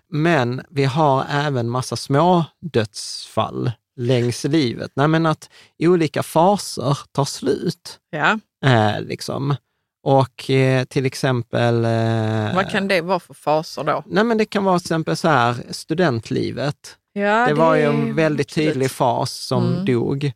Men 0.09 0.63
vi 0.71 0.85
har 0.85 1.25
även 1.31 1.71
massa 1.71 1.97
små 1.97 2.45
dödsfall 2.61 3.73
längs 3.97 4.45
livet. 4.45 4.91
Nej, 4.97 5.09
men 5.09 5.27
att 5.27 5.51
olika 5.79 6.23
faser 6.23 6.99
tar 7.13 7.25
slut. 7.25 7.99
Ja, 8.11 8.39
Eh, 8.67 9.01
liksom. 9.01 9.55
Och 10.03 10.51
eh, 10.51 10.85
till 10.85 11.07
exempel... 11.07 11.85
Eh, 11.85 12.55
vad 12.55 12.71
kan 12.71 12.89
det 12.89 13.01
vara 13.01 13.21
för 13.21 13.35
faser 13.35 13.85
då? 13.85 14.03
Nej, 14.07 14.25
men 14.25 14.39
det 14.39 14.45
kan 14.45 14.65
vara 14.65 14.79
till 14.79 14.85
exempel 14.87 15.17
så 15.17 15.29
här, 15.29 15.57
studentlivet. 15.71 16.97
Ja, 17.13 17.47
Det 17.47 17.55
var 17.55 17.75
ju 17.75 17.83
en 17.83 18.15
väldigt 18.15 18.47
absolut. 18.47 18.69
tydlig 18.73 18.91
fas 18.91 19.33
som 19.33 19.73
Mm. 19.73 19.85
dog, 19.85 20.33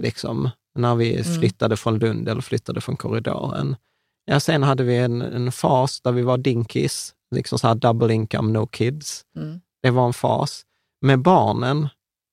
liksom, 0.00 0.50
när 0.74 0.94
vi 0.94 1.20
Mm. 1.20 1.38
flyttade 1.40 1.76
från 1.76 1.98
Lund 1.98 2.28
eller 2.28 2.40
flyttade 2.40 2.80
från 2.80 2.96
korridoren. 2.96 3.76
Ja, 4.24 4.40
sen 4.40 4.62
hade 4.62 4.82
vi 4.84 4.96
en, 4.96 5.22
en 5.22 5.52
fas 5.52 6.00
där 6.00 6.12
vi 6.12 6.22
var 6.22 6.38
dinkis, 6.38 7.14
liksom 7.34 7.58
så 7.58 7.68
här 7.68 7.74
double 7.74 8.14
income, 8.14 8.52
no 8.52 8.66
kids. 8.66 9.22
Mm. 9.36 9.60
Det 9.82 9.90
var 9.90 10.06
en 10.06 10.12
fas. 10.12 10.62
Med 11.00 11.18
barnen 11.22 11.88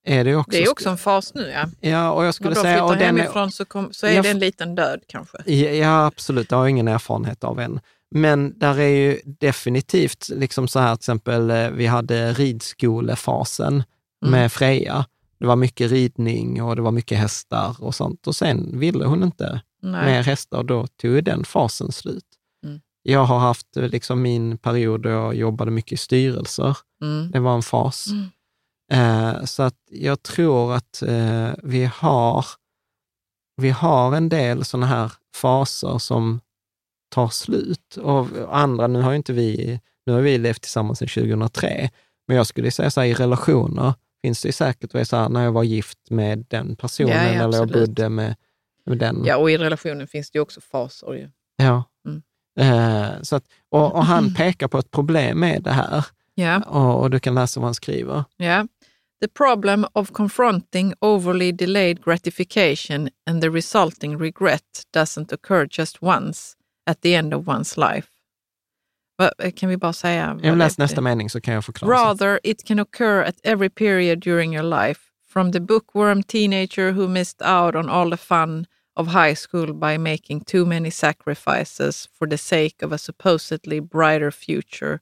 är 0.05 0.23
det 0.23 0.35
också... 0.35 0.51
Det 0.51 0.63
är 0.63 0.71
också 0.71 0.89
en 0.89 0.97
fas 0.97 1.33
nu, 1.33 1.49
ja. 1.49 1.65
Ja, 1.89 2.11
och 2.11 2.21
jag 2.21 2.27
När 2.27 2.31
skulle 2.31 2.49
de 2.49 2.61
säga... 2.61 2.73
flyttar 2.73 2.85
Och 2.85 2.91
den 2.97 3.01
är, 3.01 3.05
hemifrån 3.21 3.51
så, 3.51 3.65
kom, 3.65 3.93
så 3.93 4.07
är 4.07 4.11
Jag 4.11 4.23
det 4.23 4.29
en 4.29 4.39
liten 4.39 4.75
död 4.75 4.99
kanske. 5.07 5.37
Ja, 5.45 5.69
Ja, 5.71 6.05
absolut. 6.05 6.49
Det 6.49 6.55
har 6.55 6.63
jag 6.63 6.69
ingen 6.69 6.87
erfarenhet 6.87 7.43
av 7.43 7.59
än. 7.59 7.79
Men 8.11 8.59
där 8.59 8.79
är 8.79 8.87
ju 8.87 9.19
definitivt 9.25 10.29
liksom 10.29 10.67
så 10.67 10.79
här, 10.79 10.95
till 10.95 10.99
exempel, 10.99 11.49
eh, 11.49 11.69
vi 11.69 11.85
hade 11.85 12.33
ridskolefasen 12.33 13.83
Mm. 14.25 14.31
med 14.31 14.51
Freja. 14.51 15.05
Det 15.39 15.45
var 15.45 15.55
mycket 15.55 15.91
ridning 15.91 16.63
och 16.63 16.75
det 16.75 16.81
var 16.81 16.91
mycket 16.91 17.17
hästar 17.17 17.75
och 17.79 17.95
sånt. 17.95 18.27
Och 18.27 18.35
sen 18.35 18.79
ville 18.79 19.05
hon 19.05 19.23
inte 19.23 19.61
Nej. 19.81 20.05
mer 20.05 20.23
hästar 20.23 20.57
och 20.57 20.65
då 20.65 20.87
tog 21.01 21.23
den 21.23 21.43
fasen 21.43 21.91
slut. 21.91 22.23
Mm. 22.65 22.79
Jag 23.03 23.23
har 23.23 23.39
haft 23.39 23.77
eh, 23.77 23.87
liksom 23.89 24.21
min 24.21 24.57
period 24.57 25.01
då 25.01 25.09
jag 25.09 25.35
jobbade 25.35 25.71
mycket 25.71 25.91
i 25.91 25.97
styrelser. 25.97 26.77
Mm. 27.01 27.31
Det 27.31 27.39
var 27.39 27.55
en 27.55 27.61
fas. 27.63 28.07
Mm. 28.11 28.25
Eh, 28.91 29.43
så 29.43 29.63
att 29.63 29.77
jag 29.89 30.23
tror 30.23 30.75
att 30.75 31.01
eh, 31.01 31.51
vi, 31.63 31.85
har, 31.85 32.45
vi 33.61 33.69
har 33.69 34.15
en 34.15 34.29
del 34.29 34.65
sådana 34.65 34.85
här 34.85 35.11
faser 35.35 35.97
som 35.97 36.39
tar 37.09 37.27
slut. 37.27 37.97
Och 37.97 38.27
andra, 38.49 38.87
nu 38.87 39.01
har 39.01 39.13
inte 39.13 39.33
vi, 39.33 39.79
nu 40.05 40.13
har 40.13 40.21
vi 40.21 40.37
levt 40.37 40.61
tillsammans 40.61 40.99
sedan 40.99 41.07
2003, 41.07 41.89
men 42.27 42.37
jag 42.37 42.47
skulle 42.47 42.71
säga 42.71 42.91
så 42.91 43.01
här, 43.01 43.07
i 43.07 43.13
relationer 43.13 43.93
finns 44.21 44.41
det 44.41 44.51
säkert, 44.51 44.93
vad 44.93 44.99
jag 44.99 45.07
sa, 45.07 45.27
när 45.27 45.43
jag 45.43 45.51
var 45.51 45.63
gift 45.63 45.99
med 46.09 46.45
den 46.49 46.75
personen 46.75 47.09
Ja, 47.09 47.33
ja, 47.33 47.43
eller 47.43 47.57
jag 47.57 47.67
bodde 47.67 48.09
med, 48.09 48.35
med 48.85 48.97
den. 48.97 49.23
Ja, 49.25 49.37
och 49.37 49.51
i 49.51 49.57
relationen 49.57 50.07
finns 50.07 50.31
det 50.31 50.37
ju 50.37 50.41
också 50.41 50.61
faser. 50.61 51.13
Ju. 51.13 51.29
Ja. 51.55 51.83
Mm. 52.07 52.21
Eh, 52.59 53.21
så 53.21 53.35
att, 53.35 53.43
och, 53.69 53.95
och 53.95 54.05
han 54.05 54.33
pekar 54.37 54.67
på 54.67 54.77
ett 54.77 54.91
problem 54.91 55.39
med 55.39 55.63
det 55.63 55.71
här 55.71 56.05
Ja. 56.35 56.61
och, 56.61 57.01
och 57.01 57.09
du 57.09 57.19
kan 57.19 57.35
läsa 57.35 57.59
vad 57.59 57.67
han 57.67 57.73
skriver. 57.73 58.23
Yeah. 58.39 58.65
The 59.21 59.27
problem 59.27 59.85
of 59.93 60.13
confronting 60.13 60.93
overly 61.01 61.51
delayed 61.51 62.01
gratification 62.01 63.09
and 63.27 63.41
the 63.41 63.49
resulting 63.49 64.17
regret 64.17 64.83
doesn't 64.93 65.31
occur 65.33 65.65
just 65.65 66.01
once 66.01 66.55
at 66.87 67.01
the 67.01 67.15
end 67.15 67.33
of 67.33 67.47
one's 67.47 67.77
life. 67.77 68.07
Va- 69.17 69.31
eh, 69.39 69.51
Kan 69.51 69.69
vi 69.69 69.77
bara 69.77 69.93
säga? 69.93 70.33
vad 70.33 70.45
Jag 70.45 70.57
läser 70.57 70.77
det- 70.77 70.83
nästa 70.83 71.01
mening 71.01 71.29
så 71.29 71.41
kan 71.41 71.53
jag 71.53 71.65
förklara. 71.65 71.91
Rather, 71.93 72.39
it 72.43 72.63
can 72.67 72.79
occur 72.79 73.21
at 73.23 73.35
every 73.43 73.69
period 73.69 74.19
during 74.19 74.53
your 74.55 74.63
life, 74.87 74.99
from 75.27 75.51
the 75.51 75.59
bookworm 75.59 76.23
teenager 76.23 76.91
who 76.91 77.07
missed 77.07 77.41
out 77.41 77.75
on 77.75 77.89
all 77.89 78.09
the 78.11 78.17
fun 78.17 78.65
of 78.95 79.07
high 79.07 79.35
school 79.35 79.73
by 79.73 79.97
making 79.97 80.41
too 80.45 80.65
many 80.65 80.91
sacrifices 80.91 82.09
for 82.19 82.27
the 82.29 82.37
sake 82.37 82.85
of 82.85 82.91
a 82.91 82.97
supposedly 82.97 83.79
brighter 83.79 84.31
future, 84.31 84.99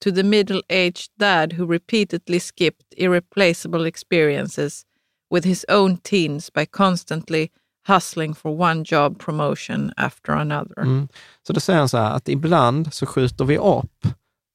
to 0.00 0.12
the 0.12 0.22
middle 0.22 0.62
aged 0.68 1.10
dad 1.18 1.52
who 1.52 1.66
repeatedly 1.66 2.38
skipped 2.38 2.94
irreplaceable 2.96 3.86
experiences 3.86 4.84
with 5.30 5.44
his 5.44 5.64
own 5.68 5.96
teens 5.96 6.50
by 6.50 6.66
constantly 6.66 7.50
hustling 7.86 8.34
for 8.34 8.56
one 8.56 8.84
job 8.84 9.18
promotion 9.18 9.92
after 9.96 10.32
another. 10.32 10.82
Mm. 10.82 11.08
Så 11.46 11.52
då 11.52 11.60
säger 11.60 11.78
han 11.78 11.88
så 11.88 11.98
här 11.98 12.10
att 12.10 12.28
ibland 12.28 12.94
så 12.94 13.06
skjuter 13.06 13.44
vi 13.44 13.58
upp 13.58 14.06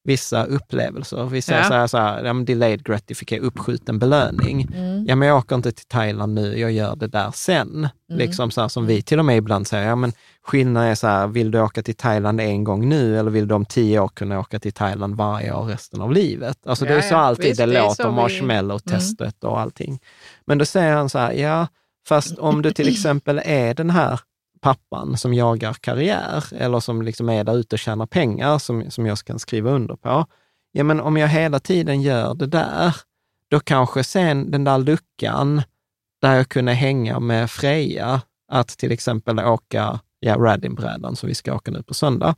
vissa 0.04 0.44
upplevelser. 0.46 1.26
Vi 1.26 1.42
säger 1.42 1.62
Ja. 1.62 1.68
så 1.68 1.74
här, 1.74 1.88
så 1.88 1.98
här 1.98 2.24
ja, 2.26 2.34
delayed 2.34 2.84
gratification, 2.86 3.46
uppskjuten 3.46 4.00
belöning. 4.00 4.68
Ja, 5.08 5.16
men 5.16 5.28
jag 5.28 5.38
åker 5.38 5.56
inte 5.56 5.72
till 5.72 5.86
Thailand 5.88 6.34
nu, 6.34 6.60
jag 6.60 6.72
gör 6.72 6.96
det 6.96 7.08
där 7.08 7.32
sen. 7.34 7.88
Liksom 8.10 8.52
så 8.52 8.62
här 8.62 8.68
som 8.68 8.86
vi 8.86 9.02
till 9.02 9.20
och 9.20 9.26
med 9.26 9.38
ibland 9.38 9.68
säger, 9.68 9.88
ja 9.88 9.96
men 9.96 10.12
skillnaden 10.44 10.90
är 10.90 10.96
så 10.96 11.08
här, 11.08 11.28
vill 11.28 11.52
du 11.52 11.62
åka 11.62 11.84
till 11.84 11.96
Thailand 11.96 12.42
en 12.42 12.64
gång 12.64 12.90
nu 12.90 13.20
eller 13.20 13.32
vill 13.32 13.48
du 13.48 13.56
om 13.56 13.66
tio 13.66 14.00
år 14.00 14.08
kunna 14.08 14.40
åka 14.40 14.60
till 14.60 14.74
Thailand 14.74 15.16
varje 15.16 15.54
år 15.54 15.64
resten 15.66 16.02
av 16.02 16.12
livet? 16.12 16.58
Alltså 16.66 16.86
det 16.86 16.92
Ja, 16.92 16.98
är 16.98 17.02
så 17.02 17.14
ja. 17.14 17.18
alltid 17.18 17.46
Visst, 17.46 17.58
det 17.60 17.66
det 17.66 17.82
låter, 17.82 18.04
vi- 18.10 18.16
marshmallow-testet 18.16 19.44
och 19.44 19.60
allting. 19.60 20.00
Men 20.46 20.58
då 20.58 20.66
säger 20.66 20.94
han 20.94 21.10
så 21.10 21.20
här, 21.20 21.32
ja, 21.34 21.68
fast 22.08 22.38
om 22.40 22.62
du 22.62 22.72
till 22.72 22.88
exempel 22.94 23.42
är 23.46 23.74
den 23.74 23.90
här 23.90 24.20
pappan 24.62 25.18
som 25.18 25.34
jagar 25.34 25.74
karriär 25.74 26.44
eller 26.54 26.80
som 26.80 27.02
liksom 27.02 27.30
är 27.30 27.44
där 27.44 27.56
ute 27.58 27.76
och 27.76 27.80
tjänar 27.80 28.06
pengar, 28.06 28.58
som, 28.58 28.92
som 28.92 29.06
jag 29.06 29.18
kan 29.18 29.40
skriva 29.40 29.72
under 29.72 29.96
på. 29.96 30.26
Ja, 30.72 30.84
men 30.84 31.00
om 31.00 31.18
jag 31.18 31.28
hela 31.28 31.60
tiden 31.60 32.02
gör 32.02 32.34
det 32.34 32.48
där, 32.48 32.96
då 33.50 33.60
kanske 33.60 34.04
sen 34.04 34.52
den 34.52 34.64
där 34.64 34.78
luckan 34.78 35.62
där 36.22 36.36
jag 36.36 36.50
kunde 36.50 36.74
hänga 36.74 37.20
med 37.20 37.52
Freja, 37.52 38.22
att 38.52 38.68
till 38.68 38.92
exempel 38.92 39.40
åka 39.40 40.00
ja, 40.20 40.36
Radinbrädan 40.36 41.16
som 41.16 41.30
vi 41.30 41.36
ska 41.36 41.56
åka 41.56 41.72
nu 41.72 41.84
på 41.84 41.94
söndag, 41.94 42.36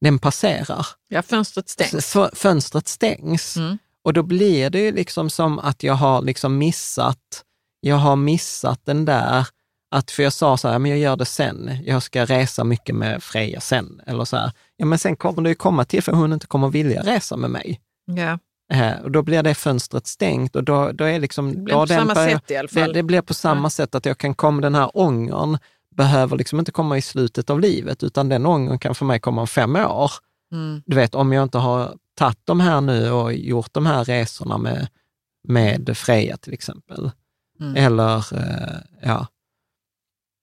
den 0.00 0.18
passerar. 0.18 0.86
Ja, 1.08 1.22
fönstret 1.22 1.68
stängs. 1.68 2.16
F- 2.16 2.30
fönstret 2.32 2.88
stängs. 2.88 3.56
Mm. 3.56 3.78
Och 4.04 4.12
då 4.12 4.22
blir 4.22 4.70
det 4.70 4.80
ju 4.80 4.92
liksom 4.92 5.30
som 5.30 5.58
att 5.58 5.82
jag 5.82 5.94
har 5.94 6.22
liksom 6.22 6.58
missat, 6.58 7.44
jag 7.80 7.96
har 7.96 8.16
missat 8.16 8.80
den 8.84 9.04
där, 9.04 9.46
att 9.92 10.10
för 10.10 10.22
jag 10.22 10.32
sa 10.32 10.56
så 10.56 10.68
här, 10.68 10.78
men 10.78 10.90
jag 10.90 11.00
gör 11.00 11.16
det 11.16 11.24
sen, 11.24 11.70
jag 11.84 12.02
ska 12.02 12.24
resa 12.24 12.64
mycket 12.64 12.94
med 12.94 13.22
Freja 13.22 13.60
sen, 13.60 14.00
eller 14.06 14.24
så 14.24 14.36
här. 14.36 14.52
Ja, 14.76 14.86
men 14.86 14.98
sen 14.98 15.16
kommer 15.16 15.42
det 15.42 15.48
ju 15.48 15.54
komma 15.54 15.84
till 15.84 16.02
för 16.02 16.12
hon 16.12 16.32
inte 16.32 16.46
kommer 16.46 16.68
vilja 16.68 17.02
resa 17.02 17.36
med 17.36 17.50
mig. 17.50 17.80
Ja. 18.04 18.38
Eh, 18.72 19.00
och 19.02 19.10
då 19.10 19.22
blir 19.22 19.42
det 19.42 19.54
fönstret 19.54 20.06
stängt 20.06 20.56
och 20.56 20.64
då, 20.64 20.92
då 20.92 21.04
är 21.04 21.20
liksom... 21.20 21.52
Det 21.54 21.60
blir 21.60 21.74
på 21.74 21.86
samma 21.86 22.14
börjar- 22.14 22.30
sätt 22.30 22.50
i 22.50 22.56
alla 22.56 22.68
fall. 22.68 22.82
Det, 22.88 22.92
det 22.92 23.02
blir 23.02 23.20
på 23.20 23.34
samma 23.34 23.62
Ja. 23.66 23.70
sätt 23.70 23.94
att 23.94 24.06
jag 24.06 24.18
kan 24.18 24.34
komma, 24.34 24.60
den 24.60 24.74
här 24.74 24.96
ångern 24.96 25.58
behöver 25.96 26.36
liksom 26.36 26.58
inte 26.58 26.72
komma 26.72 26.98
i 26.98 27.02
slutet 27.02 27.50
av 27.50 27.60
livet, 27.60 28.02
utan 28.02 28.28
den 28.28 28.46
ångern 28.46 28.78
kan 28.78 28.94
för 28.94 29.04
mig 29.04 29.20
komma 29.20 29.40
om 29.40 29.46
fem 29.46 29.76
år. 29.76 30.10
Mm. 30.52 30.82
Du 30.86 30.96
vet, 30.96 31.14
om 31.14 31.32
jag 31.32 31.42
inte 31.42 31.58
har 31.58 31.94
tagit 32.18 32.38
de 32.44 32.60
här 32.60 32.80
nu 32.80 33.10
och 33.10 33.32
gjort 33.34 33.68
de 33.72 33.86
här 33.86 34.04
resorna 34.04 34.58
med, 34.58 34.88
med 35.48 35.96
Freja 35.96 36.36
till 36.36 36.52
exempel. 36.52 37.10
Mm. 37.60 37.76
Eller, 37.76 38.16
eh, 38.38 38.78
ja, 39.02 39.26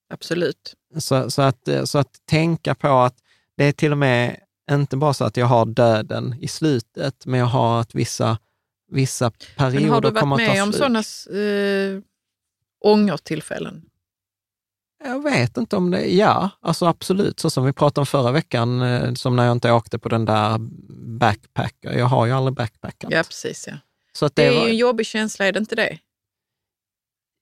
Absolut. 0.10 0.76
så, 0.98 1.30
så, 1.32 1.42
att, 1.42 1.68
eh, 1.68 1.84
så 1.84 1.98
att 1.98 2.12
tänka 2.26 2.76
på 2.76 2.88
att 3.00 3.16
det 3.58 3.64
är 3.66 3.72
till 3.72 3.92
och 3.92 3.98
med 3.98 4.40
inte 4.72 4.98
bara 4.98 5.14
så 5.14 5.26
att 5.26 5.38
jag 5.38 5.46
har 5.46 5.66
döden 5.66 6.36
i 6.42 6.48
slutet, 6.48 7.26
men 7.26 7.40
jag 7.40 7.48
har 7.48 7.82
att 7.82 7.96
vissa, 7.96 8.38
vissa 8.92 9.32
perioder 9.58 9.80
Men 9.82 9.90
har 9.90 10.02
du 10.02 10.12
kommer 10.12 10.36
varit 10.36 10.42
att 10.42 10.48
ta 10.48 10.54
med 10.54 10.64
om 10.64 10.74
slut. 10.74 11.06
sådana 11.30 11.44
eh, 11.46 12.02
ångertillfällen? 12.86 13.82
Jag 15.04 15.24
vet 15.24 15.58
inte 15.58 15.76
om 15.76 15.92
det, 15.92 16.06
ja, 16.16 16.50
alltså 16.62 16.86
absolut, 16.86 17.40
så 17.40 17.50
som 17.50 17.66
vi 17.66 17.74
pratade 17.74 18.02
om 18.02 18.06
förra 18.06 18.32
veckan, 18.32 18.82
eh, 18.82 19.14
som 19.14 19.36
när 19.36 19.46
jag 19.46 19.52
inte 19.52 19.72
åkte 19.72 20.00
på 20.00 20.10
den 20.10 20.26
där 20.26 20.58
backpacker. 21.20 21.98
Jag 21.98 22.06
har 22.06 22.26
ju 22.26 22.32
aldrig 22.32 22.56
backpackat. 22.56 23.12
Ja, 23.12 23.24
precis. 23.24 23.68
Ja. 23.68 23.74
Så 24.14 24.26
att 24.26 24.36
Det 24.36 24.42
det, 24.42 24.48
är 24.48 24.60
var, 24.60 24.66
ju 24.66 24.70
en 24.72 24.78
jobbig 24.78 25.06
känsla, 25.06 25.46
är 25.46 25.52
det 25.52 25.60
inte 25.60 25.76
det? 25.76 25.98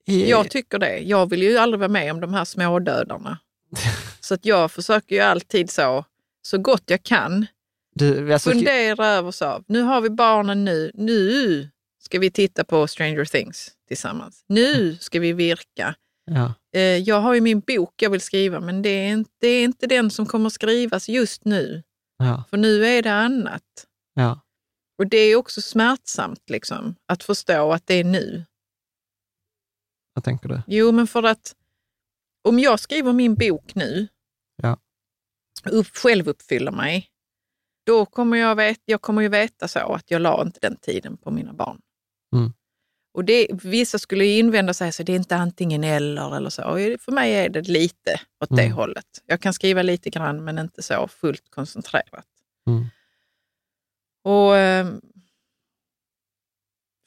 I- 0.08 0.30
Jag 0.30 0.50
tycker 0.50 0.78
det. 0.78 0.98
Jag 0.98 1.30
vill 1.30 1.42
ju 1.42 1.58
aldrig 1.58 1.78
vara 1.78 1.88
med 1.88 2.12
om 2.12 2.20
de 2.20 2.34
här 2.34 2.44
smådödarna. 2.44 3.38
Så 4.20 4.34
att 4.34 4.44
jag 4.44 4.70
försöker 4.72 5.14
ju 5.16 5.20
alltid 5.20 5.70
så, 5.70 6.04
så 6.42 6.58
gott 6.58 6.82
jag 6.86 7.02
kan, 7.02 7.46
du, 7.94 8.32
alltså, 8.32 8.50
fundera 8.50 9.06
över 9.06 9.30
så, 9.30 9.62
nu 9.66 9.80
har 9.82 10.00
vi 10.00 10.10
barnen 10.10 10.64
nu, 10.64 10.90
nu 10.94 11.68
ska 12.02 12.18
vi 12.18 12.30
titta 12.30 12.64
på 12.64 12.86
Stranger 12.86 13.24
Things 13.24 13.70
tillsammans. 13.88 14.44
Nu 14.46 14.96
ska 15.00 15.20
vi 15.20 15.32
virka. 15.32 15.94
ja, 16.30 16.54
Eh, 16.74 16.80
Jag 16.82 17.20
har 17.20 17.34
ju 17.34 17.40
min 17.40 17.60
bok 17.60 18.02
jag 18.02 18.10
vill 18.10 18.20
skriva, 18.20 18.60
men 18.60 18.82
det 18.82 18.88
är 18.88 19.08
inte, 19.12 19.30
det 19.40 19.48
är 19.48 19.64
inte 19.64 19.86
den 19.86 20.10
som 20.10 20.26
kommer 20.26 20.48
skrivas 20.50 21.08
just 21.08 21.44
nu. 21.44 21.82
ja, 22.18 22.44
För 22.50 22.56
nu 22.56 22.86
är 22.86 23.02
det 23.02 23.12
annat. 23.12 23.62
ja, 24.14 24.40
Och 24.98 25.06
det 25.06 25.16
är 25.18 25.36
också 25.36 25.60
smärtsamt 25.62 26.50
liksom, 26.50 26.94
att 27.08 27.22
förstå 27.22 27.72
att 27.72 27.86
det 27.86 27.94
är 27.94 28.04
nu. 28.04 28.44
Vad 30.18 30.24
tänker 30.24 30.48
du? 30.48 30.62
Jo, 30.66 30.92
men 30.92 31.06
för 31.06 31.22
att 31.22 31.54
om 32.48 32.58
jag 32.58 32.80
skriver 32.80 33.12
min 33.12 33.34
bok 33.34 33.74
nu, 33.74 34.08
Ja. 34.62 34.76
upp, 35.70 35.86
själv 35.96 36.28
uppfyller 36.28 36.72
mig, 36.72 37.08
då 37.86 38.06
kommer 38.06 38.36
jag, 38.36 38.56
vet, 38.56 38.80
jag 38.84 39.02
kommer 39.02 39.22
ju 39.22 39.28
veta 39.28 39.68
så 39.68 39.78
att 39.92 40.10
jag 40.10 40.22
la 40.22 40.42
inte 40.42 40.58
den 40.62 40.76
tiden 40.76 41.16
på 41.16 41.30
mina 41.30 41.52
barn. 41.52 41.80
Mm. 42.36 42.52
Och 43.14 43.24
det, 43.24 43.48
vissa 43.52 43.98
skulle 43.98 44.24
ju 44.24 44.38
invända 44.38 44.74
sig 44.74 44.92
så 44.92 45.02
det 45.02 45.12
är 45.12 45.16
inte 45.16 45.36
antingen 45.36 45.84
eller 45.84 46.36
eller 46.36 46.50
så. 46.50 46.64
Och 46.64 46.78
för 47.00 47.12
mig 47.12 47.32
är 47.34 47.48
det 47.48 47.68
lite 47.68 48.20
åt 48.40 48.48
det 48.56 48.62
Mm. 48.62 48.72
hållet. 48.76 49.22
Jag 49.26 49.40
kan 49.40 49.52
skriva 49.54 49.82
lite 49.82 50.10
grann 50.10 50.44
men 50.44 50.58
inte 50.58 50.82
så 50.82 51.08
fullt 51.08 51.50
koncentrerat. 51.50 52.26
Mm. 52.66 52.84
Och, 54.24 54.56
ehm, 54.56 55.00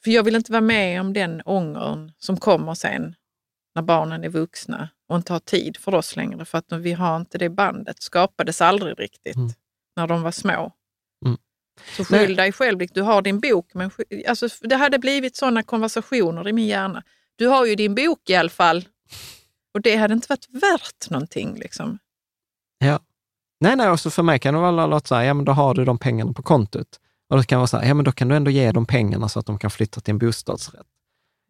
för 0.04 0.10
jag 0.10 0.22
vill 0.22 0.36
inte 0.36 0.52
vara 0.52 0.60
med 0.60 1.00
om 1.00 1.12
den 1.12 1.42
ångern 1.44 2.12
som 2.18 2.36
kommer 2.36 2.74
sen 2.74 3.14
när 3.74 3.82
barnen 3.82 4.24
är 4.24 4.28
vuxna 4.28 4.88
och 5.08 5.16
inte 5.16 5.32
har 5.32 5.40
tid 5.40 5.76
för 5.76 5.94
oss 5.94 6.16
längre. 6.16 6.44
För 6.44 6.58
att 6.58 6.72
vi 6.72 6.92
har 6.92 7.16
inte 7.16 7.38
det 7.38 7.48
bandet. 7.48 8.02
skapades 8.02 8.60
aldrig 8.60 9.00
riktigt 9.00 9.36
Mm. 9.36 9.50
när 9.96 10.06
de 10.06 10.22
var 10.22 10.30
små. 10.30 10.72
Mm. 11.26 11.38
Så 11.96 12.04
Nej. 12.10 12.26
skyll 12.26 12.36
dig 12.36 12.52
själv. 12.52 12.78
Du 12.92 13.02
har 13.02 13.22
din 13.22 13.40
bok. 13.40 13.70
Men 13.74 13.90
alltså, 14.28 14.48
det 14.60 14.76
hade 14.76 14.98
blivit 14.98 15.36
sådana 15.36 15.62
konversationer 15.62 16.48
i 16.48 16.52
min 16.52 16.66
hjärna. 16.66 17.02
Du 17.36 17.46
har 17.46 17.66
ju 17.66 17.74
din 17.74 17.94
bok 17.94 18.30
i 18.30 18.34
alla 18.34 18.50
fall. 18.50 18.88
Och 19.74 19.80
det 19.80 19.96
hade 19.96 20.14
inte 20.14 20.26
varit 20.28 20.46
värt 20.50 21.10
någonting. 21.10 21.54
Liksom. 21.58 21.98
Ja. 22.78 23.00
Nej, 23.60 23.76
nej, 23.76 23.90
och 23.90 24.00
så 24.00 24.10
för 24.10 24.22
mig 24.22 24.38
kan 24.38 24.54
det 24.54 24.60
vara 24.60 24.86
låta 24.86 25.06
så 25.06 25.14
här, 25.14 25.22
ja 25.22 25.34
men 25.34 25.44
då 25.44 25.52
har 25.52 25.74
du 25.74 25.84
de 25.84 25.98
pengarna 25.98 26.32
på 26.32 26.42
kontot. 26.42 27.00
Och 27.32 27.38
då 27.38 27.42
kan 27.44 27.56
det 27.56 27.60
vara 27.60 27.66
så 27.66 27.76
här, 27.78 27.88
ja 27.88 27.94
men 27.94 28.04
då 28.04 28.12
kan 28.12 28.28
du 28.28 28.36
ändå 28.36 28.50
ge 28.50 28.72
dem 28.72 28.86
pengarna 28.86 29.28
så 29.28 29.38
att 29.38 29.46
de 29.46 29.58
kan 29.58 29.70
flytta 29.70 30.00
till 30.00 30.12
en 30.12 30.18
bostadsrätt. 30.18 30.86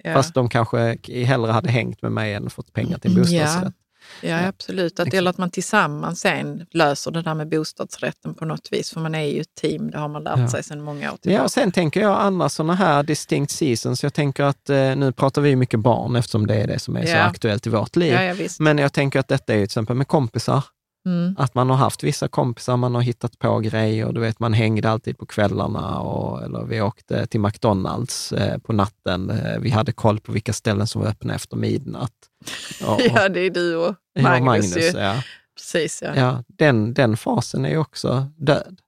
Ja. 0.04 0.14
Fast 0.14 0.34
de 0.34 0.48
kanske 0.48 0.98
hellre 1.24 1.52
hade 1.52 1.70
hängt 1.70 2.02
med 2.02 2.12
mig 2.12 2.34
än 2.34 2.50
fått 2.50 2.72
pengar 2.72 2.98
till 2.98 3.10
en 3.10 3.16
bostadsrätt. 3.22 3.74
Ja, 4.20 4.46
absolut. 4.46 5.00
Att, 5.00 5.14
eller 5.14 5.30
att 5.30 5.38
man 5.38 5.50
tillsammans 5.50 6.20
sen 6.20 6.66
löser 6.70 7.10
det 7.10 7.22
där 7.22 7.34
med 7.34 7.48
bostadsrätten 7.48 8.34
på 8.34 8.44
något 8.44 8.68
vis. 8.72 8.90
För 8.90 9.00
man 9.00 9.14
är 9.14 9.22
ju 9.22 9.40
ett 9.40 9.54
team, 9.60 9.90
det 9.90 9.98
har 9.98 10.08
man 10.08 10.24
lärt 10.24 10.38
Ja. 10.38 10.48
sig 10.48 10.62
sedan 10.64 10.82
många 10.82 11.06
år 11.12 11.12
Ja, 11.12 11.16
tillbaka. 11.22 11.44
och 11.44 11.50
sen 11.50 11.72
tänker 11.72 12.00
jag 12.00 12.20
andra 12.20 12.48
sådana 12.48 12.74
här 12.74 13.02
distinct 13.02 13.50
seasons. 13.52 14.02
Jag 14.02 14.14
tänker 14.14 14.44
att 14.44 14.70
eh, 14.70 14.96
nu 14.96 15.12
pratar 15.12 15.42
vi 15.42 15.56
mycket 15.56 15.80
barn 15.80 16.16
eftersom 16.16 16.46
det 16.46 16.54
är 16.54 16.66
det 16.66 16.78
som 16.78 16.96
är 16.96 17.06
så 17.06 17.12
Ja. 17.12 17.22
aktuellt 17.22 17.66
i 17.66 17.70
vårt 17.70 17.96
liv. 17.96 18.12
ja, 18.12 18.22
ja. 18.22 18.48
Men 18.58 18.78
jag 18.78 18.92
tänker 18.92 19.20
att 19.20 19.28
detta 19.28 19.52
är 19.52 19.56
ju 19.56 19.62
till 19.62 19.64
exempel 19.64 19.96
med 19.96 20.08
kompisar. 20.08 20.64
Mm. 21.06 21.34
Att 21.38 21.54
man 21.54 21.70
har 21.70 21.76
haft 21.76 22.02
vissa 22.02 22.28
kompisar, 22.28 22.76
man 22.76 22.94
har 22.94 23.02
hittat 23.02 23.38
på 23.38 23.58
grejer. 23.58 24.12
Du 24.12 24.20
vet, 24.20 24.40
man 24.40 24.52
hängde 24.52 24.90
alltid 24.90 25.18
på 25.18 25.26
kvällarna 25.26 25.98
och, 26.00 26.42
eller 26.42 26.64
vi 26.64 26.80
åkte 26.80 27.26
till 27.26 27.40
McDonalds 27.40 28.32
eh, 28.32 28.58
på 28.58 28.72
natten. 28.72 29.30
Eh, 29.30 29.58
vi 29.60 29.70
hade 29.70 29.92
koll 29.92 30.20
på 30.20 30.32
vilka 30.32 30.52
ställen 30.52 30.86
som 30.86 31.02
var 31.02 31.08
öppna 31.08 31.34
efter 31.34 31.56
midnatt. 31.56 32.12
Och, 32.86 33.00
Ja, 33.00 33.28
det 33.28 33.40
är 33.40 33.50
du 33.50 33.76
och 33.76 33.94
ja, 34.12 34.22
Magnus. 34.22 34.44
Magnus 34.46 34.76
ju. 34.94 34.98
ja. 35.00 35.22
Precis, 35.56 36.02
ja. 36.02 36.12
Ja, 36.16 36.44
den, 36.48 36.94
den 36.94 37.16
fasen 37.16 37.64
är 37.64 37.70
ju 37.70 37.78
också 37.78 38.26
död. 38.36 38.78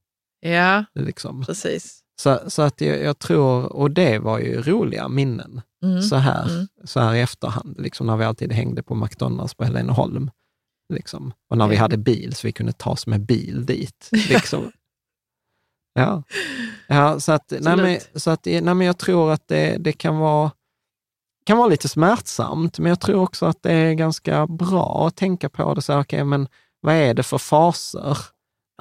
Ja, 0.40 0.84
Liksom. 0.94 1.44
precis. 1.44 2.00
Så, 2.22 2.40
så 2.46 2.62
att 2.62 2.80
jag, 2.80 3.02
jag 3.02 3.18
tror, 3.18 3.72
och 3.72 3.90
det 3.90 4.18
var 4.18 4.38
ju 4.38 4.62
roliga 4.62 5.08
minnen 5.08 5.60
Mm. 5.84 6.02
så, 6.02 6.16
här, 6.16 6.48
Mm. 6.50 6.66
så 6.84 7.00
här 7.00 7.14
i 7.14 7.20
efterhand, 7.20 7.76
liksom 7.78 8.06
när 8.06 8.16
vi 8.16 8.24
alltid 8.24 8.52
hängde 8.52 8.82
på 8.82 8.94
McDonalds 8.94 9.54
på 9.54 9.64
Heleneholm. 9.64 10.30
Liksom. 10.88 11.32
Och 11.50 11.58
när 11.58 11.68
vi 11.68 11.76
hade 11.76 11.96
bil 11.96 12.34
så 12.34 12.46
vi 12.46 12.52
kunde 12.52 12.72
ta 12.72 12.90
oss 12.90 13.06
med 13.06 13.20
bil 13.20 13.66
dit. 13.66 14.08
Liksom. 14.28 14.72
ja. 15.94 16.22
ja, 16.86 17.20
så 17.20 17.32
att, 17.32 17.52
nej, 17.60 17.76
men, 17.76 17.98
så 18.14 18.30
att 18.30 18.44
nej, 18.44 18.62
men 18.62 18.80
jag 18.80 18.98
tror 18.98 19.32
att 19.32 19.48
det, 19.48 19.76
det 19.80 19.92
kan 19.92 20.18
vara 20.18 20.50
kan 21.46 21.58
vara 21.58 21.68
lite 21.68 21.88
smärtsamt, 21.88 22.78
men 22.78 22.88
jag 22.88 23.00
tror 23.00 23.22
också 23.22 23.46
att 23.46 23.62
det 23.62 23.72
är 23.72 23.92
ganska 23.94 24.46
bra 24.46 25.06
att 25.06 25.16
tänka 25.16 25.48
på 25.48 25.74
det. 25.74 25.82
Så 25.82 25.92
här, 25.92 26.00
okay, 26.00 26.24
men 26.24 26.48
vad 26.80 26.94
är 26.94 27.14
det 27.14 27.22
för 27.22 27.38
faser? 27.38 28.18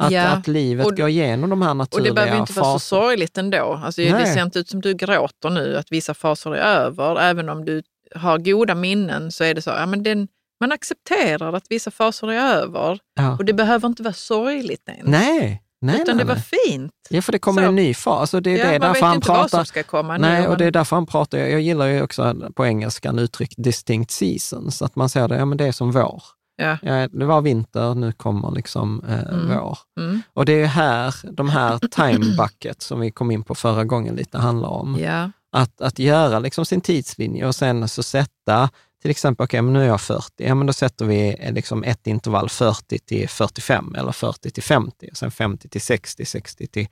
Att, 0.02 0.12
Ja, 0.12 0.28
att 0.28 0.48
livet 0.48 0.86
och- 0.86 0.98
går 0.98 1.10
igenom 1.10 1.50
de 1.50 1.62
här 1.62 1.70
Och 1.70 1.78
naturliga 1.78 2.12
det 2.12 2.16
behöver 2.16 2.40
inte 2.40 2.54
vara 2.54 2.66
så 2.66 2.74
faserna. 2.80 3.02
sorgligt 3.02 3.38
ändå. 3.38 3.82
Alltså, 3.84 4.02
det 4.02 4.26
ser 4.34 4.44
inte 4.44 4.60
ut 4.60 4.70
som 4.70 4.82
du 4.82 4.94
gråter 4.94 5.50
nu, 5.50 5.78
att 5.78 5.92
vissa 5.92 6.14
faser 6.14 6.52
är 6.52 6.58
över. 6.58 7.20
Även 7.22 7.50
om 7.50 7.66
du 7.66 7.84
har 8.16 8.38
goda 8.38 8.76
minnen 8.76 9.32
så 9.32 9.44
är 9.44 9.54
det 9.54 9.62
så, 9.62 9.70
ja, 9.70 9.86
men 9.86 10.04
den, 10.04 10.28
man 10.64 10.72
accepterar 10.72 11.54
att 11.54 11.66
vissa 11.70 11.92
faser 11.92 12.32
är 12.32 12.56
över. 12.56 13.00
Ja. 13.16 13.36
Och 13.38 13.46
det 13.46 13.54
behöver 13.54 13.88
inte 13.88 14.04
vara 14.04 14.14
sorgligt 14.14 14.90
ens. 14.90 15.08
Nej, 15.08 15.62
nej, 15.82 16.02
utan 16.02 16.18
nej, 16.18 16.26
det 16.26 16.30
var 16.34 16.42
fint. 16.68 16.92
Ja, 17.10 17.22
för 17.22 17.32
det 17.32 17.40
kommer 17.40 17.62
Så. 17.62 17.68
en 17.68 17.76
ny 17.76 17.94
fas 17.94 18.34
och 18.34 18.42
det 18.42 18.52
är 18.52 18.58
Ja, 18.58 18.66
det 18.66 18.72
man 18.72 18.82
därför 18.82 18.94
vet 18.94 19.04
han 19.04 19.16
inte 19.16 19.30
vad 19.30 19.38
pratar. 19.38 19.58
som 19.58 19.66
ska 19.66 19.84
komma 19.84 20.14
nu. 20.18 20.22
Nej, 20.28 20.48
och 20.48 20.58
det 20.58 20.66
är 20.66 20.72
därför 20.72 20.96
han 20.96 21.06
pratar. 21.06 21.38
Jag, 21.38 21.62
gillar 21.62 21.86
ju 21.86 22.02
också 22.02 22.36
på 22.56 22.66
engelskan 22.66 23.20
uttryck 23.20 23.54
distinct 23.58 24.12
seasons, 24.12 24.82
att 24.82 24.96
man 24.96 25.10
säger 25.10 25.28
det, 25.28 25.36
ja 25.36 25.46
men 25.46 25.58
det 25.58 25.66
är 25.68 25.72
som 25.72 25.92
vår. 25.92 26.24
Ja. 26.56 26.78
Ja, 26.82 27.08
det 27.08 27.26
var 27.26 27.42
vinter, 27.42 27.96
nu 27.96 28.12
kommer 28.12 28.52
liksom 28.52 29.04
eh, 29.08 29.20
Mm. 29.20 29.48
vår. 29.58 29.78
Mm. 30.00 30.22
Och 30.34 30.46
det 30.46 30.62
är 30.62 30.66
här 30.66 31.16
de 31.32 31.50
här 31.50 31.80
time 31.80 32.36
bucket 32.38 32.82
som 32.82 33.00
vi 33.00 33.12
kom 33.12 33.32
in 33.32 33.44
på 33.44 33.56
förra 33.56 33.84
gången 33.84 34.16
lite 34.16 34.38
handlar 34.38 34.70
om. 34.70 34.98
Ja. 35.00 35.32
Att, 35.56 35.82
att 35.82 36.00
göra 36.00 36.40
liksom 36.40 36.66
sin 36.66 36.82
tidslinje 36.82 37.48
och 37.48 37.56
sen 37.56 37.88
så 37.88 38.04
sätta, 38.04 38.70
till 39.04 39.12
exempel, 39.12 39.44
okej, 39.44 39.62
men 39.62 39.74
nu 39.74 39.82
är 39.82 39.88
jag 39.88 40.02
40, 40.02 40.30
ja 40.38 40.56
men 40.56 40.68
då 40.68 40.74
sätter 40.74 41.06
vi 41.06 41.36
eh, 41.40 41.54
liksom 41.54 41.84
ett 41.84 42.08
intervall 42.08 42.50
40 42.50 43.00
till 43.00 43.30
45 43.30 43.96
eller 43.96 44.12
40 44.12 44.52
till 44.52 44.64
50 44.64 45.10
och 45.12 45.18
sen 45.18 45.32
50 45.32 45.70
till 45.70 45.82
60, 45.82 46.26
60 46.26 46.68
till 46.68 46.88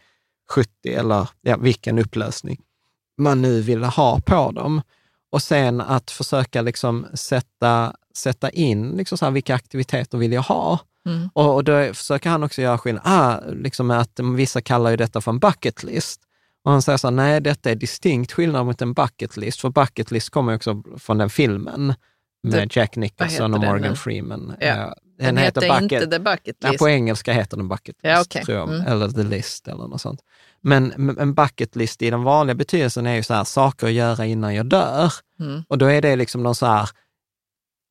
70 0.49 0.69
eller 0.85 1.29
ja, 1.41 1.57
vilken 1.57 1.99
upplösning 1.99 2.61
man 3.17 3.41
nu 3.41 3.61
vill 3.61 3.83
ha 3.83 4.19
på 4.19 4.51
dem. 4.51 4.81
Och 5.31 5.41
sen 5.41 5.81
att 5.81 6.11
försöka 6.11 6.61
liksom 6.61 7.07
sätta, 7.13 7.95
sätta 8.15 8.49
in 8.49 8.91
liksom 8.91 9.17
så 9.17 9.25
här, 9.25 9.31
vilka 9.31 9.55
aktiviteter 9.55 10.17
vill 10.17 10.31
jag 10.31 10.41
ha? 10.41 10.79
Mm. 11.05 11.29
Och, 11.33 11.55
och 11.55 11.63
då 11.63 11.93
försöker 11.93 12.29
han 12.29 12.43
också 12.43 12.61
göra 12.61 12.77
skillnad, 12.77 13.03
ah, 13.05 13.39
liksom 13.51 13.91
att 13.91 14.19
vissa 14.19 14.61
kallar 14.61 14.91
ju 14.91 14.97
detta 14.97 15.21
för 15.21 15.31
en 15.31 15.39
bucket 15.39 15.83
list. 15.83 16.21
Och 16.63 16.71
han 16.71 16.81
säger 16.81 16.97
så 16.97 17.07
här, 17.07 17.11
nej 17.15 17.41
detta 17.41 17.71
är 17.71 17.75
distinkt 17.75 18.31
skillnad 18.31 18.65
mot 18.65 18.81
en 18.81 18.93
bucket 18.93 19.37
list, 19.37 19.59
för 19.61 19.69
bucket 19.69 20.11
list 20.11 20.29
kommer 20.29 20.55
också 20.55 20.83
från 20.97 21.17
den 21.17 21.29
filmen 21.29 21.93
med 22.43 22.53
Det- 22.67 22.75
Jack 22.75 22.95
Nicholson 22.95 23.53
och 23.53 23.59
heter 23.59 23.67
den 23.67 23.75
Morgan 23.81 23.89
nu? 23.91 23.95
Freeman. 23.95 24.53
Ja. 24.59 24.67
Eh, 24.67 24.89
Den, 25.19 25.37
heter 25.37 25.81
inte 25.83 26.07
The 26.07 26.19
Bucket 26.19 26.55
Nej, 26.61 26.71
List. 26.71 26.79
på 26.79 26.89
engelska 26.89 27.33
heter 27.33 27.57
den 27.57 27.67
bucket 27.67 27.87
list, 27.95 27.99
Ja, 28.03 28.21
okej. 28.21 28.43
tror 28.45 28.57
jag. 28.57 28.69
Mm. 28.69 28.87
Eller 28.87 29.09
the 29.09 29.23
list 29.23 29.67
eller 29.67 29.87
något 29.87 30.01
sånt. 30.01 30.19
Men 30.61 30.93
men 30.97 31.17
en 31.19 31.33
bucket 31.33 31.75
list 31.75 32.01
i 32.01 32.09
den 32.09 32.23
vanliga 32.23 32.55
betydelsen 32.55 33.05
är 33.07 33.15
ju 33.15 33.23
så 33.23 33.33
här, 33.33 33.43
saker 33.43 33.87
att 33.87 33.93
göra 33.93 34.25
innan 34.25 34.55
jag 34.55 34.65
dör. 34.65 35.13
Mm. 35.39 35.63
Och 35.67 35.77
då 35.77 35.85
är 35.85 36.01
det 36.01 36.15
liksom 36.15 36.43
någon 36.43 36.55
så 36.55 36.65
här, 36.65 36.89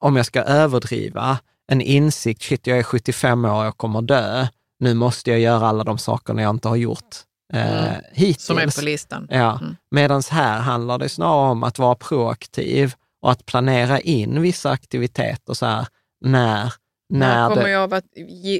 om 0.01 0.17
jag 0.17 0.27
ska 0.27 0.43
överdriva, 0.43 1.39
en 1.67 1.81
insikt, 1.81 2.43
shit 2.43 2.67
jag 2.67 2.79
är 2.79 2.83
75 2.83 3.45
år, 3.45 3.65
jag 3.65 3.77
kommer 3.77 4.03
dö, 4.03 4.47
nu 4.79 4.95
måste 4.95 5.31
jag 5.31 5.41
göra 5.41 5.67
alla 5.69 5.85
de 5.85 5.99
sakerna 5.99 6.43
jag 6.43 6.51
inte 6.51 6.69
har 6.69 6.77
gjort 6.77 7.17
eh, 7.53 7.89
Mm. 7.89 8.01
hittills. 8.13 8.45
Som 8.45 8.59
är 8.59 8.77
på 8.79 8.85
listan. 8.85 9.27
Ja, 9.31 9.59
Mm. 9.61 9.77
medan 9.91 10.23
här 10.31 10.59
handlar 10.61 10.99
det 10.99 11.09
snarare 11.09 11.51
om 11.51 11.63
att 11.63 11.79
vara 11.79 11.95
proaktiv 11.95 12.95
och 13.23 13.31
att 13.33 13.47
planera 13.47 14.01
in 14.01 14.43
vissa 14.43 14.71
aktiviteter 14.71 15.55
så 15.55 15.67
här, 15.67 15.87
när, 16.25 16.73
När 17.09 17.19
när 17.19 17.49
kommer 17.49 17.63
det... 17.65 17.71
jag 17.71 17.95
att 17.95 18.05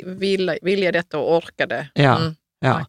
vilja, 0.07 0.57
vilja 0.63 0.93
detta 0.93 1.19
och 1.19 1.37
orka 1.37 1.67
det? 1.67 1.89
Ja, 1.95 2.17
Mm. 2.17 2.35
ja. 2.61 2.85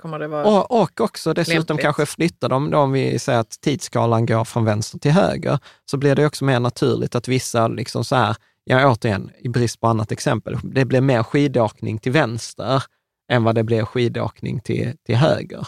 Och, 0.46 0.82
och 0.82 1.02
också 1.02 1.34
dessutom 1.34 1.58
Lämpligt. 1.60 1.82
kanske 1.82 2.06
flytta 2.06 2.48
dem, 2.48 2.70
då 2.72 2.78
om 2.78 2.92
vi 2.92 3.20
säger 3.20 3.40
att 3.40 3.62
tidsskalan 3.62 4.26
går 4.26 4.44
från 4.46 4.66
vänster 4.66 5.00
till 5.00 5.12
höger, 5.12 5.60
så 5.92 5.98
blir 5.98 6.16
det 6.16 6.26
också 6.26 6.46
mer 6.46 6.60
naturligt 6.60 7.16
att 7.16 7.28
vissa, 7.28 7.68
liksom 7.68 8.04
så 8.06 8.16
här, 8.16 8.36
ja 8.64 8.92
återigen, 8.92 9.32
i 9.40 9.50
brist 9.50 9.80
på 9.80 9.88
annat 9.88 10.12
exempel, 10.12 10.58
det 10.64 10.86
blir 10.86 11.02
mer 11.02 11.24
skidåkning 11.24 11.98
till 12.00 12.12
vänster 12.12 12.84
än 13.32 13.44
vad 13.44 13.56
det 13.56 13.64
blir 13.64 13.86
skidåkning 13.86 14.60
till, 14.60 14.94
till 15.06 15.16
höger, 15.16 15.68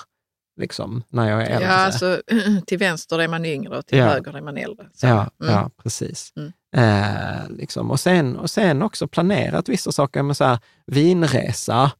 liksom, 0.59 1.03
när 1.09 1.29
jag 1.29 1.41
är 1.41 1.45
äldre. 1.49 1.67
Ja, 1.67 1.73
alltså, 1.73 2.21
till 2.67 2.77
vänster 2.77 3.19
är 3.19 3.27
man 3.27 3.45
yngre 3.45 3.77
och 3.77 3.85
till 3.85 3.97
Ja. 3.97 4.05
höger 4.05 4.37
är 4.37 4.41
man 4.41 4.57
äldre. 4.57 4.85
Så, 4.93 5.07
Ja, 5.07 5.29
mm. 5.41 5.53
ja 5.53 5.69
precis. 5.83 6.33
Mm. 6.35 6.51
Eh, 6.75 7.49
liksom. 7.49 7.91
och, 7.91 7.99
sen, 7.99 8.35
och 8.37 8.49
sen 8.49 8.81
också 8.81 9.07
planerat 9.07 9.69
vissa 9.69 9.91
saker, 9.91 10.23
med 10.23 10.37
så 10.37 10.43
här, 10.43 10.59
vinresa, 10.87 11.91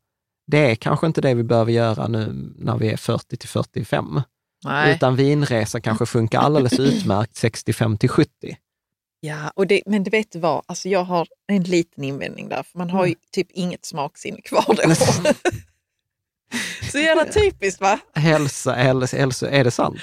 det 0.47 0.71
är 0.71 0.75
kanske 0.75 1.07
inte 1.07 1.21
det 1.21 1.33
vi 1.33 1.43
behöver 1.43 1.71
göra 1.71 2.07
nu 2.07 2.53
när 2.57 2.77
vi 2.77 2.89
är 2.91 2.97
40 2.97 3.37
till 3.37 3.49
45. 3.49 4.21
Nej. 4.65 4.95
Utan 4.95 5.15
vinresa 5.15 5.79
kanske 5.81 6.05
funkar 6.05 6.39
alldeles 6.39 6.79
utmärkt 6.79 7.35
65 7.35 7.97
till 7.97 8.09
70. 8.09 8.29
Ja, 9.19 9.51
och 9.55 9.67
det, 9.67 9.81
men 9.85 10.03
det 10.03 10.09
vet 10.11 10.31
du 10.31 10.39
vad, 10.39 10.63
alltså 10.65 10.89
jag 10.89 11.03
har 11.03 11.27
en 11.47 11.63
liten 11.63 12.03
invändning 12.03 12.49
där, 12.49 12.63
för 12.63 12.77
man 12.77 12.89
har 12.89 12.99
Mm. 12.99 13.09
ju 13.09 13.15
typ 13.31 13.47
inget 13.51 13.85
smaksinne 13.85 14.41
kvar 14.41 14.65
då. 14.67 14.83
Så 16.91 16.97
jävla 16.99 17.25
typiskt 17.25 17.81
va? 17.81 17.99
Hälsa, 18.15 18.73
hälsa, 18.73 19.17
hälsa, 19.17 19.49
är 19.49 19.63
det 19.63 19.71
sant? 19.71 19.99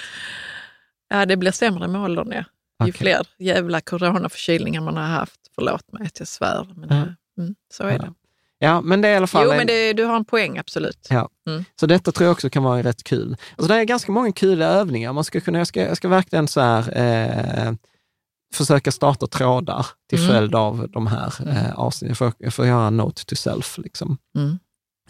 Ja, 1.09 1.27
det 1.27 1.37
blir 1.37 1.51
sämre 1.53 1.89
med 1.89 2.01
åldern 2.01 2.33
ja. 2.33 2.45
Ju 2.85 2.91
Okej. 2.91 2.93
fler 2.93 3.27
jävla 3.39 3.81
coronaförkylningar 3.81 4.81
man 4.81 4.97
har 4.97 5.05
haft. 5.05 5.41
Förlåt 5.55 5.93
mig 5.93 6.07
att 6.07 6.19
jag 6.19 6.29
svär, 6.29 6.67
men 6.77 6.91
eh, 6.91 7.03
mm, 7.39 7.55
så 7.75 7.83
är 7.85 7.93
Ja. 7.93 7.99
det. 7.99 8.13
Ja, 8.63 8.81
men 8.81 9.01
det 9.01 9.09
är 9.09 9.13
i 9.13 9.17
alla 9.17 9.27
fall... 9.27 9.45
Jo, 9.45 9.51
en- 9.51 9.57
men 9.57 9.67
det, 9.67 9.93
du 9.93 10.05
har 10.05 10.17
en 10.17 10.25
poäng, 10.25 10.59
absolut. 10.59 11.07
Ja. 11.11 11.29
Mm. 11.49 11.65
Så 11.81 11.87
detta 11.87 12.13
tror 12.13 12.25
jag 12.27 12.33
också 12.33 12.51
kan 12.51 12.63
vara 12.63 12.83
rätt 12.83 13.05
kul. 13.05 13.37
Alltså 13.57 13.73
det 13.73 13.81
är 13.81 13.85
ganska 13.85 14.13
många 14.13 14.33
kul 14.33 14.63
övningar. 14.63 15.13
Man 15.13 15.25
ska 15.25 15.41
kunna, 15.41 15.59
jag, 15.59 15.67
ska, 15.67 15.81
jag 15.83 15.97
ska 15.97 16.09
verkligen 16.09 16.49
så 16.49 16.61
här, 16.61 16.97
eh, 17.67 17.73
försöka 18.55 18.93
starta 18.93 19.27
trådar 19.27 19.87
till 20.09 20.19
Mm. 20.19 20.31
följd 20.35 20.55
av 20.55 20.89
de 20.91 21.07
här 21.07 21.33
eh, 21.49 21.73
avsnitten. 21.79 22.09
Jag 22.09 22.19
får, 22.19 22.33
jag 22.39 22.55
får 22.55 22.67
göra 22.67 22.87
en 22.87 22.97
note 22.97 23.25
to 23.25 23.37
self. 23.37 23.79
Liksom. 23.79 24.19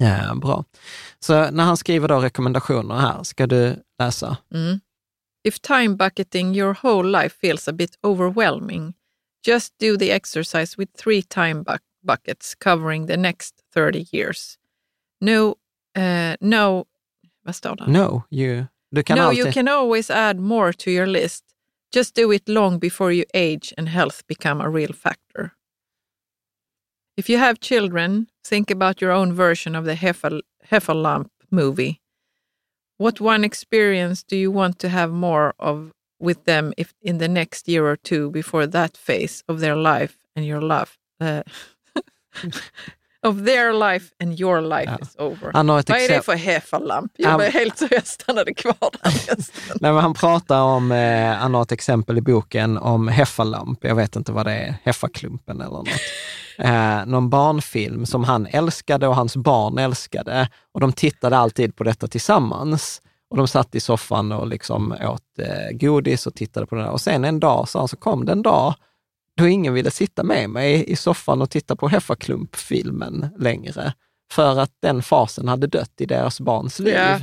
Ja, 0.02 0.34
bra. 0.34 0.64
Så 1.18 1.50
när 1.50 1.64
han 1.64 1.76
skriver 1.76 2.08
då 2.08 2.18
rekommendationer 2.18 2.96
här, 2.96 3.22
ska 3.22 3.46
du 3.46 3.76
läsa? 3.98 4.36
Mm. 4.54 4.80
If 5.44 5.60
time 5.60 5.88
bucketing 5.88 6.54
your 6.54 6.78
whole 6.82 7.22
life 7.22 7.36
feels 7.40 7.68
a 7.68 7.72
bit 7.72 7.98
overwhelming, 8.02 8.94
just 9.46 9.78
do 9.78 9.96
the 9.96 10.12
exercise 10.12 10.76
with 10.78 10.92
three 11.02 11.22
time 11.22 11.62
buck- 11.62 12.06
buckets 12.06 12.54
covering 12.54 13.06
the 13.06 13.16
next 13.16 13.54
30 13.74 14.06
years. 14.12 14.56
No, 15.20 15.56
uh, 15.98 16.36
no, 16.40 16.84
vad 17.44 17.54
står 17.54 17.76
det? 17.76 17.86
No, 17.86 18.22
you, 18.30 18.66
du 18.90 19.02
kan 19.02 19.18
no, 19.18 19.24
alltid... 19.24 19.38
you 19.38 19.52
can 19.52 19.68
always 19.68 20.10
add 20.10 20.38
more 20.38 20.72
to 20.72 20.90
your 20.90 21.06
list. 21.06 21.44
Just 21.94 22.14
do 22.14 22.32
it 22.32 22.48
long 22.48 22.78
before 22.78 23.12
you 23.12 23.24
age 23.34 23.74
and 23.78 23.88
health 23.88 24.26
become 24.26 24.60
a 24.60 24.68
real 24.68 24.92
factor. 24.92 25.50
If 27.16 27.28
you 27.28 27.38
have 27.38 27.60
children, 27.60 28.28
think 28.44 28.70
about 28.70 29.00
your 29.00 29.12
own 29.12 29.32
version 29.32 29.74
of 29.74 29.84
the 29.84 29.94
Heffalump 29.94 31.28
movie. 31.50 32.00
What 32.98 33.20
one 33.20 33.44
experience 33.44 34.22
do 34.22 34.36
you 34.36 34.50
want 34.50 34.78
to 34.80 34.88
have 34.88 35.10
more 35.10 35.54
of 35.58 35.92
with 36.18 36.44
them 36.44 36.72
if 36.76 36.92
in 37.00 37.18
the 37.18 37.28
next 37.28 37.66
year 37.66 37.86
or 37.86 37.96
two 37.96 38.30
before 38.30 38.66
that 38.66 38.96
phase 38.96 39.42
of 39.48 39.60
their 39.60 39.74
life 39.74 40.18
and 40.36 40.44
your 40.44 40.60
life 40.60 40.98
uh, 41.18 41.42
of 43.26 43.36
their 43.46 43.72
life 43.92 44.06
and 44.22 44.40
your 44.40 44.60
life 44.60 44.92
Ja. 44.98 44.98
is 45.02 45.16
over? 45.18 45.50
Han 45.52 45.68
har 45.68 45.80
ett 45.80 45.90
Vad 45.90 45.98
är 45.98 46.08
det 46.08 46.22
för 46.22 46.34
Heffalump? 46.34 47.12
Jag 47.16 47.38
men- 47.38 47.52
helt 47.52 47.78
så 47.78 47.86
jag 47.90 48.06
stannade 48.06 48.54
kvar 48.54 48.74
där. 49.02 49.36
Nej, 49.80 49.92
men 49.92 49.96
han 49.96 50.14
pratar 50.14 50.60
om, 50.62 50.92
eh, 50.92 51.32
han 51.34 51.54
har 51.54 51.62
ett 51.62 51.72
exempel 51.72 52.18
i 52.18 52.20
boken 52.20 52.78
om 52.78 53.08
Heffalamp, 53.08 53.78
jag 53.84 53.94
vet 53.94 54.16
inte 54.16 54.32
vad 54.32 54.46
det 54.46 54.52
är, 54.52 54.74
Heffaklumpen 54.84 55.60
eller 55.60 55.70
något. 55.76 55.88
Eh, 56.58 57.06
någon 57.06 57.30
barnfilm 57.30 58.06
som 58.06 58.24
han 58.24 58.46
älskade 58.46 59.08
och 59.08 59.16
hans 59.16 59.36
barn 59.36 59.78
älskade 59.78 60.48
och 60.74 60.80
de 60.80 60.92
tittade 60.92 61.36
alltid 61.38 61.76
på 61.76 61.84
detta 61.84 62.06
tillsammans. 62.08 63.02
Och 63.30 63.36
de 63.36 63.48
satt 63.48 63.74
i 63.74 63.80
soffan 63.80 64.32
och 64.32 64.46
liksom 64.46 64.92
åt 64.92 65.22
eh, 65.38 65.76
godis 65.76 66.26
och 66.26 66.34
tittade 66.34 66.66
på 66.66 66.74
det 66.74 66.82
där. 66.82 66.90
Och 66.90 67.00
sen 67.00 67.24
en 67.24 67.40
dag, 67.40 67.68
han, 67.74 67.88
så 67.88 67.96
kom 67.96 68.24
det 68.24 68.32
en 68.32 68.42
dag 68.42 68.74
då 69.40 69.48
ingen 69.48 69.74
ville 69.74 69.90
sitta 69.90 70.22
med 70.22 70.50
mig 70.50 70.90
i 70.90 70.96
soffan 70.96 71.42
och 71.42 71.50
titta 71.50 71.76
på 71.76 71.88
Heffaklump-filmen 71.88 73.28
längre. 73.38 73.92
För 74.32 74.58
att 74.58 74.72
den 74.82 75.02
fasen 75.02 75.48
hade 75.48 75.66
dött 75.66 75.92
i 76.00 76.06
deras 76.06 76.40
barns 76.40 76.78
liv. 76.78 76.94
Ja. 76.94 77.20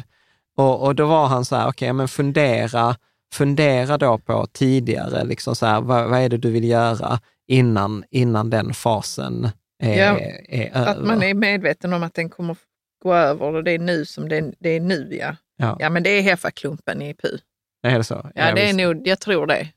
Och, 0.58 0.84
och 0.84 0.96
då 0.96 1.06
var 1.06 1.28
han 1.28 1.46
så 1.46 1.56
här, 1.56 1.68
okej, 1.70 1.94
men 1.94 2.08
fundera, 2.08 2.96
fundera 3.34 3.98
då 3.98 4.18
på 4.18 4.48
tidigare, 4.52 5.24
liksom 5.24 5.56
så 5.56 5.66
här, 5.66 5.82
vad, 5.82 6.10
vad 6.10 6.20
är 6.20 6.30
det 6.30 6.38
du 6.38 6.52
vill 6.52 6.64
göra 6.64 7.20
innan, 7.48 8.04
innan 8.10 8.50
den 8.50 8.74
fasen 8.74 9.50
är, 9.84 9.98
Ja, 9.98 10.20
är 10.50 10.72
över? 10.78 10.92
Att 10.92 11.06
man 11.06 11.24
är 11.24 11.34
medveten 11.34 11.94
om 11.94 12.04
att 12.04 12.14
den 12.14 12.30
kommer 12.30 12.58
gå 13.04 13.14
över 13.14 13.56
och 13.56 13.64
det 13.64 13.72
är 13.72 13.80
nu 13.80 14.06
som 14.06 14.30
det, 14.30 14.54
det 14.60 14.70
är 14.70 14.80
nu 14.80 15.18
ja. 15.22 15.36
Ja, 15.58 15.78
Ja 15.80 15.90
men 15.90 16.04
det 16.04 16.10
är 16.10 16.22
Heffaklumpen 16.22 17.02
i 17.02 17.14
PU. 17.14 17.38
är 17.84 17.98
det 17.98 18.04
så? 18.04 18.32
Ja, 18.36 18.54
det 18.56 18.70
är 18.70 18.74
nog, 18.74 19.08
jag 19.08 19.20
tror 19.20 19.48
det. 19.48 19.68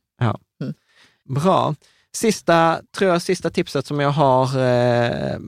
Bra. 1.25 1.75
Sista, 2.13 2.81
tror 2.97 3.11
jag, 3.11 3.23
sista 3.23 3.51
tipset 3.51 3.87
som 3.87 4.01
jag 4.01 4.11
har 4.11 4.59
eh, 4.59 5.39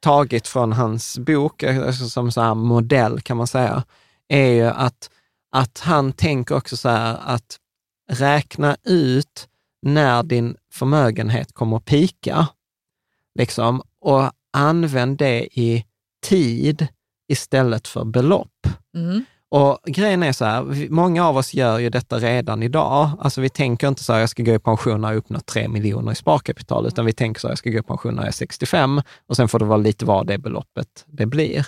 tagit 0.00 0.48
från 0.48 0.72
hans 0.72 1.18
bok, 1.18 1.62
eh, 1.62 1.86
alltså 1.86 2.08
som 2.08 2.32
så 2.32 2.40
här 2.40 2.54
modell 2.54 3.20
kan 3.20 3.36
man 3.36 3.46
säga, 3.46 3.84
är 4.28 4.52
ju 4.52 4.66
att, 4.66 5.10
att 5.52 5.78
han 5.78 6.12
tänker 6.12 6.56
också 6.56 6.76
så 6.76 6.88
här 6.88 7.18
att 7.24 7.58
räkna 8.10 8.76
ut 8.84 9.48
när 9.82 10.22
din 10.22 10.56
förmögenhet 10.72 11.52
kommer 11.52 11.76
att 11.76 11.84
pika. 11.84 12.48
Liksom, 13.34 13.82
och 14.00 14.30
använd 14.52 15.18
det 15.18 15.58
i 15.58 15.84
tid 16.26 16.86
istället 17.28 17.88
för 17.88 18.04
belopp. 18.04 18.66
Mm. 18.94 19.24
Och 19.50 19.78
grejen 19.84 20.22
är 20.22 20.32
så 20.32 20.44
här, 20.44 20.90
många 20.90 21.26
av 21.26 21.36
oss 21.36 21.54
gör 21.54 21.78
ju 21.78 21.90
detta 21.90 22.18
redan 22.18 22.62
idag. 22.62 23.10
Alltså 23.20 23.40
vi 23.40 23.48
tänker 23.48 23.88
inte 23.88 24.04
så 24.04 24.12
här, 24.12 24.20
jag 24.20 24.30
ska 24.30 24.42
gå 24.42 24.54
i 24.54 24.58
pension 24.58 25.00
när 25.00 25.08
jag 25.08 25.16
uppnått 25.16 25.46
3 25.46 25.68
miljoner 25.68 26.12
i 26.12 26.14
sparkapital, 26.14 26.86
utan 26.86 27.06
vi 27.06 27.12
tänker 27.12 27.40
så 27.40 27.46
här, 27.46 27.52
jag 27.52 27.58
ska 27.58 27.70
gå 27.70 27.78
i 27.78 27.82
pension 27.82 28.14
när 28.14 28.22
jag 28.22 28.28
är 28.28 28.32
65 28.32 29.02
och 29.26 29.36
sen 29.36 29.48
får 29.48 29.58
det 29.58 29.64
vara 29.64 29.78
lite 29.78 30.04
vad 30.04 30.26
det 30.26 30.38
beloppet 30.38 31.04
det 31.06 31.26
blir. 31.26 31.66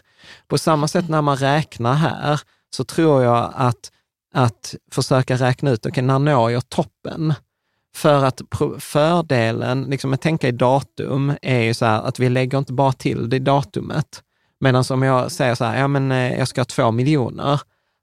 På 0.48 0.58
samma 0.58 0.88
sätt 0.88 1.08
när 1.08 1.22
man 1.22 1.36
räknar 1.36 1.94
här, 1.94 2.40
så 2.74 2.84
tror 2.84 3.22
jag 3.22 3.52
att, 3.54 3.90
att 4.34 4.74
försöka 4.92 5.36
räkna 5.36 5.70
ut, 5.70 5.86
okej, 5.86 6.02
när 6.02 6.18
når 6.18 6.50
jag 6.50 6.68
toppen? 6.68 7.34
För 7.94 8.24
att 8.24 8.40
fördelen, 8.78 9.82
liksom 9.82 10.12
att 10.12 10.20
tänka 10.20 10.48
i 10.48 10.52
datum, 10.52 11.32
är 11.42 11.60
ju 11.60 11.74
så 11.74 11.84
här 11.84 12.02
att 12.02 12.18
vi 12.18 12.28
lägger 12.28 12.58
inte 12.58 12.72
bara 12.72 12.92
till 12.92 13.30
det 13.30 13.36
i 13.36 13.38
datumet. 13.38 14.22
Medan 14.60 14.84
om 14.90 15.02
jag 15.02 15.32
säger 15.32 15.54
så 15.54 15.64
här, 15.64 15.80
ja 15.80 15.88
men 15.88 16.12
eh, 16.12 16.38
jag 16.38 16.48
ska 16.48 16.60
ha 16.60 16.64
två 16.64 16.90
miljoner, 16.90 17.60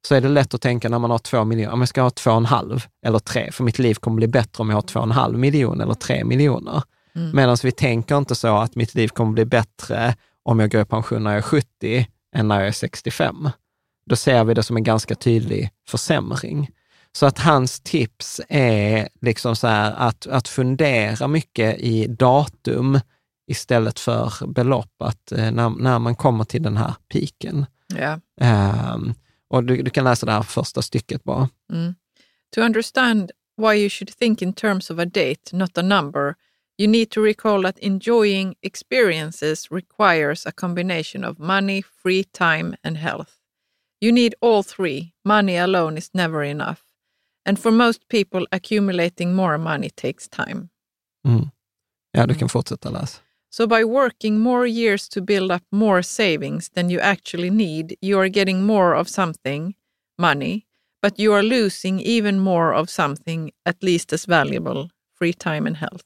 så 0.07 0.15
är 0.15 0.21
det 0.21 0.29
lätt 0.29 0.53
att 0.53 0.61
tänka 0.61 0.89
när 0.89 0.99
man 0.99 1.11
har 1.11 1.17
två 1.17 1.43
miljoner, 1.43 1.73
om 1.73 1.79
jag 1.79 1.89
ska 1.89 2.01
ha 2.01 2.09
två 2.09 2.31
och 2.31 2.37
en 2.37 2.45
halv 2.45 2.85
eller 3.05 3.19
tre, 3.19 3.51
för 3.51 3.63
mitt 3.63 3.79
liv 3.79 3.93
kommer 3.93 4.15
bli 4.15 4.27
bättre 4.27 4.61
om 4.61 4.69
jag 4.69 4.77
har 4.77 4.81
två 4.81 4.99
och 4.99 5.05
en 5.05 5.11
halv 5.11 5.39
miljon 5.39 5.81
eller 5.81 5.93
tre 5.93 6.23
miljoner. 6.25 6.83
Mm. 7.15 7.35
Medan 7.35 7.57
vi 7.63 7.71
tänker 7.71 8.17
inte 8.17 8.35
så 8.35 8.57
att 8.57 8.75
mitt 8.75 8.95
liv 8.95 9.07
kommer 9.07 9.31
bli 9.31 9.45
bättre 9.45 10.15
om 10.43 10.59
jag 10.59 10.71
går 10.71 10.81
i 10.81 10.85
pension 10.85 11.23
när 11.23 11.31
jag 11.31 11.37
är 11.37 11.41
70 11.41 12.07
än 12.35 12.47
när 12.47 12.59
jag 12.59 12.67
är 12.67 12.71
65. 12.71 13.49
Då 14.05 14.15
ser 14.15 14.43
vi 14.43 14.53
det 14.53 14.63
som 14.63 14.77
en 14.77 14.83
ganska 14.83 15.15
tydlig 15.15 15.69
försämring. 15.89 16.69
Så 17.11 17.25
att 17.25 17.39
hans 17.39 17.79
tips 17.79 18.41
är 18.49 19.09
liksom 19.21 19.55
så 19.55 19.67
här 19.67 19.93
att, 19.97 20.27
att 20.27 20.47
fundera 20.47 21.27
mycket 21.27 21.79
i 21.79 22.07
datum 22.07 22.99
istället 23.47 23.99
för 23.99 24.47
belopp, 24.47 25.01
att 25.01 25.31
eh, 25.31 25.51
när, 25.51 25.69
när 25.69 25.99
man 25.99 26.15
kommer 26.15 26.43
till 26.43 26.63
den 26.63 26.77
här 26.77 26.93
piken. 27.11 27.65
Ja. 27.95 28.19
Ehm, 28.41 29.13
och 29.49 29.63
du, 29.63 29.83
du 29.83 29.91
kan 29.91 30.03
läsa 30.03 30.25
det 30.25 30.31
här 30.31 30.41
första 30.41 30.81
stycket 30.81 31.23
bara. 31.23 31.49
Mm. 31.73 31.95
To 32.55 32.61
understand 32.61 33.31
why 33.57 33.75
you 33.75 33.89
should 33.89 34.09
think 34.09 34.41
in 34.41 34.53
terms 34.53 34.91
of 34.91 34.99
a 34.99 35.05
date, 35.05 35.51
not 35.53 35.77
a 35.77 35.81
number, 35.81 36.35
you 36.77 36.87
need 36.87 37.09
to 37.11 37.21
recall 37.21 37.63
that 37.63 37.79
enjoying 37.79 38.55
experiences 38.61 39.71
requires 39.71 40.45
a 40.45 40.51
combination 40.51 41.23
of 41.23 41.39
money, 41.39 41.81
free 42.03 42.23
time, 42.23 42.75
and 42.83 42.97
health. 42.97 43.33
You 44.01 44.11
need 44.11 44.33
all 44.41 44.63
three. 44.63 45.13
Money 45.25 45.57
alone 45.57 45.97
is 45.97 46.09
never 46.13 46.43
enough. 46.43 46.83
And 47.45 47.59
for 47.59 47.71
most 47.71 48.07
people, 48.07 48.47
accumulating 48.51 49.35
more 49.35 49.57
money 49.57 49.89
takes 49.89 50.29
time. 50.29 50.69
Mm. 51.27 51.49
Ja, 52.11 52.25
du 52.25 52.35
kan 52.35 52.49
fortsätta 52.49 52.89
läsa. 52.89 53.21
So, 53.51 53.67
by 53.67 53.83
working 53.83 54.39
more 54.39 54.67
years 54.67 55.09
to 55.09 55.21
build 55.21 55.51
up 55.51 55.63
more 55.71 56.01
savings 56.03 56.69
than 56.69 56.89
you 56.89 56.99
actually 56.99 57.49
need, 57.49 57.97
you 58.01 58.19
are 58.19 58.29
getting 58.29 58.63
more 58.63 58.93
of 58.93 59.09
something, 59.09 59.75
money, 60.17 60.65
but 61.01 61.19
you 61.19 61.33
are 61.33 61.43
losing 61.43 61.99
even 61.99 62.39
more 62.39 62.73
of 62.73 62.89
something 62.89 63.51
at 63.65 63.83
least 63.83 64.13
as 64.13 64.25
valuable, 64.25 64.89
free 65.17 65.33
time 65.33 65.67
and 65.67 65.77
health. 65.77 66.03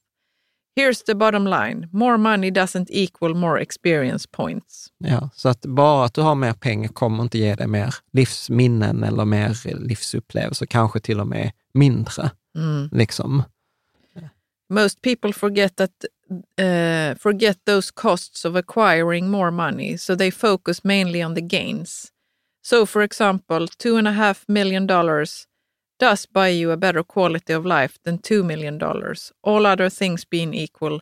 Here's 0.75 1.03
the 1.03 1.15
bottom 1.15 1.45
line 1.45 1.87
more 1.91 2.17
money 2.17 2.51
doesn't 2.51 2.89
equal 2.91 3.33
more 3.33 3.59
experience 3.59 4.27
points. 4.31 4.87
Ja, 4.97 5.29
så 5.33 5.49
att 5.49 5.65
bara 5.65 6.05
att 6.05 6.13
du 6.13 6.21
har 6.21 6.35
mer 6.35 6.53
pengar 6.53 6.89
kommer 6.89 7.23
inte 7.23 7.37
ge 7.37 7.55
dig 7.55 7.67
mer 7.67 7.95
livsminnen 8.11 9.03
eller 9.03 9.25
mer 9.25 9.77
livsupplevelser, 9.79 10.65
kanske 10.65 10.99
till 10.99 11.19
och 11.19 11.27
med 11.27 11.51
mindre. 11.73 12.31
Liksom. 12.91 13.43
Most 14.69 15.01
people 15.01 15.33
forget 15.33 15.75
that 15.75 15.91
uh, 16.57 17.15
forget 17.19 17.57
those 17.65 17.91
costs 17.91 18.45
of 18.45 18.55
acquiring 18.55 19.29
more 19.29 19.51
money, 19.51 19.97
so 19.97 20.15
they 20.15 20.31
focus 20.31 20.83
mainly 20.83 21.23
on 21.23 21.33
the 21.33 21.41
gains. 21.41 22.11
So, 22.61 22.85
for 22.85 23.01
example, 23.01 23.67
two 23.77 23.97
and 23.97 24.07
a 24.07 24.11
half 24.11 24.45
million 24.47 24.87
dollars 24.87 25.47
does 25.99 26.25
buy 26.25 26.49
you 26.49 26.71
a 26.71 26.77
better 26.77 27.03
quality 27.03 27.53
of 27.53 27.65
life 27.65 27.97
than 28.05 28.17
two 28.17 28.43
million 28.43 28.77
dollars. 28.77 29.31
All 29.41 29.65
other 29.65 29.89
things 29.89 30.29
being 30.29 30.53
equal, 30.53 30.99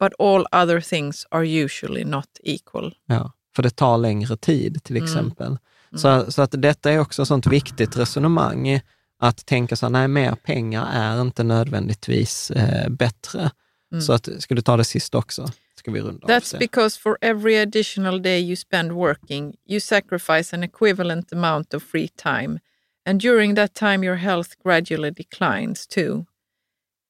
but 0.00 0.12
all 0.18 0.46
other 0.52 0.80
things 0.80 1.26
are 1.30 1.64
usually 1.64 2.04
not 2.04 2.28
equal. 2.44 2.92
Ja, 3.06 3.32
för 3.56 3.62
det 3.62 3.70
tar 3.70 3.98
längre 3.98 4.36
tid 4.36 4.84
till 4.84 4.96
exempel. 4.96 5.58
Så, 5.96 6.32
så 6.32 6.42
att 6.42 6.54
detta 6.62 6.90
är 6.90 6.98
också 6.98 7.22
ett 7.22 7.28
sånt 7.28 7.46
viktigt 7.46 7.96
resonemang, 7.96 8.80
att 9.18 9.46
tänka 9.46 9.76
så 9.76 9.86
här, 9.86 9.90
nej, 9.90 10.08
mer 10.08 10.34
pengar 10.34 10.88
är 10.92 11.20
inte 11.20 11.42
nödvändigtvis 11.42 12.50
eh, 12.50 12.88
bättre. 12.88 13.50
Så 14.00 14.12
att, 14.12 14.28
ska 14.42 14.54
du 14.54 14.62
ta 14.62 14.76
det 14.76 14.84
sist 14.84 15.14
också? 15.14 15.46
Ska 15.74 15.90
vi 15.90 16.00
runda 16.00 16.26
That's 16.26 16.58
because 16.58 17.00
for 17.00 17.18
every 17.20 17.56
additional 17.56 18.22
day 18.22 18.40
you 18.40 18.56
spend 18.56 18.92
working, 18.92 19.54
you 19.66 19.80
sacrifice 19.80 20.56
an 20.56 20.62
equivalent 20.62 21.32
amount 21.32 21.74
of 21.74 21.82
free 21.82 22.08
time. 22.08 22.60
And 23.06 23.20
during 23.20 23.54
that 23.54 23.74
time, 23.74 24.06
your 24.06 24.16
health 24.16 24.48
gradually 24.64 25.10
declines 25.10 25.86
too. 25.86 26.26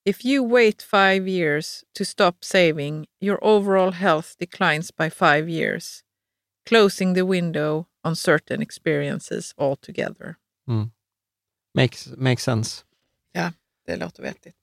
If 0.05 0.24
you 0.24 0.43
wait 0.43 0.82
five 0.82 1.28
years 1.28 1.85
to 1.94 2.05
stop 2.05 2.44
saving, 2.44 3.06
your 3.20 3.39
overall 3.40 3.93
health 3.93 4.36
declines 4.39 4.90
by 4.90 5.11
five 5.11 5.48
years, 5.48 6.02
closing 6.66 7.15
the 7.15 7.24
window 7.24 7.86
on 8.02 8.16
certain 8.16 8.62
experiences 8.62 9.55
altogether. 9.56 10.36
Makes, 11.74 12.06
makes 12.16 12.43
sense. 12.43 12.85
Ja, 13.32 13.52
det 13.86 13.97
låter 13.97 14.23
vettigt. 14.23 14.56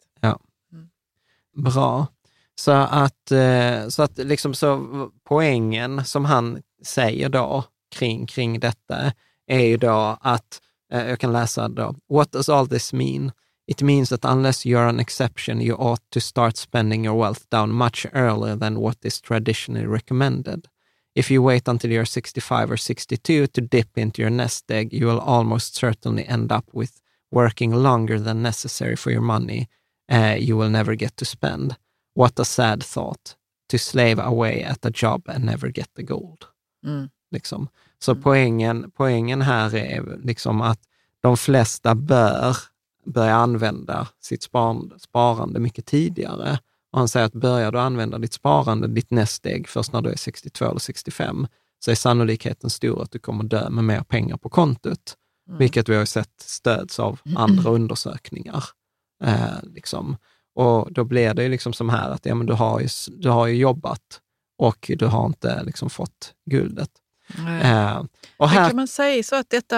Bra. 1.53 2.07
Så 2.56 2.72
att, 2.72 3.32
eh, 3.32 3.88
så 3.88 4.03
att 4.03 4.18
liksom 4.18 4.53
så 4.53 4.88
poängen 5.23 6.06
som 6.06 6.26
han 6.26 6.61
säger 6.84 7.30
då 7.30 7.64
kring, 7.95 8.28
kring 8.28 8.60
detta 8.60 9.14
är 9.48 9.65
ju 9.65 9.78
då 9.78 10.18
att 10.22 10.61
eh, 10.94 11.07
jag 11.07 11.19
kan 11.19 11.34
läsa 11.34 11.68
då. 11.68 11.95
What 12.10 12.32
does 12.32 12.49
all 12.49 12.68
this 12.68 12.94
mean? 12.94 13.32
It 13.68 13.82
means 13.82 14.10
that 14.10 14.26
unless 14.26 14.65
you're 14.65 14.90
an 14.90 14.99
exception, 14.99 15.61
you 15.61 15.76
ought 15.76 16.02
to 16.10 16.19
start 16.19 16.57
spending 16.57 17.06
your 17.06 17.18
wealth 17.22 17.45
down 17.49 17.72
much 17.72 18.06
earlier 18.14 18.56
than 18.56 18.80
what 18.80 19.06
is 19.06 19.22
traditionally 19.22 19.88
recommended. 19.88 20.68
If 21.15 21.32
you 21.32 21.44
wait 21.44 21.68
until 21.68 21.91
you're 21.91 22.06
65 22.06 22.72
or 22.72 22.78
62 22.78 23.48
to 23.48 23.61
dip 23.61 23.98
into 23.98 24.22
your 24.22 24.32
nest 24.32 24.72
egg, 24.72 24.94
you 24.94 25.07
will 25.07 25.19
almost 25.19 25.76
certainly 25.76 26.28
end 26.28 26.52
up 26.52 26.65
with 26.73 27.02
working 27.32 27.72
longer 27.72 28.19
than 28.19 28.41
necessary 28.41 28.95
for 28.95 29.11
your 29.11 29.22
money 29.22 29.68
uh, 30.12 30.38
you 30.38 30.62
will 30.62 30.72
never 30.72 30.96
get 30.96 31.16
to 31.16 31.26
spend. 31.26 31.76
What 32.16 32.40
a 32.40 32.46
sad 32.46 32.84
thought, 32.84 33.36
to 33.70 33.78
slave 33.78 34.20
away 34.20 34.64
at 34.64 34.86
a 34.86 34.92
job 34.94 35.30
and 35.30 35.46
never 35.46 35.72
get 35.72 35.90
the 35.96 36.04
gold. 36.04 36.46
Mm. 36.86 37.10
Liksom. 37.32 37.68
Så 38.00 38.16
poängen, 38.16 38.92
poängen 38.92 39.42
här 39.42 39.76
är 39.76 40.20
liksom 40.24 40.62
att 40.62 40.80
de 41.22 41.38
flesta 41.38 41.96
bör 41.96 42.58
börja 43.06 43.36
använda 43.36 44.08
sitt 44.20 44.44
sparande 45.00 45.60
mycket 45.60 45.86
tidigare. 45.86 46.60
Och 46.92 47.00
han 47.00 47.08
säger 47.08 47.26
att 47.26 47.34
börjar 47.34 47.72
du 47.72 47.80
använda 47.80 48.18
ditt 48.18 48.34
sparande, 48.34 48.88
ditt 48.88 49.12
näststeg, 49.12 49.68
först 49.68 49.94
när 49.94 50.02
du 50.02 50.10
är 50.10 50.16
62 50.16 50.66
eller 50.66 50.80
65, 50.80 51.48
så 51.80 51.92
är 51.92 51.96
sannolikheten 51.96 52.70
stor 52.70 53.02
att 53.02 53.12
du 53.12 53.20
kommer 53.20 53.44
dö 53.44 53.70
med 53.70 53.84
mer 53.84 54.02
pengar 54.02 54.38
på 54.38 54.50
kontot. 54.50 55.16
Mm. 55.48 55.60
Vilket 55.60 55.90
vi 55.90 55.96
har 55.96 56.06
sett 56.06 56.42
stöds 56.42 57.00
av 57.00 57.20
andra 57.36 57.70
undersökningar. 57.70 58.64
Eh, 59.23 59.64
liksom. 59.64 60.18
Och 60.56 60.93
då 60.93 61.03
blir 61.03 61.34
det 61.34 61.43
ju 61.43 61.49
liksom 61.49 61.73
som 61.73 61.89
här 61.89 62.10
att 62.10 62.26
ja, 62.26 62.35
men 62.35 62.48
du, 62.48 62.53
har 62.53 62.80
ju, 62.80 62.88
du 63.18 63.30
har 63.30 63.48
ju 63.48 63.56
jobbat 63.56 64.22
och 64.57 64.91
du 64.98 65.06
har 65.06 65.26
inte 65.26 65.64
liksom 65.64 65.89
fått 65.89 66.34
guldet. 66.45 66.89
Eh, 67.64 68.03
och 68.38 68.49
här, 68.49 68.68
kan 68.68 68.76
man 68.76 68.88
säga 68.88 69.23
så 69.23 69.35
att 69.35 69.49
detta, 69.49 69.77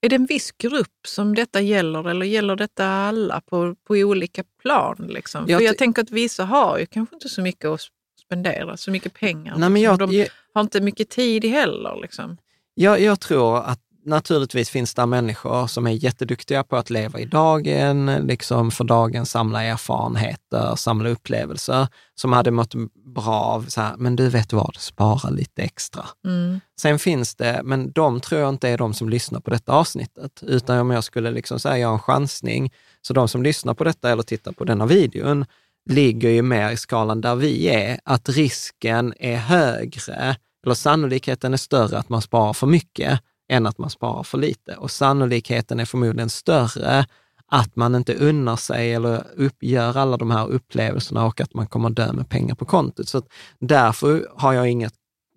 är 0.00 0.08
det 0.08 0.16
en 0.16 0.26
viss 0.26 0.52
grupp 0.52 1.06
som 1.06 1.34
detta 1.34 1.60
gäller 1.60 2.08
eller 2.08 2.26
gäller 2.26 2.56
detta 2.56 2.86
alla 2.86 3.40
på, 3.40 3.74
på 3.86 3.94
olika 3.94 4.44
plan? 4.62 4.96
Liksom? 5.08 5.44
Jag 5.48 5.58
För 5.60 5.66
jag 5.66 5.78
tänker 5.78 6.02
att 6.02 6.10
vissa 6.10 6.44
har 6.44 6.78
ju 6.78 6.86
kanske 6.86 7.16
inte 7.16 7.28
så 7.28 7.42
mycket 7.42 7.68
att 7.68 7.80
spendera, 8.20 8.76
så 8.76 8.90
mycket 8.90 9.14
pengar. 9.14 9.56
Nej, 9.58 9.70
liksom. 9.70 9.82
jag, 9.82 9.98
De 9.98 10.28
har 10.54 10.60
inte 10.60 10.80
mycket 10.80 11.10
tid 11.10 11.44
heller. 11.44 11.98
Liksom. 12.02 12.36
Jag, 12.74 13.00
jag 13.00 13.20
tror 13.20 13.58
att 13.58 13.80
naturligtvis 14.04 14.70
finns 14.70 14.94
det 14.94 15.06
människor 15.06 15.66
som 15.66 15.86
är 15.86 15.90
jätteduktiga 15.90 16.64
på 16.64 16.76
att 16.76 16.90
leva 16.90 17.20
i 17.20 17.24
dagen, 17.24 18.06
liksom 18.06 18.70
för 18.70 18.84
dagen 18.84 19.26
samla 19.26 19.62
erfarenheter, 19.62 20.76
samla 20.76 21.08
upplevelser, 21.08 21.88
som 22.14 22.32
hade 22.32 22.50
mått 22.50 22.74
bra 23.14 23.40
av, 23.40 23.66
så 23.68 23.80
här, 23.80 23.96
men 23.96 24.16
du 24.16 24.28
vet 24.28 24.52
vad, 24.52 24.76
spara 24.76 25.30
lite 25.30 25.62
extra. 25.62 26.04
Mm. 26.26 26.60
Sen 26.80 26.98
finns 26.98 27.34
det, 27.34 27.60
men 27.64 27.92
de 27.92 28.20
tror 28.20 28.40
jag 28.40 28.48
inte 28.48 28.68
är 28.68 28.78
de 28.78 28.94
som 28.94 29.08
lyssnar 29.08 29.40
på 29.40 29.50
detta 29.50 29.72
avsnittet, 29.72 30.42
utan 30.42 30.78
om 30.78 30.90
jag 30.90 31.04
skulle 31.04 31.30
liksom 31.30 31.60
säga 31.60 31.78
göra 31.78 31.92
en 31.92 31.98
chansning, 31.98 32.72
så 33.02 33.12
de 33.12 33.28
som 33.28 33.42
lyssnar 33.42 33.74
på 33.74 33.84
detta 33.84 34.10
eller 34.10 34.22
tittar 34.22 34.52
på 34.52 34.64
denna 34.64 34.86
videon, 34.86 35.44
ligger 35.90 36.30
ju 36.30 36.42
mer 36.42 36.70
i 36.70 36.76
skalan 36.76 37.20
där 37.20 37.34
vi 37.34 37.68
är, 37.68 38.00
att 38.04 38.28
risken 38.28 39.14
är 39.18 39.36
högre, 39.36 40.36
eller 40.64 40.74
sannolikheten 40.74 41.52
är 41.52 41.56
större 41.56 41.98
att 41.98 42.08
man 42.08 42.22
sparar 42.22 42.52
för 42.52 42.66
mycket 42.66 43.20
än 43.48 43.66
att 43.66 43.78
man 43.78 43.90
sparar 43.90 44.22
för 44.22 44.38
lite. 44.38 44.76
Och 44.76 44.90
sannolikheten 44.90 45.80
är 45.80 45.84
förmodligen 45.84 46.30
större 46.30 47.06
att 47.46 47.76
man 47.76 47.94
inte 47.94 48.14
unnar 48.14 48.56
sig 48.56 48.94
eller 48.94 49.26
uppgör 49.36 49.96
alla 49.96 50.16
de 50.16 50.30
här 50.30 50.46
upplevelserna 50.46 51.26
och 51.26 51.40
att 51.40 51.54
man 51.54 51.66
kommer 51.66 51.90
dö 51.90 52.12
med 52.12 52.28
pengar 52.28 52.54
på 52.54 52.64
kontot. 52.64 53.08
Så 53.08 53.22
därför 53.58 54.28
har 54.36 54.52
jag 54.52 54.68
inget 54.68 54.94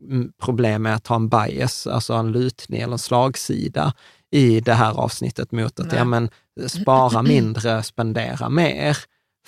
mm, 0.10 0.32
problem 0.42 0.82
med 0.82 0.96
att 0.96 1.08
ha 1.08 1.16
en 1.16 1.30
bias, 1.30 1.88
alltså 1.88 2.14
en 2.14 2.32
lutning 2.32 2.82
eller 2.82 2.94
en 2.94 3.00
slagsida 3.00 3.94
i 4.32 4.60
det 4.60 4.74
här 4.74 4.94
avsnittet 5.00 5.52
mot 5.52 5.80
att 5.80 5.94
ja, 5.94 6.04
men, 6.04 6.30
spara 6.68 7.22
mindre, 7.22 7.84
spendera 7.84 8.50
mer. 8.50 8.98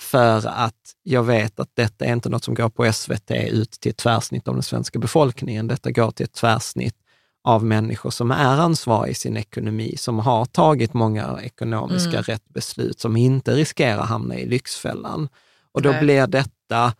För 0.00 0.46
att 0.46 0.94
jag 1.02 1.22
vet 1.22 1.60
att 1.60 1.70
detta 1.74 2.04
är 2.04 2.12
inte 2.12 2.28
något 2.28 2.44
som 2.44 2.54
går 2.54 2.68
på 2.68 2.92
SVT 2.92 3.30
ut 3.30 3.70
till 3.70 3.90
ett 3.90 3.96
tvärsnitt 3.96 4.48
av 4.48 4.54
den 4.54 4.62
svenska 4.62 4.98
befolkningen. 4.98 5.68
Detta 5.68 5.90
går 5.90 6.10
till 6.10 6.24
ett 6.24 6.32
tvärsnitt 6.32 6.96
av 7.44 7.64
människor 7.64 8.10
som 8.10 8.30
är 8.30 8.60
ansvariga 8.60 9.10
i 9.10 9.14
sin 9.14 9.36
ekonomi, 9.36 9.94
som 9.96 10.18
har 10.18 10.44
tagit 10.44 10.94
många 10.94 11.38
ekonomiska 11.42 12.10
mm. 12.10 12.22
rätt 12.22 12.48
beslut, 12.48 13.00
som 13.00 13.16
inte 13.16 13.54
riskerar 13.54 13.98
att 13.98 14.08
hamna 14.08 14.34
i 14.34 14.46
Lyxfällan. 14.46 15.28
Och 15.72 15.82
då 15.82 15.90
Nej. 15.90 16.00
blir 16.00 16.26
detta 16.26 16.94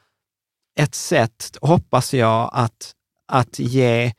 ett 0.79 0.95
sätt, 0.95 1.57
hoppas 1.61 2.15
jag, 2.15 2.51
att, 2.53 2.95
att 3.29 3.59
ge 3.59 4.13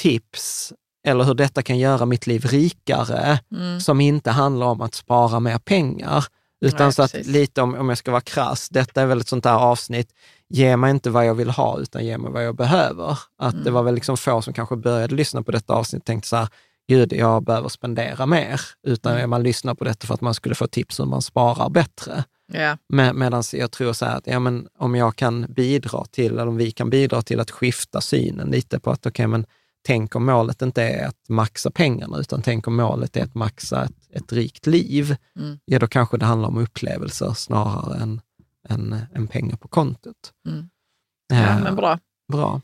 tips 0.00 0.72
eller 1.06 1.24
hur 1.24 1.34
detta 1.34 1.62
kan 1.62 1.78
göra 1.78 2.06
mitt 2.06 2.26
liv 2.26 2.44
rikare, 2.44 3.38
mm. 3.52 3.80
som 3.80 4.00
inte 4.00 4.30
handlar 4.30 4.66
om 4.66 4.80
att 4.80 4.94
spara 4.94 5.40
mer 5.40 5.58
pengar. 5.58 6.24
Utan 6.60 6.86
Nej, 6.86 6.92
så 6.92 7.02
att 7.02 7.12
precis. 7.12 7.32
lite 7.32 7.62
om, 7.62 7.74
om 7.74 7.88
jag 7.88 7.98
ska 7.98 8.10
vara 8.10 8.20
krass, 8.20 8.68
detta 8.68 9.02
är 9.02 9.06
väl 9.06 9.20
ett 9.20 9.28
sånt 9.28 9.44
där 9.44 9.54
avsnitt, 9.54 10.12
ge 10.52 10.76
mig 10.76 10.90
inte 10.90 11.10
vad 11.10 11.26
jag 11.26 11.34
vill 11.34 11.50
ha, 11.50 11.78
utan 11.80 12.04
ge 12.04 12.18
mig 12.18 12.32
vad 12.32 12.44
jag 12.44 12.56
behöver. 12.56 13.18
Att 13.38 13.52
mm. 13.52 13.64
det 13.64 13.70
var 13.70 13.82
väl 13.82 13.94
liksom 13.94 14.16
få 14.16 14.42
som 14.42 14.54
kanske 14.54 14.76
började 14.76 15.14
lyssna 15.14 15.42
på 15.42 15.52
detta 15.52 15.74
avsnitt 15.74 16.02
och 16.02 16.06
tänkte 16.06 16.28
så 16.28 16.36
här, 16.36 16.48
gud, 16.88 17.12
jag 17.12 17.44
behöver 17.44 17.68
spendera 17.68 18.26
mer, 18.26 18.60
utan 18.86 19.12
mm. 19.12 19.30
man 19.30 19.42
lyssnar 19.42 19.74
på 19.74 19.84
detta 19.84 20.06
för 20.06 20.14
att 20.14 20.20
man 20.20 20.34
skulle 20.34 20.54
få 20.54 20.66
tips 20.66 21.00
hur 21.00 21.04
man 21.04 21.22
sparar 21.22 21.70
bättre. 21.70 22.24
Yeah. 22.54 22.78
Med, 22.88 23.14
Medan 23.14 23.42
jag 23.52 23.70
tror 23.70 23.92
så 23.92 24.06
att 24.06 24.26
ja, 24.26 24.38
men 24.38 24.68
om 24.78 24.94
jag 24.94 25.16
kan 25.16 25.46
bidra 25.48 26.04
till, 26.04 26.32
eller 26.32 26.48
om 26.48 26.56
vi 26.56 26.70
kan 26.70 26.90
bidra 26.90 27.22
till 27.22 27.40
att 27.40 27.50
skifta 27.50 28.00
synen 28.00 28.50
lite 28.50 28.80
på 28.80 28.90
att, 28.90 29.06
okej, 29.06 29.10
okay, 29.10 29.26
men 29.26 29.46
tänk 29.86 30.16
om 30.16 30.24
målet 30.24 30.62
inte 30.62 30.82
är 30.82 31.06
att 31.06 31.28
maxa 31.28 31.70
pengarna, 31.70 32.18
utan 32.18 32.42
tänk 32.42 32.66
om 32.66 32.76
målet 32.76 33.16
är 33.16 33.24
att 33.24 33.34
maxa 33.34 33.84
ett, 33.84 33.92
ett 34.10 34.32
rikt 34.32 34.66
liv, 34.66 35.16
mm. 35.38 35.58
ja 35.64 35.78
då 35.78 35.86
kanske 35.86 36.16
det 36.18 36.26
handlar 36.26 36.48
om 36.48 36.58
upplevelser 36.58 37.32
snarare 37.32 38.02
än 38.02 38.20
än, 38.72 38.96
än 39.14 39.26
pengar 39.26 39.56
på 39.56 39.68
kontot. 39.68 40.32
Mm. 40.48 40.68
Ja, 41.28 41.58
men 41.58 41.76
bra. 41.76 41.98
Bra. 42.32 42.60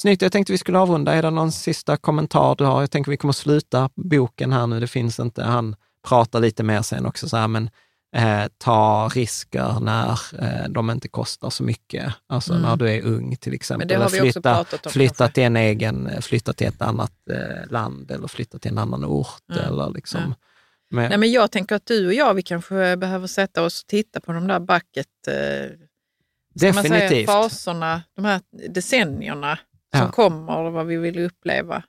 Snyggt, 0.00 0.22
jag 0.22 0.32
tänkte 0.32 0.52
vi 0.52 0.58
skulle 0.58 0.78
avrunda. 0.78 1.14
Är 1.14 1.22
det 1.22 1.30
någon 1.30 1.52
sista 1.52 1.96
kommentar 1.96 2.54
du 2.54 2.64
har? 2.64 2.80
Jag 2.80 2.90
tänker 2.90 3.10
vi 3.10 3.16
kommer 3.16 3.32
sluta 3.32 3.90
boken 3.94 4.52
här 4.52 4.66
nu. 4.66 4.80
Det 4.80 4.86
finns 4.86 5.20
inte, 5.20 5.44
han 5.44 5.76
pratar 6.08 6.40
lite 6.40 6.62
mer 6.62 6.82
sen 6.82 7.06
också, 7.06 7.28
så 7.28 7.36
här, 7.36 7.48
men 7.48 7.70
eh, 8.16 8.44
ta 8.58 9.10
risker 9.14 9.80
när 9.80 10.20
eh, 10.38 10.68
de 10.68 10.90
inte 10.90 11.08
kostar 11.08 11.50
så 11.50 11.62
mycket. 11.62 12.14
Alltså 12.26 12.52
mm. 12.52 12.62
när 12.62 12.76
du 12.76 12.90
är 12.90 13.02
ung 13.02 13.36
till 13.36 13.54
exempel. 13.54 14.08
Vi 14.12 14.20
flytta. 14.20 14.64
Flytta 14.86 15.28
till 15.28 15.42
en 15.42 15.56
egen, 15.56 16.22
flytta 16.22 16.52
till 16.52 16.66
ett 16.66 16.82
annat 16.82 17.12
eh, 17.30 17.70
land 17.72 18.10
eller 18.10 18.28
flytta 18.28 18.58
till 18.58 18.70
en 18.70 18.78
annan 18.78 19.04
ort. 19.04 19.50
Mm. 19.52 19.64
Eller 19.64 19.90
liksom, 19.90 20.20
ja. 20.20 20.34
Men... 20.90 21.08
Nej, 21.08 21.18
men 21.18 21.32
jag 21.32 21.50
tänker 21.50 21.76
att 21.76 21.86
du 21.86 22.06
och 22.06 22.14
jag, 22.14 22.34
vi 22.34 22.42
kanske 22.42 22.96
behöver 22.96 23.26
sätta 23.26 23.62
oss 23.62 23.82
och 23.82 23.88
titta 23.88 24.20
på 24.20 24.32
de 24.32 24.46
där 24.46 24.60
bucket... 24.60 25.28
Eh, 25.28 25.76
Definitivt. 26.54 27.10
Säga, 27.10 27.26
faserna, 27.26 28.02
de 28.16 28.24
här 28.24 28.40
decennierna 28.68 29.58
som 29.96 30.00
ja. 30.00 30.12
kommer 30.12 30.56
och 30.56 30.72
vad 30.72 30.86
vi 30.86 30.96
vill 30.96 31.18
uppleva. 31.18 31.82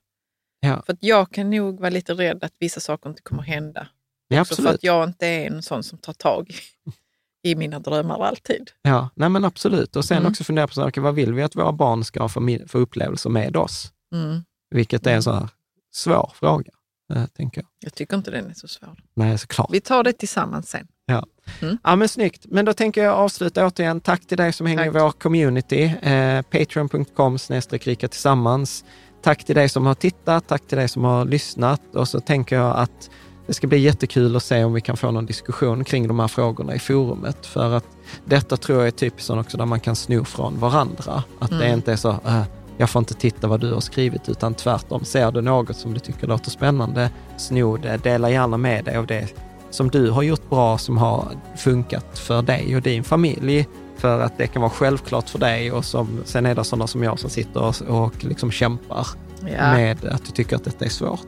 Ja. 0.60 0.84
För 0.86 0.98
jag 1.00 1.32
kan 1.32 1.50
nog 1.50 1.80
vara 1.80 1.90
lite 1.90 2.14
rädd 2.14 2.44
att 2.44 2.54
vissa 2.60 2.80
saker 2.80 3.10
inte 3.10 3.22
kommer 3.22 3.44
hända. 3.44 3.88
Ja, 4.28 4.42
absolut. 4.42 4.68
för 4.68 4.76
att 4.76 4.84
jag 4.84 5.10
inte 5.10 5.28
är 5.28 5.48
en 5.48 5.64
sån 5.64 5.84
som 5.84 5.98
tar 5.98 6.14
tag 6.14 6.56
i 7.44 7.56
mina 7.56 7.80
drömmar 7.80 8.26
alltid. 8.26 8.72
Ja, 8.82 9.10
nej 9.16 9.30
men 9.30 9.46
absolut. 9.46 9.96
Och 9.96 10.06
sen 10.06 10.18
mm. 10.18 10.32
också 10.32 10.44
fundera 10.44 10.68
på 10.68 10.74
så 10.74 10.92
vad 10.96 11.16
vill 11.16 11.34
vi 11.34 11.44
att 11.44 11.56
våra 11.56 11.72
barn 11.72 12.04
ska 12.04 12.30
för, 12.30 12.68
för 12.68 12.80
upplevelser 12.80 13.30
med 13.30 13.58
oss? 13.58 13.94
Mm. 14.14 14.44
Vilket 14.70 15.08
är 15.08 15.12
en 15.12 15.14
mm. 15.14 15.22
så 15.22 15.32
här 15.32 15.50
svår 15.92 16.32
fråga 16.36 16.72
eh, 17.16 17.26
tänker 17.26 17.62
jag. 17.62 17.68
Jag 17.80 17.94
tycker 17.94 18.18
inte 18.18 18.32
den 18.32 18.50
är 18.50 18.54
så 18.54 18.68
svår. 18.68 18.96
Nej, 19.14 19.38
såklart. 19.38 19.68
Vi 19.72 19.82
tar 19.82 20.04
det 20.04 20.14
tillsammans 20.14 20.70
sen. 20.70 20.88
Ja. 21.06 21.26
Mm. 21.62 21.78
ja, 21.84 21.96
men 21.96 22.10
snyggt. 22.10 22.46
Men 22.46 22.66
då 22.66 22.74
tänker 22.74 23.04
jag 23.04 23.14
avsluta 23.14 23.68
återigen. 23.68 24.02
Tack 24.02 24.26
till 24.28 24.38
dig 24.38 24.54
som 24.54 24.68
hänger 24.68 24.86
Tack. 24.86 24.96
i 24.96 25.00
vår 25.00 25.12
community. 25.12 25.84
Eh, 26.02 26.42
Patreon.com 26.42 27.38
rika 27.72 28.08
tillsammans. 28.08 28.86
Tack 29.22 29.44
till 29.44 29.56
dig 29.56 29.70
som 29.70 29.86
har 29.86 29.96
tittat, 29.96 30.48
tack 30.48 30.68
till 30.68 30.78
dig 30.78 30.88
som 30.88 31.04
har 31.04 31.26
lyssnat 31.26 31.82
och 31.96 32.08
så 32.08 32.20
tänker 32.20 32.56
jag 32.56 32.78
att 32.78 33.10
det 33.48 33.54
ska 33.54 33.68
bli 33.68 33.78
jättekul 33.78 34.36
att 34.36 34.44
se 34.44 34.64
om 34.64 34.74
vi 34.74 34.82
kan 34.82 34.98
få 34.98 35.12
någon 35.12 35.26
diskussion 35.26 35.84
kring 35.84 36.08
de 36.08 36.20
här 36.20 36.28
frågorna 36.28 36.76
i 36.76 36.80
forumet. 36.80 37.46
För 37.46 37.74
att 37.74 37.86
detta 38.26 38.58
tror 38.58 38.80
jag 38.80 38.88
är 38.88 38.92
typiskt 38.92 39.30
också 39.30 39.58
där 39.58 39.66
man 39.66 39.80
kan 39.80 39.96
sno 39.96 40.24
från 40.24 40.60
varandra. 40.60 41.24
Att 41.40 41.52
mm. 41.52 41.64
det 41.64 41.74
inte 41.74 41.92
är 41.92 41.96
så, 41.96 42.10
äh, 42.10 42.44
jag 42.82 42.90
får 42.90 43.00
inte 43.00 43.14
titta 43.14 43.48
vad 43.48 43.60
du 43.60 43.74
har 43.74 43.80
skrivit, 43.80 44.30
utan 44.30 44.54
tvärtom. 44.54 45.06
Ser 45.06 45.32
du 45.32 45.42
något 45.42 45.78
som 45.78 45.94
du 45.94 46.00
tycker 46.00 46.28
låter 46.28 46.52
spännande, 46.52 47.10
sno 47.38 47.78
det, 47.78 47.98
dela 47.98 48.30
gärna 48.30 48.58
med 48.58 48.86
dig 48.86 48.98
av 48.98 49.08
det 49.08 49.28
som 49.70 49.90
du 49.90 50.10
har 50.10 50.24
gjort 50.24 50.50
bra, 50.50 50.78
som 50.78 50.98
har 50.98 51.28
funkat 51.58 52.20
för 52.20 52.42
dig 52.42 52.76
och 52.76 52.82
din 52.82 53.04
familj. 53.04 53.68
För 53.98 54.20
att 54.20 54.38
det 54.38 54.48
kan 54.48 54.62
vara 54.62 54.72
självklart 54.72 55.30
för 55.30 55.40
dig 55.40 55.72
och 55.72 55.86
som, 55.86 56.22
sen 56.26 56.46
är 56.46 56.56
det 56.56 56.64
sådana 56.64 56.88
som 56.88 57.04
jag 57.04 57.20
som 57.20 57.30
sitter 57.30 57.62
och, 57.62 57.82
och 57.82 58.24
liksom 58.24 58.52
kämpar 58.52 59.08
ja. 59.40 59.74
med 59.74 60.06
att 60.06 60.26
du 60.26 60.32
tycker 60.32 60.56
att 60.56 60.64
detta 60.64 60.86
är 60.86 60.90
svårt. 60.90 61.28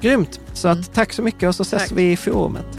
Grymt! 0.00 0.40
Så 0.52 0.68
att, 0.68 0.76
mm. 0.76 0.84
tack 0.92 1.12
så 1.12 1.22
mycket 1.22 1.48
och 1.48 1.54
så 1.54 1.62
ses 1.62 1.88
tack. 1.88 1.98
vi 1.98 2.12
i 2.12 2.16
forumet. 2.16 2.78